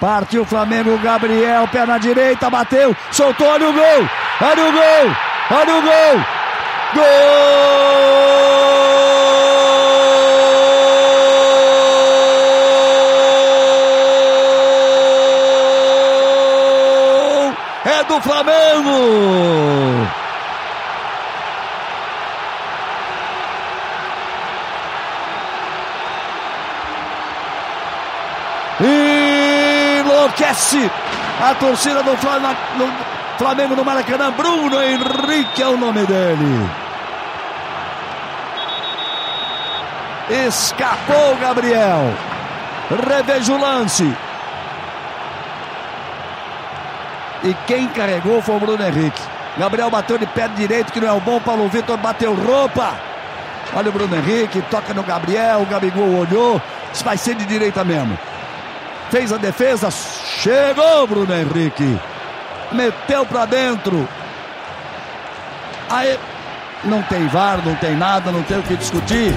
Partiu 0.00 0.42
o 0.42 0.46
Flamengo, 0.46 0.96
Gabriel, 0.98 1.66
perna 1.68 1.98
direita, 1.98 2.48
bateu, 2.48 2.94
soltou, 3.10 3.48
olha 3.48 3.68
o 3.68 3.72
gol! 3.72 3.82
Olha 4.40 4.68
o 4.68 4.72
gol! 4.72 5.16
Olha 5.50 5.76
o 5.76 5.82
gol! 5.82 6.24
Gol! 6.94 7.98
É 17.84 18.04
do 18.04 18.20
Flamengo! 18.38 20.06
Enlouquece 30.00 30.88
a 31.42 31.54
torcida 31.56 32.02
do 32.04 32.16
Flamengo 33.36 33.74
no 33.74 33.84
Maracanã. 33.84 34.30
Bruno 34.30 34.80
Henrique 34.80 35.60
é 35.60 35.66
o 35.66 35.76
nome 35.76 36.06
dele. 36.06 36.70
Escapou 40.46 41.36
Gabriel. 41.40 42.14
Reveja 43.04 43.52
o 43.52 43.60
lance. 43.60 44.16
E 47.44 47.54
quem 47.66 47.86
carregou 47.88 48.42
foi 48.42 48.56
o 48.56 48.60
Bruno 48.60 48.84
Henrique. 48.84 49.22
Gabriel 49.56 49.90
bateu 49.90 50.18
de 50.18 50.26
pé 50.26 50.48
direito, 50.48 50.92
que 50.92 51.00
não 51.00 51.08
é 51.08 51.12
o 51.12 51.20
bom. 51.20 51.40
Paulo 51.40 51.68
Vitor 51.68 51.96
bateu 51.96 52.34
roupa. 52.34 52.94
Olha 53.74 53.90
o 53.90 53.92
Bruno 53.92 54.16
Henrique, 54.16 54.62
toca 54.70 54.94
no 54.94 55.02
Gabriel. 55.02 55.62
O 55.62 55.66
Gabigol 55.66 56.18
olhou. 56.18 56.60
Isso 56.92 57.04
vai 57.04 57.16
ser 57.16 57.34
de 57.34 57.44
direita 57.44 57.84
mesmo. 57.84 58.18
Fez 59.10 59.32
a 59.32 59.36
defesa. 59.36 59.90
Chegou 59.90 61.06
Bruno 61.06 61.34
Henrique. 61.34 61.98
Meteu 62.72 63.24
pra 63.26 63.46
dentro. 63.46 64.08
Aí. 65.90 66.18
Não 66.84 67.02
tem 67.02 67.26
VAR, 67.26 67.60
não 67.64 67.74
tem 67.74 67.96
nada, 67.96 68.30
não 68.30 68.42
tem 68.44 68.56
o 68.56 68.62
que 68.62 68.76
discutir. 68.76 69.34